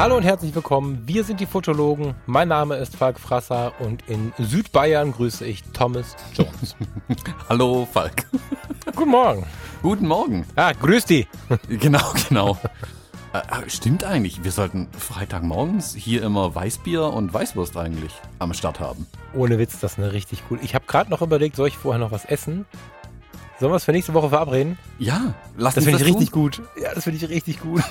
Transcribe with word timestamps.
Hallo 0.00 0.16
und 0.16 0.22
herzlich 0.22 0.54
willkommen. 0.54 1.02
Wir 1.04 1.24
sind 1.24 1.40
die 1.40 1.46
Fotologen. 1.46 2.14
Mein 2.24 2.48
Name 2.48 2.76
ist 2.76 2.96
Falk 2.96 3.20
Frasser 3.20 3.74
und 3.80 4.08
in 4.08 4.32
Südbayern 4.38 5.12
grüße 5.12 5.44
ich 5.44 5.62
Thomas 5.74 6.16
Jones. 6.32 6.74
Hallo 7.50 7.86
Falk. 7.92 8.24
Guten 8.96 9.10
Morgen. 9.10 9.46
Guten 9.82 10.08
Morgen. 10.08 10.46
Ah, 10.56 10.72
grüß 10.72 11.04
dich. 11.04 11.28
Genau, 11.68 12.00
genau. 12.30 12.56
Äh, 13.32 13.70
stimmt 13.70 14.02
eigentlich, 14.02 14.42
wir 14.42 14.50
sollten 14.50 14.88
Freitagmorgens 14.98 15.94
hier 15.94 16.22
immer 16.24 16.52
Weißbier 16.54 17.04
und 17.04 17.32
Weißwurst 17.32 17.76
eigentlich 17.76 18.12
am 18.40 18.52
Start 18.54 18.80
haben. 18.80 19.06
Ohne 19.34 19.58
Witz, 19.58 19.78
das 19.78 19.92
ist 19.92 19.98
eine 19.98 20.12
richtig 20.12 20.42
cool. 20.50 20.58
Ich 20.62 20.74
habe 20.74 20.84
gerade 20.86 21.10
noch 21.10 21.22
überlegt, 21.22 21.54
soll 21.54 21.68
ich 21.68 21.76
vorher 21.76 22.00
noch 22.00 22.10
was 22.10 22.24
essen? 22.24 22.66
Sollen 23.60 23.70
wir 23.72 23.76
es 23.76 23.84
für 23.84 23.92
nächste 23.92 24.14
Woche 24.14 24.30
verabreden? 24.30 24.78
Ja, 24.98 25.34
lass 25.56 25.74
Das 25.74 25.84
uns 25.86 25.92
finde 25.96 26.02
ich 26.08 26.14
richtig 26.16 26.30
tun. 26.30 26.42
gut. 26.44 26.62
Ja, 26.82 26.92
das 26.94 27.04
finde 27.04 27.18
ich 27.24 27.28
richtig 27.30 27.60
gut. 27.60 27.82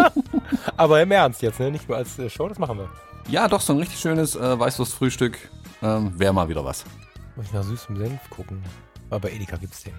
Aber 0.76 1.00
im 1.02 1.12
Ernst 1.12 1.42
jetzt, 1.42 1.60
ne? 1.60 1.70
Nicht 1.70 1.88
nur 1.88 1.98
als 1.98 2.18
äh, 2.18 2.28
Show, 2.30 2.48
das 2.48 2.58
machen 2.58 2.78
wir. 2.78 2.88
Ja, 3.28 3.46
doch, 3.46 3.60
so 3.60 3.72
ein 3.74 3.78
richtig 3.78 4.00
schönes 4.00 4.34
äh, 4.34 4.58
Weißwurstfrühstück 4.58 5.38
ähm, 5.82 6.12
wäre 6.18 6.32
mal 6.32 6.48
wieder 6.48 6.64
was. 6.64 6.84
Muss 7.36 7.46
ich 7.46 7.52
nach 7.52 7.62
süßem 7.62 7.96
Senf 7.96 8.20
gucken. 8.30 8.62
Aber 9.10 9.20
bei 9.20 9.30
Edeka 9.32 9.56
gibt's 9.58 9.84
den. 9.84 9.92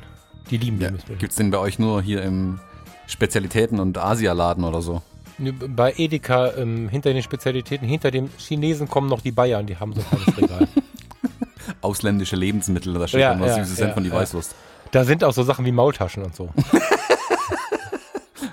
Die 0.50 0.58
lieben 0.58 0.82
Ja, 0.82 0.90
den. 0.90 0.98
wir- 1.08 1.16
gibt's 1.16 1.36
den 1.38 1.52
bei 1.52 1.58
euch 1.60 1.80
nur 1.80 2.02
hier 2.02 2.22
im 2.24 2.60
Spezialitäten- 3.08 3.80
und 3.80 3.98
Asialaden 3.98 4.64
oder 4.64 4.82
so? 4.82 5.02
Bei 5.38 5.94
Edeka 5.98 6.52
ähm, 6.56 6.90
hinter 6.90 7.12
den 7.14 7.24
Spezialitäten, 7.24 7.88
hinter 7.88 8.12
dem 8.12 8.30
Chinesen 8.38 8.88
kommen 8.88 9.10
noch 9.10 9.22
die 9.22 9.32
Bayern, 9.32 9.66
die 9.66 9.78
haben 9.78 9.94
so 9.94 10.02
ein 10.02 10.08
kleines 10.08 10.38
Regal. 10.38 10.68
Ausländische 11.82 12.36
Lebensmittel, 12.36 12.94
da 12.94 13.08
steht 13.08 13.22
Ja, 13.22 13.40
was 13.40 13.48
ja, 13.50 13.56
süßes 13.64 13.80
ja, 13.80 13.86
Senf 13.86 13.98
und 13.98 14.04
die 14.04 14.10
ja. 14.10 14.16
Weißwurst. 14.16 14.56
Da 14.92 15.04
sind 15.06 15.24
auch 15.24 15.34
so 15.34 15.44
Sachen 15.44 15.66
wie 15.66 15.72
Maultaschen 15.72 16.24
und 16.24 16.36
so. 16.36 16.50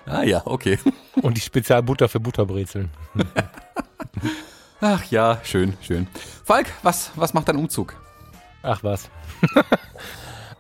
Ah 0.07 0.23
ja, 0.25 0.43
okay. 0.45 0.77
Und 1.23 1.37
die 1.37 1.41
Spezialbutter 1.41 2.09
für 2.09 2.19
Butterbrezeln. 2.19 2.91
Ach 4.81 5.05
ja, 5.11 5.39
schön, 5.45 5.75
schön. 5.83 6.09
Falk, 6.45 6.67
was, 6.83 7.13
was 7.15 7.33
macht 7.33 7.49
dein 7.49 7.57
Umzug? 7.57 7.95
Ach 8.63 8.83
was. 8.83 9.09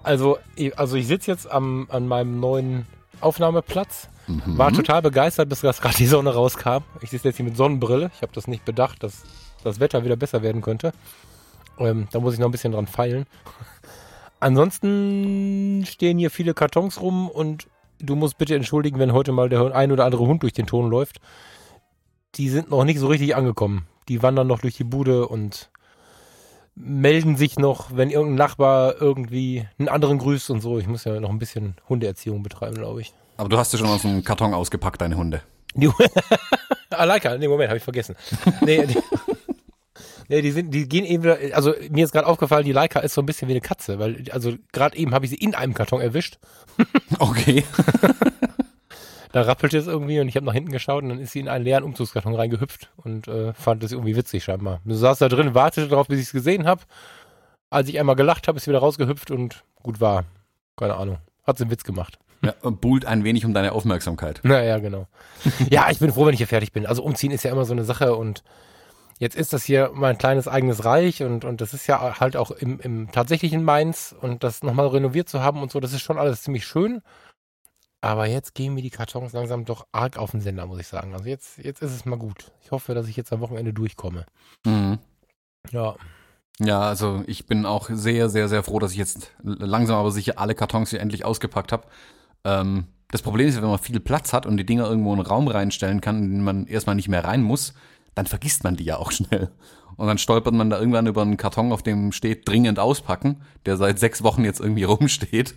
also, 0.04 0.38
ich- 0.54 0.78
also 0.78 0.96
ich 0.96 1.08
sitze 1.08 1.32
jetzt 1.32 1.50
am, 1.50 1.86
an 1.90 2.06
meinem 2.06 2.38
neuen 2.38 2.86
Aufnahmeplatz. 3.20 4.08
Mhm. 4.26 4.58
War 4.58 4.72
total 4.72 5.02
begeistert, 5.02 5.48
bis 5.48 5.60
gerade 5.60 5.96
die 5.96 6.06
Sonne 6.06 6.34
rauskam. 6.34 6.84
Ich 7.00 7.10
sitze 7.10 7.28
jetzt 7.28 7.36
hier 7.36 7.44
mit 7.44 7.56
Sonnenbrille. 7.56 8.10
Ich 8.14 8.22
habe 8.22 8.32
das 8.32 8.46
nicht 8.46 8.64
bedacht, 8.64 9.02
dass 9.02 9.22
das 9.64 9.80
Wetter 9.80 10.04
wieder 10.04 10.16
besser 10.16 10.42
werden 10.42 10.62
könnte. 10.62 10.92
Ähm, 11.78 12.08
da 12.12 12.20
muss 12.20 12.34
ich 12.34 12.40
noch 12.40 12.48
ein 12.48 12.52
bisschen 12.52 12.72
dran 12.72 12.86
feilen. 12.86 13.26
Ansonsten 14.40 15.84
stehen 15.86 16.18
hier 16.18 16.30
viele 16.30 16.54
Kartons 16.54 17.00
rum 17.00 17.28
und 17.28 17.66
du 17.98 18.16
musst 18.16 18.38
bitte 18.38 18.54
entschuldigen, 18.54 18.98
wenn 18.98 19.12
heute 19.12 19.32
mal 19.32 19.48
der 19.48 19.74
ein 19.74 19.92
oder 19.92 20.04
andere 20.04 20.26
Hund 20.26 20.42
durch 20.42 20.54
den 20.54 20.66
Ton 20.66 20.88
läuft. 20.88 21.20
Die 22.36 22.48
sind 22.48 22.70
noch 22.70 22.84
nicht 22.84 23.00
so 23.00 23.08
richtig 23.08 23.36
angekommen. 23.36 23.86
Die 24.08 24.22
wandern 24.22 24.46
noch 24.46 24.60
durch 24.60 24.76
die 24.76 24.84
Bude 24.84 25.28
und 25.28 25.70
melden 26.82 27.36
sich 27.36 27.58
noch, 27.58 27.96
wenn 27.96 28.10
irgendein 28.10 28.36
Nachbar 28.36 29.00
irgendwie 29.00 29.66
einen 29.78 29.88
anderen 29.88 30.18
grüßt 30.18 30.50
und 30.50 30.60
so. 30.60 30.78
Ich 30.78 30.86
muss 30.86 31.04
ja 31.04 31.20
noch 31.20 31.30
ein 31.30 31.38
bisschen 31.38 31.74
Hundeerziehung 31.88 32.42
betreiben, 32.42 32.76
glaube 32.76 33.00
ich. 33.02 33.12
Aber 33.36 33.48
du 33.48 33.58
hast 33.58 33.72
ja 33.72 33.78
schon 33.78 33.88
aus 33.88 34.02
dem 34.02 34.24
Karton 34.24 34.54
ausgepackt, 34.54 35.00
deine 35.00 35.16
Hunde. 35.16 35.42
Die, 35.74 35.88
ah, 36.90 37.04
Leica, 37.04 37.36
nee, 37.38 37.48
Moment, 37.48 37.68
habe 37.68 37.78
ich 37.78 37.84
vergessen. 37.84 38.16
Nee, 38.60 38.86
die, 38.86 38.98
nee, 40.28 40.42
die, 40.42 40.50
sind, 40.50 40.72
die 40.72 40.88
gehen 40.88 41.04
eben 41.04 41.22
wieder, 41.22 41.38
also 41.52 41.74
mir 41.90 42.04
ist 42.04 42.12
gerade 42.12 42.26
aufgefallen, 42.26 42.64
die 42.64 42.72
Leica 42.72 43.00
ist 43.00 43.14
so 43.14 43.22
ein 43.22 43.26
bisschen 43.26 43.48
wie 43.48 43.52
eine 43.52 43.60
Katze, 43.60 43.98
weil, 43.98 44.24
also 44.32 44.54
gerade 44.72 44.96
eben 44.96 45.14
habe 45.14 45.24
ich 45.24 45.30
sie 45.30 45.38
in 45.38 45.54
einem 45.54 45.74
Karton 45.74 46.00
erwischt. 46.00 46.38
Okay. 47.18 47.64
Da 49.32 49.42
rappelte 49.42 49.78
es 49.78 49.86
irgendwie 49.86 50.18
und 50.20 50.28
ich 50.28 50.36
habe 50.36 50.46
nach 50.46 50.52
hinten 50.52 50.72
geschaut 50.72 51.02
und 51.02 51.10
dann 51.10 51.20
ist 51.20 51.32
sie 51.32 51.40
in 51.40 51.48
einen 51.48 51.64
leeren 51.64 51.84
Umzugskarton 51.84 52.34
reingehüpft 52.34 52.90
und 52.96 53.28
äh, 53.28 53.52
fand 53.54 53.84
es 53.84 53.92
irgendwie 53.92 54.16
witzig 54.16 54.42
scheinbar. 54.44 54.80
Sie 54.84 54.96
saß 54.96 55.18
da 55.18 55.28
drin, 55.28 55.54
wartete 55.54 55.88
darauf, 55.88 56.08
bis 56.08 56.18
ich 56.18 56.26
es 56.26 56.32
gesehen 56.32 56.66
habe. 56.66 56.82
Als 57.70 57.88
ich 57.88 58.00
einmal 58.00 58.16
gelacht 58.16 58.48
habe, 58.48 58.56
ist 58.56 58.64
sie 58.64 58.70
wieder 58.70 58.80
rausgehüpft 58.80 59.30
und 59.30 59.62
gut 59.82 60.00
war. 60.00 60.24
Keine 60.76 60.96
Ahnung. 60.96 61.18
Hat 61.46 61.58
sie 61.58 61.64
einen 61.64 61.70
Witz 61.70 61.84
gemacht. 61.84 62.18
Ja, 62.42 62.54
buhlt 62.62 63.04
ein 63.04 63.22
wenig 63.22 63.44
um 63.44 63.54
deine 63.54 63.72
Aufmerksamkeit. 63.72 64.40
Naja, 64.42 64.78
genau. 64.78 65.06
ja, 65.70 65.90
ich 65.90 65.98
bin 65.98 66.12
froh, 66.12 66.26
wenn 66.26 66.32
ich 66.32 66.38
hier 66.38 66.48
fertig 66.48 66.72
bin. 66.72 66.86
Also 66.86 67.02
umziehen 67.02 67.30
ist 67.30 67.44
ja 67.44 67.52
immer 67.52 67.64
so 67.64 67.72
eine 67.72 67.84
Sache 67.84 68.16
und 68.16 68.42
jetzt 69.18 69.36
ist 69.36 69.52
das 69.52 69.64
hier 69.64 69.90
mein 69.94 70.18
kleines 70.18 70.48
eigenes 70.48 70.84
Reich 70.84 71.22
und, 71.22 71.44
und 71.44 71.60
das 71.60 71.74
ist 71.74 71.86
ja 71.86 72.18
halt 72.18 72.36
auch 72.36 72.50
im, 72.50 72.80
im 72.80 73.12
tatsächlichen 73.12 73.62
Mainz 73.62 74.14
und 74.18 74.42
das 74.42 74.62
nochmal 74.62 74.88
renoviert 74.88 75.28
zu 75.28 75.42
haben 75.42 75.60
und 75.62 75.70
so, 75.70 75.78
das 75.78 75.92
ist 75.92 76.00
schon 76.00 76.18
alles 76.18 76.42
ziemlich 76.42 76.64
schön. 76.64 77.02
Aber 78.00 78.26
jetzt 78.26 78.54
gehen 78.54 78.74
mir 78.74 78.82
die 78.82 78.90
Kartons 78.90 79.32
langsam 79.32 79.64
doch 79.64 79.86
arg 79.92 80.16
auf 80.16 80.30
den 80.30 80.40
Sender, 80.40 80.66
muss 80.66 80.80
ich 80.80 80.86
sagen. 80.86 81.12
Also 81.12 81.26
jetzt, 81.26 81.58
jetzt 81.58 81.82
ist 81.82 81.92
es 81.92 82.04
mal 82.06 82.16
gut. 82.16 82.52
Ich 82.62 82.70
hoffe, 82.70 82.94
dass 82.94 83.08
ich 83.08 83.16
jetzt 83.16 83.32
am 83.32 83.40
Wochenende 83.40 83.74
durchkomme. 83.74 84.24
Mhm. 84.64 84.98
Ja. 85.70 85.96
Ja, 86.58 86.80
also 86.80 87.22
ich 87.26 87.46
bin 87.46 87.66
auch 87.66 87.88
sehr, 87.90 88.28
sehr, 88.28 88.48
sehr 88.48 88.62
froh, 88.62 88.78
dass 88.78 88.92
ich 88.92 88.98
jetzt 88.98 89.32
langsam 89.42 89.96
aber 89.96 90.10
sicher 90.10 90.38
alle 90.38 90.54
Kartons 90.54 90.90
hier 90.90 91.00
endlich 91.00 91.24
ausgepackt 91.24 91.72
habe. 91.72 91.86
Ähm, 92.44 92.86
das 93.10 93.22
Problem 93.22 93.48
ist, 93.48 93.56
ja, 93.56 93.62
wenn 93.62 93.70
man 93.70 93.78
viel 93.78 94.00
Platz 94.00 94.32
hat 94.32 94.46
und 94.46 94.56
die 94.56 94.66
Dinger 94.66 94.86
irgendwo 94.86 95.12
in 95.12 95.18
einen 95.18 95.26
Raum 95.26 95.48
reinstellen 95.48 96.00
kann, 96.00 96.22
in 96.22 96.30
den 96.30 96.44
man 96.44 96.66
erstmal 96.66 96.96
nicht 96.96 97.08
mehr 97.08 97.24
rein 97.24 97.42
muss, 97.42 97.74
dann 98.14 98.26
vergisst 98.26 98.64
man 98.64 98.76
die 98.76 98.84
ja 98.84 98.96
auch 98.96 99.12
schnell. 99.12 99.50
Und 99.96 100.06
dann 100.06 100.18
stolpert 100.18 100.54
man 100.54 100.70
da 100.70 100.78
irgendwann 100.78 101.06
über 101.06 101.22
einen 101.22 101.36
Karton, 101.36 101.72
auf 101.72 101.82
dem 101.82 102.12
steht 102.12 102.48
dringend 102.48 102.78
auspacken, 102.78 103.42
der 103.66 103.76
seit 103.76 103.98
sechs 103.98 104.22
Wochen 104.22 104.44
jetzt 104.44 104.60
irgendwie 104.60 104.84
rumsteht. 104.84 105.54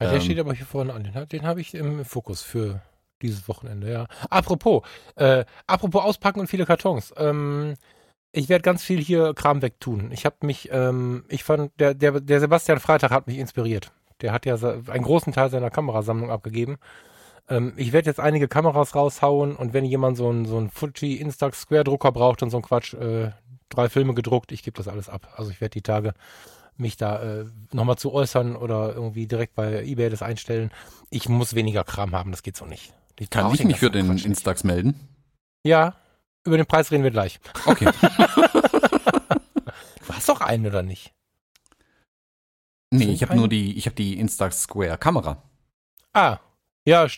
Ja, 0.00 0.08
der 0.08 0.16
Ähm. 0.16 0.20
steht 0.20 0.38
aber 0.38 0.54
hier 0.54 0.66
vorne 0.66 0.92
an. 0.92 1.04
Den, 1.04 1.28
den 1.28 1.46
habe 1.46 1.60
ich 1.60 1.74
im 1.74 2.04
Fokus 2.04 2.42
für 2.42 2.82
dieses 3.22 3.48
Wochenende, 3.48 3.90
ja. 3.90 4.06
Apropos, 4.28 4.82
äh, 5.16 5.44
apropos 5.66 6.04
auspacken 6.04 6.40
und 6.40 6.48
viele 6.48 6.66
Kartons. 6.66 7.14
Ähm, 7.16 7.74
ich 8.32 8.48
werde 8.50 8.62
ganz 8.62 8.82
viel 8.82 9.00
hier 9.00 9.32
Kram 9.32 9.62
wegtun. 9.62 10.10
Ich 10.12 10.26
habe 10.26 10.36
mich, 10.42 10.68
ähm, 10.70 11.24
ich 11.28 11.42
fand, 11.44 11.72
der, 11.80 11.94
der, 11.94 12.20
der 12.20 12.40
Sebastian 12.40 12.80
Freitag 12.80 13.10
hat 13.10 13.26
mich 13.26 13.38
inspiriert. 13.38 13.92
Der 14.20 14.32
hat 14.32 14.44
ja 14.44 14.56
einen 14.56 15.04
großen 15.04 15.32
Teil 15.32 15.48
seiner 15.50 15.70
Kamerasammlung 15.70 16.30
abgegeben. 16.30 16.76
Ähm, 17.48 17.72
ich 17.76 17.92
werde 17.92 18.10
jetzt 18.10 18.20
einige 18.20 18.48
Kameras 18.48 18.94
raushauen 18.94 19.56
und 19.56 19.72
wenn 19.72 19.84
jemand 19.84 20.18
so 20.18 20.28
einen 20.28 20.44
so 20.44 20.58
einen 20.58 20.70
Fuji 20.70 21.14
Instax 21.14 21.62
Square 21.62 21.84
Drucker 21.84 22.12
braucht 22.12 22.42
und 22.42 22.50
so 22.50 22.58
ein 22.58 22.62
Quatsch, 22.62 22.92
äh, 22.94 23.30
drei 23.70 23.88
Filme 23.88 24.14
gedruckt, 24.14 24.52
ich 24.52 24.62
gebe 24.62 24.76
das 24.76 24.88
alles 24.88 25.08
ab. 25.08 25.32
Also 25.36 25.50
ich 25.50 25.60
werde 25.60 25.72
die 25.72 25.82
Tage 25.82 26.12
mich 26.78 26.96
da 26.96 27.22
äh, 27.22 27.44
nochmal 27.72 27.96
zu 27.96 28.12
äußern 28.12 28.56
oder 28.56 28.94
irgendwie 28.94 29.26
direkt 29.26 29.54
bei 29.54 29.84
eBay 29.84 30.10
das 30.10 30.22
einstellen. 30.22 30.70
Ich 31.10 31.28
muss 31.28 31.54
weniger 31.54 31.84
Kram 31.84 32.12
haben, 32.12 32.30
das 32.30 32.42
geht 32.42 32.56
so 32.56 32.66
nicht. 32.66 32.92
Ich 33.18 33.30
Kann 33.30 33.52
ich 33.54 33.64
mich 33.64 33.78
für 33.78 33.90
den 33.90 34.06
Quatsch 34.06 34.14
nicht. 34.14 34.26
Instax 34.26 34.64
melden? 34.64 35.08
Ja, 35.64 35.94
über 36.44 36.56
den 36.56 36.66
Preis 36.66 36.90
reden 36.90 37.04
wir 37.04 37.10
gleich. 37.10 37.40
Okay. 37.66 37.88
Du 40.06 40.14
hast 40.14 40.28
doch 40.28 40.40
einen 40.40 40.66
oder 40.66 40.82
nicht? 40.82 41.12
nee, 42.90 43.06
ich 43.06 43.22
habe 43.22 43.34
nur 43.34 43.48
die, 43.48 43.76
ich 43.76 43.86
habe 43.86 43.96
die 43.96 44.18
Instax 44.18 44.62
Square 44.62 44.96
Kamera. 44.98 45.42
Ah, 46.12 46.38
ja, 46.84 47.08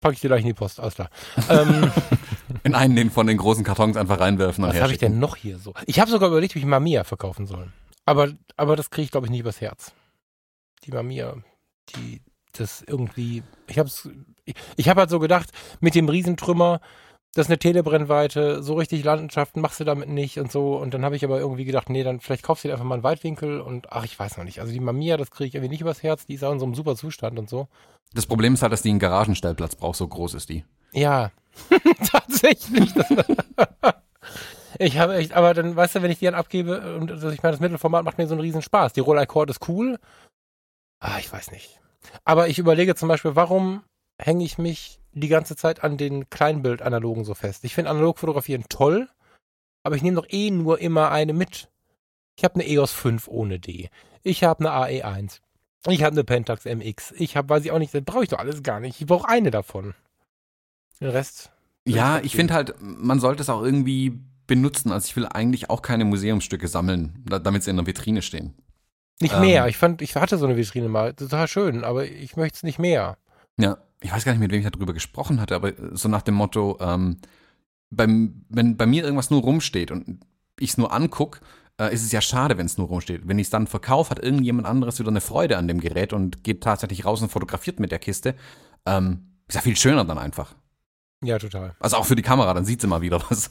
packe 0.00 0.14
ich 0.14 0.20
dir 0.20 0.28
gleich 0.28 0.42
in 0.42 0.46
die 0.46 0.54
Post, 0.54 0.78
alles 0.78 0.94
klar. 0.94 1.10
ähm, 1.50 1.90
In 2.62 2.74
einen 2.74 2.96
den 2.96 3.10
von 3.10 3.26
den 3.26 3.36
großen 3.36 3.64
Kartons 3.64 3.96
einfach 3.96 4.20
reinwerfen 4.20 4.64
und 4.64 4.70
was 4.70 4.80
habe 4.80 4.92
ich 4.92 4.98
denn 4.98 5.18
noch 5.18 5.36
hier 5.36 5.58
so? 5.58 5.74
Ich 5.86 6.00
habe 6.00 6.10
sogar 6.10 6.28
überlegt, 6.28 6.52
ob 6.52 6.56
ich 6.56 6.64
Mamiya 6.64 7.04
verkaufen 7.04 7.46
soll. 7.46 7.72
Aber, 8.06 8.32
aber 8.56 8.76
das 8.76 8.90
kriege 8.90 9.04
ich, 9.04 9.10
glaube 9.10 9.26
ich, 9.26 9.30
nicht 9.30 9.40
übers 9.40 9.60
Herz. 9.60 9.92
Die 10.84 10.92
Mamiya, 10.92 11.36
die 11.94 12.22
das 12.52 12.82
irgendwie. 12.86 13.42
Ich 13.66 13.78
habe 13.78 13.90
ich, 14.44 14.54
ich 14.76 14.88
hab 14.88 14.96
halt 14.96 15.10
so 15.10 15.18
gedacht, 15.18 15.50
mit 15.80 15.94
dem 15.94 16.08
Riesentrümmer, 16.08 16.80
das 17.34 17.46
ist 17.46 17.50
eine 17.50 17.58
Telebrennweite, 17.58 18.62
so 18.62 18.74
richtig 18.74 19.04
Landschaften 19.04 19.60
machst 19.60 19.80
du 19.80 19.84
damit 19.84 20.08
nicht 20.08 20.38
und 20.38 20.50
so. 20.50 20.76
Und 20.76 20.94
dann 20.94 21.04
habe 21.04 21.16
ich 21.16 21.24
aber 21.24 21.38
irgendwie 21.38 21.64
gedacht, 21.64 21.90
nee, 21.90 22.02
dann 22.02 22.20
vielleicht 22.20 22.44
kaufst 22.44 22.64
du 22.64 22.68
dir 22.68 22.74
einfach 22.74 22.86
mal 22.86 22.94
einen 22.94 23.02
Weitwinkel 23.02 23.60
und 23.60 23.92
ach, 23.92 24.04
ich 24.04 24.18
weiß 24.18 24.38
noch 24.38 24.44
nicht. 24.44 24.60
Also 24.60 24.72
die 24.72 24.80
Mamiya, 24.80 25.16
das 25.16 25.30
kriege 25.30 25.48
ich 25.48 25.54
irgendwie 25.54 25.70
nicht 25.70 25.82
übers 25.82 26.02
Herz, 26.02 26.26
die 26.26 26.34
ist 26.34 26.44
auch 26.44 26.52
in 26.52 26.60
so 26.60 26.64
einem 26.64 26.74
super 26.74 26.96
Zustand 26.96 27.38
und 27.38 27.50
so. 27.50 27.68
Das 28.14 28.26
Problem 28.26 28.54
ist 28.54 28.62
halt, 28.62 28.72
dass 28.72 28.82
die 28.82 28.90
einen 28.90 29.00
Garagenstellplatz 29.00 29.74
braucht, 29.74 29.96
so 29.96 30.08
groß 30.08 30.34
ist 30.34 30.48
die. 30.48 30.64
Ja, 30.92 31.30
tatsächlich. 32.10 32.94
ich 34.78 34.98
habe 34.98 35.16
echt, 35.16 35.32
aber 35.32 35.54
dann, 35.54 35.76
weißt 35.76 35.96
du, 35.96 36.02
wenn 36.02 36.10
ich 36.10 36.18
die 36.18 36.24
dann 36.26 36.34
abgebe 36.34 36.96
und 36.96 37.10
also 37.10 37.30
ich 37.30 37.42
meine, 37.42 37.52
das 37.52 37.60
Mittelformat 37.60 38.04
macht 38.04 38.18
mir 38.18 38.26
so 38.26 38.34
einen 38.34 38.40
riesen 38.40 38.62
Spaß. 38.62 38.92
Die 38.92 39.00
Rollakord 39.00 39.50
ist 39.50 39.68
cool. 39.68 39.98
Ah, 41.00 41.18
ich 41.18 41.32
weiß 41.32 41.50
nicht. 41.50 41.80
Aber 42.24 42.48
ich 42.48 42.58
überlege 42.58 42.94
zum 42.94 43.08
Beispiel, 43.08 43.36
warum 43.36 43.82
hänge 44.18 44.44
ich 44.44 44.58
mich 44.58 45.00
die 45.12 45.28
ganze 45.28 45.56
Zeit 45.56 45.82
an 45.82 45.96
den 45.96 46.30
Kleinbild-Analogen 46.30 47.24
so 47.24 47.34
fest? 47.34 47.64
Ich 47.64 47.74
finde 47.74 47.90
Analogfotografieren 47.90 48.64
toll, 48.68 49.08
aber 49.82 49.96
ich 49.96 50.02
nehme 50.02 50.16
doch 50.16 50.26
eh 50.28 50.50
nur 50.50 50.80
immer 50.80 51.10
eine 51.10 51.32
mit. 51.32 51.68
Ich 52.36 52.44
habe 52.44 52.56
eine 52.56 52.68
EOS 52.68 52.92
5 52.92 53.28
ohne 53.28 53.58
D. 53.58 53.88
Ich 54.22 54.44
habe 54.44 54.60
eine 54.60 55.02
AE1. 55.04 55.40
Ich 55.88 56.02
habe 56.02 56.14
eine 56.14 56.24
Pentax 56.24 56.64
MX. 56.64 57.12
Ich 57.12 57.36
habe, 57.36 57.48
weiß 57.48 57.64
ich 57.64 57.70
auch 57.70 57.78
nicht, 57.78 57.94
das 57.94 58.02
brauche 58.04 58.24
ich 58.24 58.28
doch 58.28 58.38
alles 58.38 58.62
gar 58.62 58.80
nicht. 58.80 59.00
Ich 59.00 59.06
brauche 59.06 59.28
eine 59.28 59.50
davon. 59.50 59.94
Den 61.00 61.10
Rest. 61.10 61.52
Ja, 61.86 62.18
ich 62.20 62.34
finde 62.34 62.54
halt, 62.54 62.74
man 62.80 63.20
sollte 63.20 63.42
es 63.42 63.48
auch 63.48 63.62
irgendwie 63.62 64.18
benutzen. 64.46 64.92
Also 64.92 65.06
ich 65.06 65.16
will 65.16 65.26
eigentlich 65.26 65.70
auch 65.70 65.82
keine 65.82 66.04
Museumsstücke 66.04 66.68
sammeln, 66.68 67.22
da- 67.26 67.38
damit 67.38 67.62
sie 67.64 67.70
in 67.70 67.76
der 67.76 67.86
Vitrine 67.86 68.22
stehen. 68.22 68.54
Nicht 69.20 69.34
Ähm. 69.34 69.40
mehr. 69.40 69.66
Ich 69.68 69.76
fand, 69.78 70.02
ich 70.02 70.14
hatte 70.16 70.38
so 70.38 70.46
eine 70.46 70.56
Vitrine 70.56 70.88
mal. 70.88 71.14
Total 71.14 71.48
schön, 71.48 71.84
aber 71.84 72.04
ich 72.06 72.36
möchte 72.36 72.56
es 72.56 72.62
nicht 72.62 72.78
mehr. 72.78 73.16
Ja, 73.58 73.78
ich 74.00 74.12
weiß 74.12 74.24
gar 74.24 74.32
nicht, 74.32 74.40
mit 74.40 74.52
wem 74.52 74.60
ich 74.64 74.70
darüber 74.70 74.92
gesprochen 74.92 75.40
hatte, 75.40 75.54
aber 75.54 75.72
so 75.92 76.08
nach 76.08 76.22
dem 76.22 76.34
Motto, 76.34 76.76
ähm, 76.80 77.16
beim, 77.90 78.44
wenn 78.48 78.76
bei 78.76 78.84
mir 78.86 79.04
irgendwas 79.04 79.30
nur 79.30 79.40
rumsteht 79.42 79.90
und 79.90 80.20
ich 80.58 80.70
es 80.70 80.78
nur 80.78 80.92
anguck, 80.92 81.40
äh, 81.80 81.92
ist 81.94 82.02
es 82.02 82.12
ja 82.12 82.20
schade, 82.20 82.58
wenn 82.58 82.66
es 82.66 82.76
nur 82.78 82.88
rumsteht. 82.88 83.22
Wenn 83.28 83.38
ich 83.38 83.46
es 83.46 83.50
dann 83.50 83.66
verkaufe, 83.66 84.10
hat 84.10 84.18
irgendjemand 84.18 84.66
anderes 84.66 84.98
wieder 84.98 85.08
eine 85.10 85.20
Freude 85.20 85.56
an 85.56 85.68
dem 85.68 85.80
Gerät 85.80 86.12
und 86.12 86.42
geht 86.44 86.62
tatsächlich 86.62 87.04
raus 87.04 87.22
und 87.22 87.30
fotografiert 87.30 87.80
mit 87.80 87.92
der 87.92 87.98
Kiste. 87.98 88.34
Ähm, 88.86 89.30
ist 89.48 89.54
ja 89.54 89.60
viel 89.60 89.76
schöner 89.76 90.04
dann 90.04 90.18
einfach. 90.18 90.54
Ja, 91.22 91.38
total. 91.38 91.74
Also 91.80 91.96
auch 91.96 92.04
für 92.04 92.16
die 92.16 92.22
Kamera, 92.22 92.52
dann 92.52 92.64
sieht 92.64 92.80
sie 92.80 92.86
mal 92.86 93.00
wieder 93.00 93.22
was. 93.30 93.50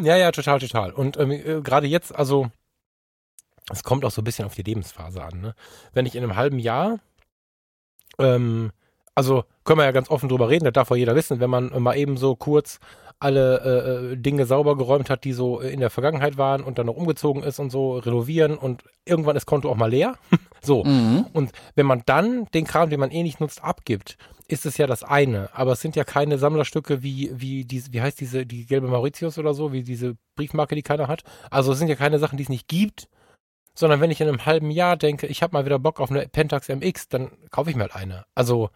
Ja, 0.00 0.16
ja, 0.16 0.30
total, 0.30 0.60
total. 0.60 0.92
Und 0.92 1.16
ähm, 1.18 1.30
äh, 1.30 1.60
gerade 1.62 1.86
jetzt, 1.86 2.14
also, 2.14 2.50
es 3.70 3.82
kommt 3.82 4.04
auch 4.04 4.10
so 4.10 4.20
ein 4.20 4.24
bisschen 4.24 4.44
auf 4.44 4.54
die 4.54 4.62
Lebensphase 4.62 5.22
an. 5.22 5.40
Ne? 5.40 5.54
Wenn 5.92 6.06
ich 6.06 6.14
in 6.14 6.22
einem 6.22 6.36
halben 6.36 6.58
Jahr, 6.58 6.98
ähm, 8.18 8.72
also 9.14 9.44
können 9.64 9.80
wir 9.80 9.84
ja 9.84 9.92
ganz 9.92 10.10
offen 10.10 10.28
drüber 10.28 10.48
reden, 10.48 10.64
das 10.64 10.74
darf 10.74 10.90
auch 10.90 10.96
jeder 10.96 11.16
wissen, 11.16 11.40
wenn 11.40 11.50
man 11.50 11.70
mal 11.82 11.96
eben 11.96 12.16
so 12.16 12.36
kurz 12.36 12.78
alle 13.18 13.60
äh, 13.64 14.12
äh, 14.12 14.16
Dinge 14.16 14.44
sauber 14.44 14.76
geräumt 14.76 15.08
hat, 15.08 15.24
die 15.24 15.32
so 15.32 15.60
in 15.60 15.80
der 15.80 15.88
Vergangenheit 15.88 16.36
waren 16.36 16.62
und 16.62 16.78
dann 16.78 16.86
noch 16.86 16.96
umgezogen 16.96 17.42
ist 17.42 17.58
und 17.58 17.70
so, 17.70 17.96
renovieren 17.96 18.58
und 18.58 18.84
irgendwann 19.06 19.36
ist 19.36 19.46
Konto 19.46 19.70
auch 19.70 19.76
mal 19.76 19.90
leer. 19.90 20.16
so. 20.62 20.84
Mhm. 20.84 21.26
Und 21.32 21.52
wenn 21.74 21.86
man 21.86 22.02
dann 22.04 22.44
den 22.52 22.66
Kram, 22.66 22.90
den 22.90 23.00
man 23.00 23.10
eh 23.10 23.22
nicht 23.22 23.40
nutzt, 23.40 23.64
abgibt, 23.64 24.18
ist 24.48 24.66
es 24.66 24.76
ja 24.76 24.86
das 24.86 25.02
eine. 25.02 25.50
Aber 25.54 25.72
es 25.72 25.80
sind 25.80 25.96
ja 25.96 26.04
keine 26.04 26.38
Sammlerstücke 26.38 27.02
wie, 27.02 27.30
wie 27.34 27.64
diese, 27.64 27.92
wie 27.92 28.00
heißt 28.00 28.20
diese, 28.20 28.46
die 28.46 28.66
gelbe 28.66 28.88
Mauritius 28.88 29.38
oder 29.38 29.54
so, 29.54 29.72
wie 29.72 29.82
diese 29.82 30.16
Briefmarke, 30.36 30.74
die 30.74 30.82
keiner 30.82 31.08
hat. 31.08 31.22
Also 31.50 31.72
es 31.72 31.78
sind 31.78 31.88
ja 31.88 31.96
keine 31.96 32.18
Sachen, 32.18 32.36
die 32.36 32.44
es 32.44 32.48
nicht 32.48 32.68
gibt, 32.68 33.08
sondern 33.74 34.00
wenn 34.00 34.10
ich 34.10 34.20
in 34.20 34.28
einem 34.28 34.46
halben 34.46 34.70
Jahr 34.70 34.96
denke, 34.96 35.26
ich 35.26 35.42
habe 35.42 35.52
mal 35.54 35.64
wieder 35.64 35.78
Bock 35.78 36.00
auf 36.00 36.10
eine 36.10 36.28
Pentax 36.28 36.68
MX, 36.68 37.08
dann 37.08 37.30
kaufe 37.50 37.70
ich 37.70 37.76
mir 37.76 37.82
halt 37.82 37.96
eine. 37.96 38.24
Also 38.34 38.70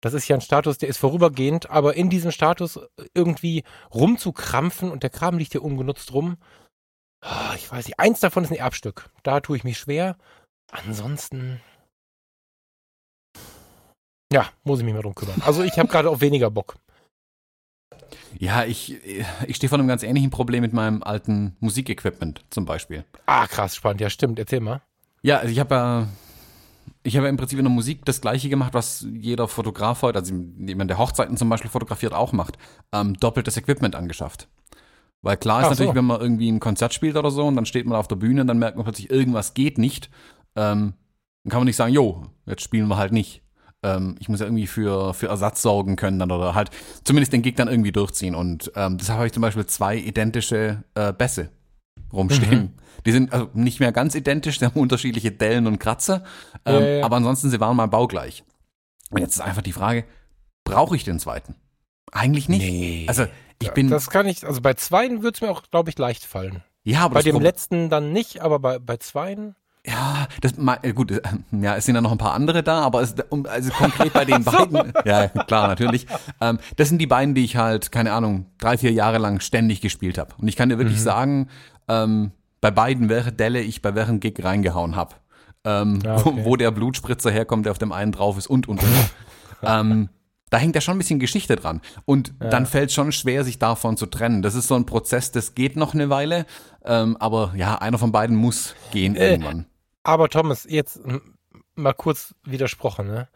das 0.00 0.14
ist 0.14 0.28
ja 0.28 0.36
ein 0.36 0.40
Status, 0.40 0.78
der 0.78 0.88
ist 0.88 0.98
vorübergehend, 0.98 1.70
aber 1.70 1.94
in 1.94 2.10
diesem 2.10 2.30
Status 2.30 2.78
irgendwie 3.14 3.64
rumzukrampfen 3.92 4.90
und 4.90 5.02
der 5.02 5.10
Kram 5.10 5.38
liegt 5.38 5.52
hier 5.52 5.64
ungenutzt 5.64 6.12
rum. 6.12 6.36
ah, 7.20 7.52
Ich 7.56 7.70
weiß 7.70 7.86
nicht, 7.86 7.98
eins 7.98 8.20
davon 8.20 8.44
ist 8.44 8.50
ein 8.50 8.58
Erbstück. 8.58 9.10
Da 9.22 9.40
tue 9.40 9.56
ich 9.56 9.64
mich 9.64 9.78
schwer. 9.78 10.16
Ansonsten. 10.70 11.60
Ja, 14.32 14.46
muss 14.64 14.80
ich 14.80 14.84
mich 14.84 14.94
mal 14.94 15.02
drum 15.02 15.14
kümmern. 15.14 15.40
Also 15.44 15.62
ich 15.62 15.78
habe 15.78 15.88
gerade 15.88 16.10
auch 16.10 16.20
weniger 16.20 16.50
Bock. 16.50 16.76
Ja, 18.38 18.64
ich, 18.64 18.96
ich 19.46 19.56
stehe 19.56 19.68
vor 19.68 19.78
einem 19.78 19.88
ganz 19.88 20.02
ähnlichen 20.02 20.30
Problem 20.30 20.60
mit 20.60 20.72
meinem 20.72 21.02
alten 21.02 21.56
Musikequipment 21.60 22.44
zum 22.50 22.66
Beispiel. 22.66 23.04
Ah, 23.26 23.46
krass, 23.46 23.74
spannend. 23.74 24.00
Ja, 24.00 24.10
stimmt. 24.10 24.38
Erzähl 24.38 24.60
mal. 24.60 24.82
Ja, 25.22 25.38
also 25.38 25.50
ich 25.50 25.58
habe 25.58 25.74
ja, 25.74 26.08
ich 27.02 27.16
habe 27.16 27.26
ja 27.26 27.30
im 27.30 27.36
Prinzip 27.36 27.58
in 27.58 27.64
der 27.64 27.72
Musik 27.72 28.04
das 28.04 28.20
Gleiche 28.20 28.48
gemacht, 28.48 28.74
was 28.74 29.06
jeder 29.12 29.48
Fotograf 29.48 30.02
heute, 30.02 30.18
also 30.18 30.34
jemand, 30.58 30.90
der 30.90 30.98
Hochzeiten 30.98 31.36
zum 31.36 31.48
Beispiel 31.48 31.70
fotografiert, 31.70 32.12
auch 32.12 32.32
macht. 32.32 32.58
Ähm, 32.92 33.14
doppeltes 33.14 33.56
Equipment 33.56 33.96
angeschafft. 33.96 34.48
Weil 35.22 35.36
klar 35.36 35.60
ist 35.60 35.64
Ach 35.64 35.68
so. 35.70 35.74
natürlich, 35.74 35.96
wenn 35.96 36.04
man 36.04 36.20
irgendwie 36.20 36.50
ein 36.50 36.60
Konzert 36.60 36.94
spielt 36.94 37.16
oder 37.16 37.30
so 37.30 37.46
und 37.46 37.56
dann 37.56 37.66
steht 37.66 37.86
man 37.86 37.98
auf 37.98 38.08
der 38.08 38.16
Bühne 38.16 38.42
und 38.42 38.46
dann 38.46 38.58
merkt 38.58 38.76
man 38.76 38.84
plötzlich, 38.84 39.10
irgendwas 39.10 39.54
geht 39.54 39.78
nicht, 39.78 40.10
ähm, 40.54 40.94
dann 41.42 41.50
kann 41.50 41.60
man 41.60 41.66
nicht 41.66 41.76
sagen, 41.76 41.92
jo, 41.92 42.26
jetzt 42.46 42.62
spielen 42.62 42.88
wir 42.88 42.98
halt 42.98 43.12
nicht. 43.12 43.42
Ähm, 43.82 44.16
ich 44.18 44.28
muss 44.28 44.40
ja 44.40 44.46
irgendwie 44.46 44.66
für, 44.66 45.14
für 45.14 45.28
Ersatz 45.28 45.62
sorgen 45.62 45.96
können 45.96 46.18
dann 46.18 46.30
oder 46.32 46.54
halt 46.54 46.70
zumindest 47.04 47.32
den 47.32 47.42
Gig 47.42 47.54
dann 47.56 47.68
irgendwie 47.68 47.92
durchziehen. 47.92 48.34
Und 48.34 48.72
ähm, 48.74 48.98
deshalb 48.98 49.18
habe 49.18 49.26
ich 49.26 49.32
zum 49.32 49.42
Beispiel 49.42 49.66
zwei 49.66 49.96
identische 49.96 50.82
äh, 50.94 51.12
Bässe 51.12 51.50
rumstehen. 52.12 52.60
Mhm. 52.60 52.72
Die 53.06 53.12
sind 53.12 53.32
also 53.32 53.48
nicht 53.54 53.78
mehr 53.78 53.92
ganz 53.92 54.14
identisch, 54.16 54.58
die 54.58 54.64
haben 54.64 54.80
unterschiedliche 54.80 55.30
Dellen 55.30 55.66
und 55.68 55.78
Kratzer, 55.78 56.24
ähm, 56.64 56.74
Ja, 56.74 56.88
ja. 56.88 57.04
aber 57.04 57.16
ansonsten, 57.16 57.48
sie 57.50 57.60
waren 57.60 57.76
mal 57.76 57.86
baugleich. 57.86 58.42
Und 59.10 59.20
jetzt 59.20 59.36
ist 59.36 59.40
einfach 59.40 59.62
die 59.62 59.72
Frage, 59.72 60.04
brauche 60.64 60.96
ich 60.96 61.04
den 61.04 61.18
zweiten? 61.20 61.54
Eigentlich 62.10 62.48
nicht. 62.48 62.62
Nee. 62.62 63.04
Also 63.08 63.26
ich 63.62 63.70
bin, 63.72 63.88
das 63.88 64.10
kann 64.10 64.26
ich, 64.26 64.46
also 64.46 64.60
bei 64.60 64.74
zweien 64.74 65.22
würde 65.22 65.36
es 65.36 65.40
mir 65.40 65.50
auch, 65.50 65.62
glaube 65.70 65.90
ich, 65.90 65.98
leicht 65.98 66.24
fallen. 66.24 66.62
ja, 66.84 67.00
aber 67.04 67.14
Bei 67.14 67.22
dem 67.22 67.40
letzten 67.40 67.88
dann 67.90 68.12
nicht, 68.12 68.40
aber 68.42 68.58
bei, 68.58 68.78
bei 68.78 68.96
zweien. 68.96 69.54
Ja, 69.88 70.26
das 70.42 70.52
äh, 70.82 70.92
gut, 70.92 71.10
äh, 71.10 71.20
ja, 71.52 71.76
es 71.76 71.86
sind 71.86 71.94
ja 71.94 72.00
noch 72.00 72.12
ein 72.12 72.18
paar 72.18 72.34
andere 72.34 72.62
da, 72.62 72.80
aber 72.82 73.00
es, 73.00 73.14
um, 73.30 73.46
also 73.46 73.70
konkret 73.72 74.12
bei 74.12 74.24
den 74.24 74.44
beiden, 74.44 74.92
ja 75.04 75.28
klar, 75.28 75.68
natürlich. 75.68 76.06
Ähm, 76.40 76.58
das 76.76 76.88
sind 76.88 76.98
die 76.98 77.06
beiden, 77.06 77.34
die 77.34 77.44
ich 77.44 77.56
halt, 77.56 77.90
keine 77.90 78.12
Ahnung, 78.12 78.46
drei, 78.58 78.76
vier 78.76 78.92
Jahre 78.92 79.18
lang 79.18 79.40
ständig 79.40 79.80
gespielt 79.80 80.18
habe. 80.18 80.34
Und 80.38 80.48
ich 80.48 80.56
kann 80.56 80.68
dir 80.68 80.78
wirklich 80.78 80.98
Mhm. 80.98 81.02
sagen, 81.02 81.48
ähm, 81.88 82.32
bei 82.60 82.70
beiden, 82.70 83.08
welche 83.08 83.32
Delle 83.32 83.60
ich 83.60 83.80
bei 83.82 83.94
welchem 83.94 84.20
Gig 84.20 84.42
reingehauen 84.44 84.94
habe. 84.96 85.14
Ähm, 85.64 86.00
Ja, 86.04 86.16
okay. 86.16 86.24
wo, 86.24 86.44
wo 86.44 86.56
der 86.56 86.70
Blutspritzer 86.70 87.30
herkommt, 87.30 87.64
der 87.66 87.72
auf 87.72 87.78
dem 87.78 87.92
einen 87.92 88.12
drauf 88.12 88.36
ist 88.36 88.46
und 88.48 88.68
und 88.68 88.82
und. 88.82 88.88
ähm, 89.62 90.08
da 90.50 90.56
hängt 90.56 90.74
ja 90.74 90.80
schon 90.80 90.94
ein 90.94 90.98
bisschen 90.98 91.18
Geschichte 91.18 91.56
dran. 91.56 91.82
Und 92.06 92.32
dann 92.40 92.64
fällt 92.64 92.90
schon 92.90 93.12
schwer, 93.12 93.44
sich 93.44 93.58
davon 93.58 93.96
zu 93.98 94.06
trennen. 94.06 94.40
Das 94.42 94.54
ist 94.54 94.66
so 94.66 94.76
ein 94.76 94.86
Prozess, 94.86 95.30
das 95.30 95.54
geht 95.54 95.76
noch 95.76 95.92
eine 95.94 96.08
Weile. 96.10 96.46
Ähm, 96.84 97.16
aber 97.18 97.52
ja, 97.54 97.76
einer 97.76 97.98
von 97.98 98.12
beiden 98.12 98.34
muss 98.36 98.74
gehen 98.90 99.14
Äh, 99.14 99.32
irgendwann. 99.32 99.66
Aber 100.08 100.30
Thomas, 100.30 100.66
jetzt 100.66 101.02
mal 101.74 101.92
kurz 101.92 102.34
widersprochen, 102.42 103.08
ne? 103.08 103.28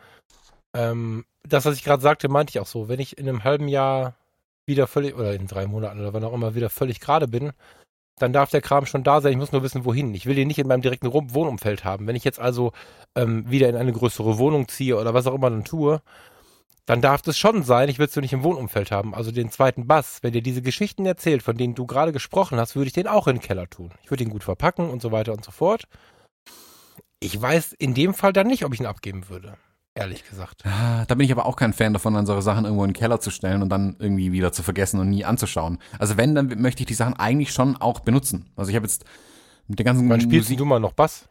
Ähm, 0.72 1.26
das, 1.46 1.66
was 1.66 1.76
ich 1.76 1.84
gerade 1.84 2.02
sagte, 2.02 2.30
meinte 2.30 2.52
ich 2.52 2.60
auch 2.60 2.66
so. 2.66 2.88
Wenn 2.88 2.98
ich 2.98 3.18
in 3.18 3.28
einem 3.28 3.44
halben 3.44 3.68
Jahr 3.68 4.16
wieder 4.64 4.86
völlig, 4.86 5.14
oder 5.14 5.34
in 5.34 5.46
drei 5.46 5.66
Monaten 5.66 6.00
oder 6.00 6.14
wann 6.14 6.24
auch 6.24 6.32
immer 6.32 6.54
wieder 6.54 6.70
völlig 6.70 6.98
gerade 6.98 7.28
bin, 7.28 7.52
dann 8.16 8.32
darf 8.32 8.48
der 8.48 8.62
Kram 8.62 8.86
schon 8.86 9.04
da 9.04 9.20
sein. 9.20 9.32
Ich 9.32 9.38
muss 9.38 9.52
nur 9.52 9.62
wissen, 9.62 9.84
wohin. 9.84 10.14
Ich 10.14 10.24
will 10.24 10.34
den 10.34 10.48
nicht 10.48 10.60
in 10.60 10.66
meinem 10.66 10.80
direkten 10.80 11.12
Wohnumfeld 11.12 11.84
haben. 11.84 12.06
Wenn 12.06 12.16
ich 12.16 12.24
jetzt 12.24 12.40
also 12.40 12.72
ähm, 13.16 13.50
wieder 13.50 13.68
in 13.68 13.76
eine 13.76 13.92
größere 13.92 14.38
Wohnung 14.38 14.66
ziehe 14.66 14.96
oder 14.96 15.12
was 15.12 15.26
auch 15.26 15.34
immer 15.34 15.50
dann 15.50 15.64
tue, 15.64 16.00
dann 16.86 17.02
darf 17.02 17.20
das 17.20 17.36
schon 17.36 17.64
sein. 17.64 17.90
Ich 17.90 17.98
will 17.98 18.06
es 18.06 18.16
nur 18.16 18.22
nicht 18.22 18.32
im 18.32 18.44
Wohnumfeld 18.44 18.90
haben. 18.90 19.14
Also 19.14 19.30
den 19.30 19.50
zweiten 19.50 19.86
Bass, 19.86 20.20
wenn 20.22 20.32
dir 20.32 20.42
diese 20.42 20.62
Geschichten 20.62 21.04
erzählt, 21.04 21.42
von 21.42 21.58
denen 21.58 21.74
du 21.74 21.84
gerade 21.84 22.12
gesprochen 22.12 22.58
hast, 22.58 22.76
würde 22.76 22.86
ich 22.86 22.94
den 22.94 23.08
auch 23.08 23.26
in 23.26 23.36
den 23.36 23.42
Keller 23.42 23.68
tun. 23.68 23.90
Ich 24.02 24.10
würde 24.10 24.24
ihn 24.24 24.30
gut 24.30 24.44
verpacken 24.44 24.88
und 24.88 25.02
so 25.02 25.12
weiter 25.12 25.34
und 25.34 25.44
so 25.44 25.50
fort. 25.50 25.86
Ich 27.22 27.40
weiß 27.40 27.72
in 27.78 27.94
dem 27.94 28.14
Fall 28.14 28.32
dann 28.32 28.48
nicht, 28.48 28.64
ob 28.64 28.74
ich 28.74 28.80
ihn 28.80 28.86
abgeben 28.86 29.28
würde. 29.28 29.54
Ehrlich 29.94 30.28
gesagt. 30.28 30.64
Ah, 30.66 31.04
Da 31.06 31.14
bin 31.14 31.24
ich 31.26 31.32
aber 31.32 31.46
auch 31.46 31.54
kein 31.56 31.72
Fan 31.72 31.92
davon, 31.92 32.14
dann 32.14 32.26
solche 32.26 32.42
Sachen 32.42 32.64
irgendwo 32.64 32.82
in 32.84 32.90
den 32.90 32.96
Keller 32.96 33.20
zu 33.20 33.30
stellen 33.30 33.62
und 33.62 33.68
dann 33.68 33.94
irgendwie 33.98 34.32
wieder 34.32 34.50
zu 34.52 34.62
vergessen 34.62 34.98
und 34.98 35.10
nie 35.10 35.24
anzuschauen. 35.24 35.78
Also 35.98 36.16
wenn, 36.16 36.34
dann 36.34 36.48
möchte 36.60 36.82
ich 36.82 36.86
die 36.86 36.94
Sachen 36.94 37.14
eigentlich 37.14 37.52
schon 37.52 37.76
auch 37.76 38.00
benutzen. 38.00 38.50
Also 38.56 38.70
ich 38.70 38.76
habe 38.76 38.86
jetzt 38.86 39.04
mit 39.68 39.78
der 39.78 39.84
ganzen 39.84 40.08
Wann 40.08 40.20
spielst 40.20 40.48
Musik, 40.48 40.58
du 40.58 40.64
mal 40.64 40.80
noch 40.80 40.92
Bass? 40.92 41.28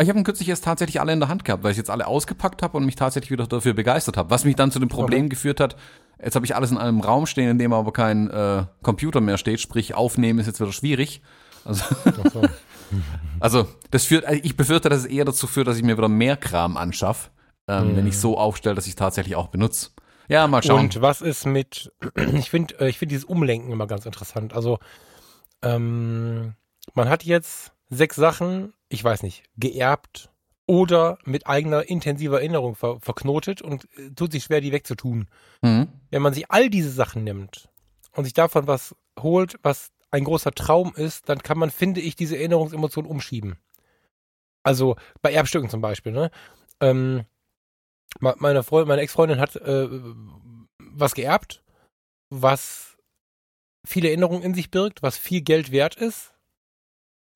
ich 0.00 0.08
habe 0.08 0.20
kürzlich 0.24 0.48
erst 0.48 0.64
tatsächlich 0.64 1.00
alle 1.00 1.12
in 1.12 1.20
der 1.20 1.28
Hand 1.28 1.44
gehabt, 1.44 1.62
weil 1.62 1.70
ich 1.70 1.76
jetzt 1.76 1.90
alle 1.90 2.08
ausgepackt 2.08 2.62
habe 2.62 2.76
und 2.76 2.84
mich 2.84 2.96
tatsächlich 2.96 3.30
wieder 3.30 3.46
dafür 3.46 3.74
begeistert 3.74 4.16
habe. 4.16 4.30
Was 4.30 4.44
mich 4.44 4.56
dann 4.56 4.72
zu 4.72 4.80
dem 4.80 4.88
Problem 4.88 5.28
geführt 5.28 5.60
hat, 5.60 5.76
jetzt 6.20 6.34
habe 6.34 6.44
ich 6.44 6.56
alles 6.56 6.72
in 6.72 6.78
einem 6.78 7.00
Raum 7.00 7.26
stehen, 7.26 7.50
in 7.50 7.58
dem 7.58 7.72
aber 7.72 7.92
kein 7.92 8.28
äh, 8.30 8.64
Computer 8.82 9.20
mehr 9.20 9.38
steht, 9.38 9.60
sprich 9.60 9.94
aufnehmen 9.94 10.40
ist 10.40 10.46
jetzt 10.46 10.60
wieder 10.60 10.72
schwierig. 10.72 11.22
Also, 11.64 11.84
Ach 12.04 12.32
so. 12.32 12.42
also 13.40 13.66
das 13.90 14.04
führt, 14.04 14.24
also 14.24 14.40
ich 14.42 14.56
befürchte, 14.56 14.88
dass 14.88 15.00
es 15.00 15.06
eher 15.06 15.24
dazu 15.24 15.46
führt, 15.46 15.66
dass 15.68 15.76
ich 15.76 15.82
mir 15.82 15.96
wieder 15.96 16.08
mehr 16.08 16.36
Kram 16.36 16.76
anschaffe, 16.76 17.30
ähm, 17.68 17.92
Mhm. 17.92 17.96
wenn 17.96 18.06
ich 18.06 18.18
so 18.18 18.38
aufstelle, 18.38 18.74
dass 18.74 18.86
ich 18.86 18.92
es 18.92 18.96
tatsächlich 18.96 19.36
auch 19.36 19.48
benutze. 19.48 19.90
Ja, 20.28 20.46
mal 20.46 20.62
schauen. 20.62 20.80
Und 20.80 21.00
was 21.02 21.20
ist 21.20 21.46
mit, 21.46 21.92
ich 22.36 22.50
finde 22.50 22.78
äh, 22.80 22.88
ich 22.88 22.98
find 22.98 23.10
dieses 23.10 23.24
Umlenken 23.24 23.70
immer 23.72 23.86
ganz 23.86 24.06
interessant. 24.06 24.54
Also, 24.54 24.78
ähm, 25.62 26.54
man 26.94 27.08
hat 27.08 27.24
jetzt 27.24 27.72
sechs 27.90 28.16
Sachen, 28.16 28.72
ich 28.88 29.02
weiß 29.02 29.22
nicht, 29.22 29.44
geerbt 29.56 30.30
oder 30.66 31.18
mit 31.24 31.46
eigener 31.46 31.88
intensiver 31.88 32.38
Erinnerung 32.38 32.74
ver 32.76 32.98
verknotet 33.00 33.62
und 33.62 33.84
äh, 33.98 34.10
tut 34.14 34.32
sich 34.32 34.44
schwer, 34.44 34.60
die 34.60 34.72
wegzutun. 34.72 35.28
Mhm. 35.60 35.88
Wenn 36.10 36.22
man 36.22 36.34
sich 36.34 36.50
all 36.50 36.70
diese 36.70 36.90
Sachen 36.90 37.24
nimmt 37.24 37.68
und 38.12 38.24
sich 38.24 38.32
davon 38.34 38.66
was 38.66 38.94
holt, 39.20 39.56
was 39.62 39.90
ein 40.12 40.24
großer 40.24 40.52
Traum 40.52 40.94
ist, 40.94 41.28
dann 41.28 41.38
kann 41.42 41.58
man, 41.58 41.70
finde 41.70 42.00
ich, 42.00 42.14
diese 42.16 42.36
Erinnerungsemotion 42.36 43.06
umschieben. 43.06 43.56
Also 44.62 44.96
bei 45.22 45.32
Erbstücken 45.32 45.68
zum 45.70 45.80
Beispiel, 45.80 46.12
ne? 46.12 46.30
Ähm, 46.80 47.24
me- 48.20 48.36
meine, 48.38 48.62
Freund, 48.62 48.86
meine 48.86 49.02
Ex-Freundin 49.02 49.40
hat 49.40 49.56
äh, 49.56 49.88
was 50.78 51.14
geerbt, 51.14 51.62
was 52.30 52.96
viele 53.84 54.08
Erinnerungen 54.08 54.42
in 54.42 54.54
sich 54.54 54.70
birgt, 54.70 55.02
was 55.02 55.18
viel 55.18 55.40
Geld 55.40 55.72
wert 55.72 55.96
ist, 55.96 56.32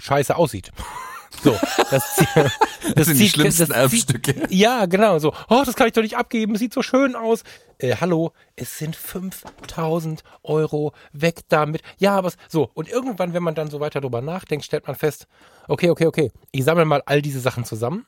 scheiße 0.01 0.37
aussieht. 0.37 0.71
So, 1.43 1.57
das, 1.91 2.17
zie- 2.17 2.51
Das, 2.95 3.07
sind 3.07 3.19
die 3.19 3.25
zieht- 3.25 3.33
schlimmsten 3.35 3.69
das 3.69 3.91
zieht- 3.91 4.11
Erbstücke. 4.11 4.47
ja, 4.51 4.87
genau, 4.87 5.19
so. 5.19 5.33
Oh, 5.49 5.63
das 5.65 5.75
kann 5.77 5.87
ich 5.87 5.93
doch 5.93 6.03
nicht 6.03 6.17
abgeben, 6.17 6.57
sieht 6.57 6.73
so 6.73 6.83
schön 6.83 7.15
aus. 7.15 7.43
Äh, 7.79 7.97
hallo, 8.01 8.33
es 8.57 8.79
sind 8.79 8.97
5000 8.97 10.23
Euro, 10.43 10.93
weg 11.13 11.41
damit. 11.49 11.83
Ja, 11.99 12.17
aber 12.17 12.29
es- 12.29 12.37
so. 12.49 12.71
Und 12.75 12.89
irgendwann, 12.89 13.33
wenn 13.35 13.43
man 13.43 13.55
dann 13.55 13.71
so 13.71 13.81
weiter 13.81 14.01
drüber 14.01 14.23
nachdenkt, 14.23 14.65
stellt 14.65 14.87
man 14.87 14.97
fest, 14.97 15.27
okay, 15.69 15.91
okay, 15.91 16.07
okay, 16.07 16.33
ich 16.53 16.65
sammle 16.65 16.85
mal 16.85 17.03
all 17.07 17.23
diese 17.23 17.41
Sachen 17.41 17.65
zusammen, 17.65 18.07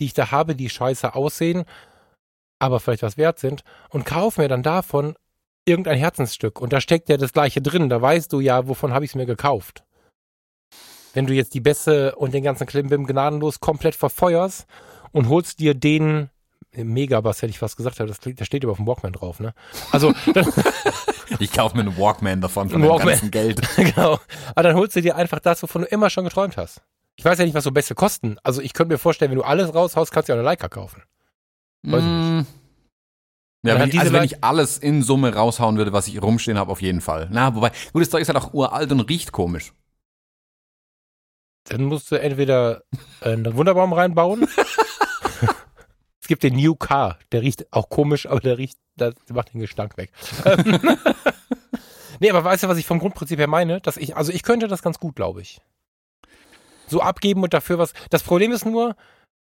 die 0.00 0.06
ich 0.06 0.14
da 0.14 0.30
habe, 0.30 0.54
die 0.54 0.70
scheiße 0.70 1.14
aussehen, 1.14 1.64
aber 2.58 2.80
vielleicht 2.80 3.02
was 3.02 3.16
wert 3.16 3.38
sind 3.38 3.62
und 3.90 4.04
kaufe 4.06 4.40
mir 4.40 4.48
dann 4.48 4.62
davon 4.62 5.14
irgendein 5.64 5.98
Herzensstück. 5.98 6.60
Und 6.60 6.72
da 6.72 6.80
steckt 6.80 7.08
ja 7.08 7.16
das 7.16 7.32
gleiche 7.32 7.60
drin, 7.60 7.88
da 7.88 8.00
weißt 8.00 8.32
du 8.32 8.40
ja, 8.40 8.66
wovon 8.68 8.92
habe 8.92 9.04
ich 9.04 9.10
es 9.12 9.14
mir 9.14 9.26
gekauft. 9.26 9.84
Wenn 11.14 11.26
du 11.26 11.32
jetzt 11.34 11.54
die 11.54 11.60
Bässe 11.60 12.14
und 12.16 12.34
den 12.34 12.42
ganzen 12.42 12.66
Klimbim 12.66 13.06
gnadenlos 13.06 13.60
komplett 13.60 13.94
verfeuerst 13.94 14.66
und 15.12 15.28
holst 15.28 15.58
dir 15.60 15.74
den 15.74 16.30
Megabass, 16.72 17.42
hätte 17.42 17.50
ich 17.50 17.58
fast 17.58 17.76
gesagt, 17.76 18.00
aber 18.00 18.08
das, 18.08 18.18
das 18.20 18.46
steht 18.46 18.62
über 18.62 18.72
auf 18.72 18.78
dem 18.78 18.86
Walkman 18.86 19.12
drauf, 19.12 19.40
ne? 19.40 19.54
Also, 19.90 20.12
Ich 21.38 21.52
kaufe 21.52 21.76
mir 21.76 21.82
einen 21.82 21.96
Walkman 21.98 22.40
davon 22.40 22.68
von 22.68 22.78
Ein 22.80 22.82
dem 22.82 22.90
Walkman. 22.90 23.08
ganzen 23.10 23.30
Geld. 23.30 23.60
genau. 23.76 24.18
Aber 24.54 24.62
dann 24.62 24.76
holst 24.76 24.96
du 24.96 25.02
dir 25.02 25.16
einfach 25.16 25.38
das, 25.40 25.62
wovon 25.62 25.82
du 25.82 25.88
immer 25.88 26.10
schon 26.10 26.24
geträumt 26.24 26.56
hast. 26.56 26.82
Ich 27.16 27.24
weiß 27.24 27.38
ja 27.38 27.44
nicht, 27.44 27.54
was 27.54 27.64
so 27.64 27.72
Bässe 27.72 27.94
kosten. 27.94 28.36
Also 28.42 28.60
ich 28.62 28.72
könnte 28.74 28.94
mir 28.94 28.98
vorstellen, 28.98 29.30
wenn 29.30 29.38
du 29.38 29.44
alles 29.44 29.74
raushaust, 29.74 30.12
kannst 30.12 30.28
du 30.28 30.32
ja 30.32 30.36
eine 30.36 30.44
Leica 30.44 30.68
kaufen. 30.68 31.02
Weiß 31.82 32.00
ich 32.02 32.08
Mm. 32.08 32.46
Dann 33.62 33.74
Ja, 33.76 33.80
wenn 33.80 33.88
ich, 33.88 33.98
also 33.98 34.12
wenn 34.12 34.22
ich 34.22 34.44
alles 34.44 34.78
in 34.78 35.02
Summe 35.02 35.34
raushauen 35.34 35.76
würde, 35.78 35.92
was 35.92 36.06
ich 36.06 36.22
rumstehen 36.22 36.58
habe, 36.58 36.70
auf 36.70 36.80
jeden 36.80 37.00
Fall. 37.00 37.28
Na, 37.32 37.54
wobei, 37.56 37.72
gut, 37.92 38.02
das 38.02 38.10
Zeug 38.10 38.22
ist 38.22 38.28
halt 38.28 38.38
auch 38.38 38.54
uralt 38.54 38.90
und 38.92 39.00
riecht 39.00 39.32
komisch. 39.32 39.72
Dann 41.68 41.84
musst 41.84 42.10
du 42.10 42.16
entweder 42.16 42.82
einen 43.20 43.54
Wunderbaum 43.54 43.92
reinbauen. 43.92 44.48
es 46.20 46.28
gibt 46.28 46.42
den 46.42 46.56
New 46.56 46.74
Car, 46.74 47.18
der 47.32 47.42
riecht 47.42 47.72
auch 47.72 47.88
komisch, 47.88 48.26
aber 48.26 48.40
der 48.40 48.58
riecht, 48.58 48.78
das 48.96 49.14
macht 49.30 49.52
den 49.52 49.60
Gestank 49.60 49.96
weg. 49.96 50.12
Nee, 52.20 52.30
aber 52.30 52.44
weißt 52.44 52.64
du, 52.64 52.68
was 52.68 52.78
ich 52.78 52.86
vom 52.86 52.98
Grundprinzip 52.98 53.38
her 53.38 53.46
meine? 53.46 53.80
Dass 53.80 53.96
ich, 53.96 54.16
also 54.16 54.32
ich 54.32 54.42
könnte 54.42 54.68
das 54.68 54.82
ganz 54.82 54.98
gut, 54.98 55.16
glaube 55.16 55.40
ich. 55.40 55.60
So 56.86 57.00
abgeben 57.00 57.42
und 57.42 57.54
dafür 57.54 57.78
was. 57.78 57.92
Das 58.10 58.22
Problem 58.22 58.50
ist 58.50 58.64
nur, 58.64 58.96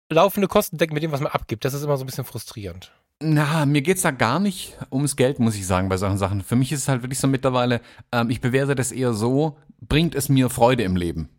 laufende 0.09 0.47
Kosten 0.47 0.77
decken 0.77 0.93
mit 0.93 1.03
dem, 1.03 1.11
was 1.11 1.21
man 1.21 1.31
abgibt. 1.31 1.65
Das 1.65 1.73
ist 1.73 1.83
immer 1.83 1.97
so 1.97 2.03
ein 2.03 2.07
bisschen 2.07 2.25
frustrierend. 2.25 2.91
Na, 3.23 3.65
mir 3.65 3.81
geht's 3.81 4.01
da 4.01 4.11
gar 4.11 4.39
nicht 4.39 4.77
ums 4.91 5.15
Geld, 5.15 5.39
muss 5.39 5.55
ich 5.55 5.67
sagen, 5.67 5.89
bei 5.89 5.97
solchen 5.97 6.17
Sachen. 6.17 6.41
Für 6.41 6.55
mich 6.55 6.71
ist 6.71 6.81
es 6.81 6.87
halt 6.87 7.03
wirklich 7.03 7.19
so 7.19 7.27
mittlerweile, 7.27 7.81
ähm, 8.11 8.29
ich 8.29 8.41
bewerte 8.41 8.73
das 8.73 8.91
eher 8.91 9.13
so, 9.13 9.57
bringt 9.79 10.15
es 10.15 10.29
mir 10.29 10.49
Freude 10.49 10.83
im 10.83 10.95
Leben, 10.95 11.29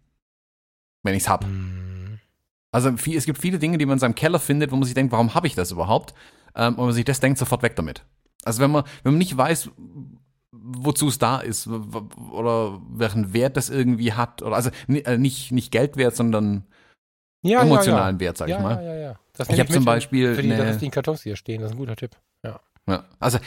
wenn 1.02 1.14
ich's 1.14 1.28
hab. 1.28 1.44
Hm. 1.44 2.18
Also 2.72 2.96
viel, 2.96 3.16
es 3.16 3.26
gibt 3.26 3.38
viele 3.38 3.58
Dinge, 3.58 3.76
die 3.78 3.84
man 3.86 3.94
in 3.94 3.98
seinem 3.98 4.14
Keller 4.14 4.38
findet, 4.38 4.70
wo 4.70 4.76
man 4.76 4.84
sich 4.84 4.94
denkt, 4.94 5.12
warum 5.12 5.34
habe 5.34 5.46
ich 5.46 5.54
das 5.54 5.70
überhaupt? 5.70 6.14
Ähm, 6.54 6.74
und 6.76 6.86
man 6.86 6.94
sich 6.94 7.04
das 7.04 7.20
denkt, 7.20 7.38
sofort 7.38 7.62
weg 7.62 7.76
damit. 7.76 8.04
Also 8.44 8.60
wenn 8.62 8.70
man, 8.70 8.84
wenn 9.02 9.12
man 9.12 9.18
nicht 9.18 9.36
weiß, 9.36 9.70
wozu 10.52 11.08
es 11.08 11.18
da 11.18 11.38
ist 11.38 11.66
oder 11.66 12.80
welchen 12.90 13.32
Wert 13.32 13.56
das 13.56 13.68
irgendwie 13.70 14.12
hat, 14.12 14.42
oder 14.42 14.56
also 14.56 14.70
äh, 14.88 15.18
nicht, 15.18 15.52
nicht 15.52 15.70
Geldwert, 15.70 16.16
sondern 16.16 16.64
Ja, 17.42 17.62
emotionalen 17.62 18.20
Wert, 18.20 18.36
sag 18.38 18.48
ja, 18.48 18.56
ich 18.56 18.62
ja. 18.62 18.68
mal. 18.68 18.84
Ja, 18.84 18.94
ja, 18.94 19.00
ja. 19.00 19.18
Ich 19.48 19.60
habe 19.60 19.72
zum 19.72 19.84
Beispiel 19.84 20.34
Für 20.34 20.42
die 20.42 20.52
eine- 20.52 20.64
restlichen 20.64 20.92
Kartons, 20.92 21.22
die 21.22 21.30
hier 21.30 21.36
stehen. 21.36 21.60
Das 21.60 21.70
ist 21.70 21.76
ein 21.76 21.78
guter 21.78 21.96
Tipp. 21.96 22.16
Ja. 22.44 22.60
Ja, 22.88 23.04
also 23.20 23.38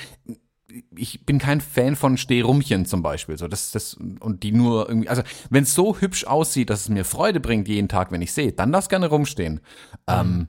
ich 0.96 1.26
bin 1.26 1.40
kein 1.40 1.62
Fan 1.62 1.96
von 1.96 2.18
Stehrumchen 2.18 2.86
zum 2.86 3.02
Beispiel. 3.02 3.38
So, 3.38 3.48
das, 3.48 3.72
das, 3.72 3.94
und 3.94 4.44
die 4.44 4.52
nur 4.52 4.90
irgendwie, 4.90 5.10
also 5.10 5.24
wenn 5.50 5.64
es 5.64 5.74
so 5.74 5.98
hübsch 5.98 6.26
aussieht, 6.26 6.70
dass 6.70 6.82
es 6.82 6.90
mir 6.90 7.06
Freude 7.06 7.40
bringt 7.40 7.68
jeden 7.68 7.88
Tag, 7.88 8.12
wenn 8.12 8.22
ich 8.22 8.34
sehe, 8.34 8.52
dann 8.52 8.74
es 8.74 8.90
gerne 8.90 9.08
rumstehen. 9.08 9.62
Ähm, 10.08 10.48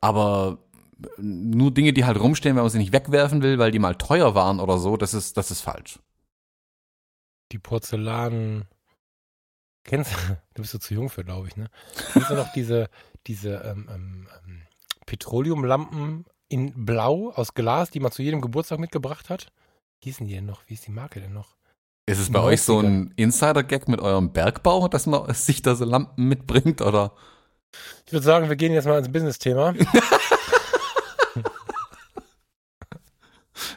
aber 0.00 0.58
nur 1.16 1.72
Dinge, 1.72 1.92
die 1.92 2.04
halt 2.04 2.18
rumstehen, 2.18 2.56
wenn 2.56 2.62
man 2.62 2.70
sie 2.70 2.78
nicht 2.78 2.92
wegwerfen 2.92 3.42
will, 3.42 3.58
weil 3.58 3.70
die 3.70 3.78
mal 3.78 3.94
teuer 3.94 4.34
waren 4.34 4.60
oder 4.60 4.78
so, 4.78 4.96
das 4.96 5.14
ist, 5.14 5.36
das 5.36 5.50
ist 5.50 5.60
falsch. 5.60 5.98
Die 7.52 7.58
Porzellan. 7.58 8.66
Kennst 9.84 10.12
du, 10.12 10.16
du 10.54 10.62
bist 10.62 10.72
so 10.72 10.78
zu 10.78 10.94
jung 10.94 11.10
für, 11.10 11.24
glaube 11.24 11.48
ich, 11.48 11.56
ne? 11.56 11.68
Kennst 12.12 12.30
du 12.30 12.34
noch 12.34 12.52
diese, 12.52 12.88
diese 13.26 13.56
ähm, 13.56 13.88
ähm, 13.92 14.28
ähm, 14.44 14.62
Petroleumlampen 15.06 16.24
in 16.52 16.84
Blau 16.84 17.32
aus 17.34 17.54
Glas, 17.54 17.90
die 17.90 18.00
man 18.00 18.12
zu 18.12 18.22
jedem 18.22 18.40
Geburtstag 18.40 18.78
mitgebracht 18.78 19.30
hat? 19.30 19.46
Wie 20.00 20.10
hießen 20.10 20.26
die 20.26 20.34
denn 20.34 20.46
noch? 20.46 20.62
Wie 20.66 20.74
ist 20.74 20.86
die 20.86 20.92
Marke 20.92 21.20
denn 21.20 21.32
noch? 21.32 21.56
Ist 22.06 22.18
es 22.18 22.30
bei 22.30 22.40
euch 22.40 22.62
so 22.62 22.78
90ern. 22.78 22.86
ein 22.86 23.14
Insider-Gag 23.16 23.88
mit 23.88 24.00
eurem 24.00 24.32
Bergbau, 24.32 24.88
dass 24.88 25.06
man 25.06 25.32
sich 25.34 25.62
da 25.62 25.74
so 25.74 25.84
Lampen 25.84 26.28
mitbringt, 26.28 26.80
oder? 26.80 27.12
Ich 28.06 28.12
würde 28.12 28.24
sagen, 28.24 28.48
wir 28.48 28.56
gehen 28.56 28.72
jetzt 28.72 28.86
mal 28.86 28.98
ins 28.98 29.10
Business-Thema. 29.10 29.74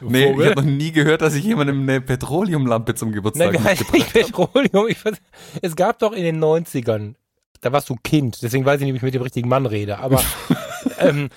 Nee, 0.00 0.30
ich 0.30 0.46
habe 0.46 0.56
noch 0.56 0.70
nie 0.70 0.92
gehört, 0.92 1.22
dass 1.22 1.34
ich 1.34 1.44
jemandem 1.44 1.82
eine 1.82 2.00
Petroleumlampe 2.00 2.94
zum 2.94 3.12
Geburtstag 3.12 3.52
Nein, 3.52 3.62
mitgebracht 3.62 3.92
nicht 3.92 4.12
Petroleum. 4.12 4.88
Ich 4.88 5.02
weiß, 5.02 5.16
es 5.62 5.76
gab 5.76 5.98
doch 6.00 6.12
in 6.12 6.22
den 6.22 6.42
90ern, 6.42 7.14
da 7.60 7.72
warst 7.72 7.88
du 7.88 7.96
Kind, 8.02 8.42
deswegen 8.42 8.64
weiß 8.64 8.80
ich 8.80 8.84
nicht, 8.84 8.92
ob 8.92 8.96
ich 8.96 9.02
mit 9.02 9.14
dem 9.14 9.22
richtigen 9.22 9.48
Mann 9.48 9.66
rede, 9.66 9.98
aber 9.98 10.22
ähm, 10.98 11.30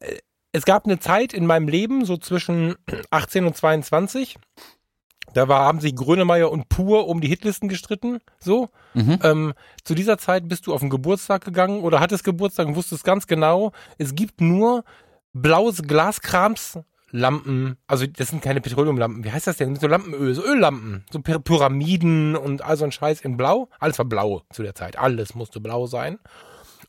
äh, 0.00 0.16
es 0.52 0.64
gab 0.64 0.84
eine 0.86 0.98
Zeit 0.98 1.32
in 1.32 1.46
meinem 1.46 1.68
Leben, 1.68 2.04
so 2.04 2.16
zwischen 2.16 2.74
18 3.10 3.44
und 3.44 3.56
22, 3.56 4.36
da 5.34 5.46
war, 5.48 5.66
haben 5.66 5.80
sich 5.80 5.94
Grönemeyer 5.94 6.50
und 6.50 6.68
Pur 6.68 7.06
um 7.06 7.20
die 7.20 7.28
Hitlisten 7.28 7.68
gestritten, 7.68 8.18
so. 8.38 8.70
Mhm. 8.94 9.18
Ähm, 9.22 9.54
zu 9.84 9.94
dieser 9.94 10.16
Zeit 10.18 10.48
bist 10.48 10.66
du 10.66 10.72
auf 10.74 10.80
den 10.80 10.90
Geburtstag 10.90 11.44
gegangen 11.44 11.82
oder 11.82 12.00
hattest 12.00 12.24
Geburtstag 12.24 12.66
und 12.66 12.76
wusstest 12.76 13.04
ganz 13.04 13.26
genau, 13.26 13.72
es 13.98 14.14
gibt 14.14 14.40
nur 14.40 14.84
blaues 15.32 15.82
Glaskrams. 15.82 16.78
Lampen, 17.10 17.78
also 17.86 18.06
das 18.06 18.28
sind 18.28 18.42
keine 18.42 18.60
Petroleumlampen, 18.60 19.24
wie 19.24 19.32
heißt 19.32 19.46
das 19.46 19.56
denn? 19.56 19.76
So 19.76 19.86
Lampenöl, 19.86 20.34
so 20.34 20.44
Öllampen, 20.44 21.06
so 21.10 21.20
Py- 21.20 21.38
Pyramiden 21.38 22.36
und 22.36 22.60
all 22.60 22.76
so 22.76 22.84
ein 22.84 22.92
Scheiß 22.92 23.22
in 23.22 23.38
Blau. 23.38 23.70
Alles 23.78 23.96
war 23.96 24.04
blau 24.04 24.42
zu 24.50 24.62
der 24.62 24.74
Zeit, 24.74 24.98
alles 24.98 25.34
musste 25.34 25.58
blau 25.58 25.86
sein. 25.86 26.18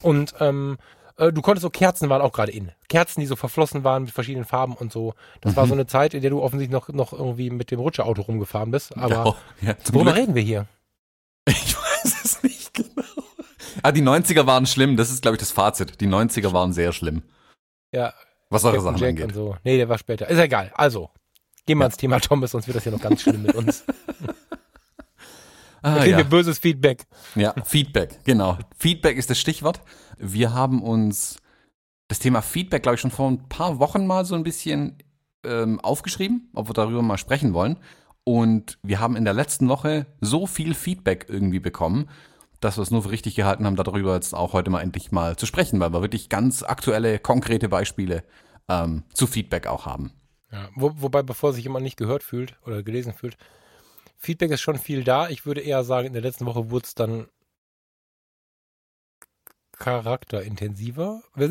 Und 0.02 0.34
ähm, 0.42 0.78
äh, 1.20 1.32
du 1.32 1.42
konntest 1.42 1.62
so 1.64 1.70
Kerzen 1.70 2.10
waren 2.10 2.22
auch 2.22 2.32
gerade 2.32 2.52
in. 2.52 2.72
Kerzen, 2.88 3.20
die 3.22 3.28
so 3.28 3.36
verflossen 3.36 3.84
waren 3.84 4.04
mit 4.04 4.12
verschiedenen 4.12 4.46
Farben 4.46 4.74
und 4.74 4.92
so. 4.92 5.14
Das 5.42 5.56
war 5.56 5.68
so 5.68 5.74
eine 5.74 5.86
Zeit, 5.88 6.14
in 6.14 6.22
der 6.22 6.32
du 6.32 6.42
offensichtlich 6.42 6.74
noch, 6.74 6.90
noch 6.90 7.14
irgendwie 7.14 7.50
mit 7.50 7.70
dem 7.72 7.80
Rutscherauto 7.80 8.22
rumgefahren 8.24 8.72
bist. 8.72 8.98
Aber 8.98 9.36
ja, 9.62 9.78
zum 9.80 9.96
worüber 9.96 10.14
Glück. 10.14 10.24
reden 10.24 10.36
wir 10.36 10.42
hier? 10.42 10.66
Ich 11.48 11.76
weiß 11.76 12.24
es 12.26 12.44
nicht 12.44 12.74
genau. 12.74 13.04
Ah, 13.84 13.92
die 13.92 14.02
90er 14.02 14.46
waren 14.46 14.66
schlimm, 14.66 14.98
das 14.98 15.10
ist, 15.12 15.22
glaube 15.22 15.36
ich, 15.36 15.40
das 15.40 15.52
Fazit. 15.52 16.02
Die 16.02 16.08
90er 16.08 16.52
waren 16.54 16.74
sehr 16.74 16.92
schlimm. 16.94 17.24
Ja, 17.92 18.14
Was 18.50 18.64
eure 18.66 18.82
Sachen 18.82 18.98
Jack 18.98 19.10
angeht. 19.22 19.34
so. 19.34 19.56
Nee, 19.64 19.78
der 19.78 19.90
war 19.90 19.98
später. 19.98 20.28
Ist 20.30 20.38
ja 20.38 20.44
egal. 20.44 20.72
Also, 20.76 21.10
gehen 21.66 21.78
wir 21.78 21.84
Ja. 21.84 21.86
ans 21.88 21.98
Thema 21.98 22.20
Thomas, 22.20 22.52
sonst 22.52 22.68
wird 22.68 22.76
das 22.78 22.84
hier 22.84 22.92
noch 22.92 23.02
ganz 23.02 23.22
schlimm 23.22 23.44
mit 23.44 23.56
uns. 23.56 23.84
Ah, 25.82 26.00
kriegen 26.00 26.12
ja. 26.12 26.18
wir 26.18 26.24
böses 26.26 26.60
Feedback. 26.60 27.06
ja, 27.36 27.54
Feedback, 27.64 28.20
genau. 28.26 28.58
Feedback 28.78 29.16
ist 29.16 29.30
das 29.30 29.40
Stichwort. 29.40 29.80
Wir 30.20 30.54
haben 30.54 30.82
uns 30.82 31.38
das 32.08 32.20
Thema 32.20 32.42
Feedback, 32.42 32.84
glaube 32.84 32.96
ich, 32.96 33.02
schon 33.02 33.12
vor 33.12 33.30
ein 33.30 33.48
paar 33.48 33.80
Wochen 33.80 34.06
mal 34.06 34.26
so 34.26 34.36
ein 34.36 34.44
bisschen 34.44 34.98
ähm, 35.44 35.80
aufgeschrieben, 35.80 36.50
ob 36.54 36.70
wir 36.70 36.74
darüber 36.74 37.02
mal 37.02 37.18
sprechen 37.18 37.54
wollen. 37.54 37.78
Und 38.24 38.78
wir 38.84 39.00
haben 39.00 39.16
in 39.16 39.26
der 39.26 39.34
letzten 39.34 39.70
Woche 39.70 40.06
so 40.20 40.46
viel 40.46 40.74
Feedback 40.74 41.28
irgendwie 41.30 41.60
bekommen, 41.60 42.10
dass 42.60 42.78
wir 42.78 42.82
es 42.82 42.92
nur 42.92 43.04
für 43.04 43.12
richtig 43.12 43.36
gehalten 43.36 43.66
haben, 43.66 43.76
darüber 43.76 44.16
jetzt 44.16 44.36
auch 44.36 44.54
heute 44.54 44.70
mal 44.70 44.82
endlich 44.82 45.12
mal 45.12 45.38
zu 45.38 45.46
sprechen, 45.46 45.80
weil 45.80 45.94
wir 45.94 46.02
wirklich 46.02 46.30
ganz 46.30 46.62
aktuelle, 46.64 47.20
konkrete 47.20 47.70
Beispiele 47.70 48.24
ähm, 48.68 49.04
zu 49.14 49.26
Feedback 49.26 49.68
auch 49.68 49.86
haben. 49.86 50.12
Ja, 50.52 50.70
wo, 50.76 50.92
wobei, 50.96 51.24
bevor 51.24 51.54
sich 51.54 51.64
jemand 51.64 51.84
nicht 51.84 51.98
gehört 51.98 52.24
fühlt 52.24 52.56
oder 52.66 52.84
gelesen 52.84 53.14
fühlt, 53.14 53.38
Feedback 54.18 54.52
ist 54.52 54.62
schon 54.62 54.78
viel 54.78 55.04
da. 55.04 55.30
Ich 55.30 55.46
würde 55.46 55.62
eher 55.62 55.84
sagen, 55.84 56.08
in 56.08 56.14
der 56.14 56.22
letzten 56.22 56.46
Woche 56.46 56.70
wurde 56.70 56.86
es 56.86 56.96
dann 56.96 57.28
charakterintensiver. 59.80 61.22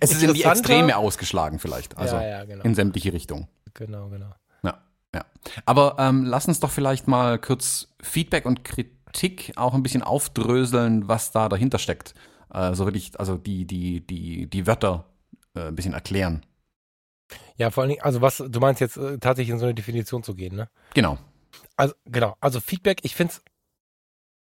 Es 0.00 0.10
ist 0.10 0.22
in 0.22 0.34
die. 0.34 0.42
Extreme 0.42 0.96
ausgeschlagen 0.96 1.58
vielleicht, 1.58 1.96
also 1.96 2.16
ja, 2.16 2.26
ja, 2.26 2.44
genau. 2.44 2.64
in 2.64 2.74
sämtliche 2.74 3.12
Richtungen. 3.12 3.48
genau, 3.72 4.08
genau. 4.08 4.34
Ja, 4.62 4.82
ja. 5.14 5.24
Aber 5.64 5.96
ähm, 5.98 6.24
lass 6.24 6.46
uns 6.46 6.60
doch 6.60 6.70
vielleicht 6.70 7.06
mal 7.06 7.38
kurz 7.38 7.94
Feedback 8.02 8.44
und 8.44 8.64
Kritik 8.64 9.52
auch 9.56 9.72
ein 9.72 9.82
bisschen 9.82 10.02
aufdröseln, 10.02 11.08
was 11.08 11.30
da 11.30 11.48
dahinter 11.48 11.78
steckt. 11.78 12.14
Äh, 12.52 12.74
so 12.74 12.84
wirklich, 12.86 13.18
also 13.18 13.36
die, 13.36 13.66
die, 13.66 14.04
die, 14.06 14.46
die 14.46 14.66
Wörter 14.66 15.06
äh, 15.54 15.68
ein 15.68 15.74
bisschen 15.74 15.94
erklären. 15.94 16.44
Ja, 17.56 17.70
vor 17.70 17.82
allen 17.82 17.90
Dingen, 17.90 18.02
also 18.02 18.20
was, 18.20 18.38
du 18.46 18.60
meinst 18.60 18.80
jetzt 18.80 18.96
äh, 18.96 19.18
tatsächlich 19.18 19.52
in 19.52 19.58
so 19.58 19.64
eine 19.64 19.74
Definition 19.74 20.22
zu 20.22 20.34
gehen, 20.34 20.56
ne? 20.56 20.68
Genau. 20.92 21.18
Also, 21.76 21.94
genau, 22.04 22.36
also 22.40 22.60
Feedback, 22.60 23.00
ich 23.04 23.14
finde 23.14 23.34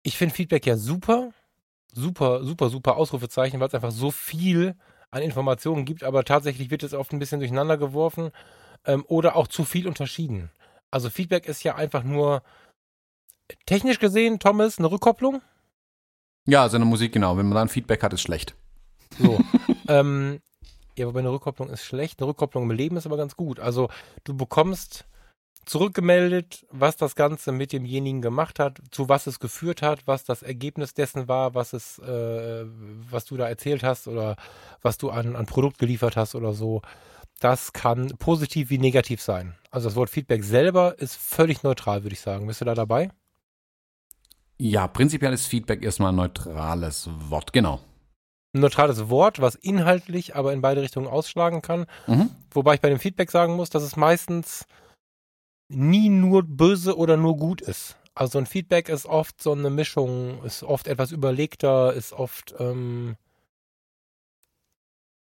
ich 0.02 0.16
finde 0.16 0.34
Feedback 0.34 0.66
ja 0.66 0.76
super, 0.76 1.32
super, 1.94 2.44
super, 2.44 2.68
super 2.70 2.96
Ausrufezeichen, 2.96 3.60
weil 3.60 3.68
es 3.68 3.74
einfach 3.74 3.90
so 3.90 4.10
viel 4.10 4.74
an 5.10 5.22
Informationen 5.22 5.84
gibt, 5.84 6.04
aber 6.04 6.24
tatsächlich 6.24 6.70
wird 6.70 6.82
es 6.82 6.94
oft 6.94 7.12
ein 7.12 7.18
bisschen 7.18 7.40
durcheinander 7.40 7.76
geworfen 7.76 8.30
ähm, 8.84 9.04
oder 9.08 9.36
auch 9.36 9.48
zu 9.48 9.64
viel 9.64 9.88
unterschieden. 9.88 10.50
Also 10.90 11.10
Feedback 11.10 11.46
ist 11.46 11.62
ja 11.62 11.74
einfach 11.74 12.04
nur 12.04 12.42
technisch 13.66 13.98
gesehen, 13.98 14.38
Thomas, 14.38 14.78
eine 14.78 14.90
Rückkopplung. 14.90 15.42
Ja, 16.46 16.62
also 16.62 16.76
in 16.76 16.82
der 16.82 16.88
Musik, 16.88 17.12
genau. 17.12 17.36
Wenn 17.36 17.46
man 17.48 17.56
dann 17.56 17.68
Feedback 17.68 18.02
hat, 18.02 18.12
ist 18.12 18.22
schlecht. 18.22 18.54
So. 19.18 19.40
ähm, 19.88 20.40
ja, 20.96 21.06
wobei 21.06 21.20
eine 21.20 21.30
Rückkopplung 21.30 21.70
ist 21.70 21.84
schlecht, 21.84 22.20
eine 22.20 22.28
Rückkopplung 22.28 22.64
im 22.64 22.76
Leben 22.76 22.96
ist 22.96 23.06
aber 23.06 23.16
ganz 23.16 23.36
gut. 23.36 23.60
Also 23.60 23.88
du 24.24 24.36
bekommst 24.36 25.06
zurückgemeldet, 25.66 26.66
was 26.70 26.96
das 26.96 27.14
Ganze 27.14 27.52
mit 27.52 27.72
demjenigen 27.72 28.22
gemacht 28.22 28.58
hat, 28.58 28.80
zu 28.90 29.08
was 29.08 29.26
es 29.26 29.38
geführt 29.38 29.82
hat, 29.82 30.06
was 30.06 30.24
das 30.24 30.42
Ergebnis 30.42 30.94
dessen 30.94 31.28
war, 31.28 31.54
was 31.54 31.72
es, 31.72 31.98
äh, 31.98 32.64
was 33.10 33.24
du 33.26 33.36
da 33.36 33.48
erzählt 33.48 33.82
hast 33.82 34.08
oder 34.08 34.36
was 34.82 34.98
du 34.98 35.10
an, 35.10 35.36
an 35.36 35.46
Produkt 35.46 35.78
geliefert 35.78 36.16
hast 36.16 36.34
oder 36.34 36.52
so. 36.52 36.82
Das 37.40 37.72
kann 37.72 38.08
positiv 38.18 38.70
wie 38.70 38.78
negativ 38.78 39.22
sein. 39.22 39.54
Also 39.70 39.88
das 39.88 39.96
Wort 39.96 40.10
Feedback 40.10 40.44
selber 40.44 40.98
ist 40.98 41.16
völlig 41.16 41.62
neutral, 41.62 42.02
würde 42.02 42.14
ich 42.14 42.20
sagen. 42.20 42.46
Bist 42.46 42.60
du 42.60 42.64
da 42.64 42.74
dabei? 42.74 43.10
Ja, 44.58 44.88
prinzipiell 44.88 45.32
ist 45.32 45.46
Feedback 45.46 45.82
erstmal 45.82 46.12
ein 46.12 46.16
neutrales 46.16 47.08
Wort, 47.30 47.52
genau. 47.54 47.80
Ein 48.52 48.60
neutrales 48.60 49.08
Wort, 49.08 49.40
was 49.40 49.54
inhaltlich 49.54 50.36
aber 50.36 50.52
in 50.52 50.60
beide 50.60 50.82
Richtungen 50.82 51.06
ausschlagen 51.06 51.62
kann. 51.62 51.86
Mhm. 52.06 52.30
Wobei 52.50 52.74
ich 52.74 52.80
bei 52.80 52.90
dem 52.90 52.98
Feedback 52.98 53.30
sagen 53.30 53.54
muss, 53.54 53.70
dass 53.70 53.82
es 53.82 53.96
meistens 53.96 54.66
nie 55.70 56.08
nur 56.08 56.42
böse 56.42 56.96
oder 56.96 57.16
nur 57.16 57.36
gut 57.36 57.60
ist. 57.62 57.96
Also 58.14 58.38
ein 58.38 58.46
Feedback 58.46 58.88
ist 58.88 59.06
oft 59.06 59.42
so 59.42 59.52
eine 59.52 59.70
Mischung, 59.70 60.42
ist 60.44 60.62
oft 60.62 60.88
etwas 60.88 61.12
überlegter, 61.12 61.94
ist 61.94 62.12
oft 62.12 62.54
ähm, 62.58 63.16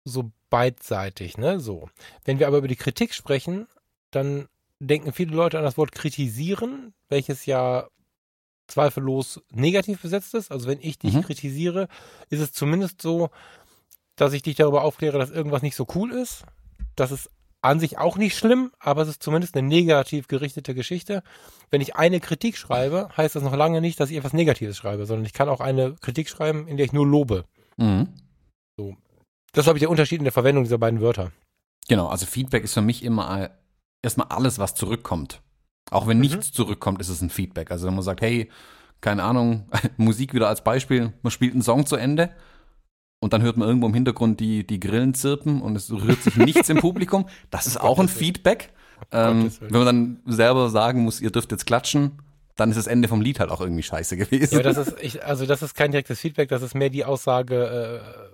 so 0.04 0.30
beidseitig, 0.50 1.38
ne? 1.38 1.58
So. 1.60 1.88
Wenn 2.24 2.38
wir 2.38 2.46
aber 2.46 2.58
über 2.58 2.68
die 2.68 2.76
Kritik 2.76 3.14
sprechen, 3.14 3.66
dann 4.10 4.48
denken 4.78 5.12
viele 5.12 5.34
Leute 5.34 5.58
an 5.58 5.64
das 5.64 5.78
Wort 5.78 5.92
kritisieren, 5.92 6.92
welches 7.08 7.46
ja 7.46 7.88
zweifellos 8.66 9.42
negativ 9.50 10.02
besetzt 10.02 10.34
ist. 10.34 10.50
Also 10.50 10.68
wenn 10.68 10.78
ich 10.80 10.98
dich 10.98 11.14
Mhm. 11.14 11.22
kritisiere, 11.22 11.88
ist 12.28 12.40
es 12.40 12.52
zumindest 12.52 13.02
so, 13.02 13.30
dass 14.16 14.32
ich 14.32 14.42
dich 14.42 14.56
darüber 14.56 14.84
aufkläre, 14.84 15.18
dass 15.18 15.30
irgendwas 15.30 15.62
nicht 15.62 15.76
so 15.76 15.86
cool 15.94 16.12
ist. 16.12 16.44
Das 16.96 17.10
ist 17.10 17.30
an 17.64 17.80
sich 17.80 17.97
auch 17.99 18.16
nicht 18.18 18.37
schlimm, 18.37 18.71
aber 18.78 19.02
es 19.02 19.09
ist 19.09 19.23
zumindest 19.23 19.56
eine 19.56 19.66
negativ 19.66 20.28
gerichtete 20.28 20.75
Geschichte. 20.75 21.23
Wenn 21.71 21.80
ich 21.80 21.97
eine 21.97 22.21
Kritik 22.21 22.59
schreibe, 22.59 23.09
heißt 23.16 23.35
das 23.37 23.42
noch 23.42 23.56
lange 23.56 23.80
nicht, 23.80 23.99
dass 23.99 24.11
ich 24.11 24.16
etwas 24.18 24.35
Negatives 24.35 24.76
schreibe, 24.76 25.06
sondern 25.06 25.25
ich 25.25 25.33
kann 25.33 25.49
auch 25.49 25.61
eine 25.61 25.94
Kritik 26.00 26.28
schreiben, 26.28 26.68
in 26.68 26.76
der 26.76 26.85
ich 26.87 26.92
nur 26.92 27.06
lobe. 27.06 27.44
Mhm. 27.78 28.09
Das 28.76 29.62
ist, 29.62 29.64
glaube 29.64 29.78
ich, 29.78 29.83
der 29.83 29.90
Unterschied 29.90 30.18
in 30.18 30.25
der 30.25 30.33
Verwendung 30.33 30.64
dieser 30.64 30.78
beiden 30.78 31.00
Wörter. 31.00 31.33
Genau, 31.88 32.09
also 32.09 32.26
Feedback 32.26 32.64
ist 32.64 32.75
für 32.75 32.83
mich 32.83 33.02
immer 33.04 33.50
erstmal 34.02 34.26
alles, 34.28 34.59
was 34.59 34.75
zurückkommt. 34.75 35.40
Auch 35.90 36.06
wenn 36.06 36.18
Mhm. 36.18 36.23
nichts 36.23 36.52
zurückkommt, 36.52 37.00
ist 37.00 37.09
es 37.09 37.23
ein 37.23 37.30
Feedback. 37.30 37.71
Also 37.71 37.87
wenn 37.87 37.94
man 37.94 38.02
sagt, 38.02 38.21
hey, 38.21 38.50
keine 39.00 39.23
Ahnung, 39.23 39.68
Musik 39.97 40.35
wieder 40.35 40.49
als 40.49 40.64
Beispiel, 40.64 41.12
man 41.23 41.30
spielt 41.30 41.52
einen 41.52 41.62
Song 41.62 41.87
zu 41.87 41.97
Ende 41.97 42.35
und 43.25 43.33
dann 43.33 43.40
hört 43.40 43.57
man 43.57 43.66
irgendwo 43.66 43.87
im 43.87 43.95
Hintergrund 43.95 44.38
die, 44.38 44.66
die 44.66 44.78
Grillen 44.78 45.14
zirpen 45.14 45.62
und 45.62 45.76
es 45.76 45.90
rührt 45.90 46.23
sich 46.23 46.37
nichts 46.37 46.69
im 46.69 46.76
Publikum. 46.76 47.25
Das 47.50 47.66
ist 47.66 47.81
auch 47.81 47.99
ein. 47.99 48.09
Feedback. 48.09 48.75
Ähm, 49.11 49.50
wenn 49.61 49.83
man 49.83 49.87
dann 49.87 50.21
selber 50.26 50.69
sagen 50.69 51.04
muss, 51.04 51.23
ihr 51.23 51.31
dürft 51.31 51.50
jetzt 51.50 51.64
klatschen, 51.64 52.19
dann 52.57 52.69
ist 52.69 52.76
das 52.76 52.87
Ende 52.87 53.09
vom 53.09 53.23
Lied 53.23 53.40
halt 53.40 53.50
auch 53.50 53.62
irgendwie 53.62 53.83
scheiße 53.83 54.19
gewesen. 54.19 54.57
Ja, 54.57 54.62
das 54.62 54.76
ist, 54.76 54.97
ich, 55.00 55.25
also 55.25 55.47
das 55.47 55.62
ist 55.62 55.75
kein 55.75 55.90
direktes 55.90 56.21
Feedback, 56.21 56.50
das 56.50 56.61
ist 56.61 56.75
mehr 56.75 56.90
die 56.90 57.07
Aussage, 57.07 58.02
äh, 58.04 58.31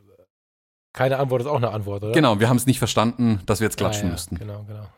keine 0.93 1.19
Antwort 1.19 1.43
ist 1.43 1.47
auch 1.47 1.59
eine 1.59 1.71
Antwort, 1.71 2.03
oder? 2.03 2.13
genau, 2.13 2.41
wir 2.41 2.49
haben 2.49 2.57
es 2.57 2.67
nicht 2.67 2.81
verstanden, 2.81 3.43
dass 3.47 3.61
wir 3.61 3.67
jetzt 3.67 3.77
klatschen 3.77 4.07
ja, 4.07 4.09
ja, 4.09 4.13
müssten. 4.13 4.39
Genau, 4.39 4.65
genau. 4.67 4.89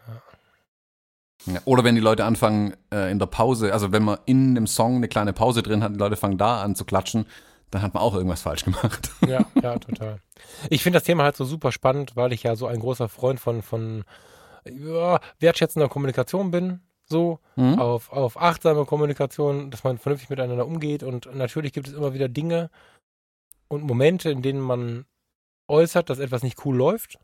Ja. 1.52 1.60
Oder 1.66 1.84
wenn 1.84 1.96
die 1.96 2.00
Leute 2.00 2.24
anfangen 2.24 2.72
äh, 2.90 3.12
in 3.12 3.18
der 3.18 3.26
Pause, 3.26 3.74
also 3.74 3.92
wenn 3.92 4.04
man 4.04 4.18
in 4.24 4.54
dem 4.54 4.66
Song 4.66 4.96
eine 4.96 5.08
kleine 5.08 5.34
Pause 5.34 5.62
drin 5.62 5.82
hat, 5.82 5.92
die 5.92 5.98
Leute 5.98 6.16
fangen 6.16 6.38
da 6.38 6.62
an 6.62 6.74
zu 6.76 6.86
klatschen, 6.86 7.26
dann 7.72 7.82
hat 7.82 7.94
man 7.94 8.02
auch 8.02 8.14
irgendwas 8.14 8.42
falsch 8.42 8.64
gemacht. 8.64 9.10
Ja, 9.26 9.44
ja, 9.62 9.78
total. 9.78 10.18
Ich 10.70 10.82
finde 10.82 10.98
das 10.98 11.04
Thema 11.04 11.24
halt 11.24 11.36
so 11.36 11.44
super 11.44 11.72
spannend, 11.72 12.16
weil 12.16 12.32
ich 12.32 12.42
ja 12.42 12.54
so 12.56 12.66
ein 12.66 12.80
großer 12.80 13.08
Freund 13.08 13.40
von, 13.40 13.62
von 13.62 14.04
ja, 14.64 15.20
wertschätzender 15.40 15.88
Kommunikation 15.88 16.50
bin. 16.50 16.80
So, 17.04 17.40
Mhm. 17.56 17.78
auf, 17.78 18.10
auf 18.12 18.40
achtsame 18.40 18.84
Kommunikation, 18.86 19.70
dass 19.70 19.84
man 19.84 19.98
vernünftig 19.98 20.30
miteinander 20.30 20.66
umgeht. 20.66 21.02
Und 21.02 21.34
natürlich 21.34 21.72
gibt 21.72 21.88
es 21.88 21.94
immer 21.94 22.14
wieder 22.14 22.28
Dinge 22.28 22.70
und 23.68 23.82
Momente, 23.84 24.30
in 24.30 24.40
denen 24.42 24.60
man 24.60 25.04
äußert, 25.68 26.08
dass 26.10 26.18
etwas 26.18 26.42
nicht 26.42 26.64
cool 26.64 26.76
läuft. 26.76 27.18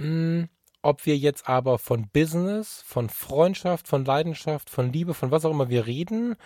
Mm, 0.00 0.44
ob 0.82 1.06
wir 1.06 1.16
jetzt 1.16 1.48
aber 1.48 1.78
von 1.78 2.08
Business, 2.08 2.82
von 2.86 3.08
Freundschaft, 3.08 3.88
von 3.88 4.04
Leidenschaft, 4.04 4.70
von 4.70 4.92
Liebe, 4.92 5.12
von 5.14 5.30
was 5.30 5.44
auch 5.44 5.50
immer 5.50 5.68
wir 5.68 5.86
reden, 5.86 6.36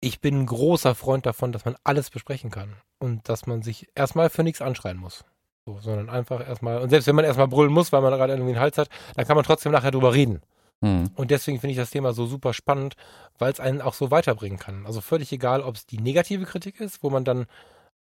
ich 0.00 0.20
bin 0.20 0.40
ein 0.42 0.46
großer 0.46 0.94
Freund 0.94 1.26
davon, 1.26 1.52
dass 1.52 1.64
man 1.64 1.76
alles 1.84 2.10
besprechen 2.10 2.50
kann 2.50 2.76
und 2.98 3.28
dass 3.28 3.46
man 3.46 3.62
sich 3.62 3.88
erstmal 3.94 4.30
für 4.30 4.42
nichts 4.42 4.62
anschreien 4.62 4.98
muss. 4.98 5.24
So, 5.66 5.78
sondern 5.80 6.10
einfach 6.10 6.46
erstmal, 6.46 6.80
und 6.80 6.90
selbst 6.90 7.06
wenn 7.06 7.16
man 7.16 7.24
erstmal 7.24 7.48
brüllen 7.48 7.72
muss, 7.72 7.92
weil 7.92 8.00
man 8.00 8.12
gerade 8.12 8.32
irgendwie 8.34 8.52
einen 8.52 8.60
Hals 8.60 8.78
hat, 8.78 8.88
dann 9.16 9.26
kann 9.26 9.36
man 9.36 9.44
trotzdem 9.44 9.72
nachher 9.72 9.90
drüber 9.90 10.14
reden. 10.14 10.40
Mhm. 10.80 11.10
Und 11.14 11.30
deswegen 11.30 11.58
finde 11.58 11.72
ich 11.72 11.78
das 11.78 11.90
Thema 11.90 12.12
so 12.12 12.26
super 12.26 12.52
spannend, 12.52 12.94
weil 13.38 13.52
es 13.52 13.60
einen 13.60 13.80
auch 13.80 13.94
so 13.94 14.10
weiterbringen 14.10 14.58
kann. 14.58 14.86
Also 14.86 15.00
völlig 15.00 15.32
egal, 15.32 15.62
ob 15.62 15.74
es 15.74 15.86
die 15.86 15.98
negative 15.98 16.44
Kritik 16.44 16.80
ist, 16.80 17.02
wo 17.02 17.10
man 17.10 17.24
dann 17.24 17.46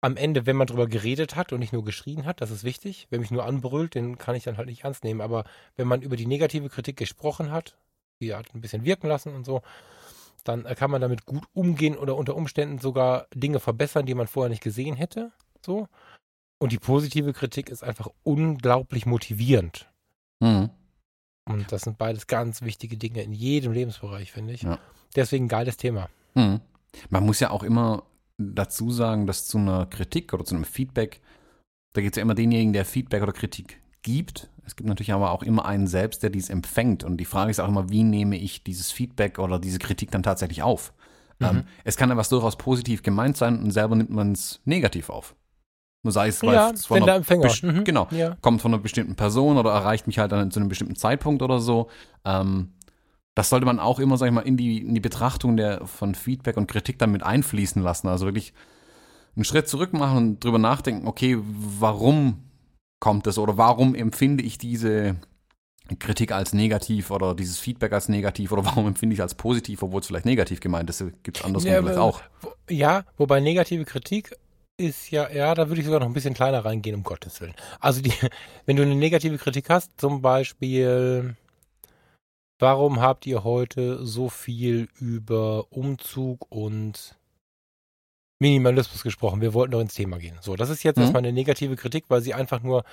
am 0.02 0.18
Ende, 0.18 0.46
wenn 0.46 0.58
man 0.58 0.68
drüber 0.68 0.88
geredet 0.88 1.38
hat 1.38 1.54
und 1.54 1.60
nicht 1.60 1.72
nur 1.72 1.86
geschrien 1.86 2.26
hat, 2.26 2.42
das 2.42 2.52
ist 2.52 2.66
wichtig. 2.66 3.08
Wer 3.10 3.20
mich 3.20 3.32
nur 3.32 3.46
anbrüllt, 3.46 3.96
den 3.96 4.18
kann 4.18 4.36
ich 4.36 4.44
dann 4.44 4.58
halt 4.58 4.68
nicht 4.68 4.84
ernst 4.84 5.06
nehmen. 5.06 5.22
Aber 5.22 5.46
wenn 5.78 5.88
man 5.88 6.02
über 6.02 6.18
die 6.18 6.26
negative 6.26 6.68
Kritik 6.68 6.98
gesprochen 6.98 7.52
hat, 7.52 7.78
die 8.20 8.36
hat 8.36 8.54
ein 8.54 8.60
bisschen 8.60 8.84
wirken 8.84 9.08
lassen 9.08 9.34
und 9.34 9.46
so, 9.46 9.62
dann 10.44 10.66
äh, 10.66 10.76
kann 10.76 10.92
man 10.92 11.02
damit 11.02 11.26
gut 11.26 11.46
umgehen 11.54 11.98
oder 11.98 12.16
unter 12.16 12.36
Umständen 12.36 12.80
sogar 12.80 13.28
Dinge 13.34 13.60
verbessern, 13.60 14.06
die 14.06 14.14
man 14.14 14.28
vorher 14.28 14.50
nicht 14.50 14.64
gesehen 14.64 14.96
hätte. 14.96 15.32
So. 15.66 15.88
Und 16.60 16.72
die 16.72 16.80
positive 16.80 17.34
Kritik 17.34 17.70
ist 17.70 17.84
einfach 17.84 18.10
unglaublich 18.24 19.06
motivierend. 19.06 19.90
Mhm. 20.40 20.70
Und 21.46 21.72
das 21.72 21.82
sind 21.82 21.98
beides 21.98 22.28
ganz 22.28 22.62
wichtige 22.62 22.98
Dinge 22.98 23.22
in 23.22 23.34
jedem 23.34 23.74
Lebensbereich, 23.74 24.32
finde 24.32 24.54
ich. 24.54 24.62
Ja. 24.62 24.80
Deswegen 25.16 25.48
geiles 25.48 25.78
Thema. 25.78 26.10
Mhm. 26.36 26.62
Man 27.10 27.26
muss 27.26 27.40
ja 27.40 27.50
auch 27.50 27.64
immer 27.64 28.04
dazu 28.38 28.92
sagen, 28.92 29.28
dass 29.28 29.48
zu 29.48 29.58
einer 29.58 29.86
Kritik 29.86 30.34
oder 30.34 30.46
zu 30.46 30.56
einem 30.56 30.66
Feedback, 30.66 31.22
da 31.94 32.02
gibt 32.02 32.16
es 32.16 32.18
ja 32.18 32.22
immer 32.22 32.36
denjenigen, 32.36 32.74
der 32.74 32.86
Feedback 32.86 33.24
oder 33.24 33.34
Kritik 33.34 33.82
gibt. 34.02 34.50
Es 34.66 34.76
gibt 34.76 34.88
natürlich 34.88 35.12
aber 35.14 35.32
auch 35.32 35.44
immer 35.44 35.66
einen 35.66 35.88
selbst, 35.88 36.24
der 36.24 36.30
dies 36.30 36.50
empfängt. 36.50 37.04
Und 37.04 37.18
die 37.18 37.26
Frage 37.26 37.52
ist 37.52 37.60
auch 37.60 37.68
immer, 37.68 37.90
wie 37.90 38.04
nehme 38.04 38.38
ich 38.38 38.64
dieses 38.64 38.92
Feedback 38.92 39.40
oder 39.40 39.60
diese 39.60 39.80
Kritik 39.80 40.12
dann 40.12 40.24
tatsächlich 40.24 40.64
auf? 40.64 40.94
Mhm. 41.40 41.46
Ähm, 41.46 41.64
es 41.84 41.98
kann 41.98 42.10
ja 42.10 42.18
was 42.18 42.30
durchaus 42.30 42.58
positiv 42.58 43.04
gemeint 43.04 43.38
sein 43.38 43.62
und 43.62 43.72
selber 43.72 43.96
nimmt 43.96 44.12
man 44.12 44.32
es 44.32 44.62
negativ 44.66 45.10
auf. 45.10 45.36
Nur 46.04 46.12
sei 46.12 46.28
es, 46.28 46.44
weil 46.44 46.56
Ja, 46.56 46.72
es 46.72 46.86
von 46.86 46.98
einer 46.98 47.06
der 47.06 47.16
Empfänger. 47.16 47.50
Mhm. 47.62 47.84
Genau, 47.86 48.08
Ja. 48.12 48.36
kommt 48.42 48.62
von 48.62 48.74
einer 48.74 48.82
bestimmten 48.82 49.16
Person 49.16 49.58
oder 49.58 49.72
erreicht 49.72 50.06
mich 50.08 50.20
halt 50.20 50.32
dann 50.32 50.52
zu 50.52 50.60
einem 50.60 50.70
bestimmten 50.70 50.96
Zeitpunkt 50.96 51.42
oder 51.42 51.60
so. 51.60 51.90
Ähm, 52.26 52.74
das 53.36 53.50
sollte 53.50 53.66
man 53.66 53.80
auch 53.80 54.00
immer, 54.00 54.18
sag 54.18 54.28
ich 54.28 54.34
mal, 54.34 54.42
in 54.42 54.58
die, 54.58 54.80
in 54.80 54.94
die 54.94 55.00
Betrachtung 55.00 55.58
der, 55.58 55.88
von 55.88 56.14
Feedback 56.14 56.58
und 56.58 56.68
Kritik 56.68 57.00
dann 57.00 57.12
mit 57.12 57.24
einfließen 57.24 57.82
lassen. 57.82 58.08
Also 58.08 58.26
wirklich 58.26 58.54
einen 59.36 59.46
Schritt 59.46 59.68
zurück 59.68 59.94
machen 59.94 60.18
und 60.18 60.44
drüber 60.44 60.60
nachdenken, 60.60 61.08
okay, 61.08 61.40
warum 61.42 62.44
kommt 63.04 63.28
es 63.28 63.38
oder 63.38 63.58
warum 63.58 63.96
empfinde 63.96 64.46
ich 64.46 64.58
diese 64.58 65.18
Kritik 66.00 66.32
als 66.32 66.54
negativ 66.54 67.12
oder 67.12 67.36
dieses 67.36 67.60
Feedback 67.60 67.92
als 67.92 68.08
negativ 68.08 68.54
oder 68.54 68.64
warum 68.64 68.88
empfinde 68.88 69.14
ich 69.14 69.20
es 69.20 69.24
als 69.24 69.36
positiv, 69.36 69.84
obwohl 69.84 70.00
es 70.00 70.08
vielleicht 70.08 70.26
negativ 70.26 70.62
gemeint 70.62 70.90
ist, 70.90 71.04
gibt 71.22 71.38
es 71.38 71.44
andersrum 71.44 71.70
Ja, 71.70 71.82
vielleicht 71.82 72.00
auch. 72.00 72.22
Ja, 72.70 73.04
wobei 73.18 73.42
negative 73.42 73.84
Kritik 73.84 74.34
ist 74.78 75.12
ja, 75.12 75.30
ja, 75.30 75.54
da 75.54 75.68
würde 75.68 75.82
ich 75.82 75.86
sogar 75.86 76.00
noch 76.00 76.08
ein 76.08 76.14
bisschen 76.14 76.34
kleiner 76.34 76.64
reingehen, 76.64 76.96
um 76.96 77.04
Gottes 77.04 77.42
Willen. 77.42 77.56
Also 77.82 78.02
die, 78.02 78.14
wenn 78.66 78.78
du 78.78 78.84
eine 78.84 78.96
negative 78.96 79.38
Kritik 79.38 79.70
hast, 79.70 80.00
zum 80.00 80.22
Beispiel, 80.22 81.36
warum 82.58 83.02
habt 83.02 83.26
ihr 83.26 83.44
heute 83.44 84.06
so 84.06 84.30
viel 84.30 84.88
über 84.98 85.74
Umzug 85.74 86.50
und 86.50 87.18
Minimalismus 88.44 89.02
gesprochen? 89.04 89.42
Wir 89.42 89.54
wollten 89.54 89.72
doch 89.72 89.80
ins 89.80 89.94
Thema 89.96 90.18
gehen. 90.18 90.38
So, 90.42 90.56
das 90.56 90.70
ist 90.70 90.84
jetzt 90.84 90.98
Mhm. 90.98 91.04
erstmal 91.04 91.22
eine 91.22 91.34
negative 91.34 91.76
Kritik, 91.76 92.06
weil 92.10 92.22
sie 92.22 92.34
einfach 92.34 92.62
nur 92.62 92.84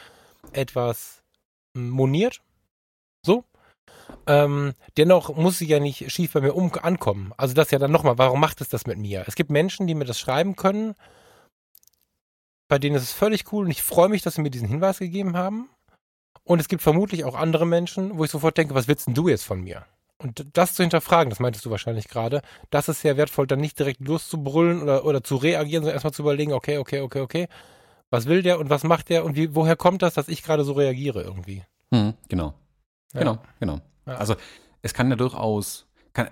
etwas 0.53 1.23
moniert. 1.75 2.41
So. 3.25 3.45
Ähm, 4.27 4.75
dennoch 4.97 5.37
muss 5.37 5.59
sie 5.59 5.67
ja 5.67 5.81
nicht 5.81 6.11
schief 6.11 6.33
bei 6.33 6.41
mir 6.41 6.55
um 6.55 6.73
ankommen. 6.83 7.33
Also 7.37 7.55
das 7.55 7.71
ja 7.71 7.79
dann 7.79 7.93
nochmal, 7.93 8.19
warum 8.19 8.41
macht 8.41 8.61
es 8.61 8.69
das 8.69 8.87
mit 8.87 8.99
mir? 8.99 9.25
Es 9.27 9.35
gibt 9.35 9.51
Menschen, 9.51 9.87
die 9.87 9.95
mir 9.95 10.05
das 10.05 10.19
schreiben 10.19 10.57
können, 10.57 10.95
bei 12.69 12.79
denen 12.79 12.97
ist 12.97 13.03
es 13.03 13.13
völlig 13.13 13.53
cool 13.53 13.65
und 13.65 13.71
ich 13.71 13.83
freue 13.83 14.09
mich, 14.09 14.23
dass 14.23 14.35
sie 14.37 14.43
mir 14.43 14.51
diesen 14.51 14.69
Hinweis 14.69 14.99
gegeben 14.99 15.37
haben. 15.37 15.69
Und 16.45 16.61
es 16.61 16.69
gibt 16.69 16.83
vermutlich 16.83 17.25
auch 17.25 17.35
andere 17.35 17.67
Menschen, 17.67 18.17
wo 18.17 18.25
ich 18.25 18.31
sofort 18.31 18.57
denke, 18.57 18.75
was 18.75 18.89
willst 18.89 19.07
denn 19.07 19.15
du 19.15 19.29
jetzt 19.29 19.45
von 19.45 19.61
mir? 19.61 19.85
Und 20.21 20.47
das 20.53 20.75
zu 20.75 20.83
hinterfragen, 20.83 21.31
das 21.31 21.41
meintest 21.41 21.65
du 21.65 21.71
wahrscheinlich 21.71 22.09
gerade, 22.09 22.43
das 22.69 22.91
ist 22.91 23.01
sehr 23.01 23.17
wertvoll, 23.17 23.47
dann 23.47 23.59
nicht 23.59 23.79
direkt 23.79 24.07
loszubrüllen 24.07 24.83
oder, 24.83 25.07
oder 25.07 25.25
zu 25.25 25.37
reagieren, 25.37 25.83
sondern 25.83 25.95
erstmal 25.95 26.13
zu 26.13 26.21
überlegen, 26.21 26.53
okay, 26.53 26.77
okay, 26.77 27.01
okay, 27.01 27.21
okay, 27.21 27.49
was 28.11 28.27
will 28.27 28.43
der 28.43 28.59
und 28.59 28.69
was 28.69 28.85
macht 28.85 29.09
der 29.09 29.25
und 29.25 29.35
wie, 29.35 29.55
woher 29.55 29.77
kommt 29.77 30.03
das, 30.03 30.13
dass 30.13 30.29
ich 30.29 30.43
gerade 30.43 30.65
so 30.65 30.75
reagiere 30.75 31.23
irgendwie? 31.23 31.65
Mhm, 31.91 32.15
genau. 32.29 32.53
Ja. 33.15 33.21
Genau, 33.21 33.39
genau. 33.61 33.81
Ja. 34.07 34.17
Also 34.17 34.37
es 34.83 34.93
kann 34.93 35.09
ja 35.09 35.17
durchaus, 35.17 35.87
kann, 36.13 36.29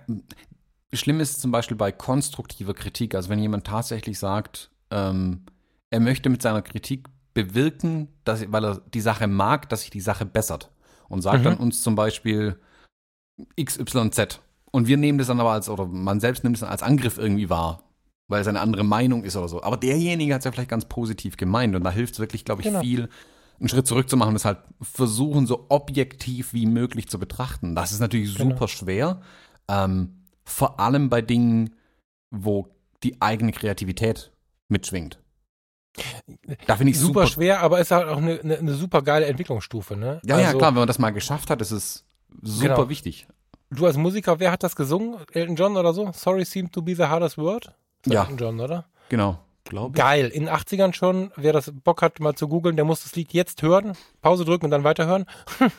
schlimm 0.92 1.20
ist 1.20 1.40
zum 1.40 1.50
Beispiel 1.50 1.76
bei 1.76 1.90
konstruktiver 1.90 2.74
Kritik, 2.74 3.14
also 3.14 3.30
wenn 3.30 3.38
jemand 3.38 3.66
tatsächlich 3.66 4.18
sagt, 4.18 4.70
ähm, 4.90 5.46
er 5.88 6.00
möchte 6.00 6.28
mit 6.28 6.42
seiner 6.42 6.60
Kritik 6.60 7.08
bewirken, 7.32 8.08
dass, 8.24 8.52
weil 8.52 8.64
er 8.66 8.82
die 8.92 9.00
Sache 9.00 9.28
mag, 9.28 9.70
dass 9.70 9.80
sich 9.80 9.90
die 9.90 10.00
Sache 10.00 10.26
bessert. 10.26 10.70
Und 11.08 11.22
sagt 11.22 11.38
Mhm. 11.38 11.44
dann 11.44 11.56
uns 11.56 11.82
zum 11.82 11.94
Beispiel 11.94 12.58
XYZ. 13.60 14.40
Und 14.70 14.86
wir 14.86 14.96
nehmen 14.96 15.18
das 15.18 15.28
dann 15.28 15.40
aber 15.40 15.52
als, 15.52 15.68
oder 15.68 15.86
man 15.86 16.20
selbst 16.20 16.44
nimmt 16.44 16.56
es 16.56 16.60
dann 16.60 16.68
als 16.70 16.82
Angriff 16.82 17.18
irgendwie 17.18 17.48
wahr, 17.48 17.82
weil 18.28 18.42
es 18.42 18.48
eine 18.48 18.60
andere 18.60 18.84
Meinung 18.84 19.24
ist 19.24 19.36
oder 19.36 19.48
so. 19.48 19.62
Aber 19.62 19.76
derjenige 19.76 20.34
hat 20.34 20.40
es 20.40 20.44
ja 20.44 20.52
vielleicht 20.52 20.70
ganz 20.70 20.84
positiv 20.84 21.36
gemeint 21.36 21.74
und 21.74 21.84
da 21.84 21.90
hilft 21.90 22.14
es 22.14 22.20
wirklich, 22.20 22.44
glaube 22.44 22.60
ich, 22.62 22.68
Genau. 22.68 22.80
viel, 22.80 23.08
einen 23.58 23.68
Schritt 23.68 23.86
zurück 23.86 24.08
zu 24.08 24.16
machen 24.16 24.30
und 24.30 24.36
es 24.36 24.44
halt 24.44 24.58
versuchen, 24.82 25.46
so 25.46 25.66
objektiv 25.68 26.52
wie 26.52 26.66
möglich 26.66 27.08
zu 27.08 27.18
betrachten. 27.18 27.74
Das 27.74 27.92
ist 27.92 28.00
natürlich 28.00 28.36
Genau. 28.36 28.50
super 28.50 28.68
schwer. 28.68 29.20
Ähm, 29.68 30.24
vor 30.44 30.78
allem 30.80 31.08
bei 31.08 31.22
Dingen, 31.22 31.74
wo 32.30 32.68
die 33.02 33.20
eigene 33.22 33.52
Kreativität 33.52 34.32
mitschwingt. 34.68 35.18
Da 36.66 36.76
finde 36.76 36.92
ich 36.92 36.98
super, 36.98 37.20
super 37.22 37.26
schwer, 37.26 37.60
aber 37.60 37.80
ist 37.80 37.90
halt 37.90 38.06
auch 38.08 38.18
eine, 38.18 38.38
eine, 38.40 38.58
eine 38.58 38.74
super 38.74 39.02
geile 39.02 39.26
Entwicklungsstufe, 39.26 39.96
ne? 39.96 40.20
Ja, 40.24 40.38
ja, 40.38 40.46
Also, 40.48 40.58
klar, 40.58 40.70
wenn 40.70 40.80
man 40.80 40.86
das 40.86 40.98
mal 40.98 41.10
geschafft 41.10 41.50
hat, 41.50 41.60
ist 41.60 41.70
es 41.72 42.04
super 42.42 42.74
Genau. 42.76 42.88
wichtig. 42.88 43.26
Du 43.70 43.86
als 43.86 43.96
Musiker, 43.96 44.40
wer 44.40 44.50
hat 44.50 44.62
das 44.62 44.76
gesungen? 44.76 45.16
Elton 45.32 45.56
John 45.56 45.76
oder 45.76 45.92
so? 45.92 46.10
Sorry 46.12 46.44
seemed 46.44 46.72
to 46.72 46.80
be 46.82 46.94
the 46.94 47.04
hardest 47.04 47.36
word? 47.36 47.74
Ja. 48.06 48.22
Elton 48.22 48.38
John, 48.38 48.60
oder? 48.60 48.86
Genau. 49.08 49.38
Glaube 49.64 49.98
Geil. 49.98 50.28
In 50.28 50.46
den 50.46 50.54
80ern 50.54 50.94
schon. 50.94 51.30
Wer 51.36 51.52
das 51.52 51.70
Bock 51.84 52.00
hat, 52.00 52.20
mal 52.20 52.34
zu 52.34 52.48
googeln, 52.48 52.76
der 52.76 52.86
muss 52.86 53.02
das 53.02 53.14
Lied 53.14 53.34
jetzt 53.34 53.60
hören, 53.62 53.92
Pause 54.22 54.46
drücken 54.46 54.66
und 54.66 54.70
dann 54.70 54.84
weiterhören. 54.84 55.26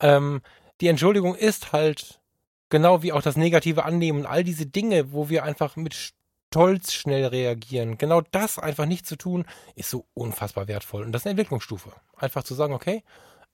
ähm, 0.00 0.40
die 0.80 0.88
Entschuldigung 0.88 1.36
ist 1.36 1.72
halt 1.72 2.20
genau 2.68 3.02
wie 3.02 3.12
auch 3.12 3.22
das 3.22 3.36
negative 3.36 3.84
Annehmen 3.84 4.20
und 4.20 4.26
all 4.26 4.42
diese 4.42 4.66
Dinge, 4.66 5.12
wo 5.12 5.28
wir 5.28 5.44
einfach 5.44 5.76
mit 5.76 5.94
Stolz 5.94 6.92
schnell 6.92 7.26
reagieren. 7.26 7.98
Genau 7.98 8.20
das 8.20 8.58
einfach 8.58 8.86
nicht 8.86 9.06
zu 9.06 9.16
tun, 9.16 9.44
ist 9.76 9.90
so 9.90 10.06
unfassbar 10.14 10.66
wertvoll. 10.66 11.04
Und 11.04 11.12
das 11.12 11.22
ist 11.22 11.26
eine 11.26 11.32
Entwicklungsstufe. 11.32 11.92
Einfach 12.16 12.42
zu 12.42 12.54
sagen, 12.54 12.72
okay, 12.74 13.04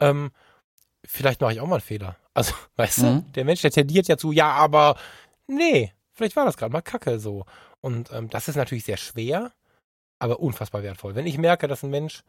ähm, 0.01 0.31
vielleicht 1.07 1.41
mache 1.41 1.53
ich 1.53 1.61
auch 1.61 1.67
mal 1.67 1.77
einen 1.77 1.83
Fehler. 1.83 2.17
Also, 2.35 2.55
weißt 2.77 2.99
du, 2.99 3.07
Mhm. 3.07 3.33
der 3.33 3.45
Mensch, 3.45 3.63
der 3.63 3.71
tendiert 3.71 4.09
ja 4.09 4.17
zu, 4.17 4.33
ja, 4.33 4.51
aber 4.53 4.97
nee, 5.47 5.93
vielleicht 6.13 6.37
war 6.37 6.45
das 6.45 6.57
gerade 6.57 6.73
mal 6.73 6.83
Kacke 6.83 7.19
so. 7.19 7.45
Und 7.81 8.11
ähm, 8.13 8.31
das 8.31 8.49
ist 8.49 8.57
natürlich 8.57 8.85
sehr 8.85 8.97
schwer, 8.97 9.53
aber 10.19 10.41
unfassbar 10.41 10.83
wertvoll. 10.83 11.15
Wenn 11.15 11.27
ich 11.27 11.39
merke, 11.39 11.69
dass 11.69 11.83
ein 11.83 11.91
Mensch 11.91 12.23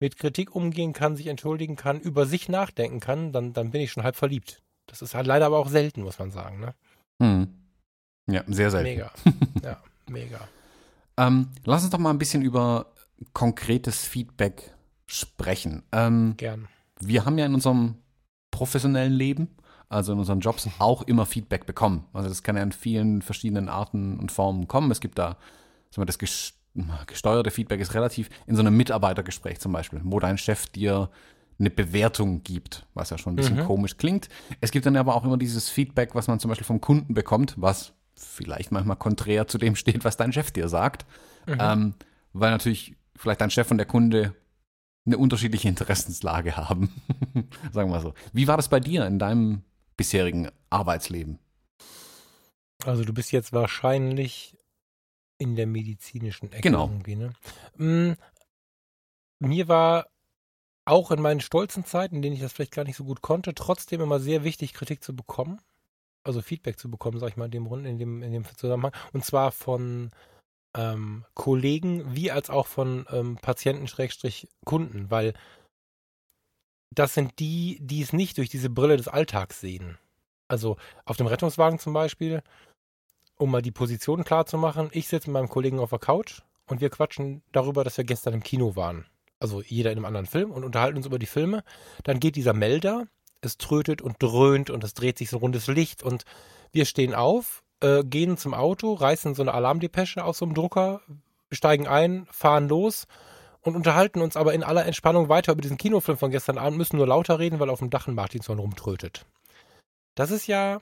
mit 0.00 0.16
Kritik 0.18 0.54
umgehen 0.54 0.92
kann, 0.92 1.16
sich 1.16 1.26
entschuldigen 1.26 1.76
kann, 1.76 2.00
über 2.00 2.26
sich 2.26 2.48
nachdenken 2.48 3.00
kann, 3.00 3.32
dann, 3.32 3.52
dann 3.52 3.70
bin 3.70 3.80
ich 3.80 3.92
schon 3.92 4.02
halb 4.04 4.16
verliebt. 4.16 4.62
Das 4.86 5.02
ist 5.02 5.14
halt 5.14 5.26
leider 5.26 5.46
aber 5.46 5.58
auch 5.58 5.68
selten, 5.68 6.02
muss 6.02 6.18
man 6.18 6.30
sagen. 6.30 6.60
Ne? 6.60 6.74
Hm. 7.22 7.48
Ja, 8.30 8.42
sehr 8.46 8.70
selten. 8.70 8.88
Mega. 8.90 9.12
ja, 9.62 9.82
mega. 10.08 10.48
Ähm, 11.16 11.48
lass 11.64 11.82
uns 11.82 11.90
doch 11.90 11.98
mal 11.98 12.10
ein 12.10 12.18
bisschen 12.18 12.42
über 12.42 12.92
konkretes 13.32 14.04
Feedback 14.04 14.74
sprechen. 15.06 15.82
Ähm, 15.92 16.34
Gern. 16.36 16.68
wir 17.00 17.24
haben 17.24 17.38
ja 17.38 17.46
in 17.46 17.54
unserem 17.54 17.96
professionellen 18.56 19.12
Leben, 19.12 19.48
also 19.88 20.12
in 20.12 20.18
unseren 20.18 20.40
Jobs, 20.40 20.68
auch 20.78 21.02
immer 21.02 21.26
Feedback 21.26 21.66
bekommen. 21.66 22.04
Also 22.14 22.28
das 22.28 22.42
kann 22.42 22.56
ja 22.56 22.62
in 22.62 22.72
vielen 22.72 23.20
verschiedenen 23.22 23.68
Arten 23.68 24.18
und 24.18 24.32
Formen 24.32 24.66
kommen. 24.66 24.90
Es 24.90 25.00
gibt 25.00 25.18
da, 25.18 25.36
sagen 25.90 26.02
wir, 26.02 26.06
das 26.06 26.18
ges- 26.18 26.54
gesteuerte 27.06 27.50
Feedback 27.50 27.80
ist 27.80 27.94
relativ 27.94 28.30
in 28.46 28.56
so 28.56 28.62
einem 28.62 28.76
Mitarbeitergespräch 28.76 29.60
zum 29.60 29.72
Beispiel, 29.72 30.00
wo 30.04 30.18
dein 30.20 30.38
Chef 30.38 30.66
dir 30.68 31.10
eine 31.58 31.70
Bewertung 31.70 32.42
gibt, 32.42 32.86
was 32.94 33.10
ja 33.10 33.18
schon 33.18 33.32
ein 33.34 33.36
bisschen 33.36 33.56
Mhm. 33.58 33.64
komisch 33.66 33.96
klingt. 33.96 34.28
Es 34.60 34.70
gibt 34.70 34.84
dann 34.86 34.96
aber 34.96 35.14
auch 35.14 35.24
immer 35.24 35.36
dieses 35.38 35.68
Feedback, 35.70 36.14
was 36.14 36.26
man 36.28 36.40
zum 36.40 36.48
Beispiel 36.48 36.66
vom 36.66 36.80
Kunden 36.80 37.14
bekommt, 37.14 37.54
was 37.58 37.92
vielleicht 38.14 38.72
manchmal 38.72 38.96
konträr 38.96 39.46
zu 39.48 39.58
dem 39.58 39.76
steht, 39.82 40.04
was 40.04 40.16
dein 40.16 40.32
Chef 40.32 40.50
dir 40.50 40.68
sagt. 40.68 41.04
Mhm. 41.46 41.56
Ähm, 41.60 41.94
weil 42.32 42.50
natürlich 42.50 42.94
vielleicht 43.16 43.40
dein 43.40 43.50
Chef 43.50 43.70
und 43.70 43.78
der 43.78 43.86
Kunde 43.86 44.34
eine 45.06 45.18
unterschiedliche 45.18 45.68
Interessenslage 45.68 46.56
haben. 46.56 46.92
Sagen 47.72 47.88
wir 47.90 47.96
mal 47.96 48.00
so. 48.02 48.14
Wie 48.32 48.48
war 48.48 48.56
das 48.56 48.68
bei 48.68 48.80
dir 48.80 49.06
in 49.06 49.18
deinem 49.18 49.62
bisherigen 49.96 50.50
Arbeitsleben? 50.70 51.38
Also 52.84 53.04
du 53.04 53.12
bist 53.14 53.32
jetzt 53.32 53.52
wahrscheinlich 53.52 54.56
in 55.38 55.56
der 55.56 55.66
medizinischen 55.66 56.50
Ecke 56.52 56.62
Genau. 56.62 56.86
irgendwie, 56.88 57.16
ne? 57.16 57.32
Mm, 57.76 58.12
Mir 59.38 59.68
war 59.68 60.06
auch 60.84 61.10
in 61.10 61.20
meinen 61.20 61.40
stolzen 61.40 61.84
Zeiten, 61.84 62.16
in 62.16 62.22
denen 62.22 62.36
ich 62.36 62.40
das 62.42 62.52
vielleicht 62.52 62.72
gar 62.72 62.84
nicht 62.84 62.96
so 62.96 63.04
gut 63.04 63.20
konnte, 63.22 63.54
trotzdem 63.54 64.00
immer 64.00 64.20
sehr 64.20 64.44
wichtig, 64.44 64.72
Kritik 64.72 65.02
zu 65.02 65.14
bekommen. 65.16 65.60
Also 66.24 66.42
Feedback 66.42 66.78
zu 66.78 66.90
bekommen, 66.90 67.18
sag 67.20 67.28
ich 67.30 67.36
mal, 67.36 67.44
in 67.46 67.50
dem, 67.52 67.66
Rund- 67.66 67.86
in 67.86 67.98
dem, 67.98 68.22
in 68.22 68.32
dem 68.32 68.44
Zusammenhang. 68.56 68.92
Und 69.12 69.24
zwar 69.24 69.52
von 69.52 70.10
ähm, 70.76 71.24
Kollegen 71.34 72.14
wie 72.14 72.30
als 72.30 72.50
auch 72.50 72.66
von 72.66 73.06
ähm, 73.10 73.36
Patienten 73.36 73.88
Schrägstrich 73.88 74.48
Kunden, 74.64 75.10
weil 75.10 75.34
das 76.94 77.14
sind 77.14 77.38
die, 77.38 77.78
die 77.80 78.02
es 78.02 78.12
nicht 78.12 78.38
durch 78.38 78.48
diese 78.48 78.70
Brille 78.70 78.96
des 78.96 79.08
Alltags 79.08 79.60
sehen. 79.60 79.98
Also 80.48 80.76
auf 81.04 81.16
dem 81.16 81.26
Rettungswagen 81.26 81.78
zum 81.78 81.92
Beispiel, 81.92 82.42
um 83.36 83.50
mal 83.50 83.62
die 83.62 83.72
Position 83.72 84.24
klar 84.24 84.46
zu 84.46 84.56
machen, 84.56 84.88
ich 84.92 85.08
sitze 85.08 85.28
mit 85.28 85.34
meinem 85.34 85.48
Kollegen 85.48 85.80
auf 85.80 85.90
der 85.90 85.98
Couch 85.98 86.42
und 86.66 86.80
wir 86.80 86.90
quatschen 86.90 87.42
darüber, 87.52 87.84
dass 87.84 87.96
wir 87.96 88.04
gestern 88.04 88.34
im 88.34 88.42
Kino 88.42 88.76
waren. 88.76 89.06
Also 89.38 89.60
jeder 89.62 89.92
in 89.92 89.98
einem 89.98 90.06
anderen 90.06 90.26
Film 90.26 90.50
und 90.50 90.64
unterhalten 90.64 90.96
uns 90.96 91.06
über 91.06 91.18
die 91.18 91.26
Filme. 91.26 91.62
Dann 92.04 92.20
geht 92.20 92.36
dieser 92.36 92.54
Melder, 92.54 93.06
es 93.42 93.58
trötet 93.58 94.00
und 94.00 94.22
dröhnt 94.22 94.70
und 94.70 94.82
es 94.82 94.94
dreht 94.94 95.18
sich 95.18 95.28
so 95.28 95.36
ein 95.36 95.40
rundes 95.40 95.66
Licht 95.66 96.02
und 96.02 96.24
wir 96.72 96.86
stehen 96.86 97.14
auf, 97.14 97.62
äh, 97.86 98.04
gehen 98.04 98.36
zum 98.36 98.54
Auto, 98.54 98.94
reißen 98.94 99.34
so 99.34 99.42
eine 99.42 99.54
Alarmdepesche 99.54 100.24
aus 100.24 100.38
so 100.38 100.44
einem 100.44 100.54
Drucker, 100.54 101.00
steigen 101.52 101.86
ein, 101.86 102.26
fahren 102.30 102.68
los 102.68 103.06
und 103.60 103.76
unterhalten 103.76 104.20
uns 104.20 104.36
aber 104.36 104.54
in 104.54 104.64
aller 104.64 104.86
Entspannung 104.86 105.28
weiter 105.28 105.52
über 105.52 105.62
diesen 105.62 105.76
Kinofilm 105.76 106.18
von 106.18 106.30
gestern 106.30 106.58
Abend, 106.58 106.78
müssen 106.78 106.96
nur 106.96 107.06
lauter 107.06 107.38
reden, 107.38 107.60
weil 107.60 107.70
auf 107.70 107.78
dem 107.78 107.90
Dach 107.90 108.08
ein 108.08 108.14
Martinshorn 108.14 108.58
rumtrötet. 108.58 109.26
Das 110.14 110.30
ist 110.30 110.46
ja 110.46 110.80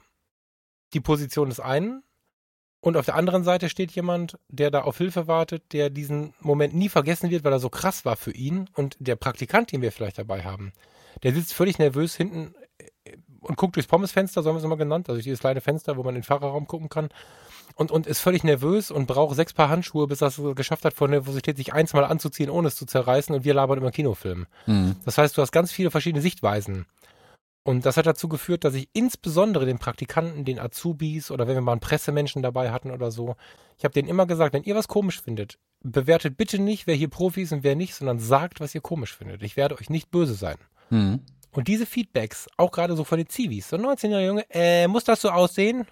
die 0.93 1.01
Position 1.01 1.49
des 1.49 1.59
einen. 1.59 2.03
Und 2.79 2.97
auf 2.97 3.05
der 3.05 3.15
anderen 3.15 3.43
Seite 3.43 3.69
steht 3.69 3.91
jemand, 3.91 4.37
der 4.47 4.69
da 4.69 4.83
auf 4.83 4.99
Hilfe 4.99 5.27
wartet, 5.27 5.73
der 5.73 5.89
diesen 5.89 6.35
Moment 6.39 6.75
nie 6.75 6.89
vergessen 6.89 7.31
wird, 7.31 7.43
weil 7.43 7.51
er 7.51 7.59
so 7.59 7.69
krass 7.69 8.05
war 8.05 8.15
für 8.15 8.31
ihn. 8.31 8.69
Und 8.73 8.95
der 8.99 9.15
Praktikant, 9.15 9.71
den 9.71 9.81
wir 9.81 9.91
vielleicht 9.91 10.19
dabei 10.19 10.43
haben, 10.43 10.71
der 11.23 11.33
sitzt 11.33 11.53
völlig 11.53 11.79
nervös 11.79 12.15
hinten 12.15 12.53
und 13.45 13.57
guckt 13.57 13.75
durchs 13.75 13.87
Pommesfenster, 13.87 14.43
so 14.43 14.49
haben 14.49 14.55
wir 14.55 14.59
es 14.59 14.65
immer 14.65 14.77
genannt, 14.77 15.09
also 15.09 15.21
dieses 15.21 15.39
kleine 15.39 15.61
Fenster, 15.61 15.97
wo 15.97 16.03
man 16.03 16.15
in 16.15 16.21
den 16.21 16.25
Fahrerraum 16.25 16.67
gucken 16.67 16.89
kann. 16.89 17.09
Und, 17.75 17.91
und 17.91 18.07
ist 18.07 18.19
völlig 18.19 18.43
nervös 18.43 18.91
und 18.91 19.07
braucht 19.07 19.35
sechs 19.35 19.51
Paar 19.51 19.69
Handschuhe, 19.69 20.07
bis 20.07 20.21
er 20.21 20.27
es 20.27 20.39
geschafft 20.55 20.85
hat, 20.85 20.93
vor 20.93 21.07
Nervosität 21.07 21.57
sich 21.57 21.73
eins 21.73 21.93
mal 21.93 22.05
anzuziehen, 22.05 22.49
ohne 22.49 22.67
es 22.67 22.75
zu 22.75 22.85
zerreißen. 22.85 23.35
Und 23.35 23.43
wir 23.43 23.53
labern 23.53 23.79
über 23.79 23.91
Kinofilm. 23.91 24.45
Hm. 24.65 24.95
Das 25.03 25.17
heißt, 25.17 25.35
du 25.37 25.41
hast 25.41 25.51
ganz 25.51 25.71
viele 25.71 25.91
verschiedene 25.91 26.21
Sichtweisen. 26.21 26.85
Und 27.67 27.87
das 27.87 27.97
hat 27.97 28.05
dazu 28.05 28.29
geführt, 28.29 28.63
dass 28.63 28.75
ich 28.75 28.89
insbesondere 28.93 29.65
den 29.65 29.79
Praktikanten, 29.79 30.45
den 30.45 30.59
Azubis 30.59 31.31
oder 31.31 31.47
wenn 31.47 31.55
wir 31.55 31.61
mal 31.61 31.71
einen 31.71 31.81
Pressemenschen 31.81 32.43
dabei 32.43 32.71
hatten 32.71 32.91
oder 32.91 33.09
so, 33.09 33.35
ich 33.79 33.83
habe 33.83 33.93
denen 33.93 34.07
immer 34.07 34.27
gesagt, 34.27 34.53
wenn 34.53 34.63
ihr 34.63 34.75
was 34.75 34.87
komisch 34.87 35.19
findet, 35.19 35.57
bewertet 35.81 36.37
bitte 36.37 36.59
nicht, 36.59 36.85
wer 36.85 36.93
hier 36.93 37.09
Profi 37.09 37.41
ist 37.41 37.51
und 37.51 37.63
wer 37.63 37.75
nicht, 37.75 37.95
sondern 37.95 38.19
sagt, 38.19 38.59
was 38.59 38.75
ihr 38.75 38.81
komisch 38.81 39.15
findet. 39.15 39.41
Ich 39.41 39.57
werde 39.57 39.75
euch 39.79 39.89
nicht 39.89 40.11
böse 40.11 40.35
sein. 40.35 40.57
Hm. 40.89 41.21
Und 41.55 41.69
diese 41.69 41.85
Feedbacks, 41.85 42.47
auch 42.57 42.71
gerade 42.71 42.95
so 42.95 43.05
von 43.05 43.17
den 43.17 43.29
Zivis, 43.29 43.69
so 43.69 43.77
ein 43.77 43.85
19-jähriger 43.85 44.25
Junge, 44.25 44.45
äh, 44.49 44.87
muss 44.87 45.05
das 45.05 45.21
so 45.21 45.29
aussehen? 45.29 45.87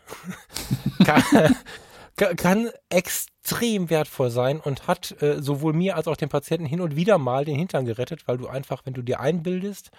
kann, 1.06 2.36
kann- 2.36 2.70
extrem 2.90 3.90
wertvoll 3.90 4.30
sein 4.30 4.60
und 4.60 4.88
hat 4.88 5.22
äh, 5.22 5.42
sowohl 5.42 5.74
mir 5.74 5.96
als 5.96 6.08
auch 6.08 6.18
dem 6.18 6.30
Patienten 6.30 6.66
hin 6.66 6.82
und 6.82 6.96
wieder 6.96 7.18
mal 7.18 7.46
den 7.46 7.58
Hintern 7.58 7.86
gerettet, 7.86 8.28
weil 8.28 8.38
du 8.38 8.48
einfach, 8.48 8.86
wenn 8.86 8.94
du 8.94 9.02
dir 9.02 9.20
einbildest, 9.22 9.92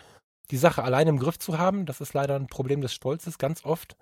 die 0.51 0.59
Sache 0.59 0.83
allein 0.85 1.09
im 1.09 1.19
Griff 1.19 1.39
zu 1.39 1.59
haben, 1.59 1.87
das 1.87 2.01
ist 2.03 2.13
leider 2.13 2.37
ein 2.37 2.47
Problem 2.47 2.83
des 2.83 2.93
Stolzes, 2.93 3.39
ganz 3.39 3.65
oft 3.65 3.97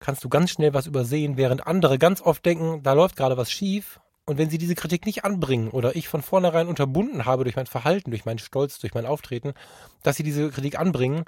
kannst 0.00 0.24
du 0.24 0.28
ganz 0.28 0.50
schnell 0.50 0.74
was 0.74 0.86
übersehen, 0.86 1.36
während 1.36 1.66
andere 1.66 1.98
ganz 1.98 2.20
oft 2.20 2.44
denken, 2.44 2.82
da 2.82 2.92
läuft 2.92 3.16
gerade 3.16 3.36
was 3.36 3.50
schief. 3.50 4.00
Und 4.26 4.38
wenn 4.38 4.48
sie 4.48 4.58
diese 4.58 4.74
Kritik 4.74 5.04
nicht 5.04 5.24
anbringen 5.24 5.68
oder 5.68 5.96
ich 5.96 6.08
von 6.08 6.22
vornherein 6.22 6.66
unterbunden 6.66 7.26
habe 7.26 7.44
durch 7.44 7.56
mein 7.56 7.66
Verhalten, 7.66 8.10
durch 8.10 8.24
meinen 8.24 8.38
Stolz, 8.38 8.78
durch 8.78 8.94
mein 8.94 9.06
Auftreten, 9.06 9.52
dass 10.02 10.16
sie 10.16 10.22
diese 10.22 10.50
Kritik 10.50 10.78
anbringen, 10.78 11.24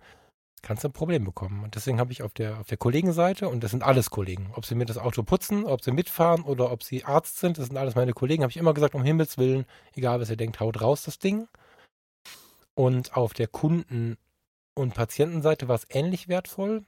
kannst 0.62 0.82
du 0.82 0.88
ein 0.88 0.92
Problem 0.92 1.24
bekommen. 1.24 1.62
Und 1.62 1.74
deswegen 1.74 2.00
habe 2.00 2.12
ich 2.12 2.22
auf 2.22 2.32
der, 2.32 2.58
auf 2.58 2.66
der 2.66 2.78
Kollegenseite, 2.78 3.48
und 3.48 3.62
das 3.62 3.70
sind 3.70 3.82
alles 3.82 4.10
Kollegen, 4.10 4.50
ob 4.54 4.64
sie 4.64 4.74
mir 4.74 4.86
das 4.86 4.98
Auto 4.98 5.22
putzen, 5.22 5.64
ob 5.64 5.84
sie 5.84 5.92
mitfahren 5.92 6.42
oder 6.42 6.72
ob 6.72 6.82
sie 6.82 7.04
Arzt 7.04 7.38
sind, 7.38 7.58
das 7.58 7.66
sind 7.66 7.76
alles 7.76 7.94
meine 7.94 8.14
Kollegen, 8.14 8.42
habe 8.42 8.50
ich 8.50 8.56
immer 8.56 8.74
gesagt, 8.74 8.94
um 8.94 9.04
Himmels 9.04 9.36
Willen, 9.36 9.66
egal 9.94 10.20
was 10.20 10.30
ihr 10.30 10.36
denkt, 10.36 10.60
haut 10.60 10.80
raus 10.80 11.02
das 11.04 11.18
Ding. 11.18 11.48
Und 12.74 13.16
auf 13.16 13.34
der 13.34 13.46
Kunden- 13.46 14.16
und 14.74 14.94
Patientenseite 14.94 15.68
war 15.68 15.76
es 15.76 15.86
ähnlich 15.88 16.28
wertvoll. 16.28 16.84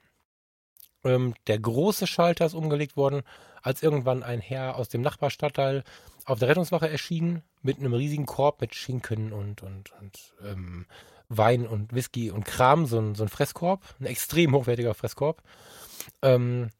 Ähm, 1.04 1.34
der 1.46 1.58
große 1.58 2.06
Schalter 2.06 2.46
ist 2.46 2.54
umgelegt 2.54 2.96
worden, 2.96 3.22
als 3.62 3.82
irgendwann 3.82 4.22
ein 4.22 4.40
Herr 4.40 4.76
aus 4.76 4.88
dem 4.88 5.02
Nachbarstadtteil 5.02 5.84
auf 6.24 6.38
der 6.38 6.48
Rettungswache 6.48 6.88
erschien, 6.88 7.42
mit 7.62 7.78
einem 7.78 7.94
riesigen 7.94 8.26
Korb 8.26 8.60
mit 8.60 8.74
Schinken 8.74 9.32
und, 9.32 9.62
und, 9.62 9.92
und 10.00 10.34
ähm, 10.44 10.86
Wein 11.28 11.66
und 11.66 11.94
Whisky 11.94 12.30
und 12.30 12.44
Kram, 12.44 12.86
so 12.86 12.98
ein, 12.98 13.14
so 13.14 13.24
ein 13.24 13.28
Fresskorb, 13.28 13.82
ein 14.00 14.06
extrem 14.06 14.54
hochwertiger 14.54 14.94
Fresskorb. 14.94 15.42
Ähm, 16.22 16.70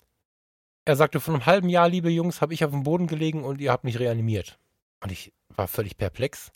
er 0.84 0.96
sagte, 0.96 1.20
vor 1.20 1.34
einem 1.34 1.46
halben 1.46 1.68
Jahr, 1.68 1.88
liebe 1.88 2.10
Jungs, 2.10 2.40
habe 2.40 2.54
ich 2.54 2.64
auf 2.64 2.70
dem 2.70 2.82
Boden 2.82 3.06
gelegen 3.06 3.44
und 3.44 3.60
ihr 3.60 3.72
habt 3.72 3.84
mich 3.84 3.98
reanimiert. 3.98 4.58
Und 5.02 5.12
ich 5.12 5.32
war 5.48 5.68
völlig 5.68 5.96
perplex. 5.96 6.50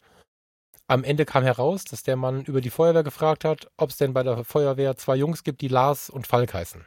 Am 0.86 1.04
Ende 1.04 1.24
kam 1.24 1.44
heraus, 1.44 1.84
dass 1.84 2.02
der 2.02 2.16
Mann 2.16 2.44
über 2.44 2.60
die 2.60 2.70
Feuerwehr 2.70 3.02
gefragt 3.02 3.44
hat, 3.44 3.70
ob 3.76 3.90
es 3.90 3.96
denn 3.96 4.12
bei 4.12 4.22
der 4.22 4.44
Feuerwehr 4.44 4.96
zwei 4.96 5.16
Jungs 5.16 5.44
gibt, 5.44 5.60
die 5.60 5.68
Lars 5.68 6.10
und 6.10 6.26
Falk 6.26 6.54
heißen. 6.54 6.84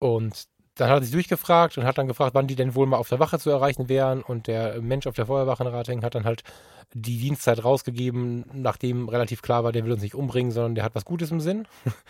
Und 0.00 0.48
dann 0.74 0.88
hat 0.88 0.98
er 0.98 1.02
sich 1.02 1.12
durchgefragt 1.12 1.78
und 1.78 1.84
hat 1.84 1.98
dann 1.98 2.08
gefragt, 2.08 2.34
wann 2.34 2.48
die 2.48 2.56
denn 2.56 2.74
wohl 2.74 2.86
mal 2.86 2.96
auf 2.96 3.08
der 3.08 3.20
Wache 3.20 3.38
zu 3.38 3.50
erreichen 3.50 3.88
wären. 3.88 4.22
Und 4.22 4.48
der 4.48 4.80
Mensch 4.80 5.06
auf 5.06 5.14
der 5.14 5.26
Feuerwache 5.26 5.62
in 5.62 5.68
Ratingen 5.68 6.04
hat 6.04 6.16
dann 6.16 6.24
halt 6.24 6.42
die 6.92 7.18
Dienstzeit 7.18 7.62
rausgegeben, 7.62 8.46
nachdem 8.52 9.08
relativ 9.08 9.42
klar 9.42 9.62
war, 9.62 9.72
der 9.72 9.84
will 9.84 9.92
uns 9.92 10.02
nicht 10.02 10.14
umbringen, 10.16 10.50
sondern 10.50 10.74
der 10.74 10.82
hat 10.82 10.94
was 10.94 11.04
Gutes 11.04 11.30
im 11.30 11.40
Sinn. 11.40 11.68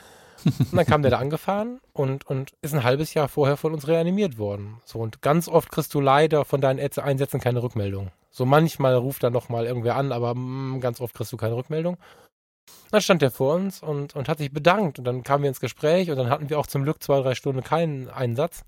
Und 0.45 0.75
dann 0.75 0.87
kam 0.87 1.03
der 1.03 1.11
da 1.11 1.19
angefahren 1.19 1.81
und, 1.93 2.27
und 2.27 2.53
ist 2.63 2.73
ein 2.75 2.83
halbes 2.83 3.13
Jahr 3.13 3.29
vorher 3.29 3.59
von 3.59 3.75
uns 3.75 3.87
reanimiert 3.89 4.39
worden. 4.39 4.81
So, 4.87 4.99
und 4.99 5.21
ganz 5.21 5.49
oft 5.49 5.71
kriegst 5.71 5.93
du 5.93 6.01
leider 6.01 6.47
von 6.47 6.63
deinen 6.63 6.81
Einsätzen 6.81 7.41
keine 7.41 7.63
Rückmeldung. 7.63 8.11
So 8.31 8.47
manchmal 8.47 8.95
ruft 8.95 9.23
da 9.23 9.31
noch 9.31 9.49
mal 9.49 9.67
irgendwer 9.67 9.97
an, 9.97 10.13
aber 10.13 10.35
mh, 10.35 10.77
mm, 10.77 10.81
ganz 10.81 11.01
oft 11.01 11.15
kriegst 11.15 11.33
du 11.33 11.37
keine 11.37 11.57
Rückmeldung. 11.57 11.99
Dann 12.91 13.01
stand 13.01 13.23
er 13.23 13.31
vor 13.31 13.55
uns 13.55 13.83
und, 13.83 14.17
und 14.17 14.29
hat 14.29 14.39
sich 14.39 14.53
bedankt 14.53 14.99
und 14.99 15.05
dann 15.05 15.23
kamen 15.23 15.45
wir 15.45 15.49
ins 15.49 15.61
Gespräch 15.61 16.11
und 16.11 16.17
dann 16.17 16.29
hatten 16.29 16.51
wir 16.51 16.59
auch 16.59 16.67
zum 16.67 16.83
Glück 16.83 17.03
zwei, 17.03 17.21
drei 17.21 17.35
Stunden 17.35 17.63
keinen 17.63 18.09
Einsatz. 18.09 18.65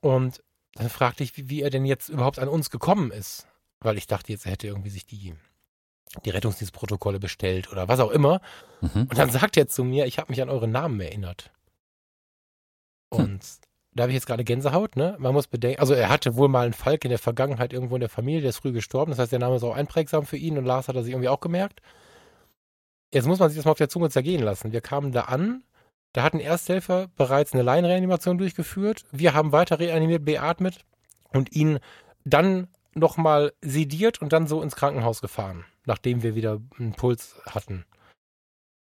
Und 0.00 0.42
dann 0.74 0.90
fragte 0.90 1.22
ich, 1.22 1.36
wie, 1.36 1.48
wie 1.48 1.62
er 1.62 1.70
denn 1.70 1.84
jetzt 1.84 2.08
überhaupt 2.08 2.38
an 2.38 2.48
uns 2.48 2.70
gekommen 2.70 3.10
ist. 3.10 3.46
Weil 3.80 3.96
ich 3.96 4.06
dachte, 4.06 4.32
jetzt 4.32 4.46
er 4.46 4.52
hätte 4.52 4.66
irgendwie 4.66 4.90
sich 4.90 5.06
die, 5.06 5.34
die 6.24 6.30
Rettungsdienstprotokolle 6.30 7.18
bestellt 7.18 7.70
oder 7.72 7.88
was 7.88 8.00
auch 8.00 8.10
immer. 8.10 8.40
Mhm. 8.80 9.02
Und 9.08 9.18
dann 9.18 9.30
sagt 9.30 9.56
er 9.56 9.68
zu 9.68 9.84
mir, 9.84 10.06
ich 10.06 10.18
habe 10.18 10.30
mich 10.30 10.42
an 10.42 10.50
euren 10.50 10.70
Namen 10.70 11.00
erinnert. 11.00 11.50
Hm. 13.12 13.24
Und 13.24 13.42
hm. 13.42 13.58
da 13.92 14.02
habe 14.02 14.12
ich 14.12 14.16
jetzt 14.16 14.26
gerade 14.26 14.44
Gänsehaut, 14.44 14.96
ne? 14.96 15.16
Man 15.18 15.32
muss 15.34 15.46
bedenken, 15.46 15.80
also 15.80 15.94
er 15.94 16.08
hatte 16.08 16.36
wohl 16.36 16.48
mal 16.48 16.64
einen 16.64 16.72
Falk 16.72 17.04
in 17.04 17.10
der 17.10 17.18
Vergangenheit 17.18 17.72
irgendwo 17.72 17.96
in 17.96 18.00
der 18.00 18.08
Familie, 18.08 18.42
der 18.42 18.50
ist 18.50 18.58
früh 18.58 18.72
gestorben. 18.72 19.10
Das 19.12 19.18
heißt, 19.18 19.32
der 19.32 19.38
Name 19.38 19.56
ist 19.56 19.64
auch 19.64 19.74
einprägsam 19.74 20.26
für 20.26 20.36
ihn 20.36 20.58
und 20.58 20.64
Lars 20.64 20.88
hat 20.88 20.96
er 20.96 21.02
sich 21.02 21.12
irgendwie 21.12 21.28
auch 21.28 21.40
gemerkt. 21.40 21.80
Jetzt 23.12 23.26
muss 23.26 23.38
man 23.38 23.50
sich 23.50 23.56
das 23.56 23.64
mal 23.64 23.72
auf 23.72 23.78
der 23.78 23.88
Zunge 23.88 24.10
zergehen 24.10 24.42
lassen. 24.42 24.72
Wir 24.72 24.80
kamen 24.80 25.12
da 25.12 25.22
an, 25.22 25.62
da 26.12 26.22
hat 26.22 26.34
ein 26.34 26.40
Ersthelfer 26.40 27.08
bereits 27.16 27.52
eine 27.52 27.62
Laienreanimation 27.62 28.38
durchgeführt. 28.38 29.04
Wir 29.12 29.34
haben 29.34 29.52
weiter 29.52 29.78
reanimiert, 29.78 30.24
beatmet 30.24 30.84
und 31.32 31.52
ihn 31.52 31.78
dann 32.24 32.68
nochmal 32.94 33.52
sediert 33.62 34.20
und 34.20 34.32
dann 34.32 34.46
so 34.46 34.62
ins 34.62 34.76
Krankenhaus 34.76 35.20
gefahren, 35.20 35.64
nachdem 35.86 36.22
wir 36.22 36.34
wieder 36.34 36.60
einen 36.78 36.92
Puls 36.92 37.36
hatten. 37.46 37.84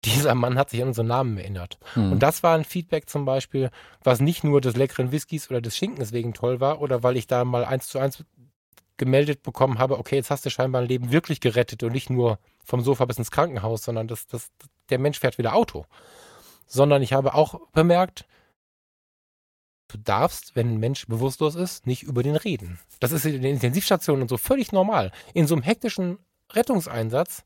Dieser 0.05 0.35
Mann 0.35 0.59
hat 0.59 0.71
sich 0.71 0.81
an 0.81 0.89
unseren 0.89 1.09
Namen 1.09 1.37
erinnert. 1.37 1.79
Mhm. 1.95 2.13
Und 2.13 2.23
das 2.23 2.43
war 2.43 2.57
ein 2.57 2.65
Feedback 2.65 3.11
zum 3.11 3.27
Beispiel, 3.27 3.71
was 4.03 4.21
nicht 4.21 4.45
nur 4.45 4.63
des 4.63 4.75
leckeren 4.75 5.13
Whiskys 5.13 5.51
oder 5.51 5.61
des 5.61 5.77
Schinkens 5.77 6.13
wegen 6.13 6.33
toll 6.33 6.59
war 6.59 6.81
oder 6.81 7.03
weil 7.03 7.19
ich 7.19 7.27
da 7.27 7.45
mal 7.45 7.67
eins 7.67 7.89
zu 7.89 7.99
eins 7.99 8.25
gemeldet 9.01 9.43
bekommen 9.43 9.79
habe, 9.79 9.99
okay, 9.99 10.17
jetzt 10.17 10.31
hast 10.31 10.45
du 10.45 10.51
scheinbar 10.51 10.83
ein 10.83 10.89
Leben 10.89 11.11
wirklich 11.11 11.41
gerettet 11.41 11.83
und 11.83 11.93
nicht 11.93 12.11
nur 12.11 12.39
vom 12.63 12.83
Sofa 12.83 13.07
bis 13.07 13.17
ins 13.17 13.31
Krankenhaus, 13.31 13.83
sondern 13.83 14.07
das, 14.07 14.27
das, 14.27 14.51
der 14.91 14.99
Mensch 14.99 15.19
fährt 15.19 15.39
wieder 15.39 15.55
Auto. 15.55 15.87
Sondern 16.67 17.03
ich 17.03 17.15
habe 17.15 17.35
auch 17.35 17.59
bemerkt, 17.73 18.27
du 19.89 19.97
darfst, 19.97 20.55
wenn 20.55 20.75
ein 20.75 20.79
Mensch 20.79 21.07
bewusstlos 21.07 21.55
ist, 21.55 21.87
nicht 21.87 22.03
über 22.03 22.23
den 22.23 22.37
reden. 22.37 22.79
Das 23.01 23.11
ist 23.11 23.25
in 23.25 23.41
den 23.41 23.55
Intensivstationen 23.55 24.23
und 24.23 24.29
so 24.29 24.37
völlig 24.37 24.71
normal. 24.71 25.13
In 25.33 25.47
so 25.47 25.55
einem 25.55 25.63
hektischen 25.63 26.19
Rettungseinsatz, 26.53 27.45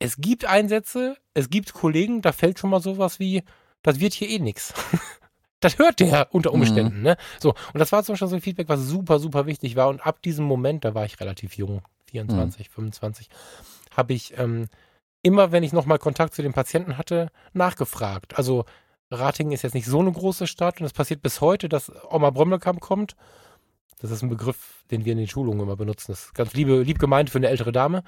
es 0.00 0.16
gibt 0.16 0.44
Einsätze, 0.44 1.16
es 1.32 1.48
gibt 1.48 1.72
Kollegen, 1.74 2.22
da 2.22 2.32
fällt 2.32 2.58
schon 2.58 2.70
mal 2.70 2.82
sowas 2.82 3.20
wie, 3.20 3.44
das 3.82 4.00
wird 4.00 4.14
hier 4.14 4.28
eh 4.28 4.40
nix. 4.40 4.74
das 5.60 5.78
hört 5.78 6.00
der 6.00 6.28
unter 6.32 6.52
Umständen, 6.52 6.98
mhm. 6.98 7.02
ne? 7.02 7.16
So, 7.40 7.50
und 7.72 7.78
das 7.78 7.92
war 7.92 8.02
zum 8.04 8.14
Beispiel 8.14 8.28
so 8.28 8.36
ein 8.36 8.40
Feedback, 8.40 8.68
was 8.68 8.80
super, 8.80 9.18
super 9.18 9.46
wichtig 9.46 9.76
war. 9.76 9.88
Und 9.88 10.04
ab 10.06 10.22
diesem 10.22 10.44
Moment, 10.44 10.84
da 10.84 10.94
war 10.94 11.04
ich 11.04 11.20
relativ 11.20 11.56
jung, 11.56 11.82
24, 12.10 12.68
mhm. 12.68 12.72
25, 12.72 13.28
habe 13.96 14.12
ich 14.12 14.36
ähm, 14.38 14.68
immer, 15.22 15.52
wenn 15.52 15.62
ich 15.62 15.72
nochmal 15.72 15.98
Kontakt 15.98 16.34
zu 16.34 16.42
den 16.42 16.52
Patienten 16.52 16.96
hatte, 16.96 17.30
nachgefragt. 17.52 18.36
Also 18.38 18.64
Ratingen 19.10 19.52
ist 19.52 19.62
jetzt 19.62 19.74
nicht 19.74 19.86
so 19.86 20.00
eine 20.00 20.12
große 20.12 20.46
Stadt 20.46 20.80
und 20.80 20.86
es 20.86 20.92
passiert 20.92 21.22
bis 21.22 21.40
heute, 21.40 21.68
dass 21.68 21.90
Oma 22.10 22.30
Brömmelkamp 22.30 22.80
kommt. 22.80 23.16
Das 24.00 24.10
ist 24.10 24.22
ein 24.22 24.28
Begriff, 24.28 24.84
den 24.90 25.04
wir 25.04 25.12
in 25.12 25.18
den 25.18 25.28
Schulungen 25.28 25.60
immer 25.60 25.76
benutzen. 25.76 26.12
Das 26.12 26.26
ist 26.26 26.34
ganz 26.34 26.52
liebe, 26.52 26.82
lieb 26.82 26.98
gemeint 26.98 27.30
für 27.30 27.38
eine 27.38 27.48
ältere 27.48 27.72
Dame. 27.72 28.04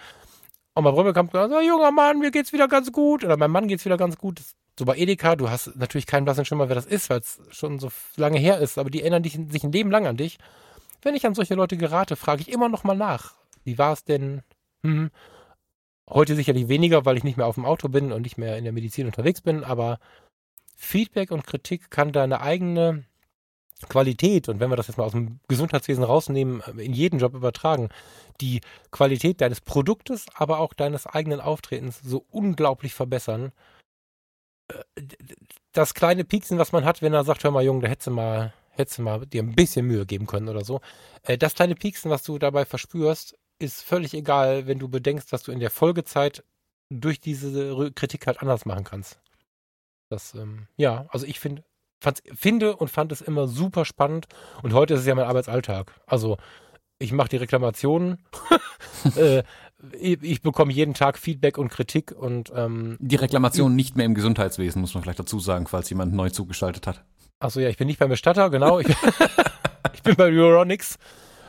Oma 0.76 0.92
Brömmelkamp 0.92 1.32
sagt, 1.32 1.52
oh, 1.52 1.60
junger 1.60 1.90
Mann, 1.90 2.20
mir 2.20 2.30
geht's 2.30 2.52
wieder 2.52 2.68
ganz 2.68 2.92
gut. 2.92 3.24
Oder 3.24 3.36
mein 3.36 3.50
Mann 3.50 3.66
geht's 3.66 3.84
wieder 3.84 3.96
ganz 3.96 4.16
gut. 4.16 4.38
Das 4.38 4.54
so 4.80 4.86
bei 4.86 4.96
Edeka, 4.96 5.36
du 5.36 5.50
hast 5.50 5.76
natürlich 5.76 6.06
keinen 6.06 6.24
blassen 6.24 6.46
Schimmer, 6.46 6.70
wer 6.70 6.74
das 6.74 6.86
ist, 6.86 7.10
weil 7.10 7.20
es 7.20 7.38
schon 7.50 7.78
so 7.78 7.90
lange 8.16 8.38
her 8.38 8.58
ist, 8.58 8.78
aber 8.78 8.88
die 8.88 9.02
erinnern 9.02 9.22
dich, 9.22 9.38
sich 9.50 9.62
ein 9.62 9.72
Leben 9.72 9.90
lang 9.90 10.06
an 10.06 10.16
dich. 10.16 10.38
Wenn 11.02 11.14
ich 11.14 11.26
an 11.26 11.34
solche 11.34 11.54
Leute 11.54 11.76
gerate, 11.76 12.16
frage 12.16 12.40
ich 12.40 12.50
immer 12.50 12.70
noch 12.70 12.82
mal 12.82 12.96
nach. 12.96 13.34
Wie 13.62 13.76
war 13.76 13.92
es 13.92 14.04
denn? 14.04 14.40
Hm. 14.82 15.10
Heute 16.08 16.34
sicherlich 16.34 16.68
weniger, 16.68 17.04
weil 17.04 17.18
ich 17.18 17.24
nicht 17.24 17.36
mehr 17.36 17.46
auf 17.46 17.56
dem 17.56 17.66
Auto 17.66 17.88
bin 17.88 18.10
und 18.10 18.22
nicht 18.22 18.38
mehr 18.38 18.56
in 18.56 18.64
der 18.64 18.72
Medizin 18.72 19.04
unterwegs 19.04 19.42
bin, 19.42 19.64
aber 19.64 19.98
Feedback 20.76 21.30
und 21.30 21.46
Kritik 21.46 21.90
kann 21.90 22.10
deine 22.10 22.40
eigene 22.40 23.04
Qualität, 23.90 24.48
und 24.48 24.60
wenn 24.60 24.70
wir 24.70 24.76
das 24.76 24.88
jetzt 24.88 24.96
mal 24.96 25.04
aus 25.04 25.12
dem 25.12 25.40
Gesundheitswesen 25.46 26.04
rausnehmen, 26.04 26.62
in 26.78 26.94
jeden 26.94 27.18
Job 27.18 27.34
übertragen, 27.34 27.90
die 28.40 28.62
Qualität 28.90 29.42
deines 29.42 29.60
Produktes, 29.60 30.24
aber 30.34 30.58
auch 30.58 30.72
deines 30.72 31.06
eigenen 31.06 31.40
Auftretens 31.40 32.00
so 32.02 32.24
unglaublich 32.30 32.94
verbessern, 32.94 33.52
das 35.72 35.94
kleine 35.94 36.24
Pieksen, 36.24 36.58
was 36.58 36.72
man 36.72 36.84
hat, 36.84 37.02
wenn 37.02 37.14
er 37.14 37.24
sagt, 37.24 37.44
hör 37.44 37.50
mal, 37.50 37.64
Junge, 37.64 37.82
da 37.82 37.88
hättest 37.88 38.08
du 38.08 38.12
mal, 38.12 38.52
hättest 38.70 38.98
du 38.98 39.02
mal 39.02 39.26
dir 39.26 39.42
ein 39.42 39.54
bisschen 39.54 39.86
Mühe 39.86 40.06
geben 40.06 40.26
können 40.26 40.48
oder 40.48 40.64
so. 40.64 40.80
Äh, 41.22 41.38
das 41.38 41.54
kleine 41.54 41.74
Pieksen, 41.74 42.10
was 42.10 42.22
du 42.22 42.38
dabei 42.38 42.64
verspürst, 42.64 43.36
ist 43.58 43.82
völlig 43.82 44.14
egal, 44.14 44.66
wenn 44.66 44.78
du 44.78 44.88
bedenkst, 44.88 45.32
was 45.32 45.42
du 45.42 45.52
in 45.52 45.60
der 45.60 45.70
Folgezeit 45.70 46.44
durch 46.90 47.20
diese 47.20 47.92
Kritik 47.94 48.26
halt 48.26 48.40
anders 48.40 48.64
machen 48.64 48.84
kannst. 48.84 49.20
Das, 50.08 50.34
ähm, 50.34 50.66
ja, 50.76 51.06
also 51.10 51.26
ich 51.26 51.38
finde, 51.38 51.62
finde 52.34 52.76
und 52.76 52.88
fand 52.88 53.12
es 53.12 53.20
immer 53.20 53.46
super 53.46 53.84
spannend 53.84 54.26
und 54.62 54.72
heute 54.72 54.94
ist 54.94 55.00
es 55.00 55.06
ja 55.06 55.14
mein 55.14 55.26
Arbeitsalltag. 55.26 55.92
Also 56.06 56.36
ich 56.98 57.12
mache 57.12 57.28
die 57.28 57.36
Reklamationen, 57.36 58.24
äh, 59.16 59.42
ich, 59.98 60.22
ich, 60.22 60.42
bekomme 60.42 60.72
jeden 60.72 60.94
Tag 60.94 61.18
Feedback 61.18 61.58
und 61.58 61.68
Kritik 61.68 62.12
und 62.12 62.52
ähm, 62.54 62.96
die 63.00 63.16
Reklamation 63.16 63.74
nicht 63.74 63.96
mehr 63.96 64.06
im 64.06 64.14
Gesundheitswesen, 64.14 64.80
muss 64.80 64.94
man 64.94 65.02
vielleicht 65.02 65.18
dazu 65.18 65.38
sagen, 65.38 65.66
falls 65.66 65.90
jemand 65.90 66.12
neu 66.12 66.30
zugeschaltet 66.30 66.86
hat. 66.86 67.04
Achso, 67.38 67.60
ja, 67.60 67.68
ich 67.68 67.76
bin 67.76 67.86
nicht 67.86 67.98
beim 67.98 68.10
Bestatter, 68.10 68.50
genau. 68.50 68.80
Ich, 68.80 68.88
ich 69.94 70.02
bin 70.02 70.16
bei 70.16 70.26
Euronics. 70.26 70.98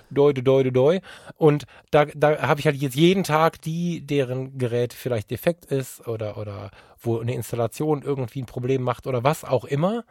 Doi, 0.09 0.33
doi, 0.33 0.63
doi, 0.63 0.71
doi. 0.71 0.99
Und 1.37 1.65
da, 1.91 2.05
da 2.05 2.41
habe 2.41 2.59
ich 2.59 2.65
halt 2.65 2.75
jetzt 2.75 2.95
jeden 2.95 3.23
Tag 3.23 3.61
die, 3.61 4.05
deren 4.05 4.57
Gerät 4.57 4.93
vielleicht 4.93 5.31
defekt 5.31 5.65
ist 5.65 6.05
oder, 6.05 6.37
oder 6.37 6.71
wo 6.99 7.19
eine 7.19 7.33
Installation 7.33 8.01
irgendwie 8.01 8.41
ein 8.41 8.45
Problem 8.45 8.83
macht 8.83 9.07
oder 9.07 9.23
was 9.23 9.45
auch 9.45 9.63
immer. 9.63 10.03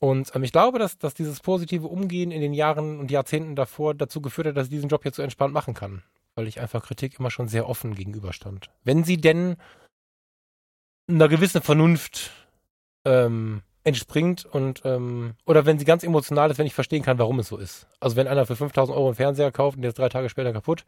Und 0.00 0.34
ähm, 0.34 0.42
ich 0.44 0.52
glaube, 0.52 0.78
dass, 0.78 0.98
dass 0.98 1.14
dieses 1.14 1.40
positive 1.40 1.86
Umgehen 1.86 2.30
in 2.30 2.40
den 2.40 2.52
Jahren 2.52 2.98
und 2.98 3.10
Jahrzehnten 3.10 3.56
davor 3.56 3.94
dazu 3.94 4.20
geführt 4.20 4.48
hat, 4.48 4.56
dass 4.56 4.66
ich 4.66 4.72
diesen 4.72 4.88
Job 4.88 5.04
jetzt 5.04 5.16
so 5.16 5.22
entspannt 5.22 5.54
machen 5.54 5.74
kann. 5.74 6.02
Weil 6.38 6.46
ich 6.46 6.60
einfach 6.60 6.84
Kritik 6.84 7.18
immer 7.18 7.32
schon 7.32 7.48
sehr 7.48 7.68
offen 7.68 7.96
gegenüberstand. 7.96 8.70
Wenn 8.84 9.02
sie 9.02 9.16
denn 9.16 9.56
einer 11.08 11.26
gewissen 11.26 11.62
Vernunft 11.62 12.30
ähm, 13.04 13.62
entspringt 13.82 14.44
und 14.44 14.82
ähm, 14.84 15.34
oder 15.46 15.66
wenn 15.66 15.80
sie 15.80 15.84
ganz 15.84 16.04
emotional 16.04 16.48
ist, 16.48 16.58
wenn 16.58 16.66
ich 16.68 16.74
verstehen 16.74 17.02
kann, 17.02 17.18
warum 17.18 17.40
es 17.40 17.48
so 17.48 17.56
ist. 17.56 17.88
Also 17.98 18.14
wenn 18.14 18.28
einer 18.28 18.46
für 18.46 18.54
5000 18.54 18.96
Euro 18.96 19.08
einen 19.08 19.16
Fernseher 19.16 19.50
kauft 19.50 19.78
und 19.78 19.82
der 19.82 19.88
ist 19.88 19.98
drei 19.98 20.08
Tage 20.08 20.28
später 20.28 20.52
kaputt, 20.52 20.84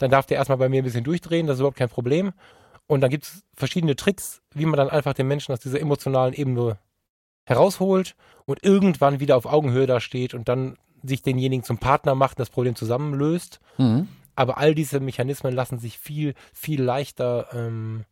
dann 0.00 0.10
darf 0.10 0.26
der 0.26 0.38
erstmal 0.38 0.58
bei 0.58 0.68
mir 0.68 0.82
ein 0.82 0.84
bisschen 0.84 1.04
durchdrehen, 1.04 1.46
das 1.46 1.54
ist 1.54 1.60
überhaupt 1.60 1.78
kein 1.78 1.88
Problem. 1.88 2.32
Und 2.88 3.00
dann 3.00 3.10
gibt 3.10 3.22
es 3.22 3.44
verschiedene 3.54 3.94
Tricks, 3.94 4.42
wie 4.52 4.66
man 4.66 4.78
dann 4.78 4.90
einfach 4.90 5.14
den 5.14 5.28
Menschen 5.28 5.52
aus 5.52 5.60
dieser 5.60 5.80
emotionalen 5.80 6.34
Ebene 6.34 6.76
herausholt 7.44 8.16
und 8.46 8.64
irgendwann 8.64 9.20
wieder 9.20 9.36
auf 9.36 9.46
Augenhöhe 9.46 9.86
da 9.86 10.00
steht 10.00 10.34
und 10.34 10.48
dann 10.48 10.76
sich 11.04 11.22
denjenigen 11.22 11.62
zum 11.62 11.78
Partner 11.78 12.16
macht 12.16 12.38
und 12.38 12.40
das 12.40 12.50
Problem 12.50 12.74
zusammenlöst. 12.74 13.60
Mhm. 13.76 14.08
Aber 14.38 14.56
all 14.56 14.72
diese 14.72 15.00
Mechanismen 15.00 15.52
lassen 15.52 15.80
sich 15.80 15.98
viel, 15.98 16.34
viel 16.52 16.80
leichter 16.80 17.48
ähm, 17.52 18.04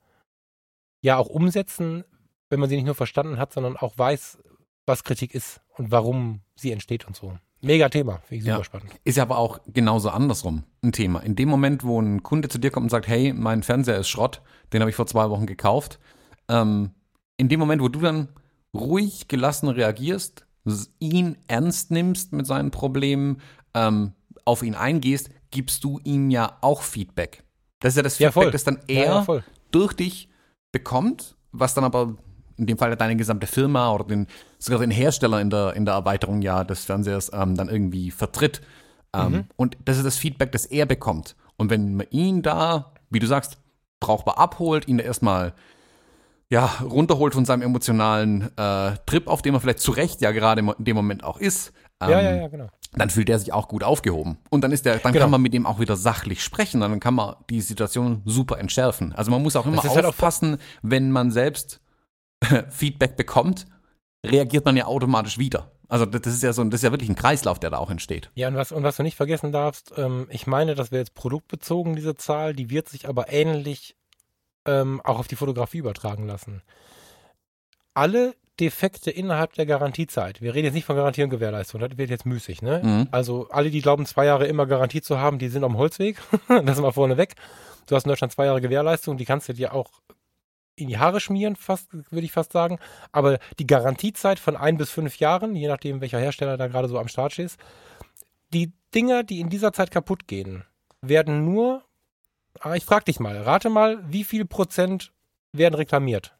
ja 1.00 1.18
auch 1.18 1.28
umsetzen, 1.28 2.02
wenn 2.50 2.58
man 2.58 2.68
sie 2.68 2.74
nicht 2.74 2.84
nur 2.84 2.96
verstanden 2.96 3.38
hat, 3.38 3.52
sondern 3.52 3.76
auch 3.76 3.96
weiß, 3.96 4.38
was 4.86 5.04
Kritik 5.04 5.36
ist 5.36 5.60
und 5.76 5.92
warum 5.92 6.40
sie 6.56 6.72
entsteht 6.72 7.06
und 7.06 7.14
so. 7.14 7.38
Mega 7.60 7.88
Thema, 7.90 8.18
finde 8.24 8.38
ich 8.38 8.42
super 8.42 8.58
ja. 8.58 8.64
spannend. 8.64 8.90
Ist 9.04 9.18
ja 9.18 9.22
aber 9.22 9.38
auch 9.38 9.60
genauso 9.68 10.10
andersrum 10.10 10.64
ein 10.82 10.90
Thema. 10.90 11.20
In 11.20 11.36
dem 11.36 11.48
Moment, 11.48 11.84
wo 11.84 12.00
ein 12.02 12.24
Kunde 12.24 12.48
zu 12.48 12.58
dir 12.58 12.72
kommt 12.72 12.86
und 12.86 12.90
sagt, 12.90 13.06
hey, 13.06 13.32
mein 13.32 13.62
Fernseher 13.62 13.98
ist 13.98 14.08
Schrott, 14.08 14.42
den 14.72 14.80
habe 14.80 14.90
ich 14.90 14.96
vor 14.96 15.06
zwei 15.06 15.30
Wochen 15.30 15.46
gekauft, 15.46 16.00
ähm, 16.48 16.90
in 17.36 17.48
dem 17.48 17.60
Moment, 17.60 17.80
wo 17.80 17.88
du 17.88 18.00
dann 18.00 18.30
ruhig 18.74 19.28
gelassen 19.28 19.68
reagierst, 19.68 20.44
ihn 20.98 21.38
ernst 21.46 21.92
nimmst 21.92 22.32
mit 22.32 22.48
seinen 22.48 22.72
Problemen, 22.72 23.40
ähm, 23.74 24.12
auf 24.46 24.62
ihn 24.62 24.74
eingehst, 24.74 25.28
gibst 25.50 25.84
du 25.84 26.00
ihm 26.04 26.30
ja 26.30 26.56
auch 26.62 26.82
Feedback. 26.82 27.42
Das 27.80 27.92
ist 27.92 27.96
ja 27.96 28.02
das 28.02 28.16
Feedback, 28.16 28.44
ja, 28.44 28.50
das 28.50 28.64
dann 28.64 28.78
er 28.88 29.04
ja, 29.04 29.42
durch 29.70 29.92
dich 29.92 30.30
bekommt, 30.72 31.36
was 31.52 31.74
dann 31.74 31.84
aber 31.84 32.16
in 32.56 32.66
dem 32.66 32.78
Fall 32.78 32.96
deine 32.96 33.16
gesamte 33.16 33.46
Firma 33.46 33.92
oder 33.92 34.04
den, 34.04 34.26
sogar 34.58 34.80
den 34.80 34.90
Hersteller 34.90 35.40
in 35.40 35.50
der, 35.50 35.74
in 35.74 35.84
der 35.84 35.94
Erweiterung 35.94 36.40
ja 36.40 36.64
des 36.64 36.84
Fernsehers 36.84 37.30
ähm, 37.34 37.54
dann 37.54 37.68
irgendwie 37.68 38.10
vertritt. 38.10 38.62
Ähm, 39.14 39.32
mhm. 39.32 39.44
Und 39.56 39.76
das 39.84 39.98
ist 39.98 40.06
das 40.06 40.16
Feedback, 40.16 40.52
das 40.52 40.64
er 40.64 40.86
bekommt. 40.86 41.36
Und 41.56 41.70
wenn 41.70 41.96
man 41.96 42.06
ihn 42.10 42.42
da, 42.42 42.92
wie 43.10 43.18
du 43.18 43.26
sagst, 43.26 43.58
brauchbar 44.00 44.38
abholt, 44.38 44.88
ihn 44.88 44.98
erstmal 44.98 45.54
ja, 46.48 46.66
runterholt 46.82 47.34
von 47.34 47.44
seinem 47.44 47.62
emotionalen 47.62 48.56
äh, 48.56 48.92
Trip, 49.04 49.26
auf 49.26 49.42
dem 49.42 49.54
er 49.54 49.60
vielleicht 49.60 49.80
zu 49.80 49.90
Recht 49.90 50.20
ja 50.20 50.30
gerade 50.30 50.60
in 50.60 50.84
dem 50.84 50.96
Moment 50.96 51.24
auch 51.24 51.38
ist, 51.38 51.72
ähm, 52.00 52.10
ja, 52.10 52.20
ja, 52.20 52.34
ja, 52.36 52.48
genau. 52.48 52.68
Dann 52.96 53.10
fühlt 53.10 53.28
er 53.28 53.38
sich 53.38 53.52
auch 53.52 53.68
gut 53.68 53.84
aufgehoben. 53.84 54.38
Und 54.50 54.62
dann 54.62 54.72
ist 54.72 54.86
der, 54.86 54.98
dann 54.98 55.12
genau. 55.12 55.24
kann 55.24 55.30
man 55.30 55.42
mit 55.42 55.54
dem 55.54 55.66
auch 55.66 55.78
wieder 55.78 55.96
sachlich 55.96 56.42
sprechen, 56.42 56.80
dann 56.80 56.98
kann 56.98 57.14
man 57.14 57.36
die 57.50 57.60
Situation 57.60 58.22
super 58.24 58.58
entschärfen. 58.58 59.12
Also 59.12 59.30
man 59.30 59.42
muss 59.42 59.54
auch 59.54 59.66
immer 59.66 59.84
aufpassen, 59.84 60.50
halt 60.52 60.60
wenn 60.82 61.12
man 61.12 61.30
selbst 61.30 61.80
Feedback 62.70 63.16
bekommt, 63.16 63.66
reagiert 64.24 64.64
man 64.64 64.76
ja 64.76 64.86
automatisch 64.86 65.38
wieder. 65.38 65.70
Also 65.88 66.04
das 66.04 66.26
ist 66.26 66.42
ja 66.42 66.52
so, 66.52 66.64
das 66.64 66.80
ist 66.80 66.84
ja 66.84 66.90
wirklich 66.90 67.10
ein 67.10 67.16
Kreislauf, 67.16 67.60
der 67.60 67.70
da 67.70 67.78
auch 67.78 67.90
entsteht. 67.90 68.30
Ja, 68.34 68.48
und 68.48 68.56
was, 68.56 68.72
und 68.72 68.82
was 68.82 68.96
du 68.96 69.02
nicht 69.02 69.16
vergessen 69.16 69.52
darfst, 69.52 69.92
ähm, 69.96 70.26
ich 70.30 70.46
meine, 70.46 70.74
das 70.74 70.90
wäre 70.90 71.00
jetzt 71.00 71.14
produktbezogen, 71.14 71.94
diese 71.94 72.16
Zahl, 72.16 72.54
die 72.54 72.70
wird 72.70 72.88
sich 72.88 73.08
aber 73.08 73.32
ähnlich 73.32 73.96
ähm, 74.64 75.00
auch 75.04 75.18
auf 75.18 75.28
die 75.28 75.36
Fotografie 75.36 75.78
übertragen 75.78 76.26
lassen. 76.26 76.62
Alle 77.94 78.34
Defekte 78.58 79.10
innerhalb 79.10 79.52
der 79.54 79.66
Garantiezeit, 79.66 80.40
wir 80.40 80.54
reden 80.54 80.66
jetzt 80.66 80.74
nicht 80.74 80.86
von 80.86 80.96
Garantie 80.96 81.22
und 81.22 81.30
Gewährleistung, 81.30 81.80
das 81.80 81.96
wird 81.98 82.10
jetzt 82.10 82.26
müßig, 82.26 82.62
ne? 82.62 82.80
Mhm. 82.82 83.08
Also 83.10 83.48
alle, 83.50 83.70
die 83.70 83.82
glauben, 83.82 84.06
zwei 84.06 84.26
Jahre 84.26 84.46
immer 84.46 84.66
Garantie 84.66 85.02
zu 85.02 85.18
haben, 85.18 85.38
die 85.38 85.48
sind 85.48 85.64
am 85.64 85.76
Holzweg. 85.76 86.16
das 86.48 86.76
ist 86.76 86.80
mal 86.80 86.92
vorne 86.92 87.16
weg. 87.16 87.34
Du 87.86 87.94
hast 87.94 88.04
in 88.04 88.08
Deutschland 88.08 88.32
zwei 88.32 88.46
Jahre 88.46 88.60
Gewährleistung, 88.60 89.16
die 89.16 89.24
kannst 89.24 89.48
du 89.48 89.52
dir 89.52 89.74
auch 89.74 89.90
in 90.76 90.88
die 90.88 90.98
Haare 90.98 91.20
schmieren, 91.20 91.56
fast, 91.56 91.92
würde 91.92 92.24
ich 92.24 92.32
fast 92.32 92.52
sagen. 92.52 92.78
Aber 93.12 93.38
die 93.58 93.66
Garantiezeit 93.66 94.38
von 94.38 94.56
ein 94.56 94.76
bis 94.76 94.90
fünf 94.90 95.18
Jahren, 95.18 95.56
je 95.56 95.68
nachdem, 95.68 96.00
welcher 96.00 96.18
Hersteller 96.18 96.56
da 96.56 96.68
gerade 96.68 96.88
so 96.88 96.98
am 96.98 97.08
Start 97.08 97.38
ist, 97.38 97.58
die 98.52 98.72
Dinger, 98.94 99.24
die 99.24 99.40
in 99.40 99.48
dieser 99.48 99.72
Zeit 99.72 99.90
kaputt 99.90 100.28
gehen, 100.28 100.64
werden 101.00 101.44
nur, 101.44 101.82
ah, 102.60 102.74
ich 102.74 102.84
frag 102.84 103.04
dich 103.04 103.20
mal, 103.20 103.38
rate 103.38 103.70
mal, 103.70 103.98
wie 104.06 104.24
viel 104.24 104.44
Prozent 104.44 105.12
werden 105.52 105.74
reklamiert? 105.74 106.35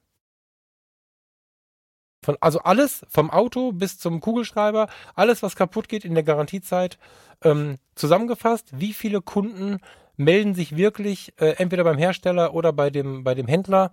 Von, 2.27 2.37
also 2.41 2.59
alles, 2.59 3.07
vom 3.09 3.31
Auto 3.31 3.71
bis 3.71 4.01
zum 4.01 4.21
Kugelschreiber, 4.21 4.89
alles, 5.15 5.45
was 5.45 5.55
kaputt 5.55 5.89
geht 5.89 6.05
in 6.05 6.15
der 6.15 6.25
Garantiezeit, 6.25 6.99
ähm, 7.45 7.77
zusammengefasst, 7.95 8.69
wie 8.73 8.95
viele 8.95 9.23
Kunden 9.23 9.79
melden 10.17 10.53
sich 10.53 10.77
wirklich 10.77 11.35
äh, 11.39 11.51
entweder 11.59 11.85
beim 11.85 11.99
Hersteller 11.99 12.53
oder 12.53 12.73
bei 12.73 12.91
dem, 12.91 13.23
bei 13.23 13.37
dem 13.37 13.47
Händler 13.47 13.93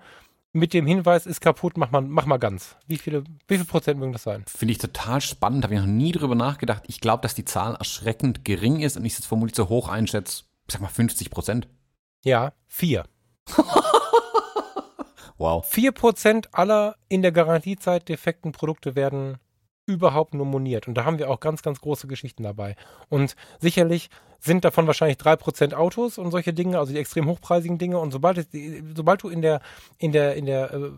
mit 0.51 0.73
dem 0.73 0.87
Hinweis, 0.87 1.27
ist 1.27 1.41
kaputt, 1.41 1.77
mach 1.77 1.91
mal, 1.91 2.01
mach 2.01 2.25
mal 2.25 2.37
ganz. 2.37 2.75
Wie 2.87 2.97
viele, 2.97 3.23
wie 3.47 3.57
viel 3.57 3.67
Prozent 3.67 3.99
mögen 3.99 4.13
das 4.13 4.23
sein? 4.23 4.43
Finde 4.47 4.71
ich 4.71 4.79
total 4.79 5.21
spannend, 5.21 5.63
habe 5.63 5.75
ich 5.75 5.79
noch 5.79 5.85
nie 5.85 6.11
drüber 6.11 6.33
nachgedacht. 6.33 6.85
Ich 6.87 7.01
glaube, 7.01 7.21
dass 7.21 7.35
die 7.35 7.45
Zahl 7.45 7.75
erschreckend 7.75 8.43
gering 8.43 8.79
ist 8.79 8.97
und 8.97 9.05
ich 9.05 9.19
es 9.19 9.27
vermutlich 9.27 9.55
so 9.55 9.69
hoch 9.69 9.89
einschätze, 9.89 10.45
sag 10.67 10.81
mal 10.81 10.87
50 10.87 11.29
Prozent. 11.29 11.67
Ja, 12.23 12.53
vier. 12.65 13.05
Wow. 15.37 15.65
Vier 15.65 15.91
Prozent 15.91 16.53
aller 16.53 16.95
in 17.09 17.21
der 17.21 17.31
Garantiezeit 17.31 18.07
defekten 18.09 18.51
Produkte 18.51 18.95
werden 18.95 19.37
überhaupt 19.85 20.33
nur 20.33 20.45
moniert. 20.45 20.87
Und 20.87 20.95
da 20.95 21.05
haben 21.05 21.17
wir 21.17 21.29
auch 21.29 21.39
ganz, 21.39 21.61
ganz 21.61 21.81
große 21.81 22.07
Geschichten 22.07 22.43
dabei. 22.43 22.75
Und 23.09 23.35
sicherlich 23.59 24.09
sind 24.39 24.65
davon 24.65 24.87
wahrscheinlich 24.87 25.17
drei 25.17 25.35
Prozent 25.35 25.73
Autos 25.73 26.17
und 26.17 26.31
solche 26.31 26.53
Dinge, 26.53 26.79
also 26.79 26.93
die 26.93 26.99
extrem 26.99 27.27
hochpreisigen 27.27 27.77
Dinge. 27.77 27.99
Und 27.99 28.11
sobald, 28.11 28.37
es, 28.37 28.47
sobald 28.95 29.23
du 29.23 29.29
in 29.29 29.41
der, 29.41 29.61
in 29.97 30.11
der, 30.11 30.35
in 30.35 30.45
der, 30.45 30.73
äh, 30.73 30.91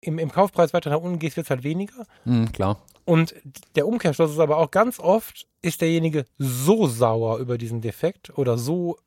im, 0.00 0.18
im 0.18 0.30
Kaufpreis 0.30 0.72
weiter 0.72 0.90
nach 0.90 1.00
unten 1.00 1.18
gehst, 1.18 1.36
wird 1.36 1.46
es 1.46 1.50
halt 1.50 1.64
weniger. 1.64 2.06
Mhm, 2.24 2.52
klar. 2.52 2.78
Und 3.04 3.34
der 3.74 3.86
Umkehrschluss 3.86 4.32
ist 4.32 4.38
aber 4.38 4.58
auch 4.58 4.70
ganz 4.70 5.00
oft, 5.00 5.48
ist 5.62 5.80
derjenige 5.80 6.24
so 6.36 6.86
sauer 6.86 7.38
über 7.38 7.58
diesen 7.58 7.80
Defekt 7.80 8.36
oder 8.36 8.58
so 8.58 8.98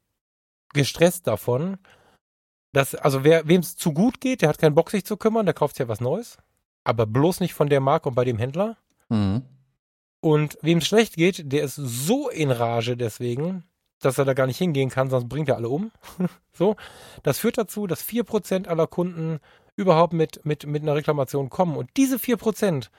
gestresst 0.74 1.28
davon, 1.28 1.78
dass, 2.72 2.96
also 2.96 3.24
wer, 3.24 3.48
wem 3.48 3.62
es 3.62 3.76
zu 3.76 3.94
gut 3.94 4.22
geht, 4.22 4.42
der 4.42 4.50
hat 4.50 4.58
keinen 4.58 4.76
Bock, 4.76 4.90
sich 4.90 5.06
zu 5.06 5.18
kümmern, 5.18 5.46
der 5.46 5.54
kauft 5.54 5.76
sich 5.76 5.86
ja 5.86 5.88
was 5.88 6.02
Neues. 6.02 6.38
Aber 6.84 7.06
bloß 7.06 7.40
nicht 7.40 7.54
von 7.54 7.70
der 7.70 7.80
Marke 7.80 8.10
und 8.10 8.16
bei 8.16 8.26
dem 8.26 8.38
Händler. 8.38 8.78
Mhm. 9.10 9.44
Und 10.22 10.58
wem 10.62 10.78
es 10.80 10.88
schlecht 10.88 11.16
geht, 11.16 11.52
der 11.52 11.64
ist 11.64 11.76
so 11.76 12.30
in 12.30 12.52
Rage 12.52 12.96
deswegen, 12.96 13.64
dass 14.00 14.18
er 14.18 14.26
da 14.26 14.34
gar 14.34 14.48
nicht 14.48 14.58
hingehen 14.58 14.90
kann, 14.90 15.10
sonst 15.10 15.28
bringt 15.28 15.50
er 15.50 15.58
alle 15.58 15.70
um. 15.70 15.92
so. 16.54 16.76
Das 17.24 17.40
führt 17.40 17.58
dazu, 17.58 17.88
dass 17.88 18.08
4% 18.08 18.68
aller 18.68 18.88
Kunden 18.88 19.40
überhaupt 19.76 20.14
mit, 20.14 20.46
mit, 20.46 20.66
mit 20.66 20.84
einer 20.84 20.96
Reklamation 20.96 21.50
kommen. 21.50 21.76
Und 21.76 21.90
diese 21.98 22.18
4% 22.18 22.90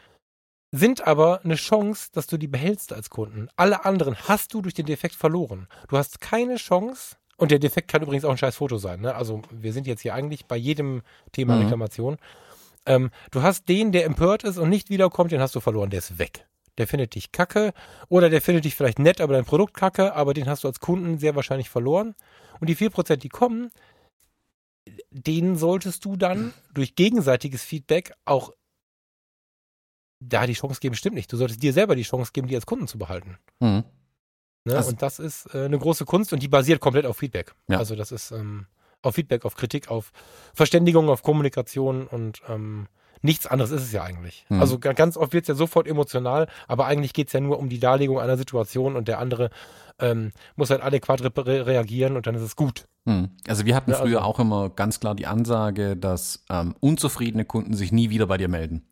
sind 0.73 1.07
aber 1.07 1.45
eine 1.45 1.57
Chance, 1.57 2.09
dass 2.13 2.27
du 2.27 2.39
die 2.39 2.49
behältst 2.49 2.93
als 2.93 3.11
Kunden. 3.11 3.49
Alle 3.57 3.85
anderen 3.85 4.17
hast 4.29 4.55
du 4.55 4.63
durch 4.63 4.75
den 4.75 4.87
Defekt 4.87 5.15
verloren. 5.15 5.69
Du 5.89 5.99
hast 5.99 6.21
keine 6.21 6.57
Chance, 6.57 7.17
und 7.37 7.51
der 7.51 7.59
Defekt 7.59 7.89
kann 7.89 8.03
übrigens 8.03 8.25
auch 8.25 8.31
ein 8.31 8.39
scheiß 8.39 8.57
Foto 8.57 8.79
sein. 8.79 9.01
Ne? 9.01 9.15
Also 9.15 9.43
wir 9.51 9.73
sind 9.73 9.87
jetzt 9.87 10.03
hier 10.03 10.15
eigentlich 10.15 10.47
bei 10.47 10.57
jedem 10.57 11.03
Thema 11.33 11.57
Mhm. 11.57 11.63
Reklamation. 11.63 12.17
Ähm, 12.87 13.11
du 13.31 13.43
hast 13.43 13.69
den, 13.69 13.93
der 13.93 14.05
empört 14.05 14.45
ist 14.45 14.59
und 14.59 14.69
nicht 14.69 14.91
wiederkommt, 14.91 15.33
den 15.33 15.41
hast 15.41 15.55
du 15.55 15.61
verloren. 15.61 15.91
Der 15.91 15.99
ist 15.99 16.19
weg. 16.19 16.47
Der 16.79 16.87
findet 16.87 17.15
dich 17.15 17.33
kacke 17.33 17.73
oder 18.09 18.31
der 18.31 18.41
findet 18.41 18.65
dich 18.65 18.75
vielleicht 18.75 18.99
nett, 18.99 19.21
aber 19.21 19.35
dein 19.35 19.45
Produkt 19.45 19.75
kacke, 19.75 20.15
aber 20.15 20.35
den 20.35 20.49
hast 20.49 20.65
du 20.65 20.69
als 20.69 20.81
Kunden 20.81 21.19
sehr 21.19 21.35
wahrscheinlich 21.37 21.69
verloren. 21.69 22.15
Und 22.61 22.69
die 22.69 22.77
4%, 22.77 23.17
die 23.17 23.29
kommen, 23.29 23.71
denen 25.11 25.57
solltest 25.57 26.05
du 26.05 26.17
dann 26.17 26.53
durch 26.75 26.95
gegenseitiges 26.95 27.63
Feedback 27.63 28.15
auch 28.25 28.53
da 30.21 30.47
die 30.47 30.55
Chance 30.55 30.81
geben, 30.81 30.95
stimmt 30.95 31.17
nicht. 31.17 31.33
Du 31.33 31.37
solltest 31.37 31.63
dir 31.63 31.73
selber 31.73 31.97
die 31.97 32.03
Chance 32.05 32.31
geben, 32.33 32.47
die 32.49 32.55
als 32.55 32.67
Kunden 32.67 32.87
zu 32.87 32.97
behalten. 32.99 33.39
Mhm. 33.61 33.85
Ne? 34.65 34.77
Also- 34.77 34.91
und 34.91 35.03
das 35.03 35.19
ist 35.19 35.55
äh, 35.55 35.65
eine 35.65 35.79
große 35.79 36.05
Kunst 36.05 36.33
und 36.33 36.43
die 36.43 36.49
basiert 36.49 36.81
komplett 36.81 37.07
auf 37.07 37.17
Feedback. 37.17 37.55
Ja. 37.69 37.79
Also 37.79 37.97
das 37.97 38.13
ist 38.13 38.31
ähm, 38.31 38.67
auf 39.03 39.15
Feedback, 39.17 39.45
auf 39.45 39.57
Kritik, 39.57 39.91
auf 39.91 40.13
Verständigung, 40.55 41.09
auf 41.09 41.23
Kommunikation 41.23 42.07
und 42.07 42.41
ähm, 42.49 42.87
nichts 43.23 43.47
anderes 43.47 43.71
ist 43.73 43.83
es 43.83 43.93
ja 43.93 44.03
eigentlich. 44.05 44.45
Mhm. 44.49 44.61
Also 44.61 44.79
ga- 44.79 44.93
ganz 44.93 45.17
oft 45.17 45.33
wird 45.33 45.45
es 45.45 45.49
ja 45.49 45.55
sofort 45.55 45.87
emotional, 45.89 46.49
aber 46.69 46.87
eigentlich 46.87 47.13
geht 47.13 47.29
es 47.29 47.33
ja 47.33 47.41
nur 47.41 47.59
um 47.59 47.69
die 47.69 47.81
Darlegung 47.81 48.21
einer 48.21 48.37
Situation 48.37 48.95
und 48.97 49.09
der 49.09 49.19
andere 49.19 49.51
ähm, 49.99 50.33
muss 50.57 50.71
halt 50.71 50.83
adäquat 50.83 51.23
re 51.23 51.33
re 51.47 51.67
reagieren 51.67 52.17
und 52.17 52.27
dann 52.27 52.35
ist 52.35 52.43
es 52.43 52.57
gut. 52.57 52.87
Hm. 53.07 53.31
Also 53.49 53.65
wir 53.67 53.75
hatten 53.75 53.91
Ja, 53.91 53.97
früher 53.99 54.19
also- 54.19 54.29
auch 54.31 54.39
immer 54.41 54.71
ganz 54.71 55.01
klar 55.01 55.15
die 55.15 55.27
Ansage, 55.27 55.97
dass 55.97 56.45
ähm, 56.51 56.75
unzufriedene 56.81 57.45
Kunden 57.45 57.75
sich 57.75 57.91
nie 57.93 58.11
wieder 58.11 58.27
bei 58.27 58.39
dir 58.39 58.49
melden. 58.49 58.87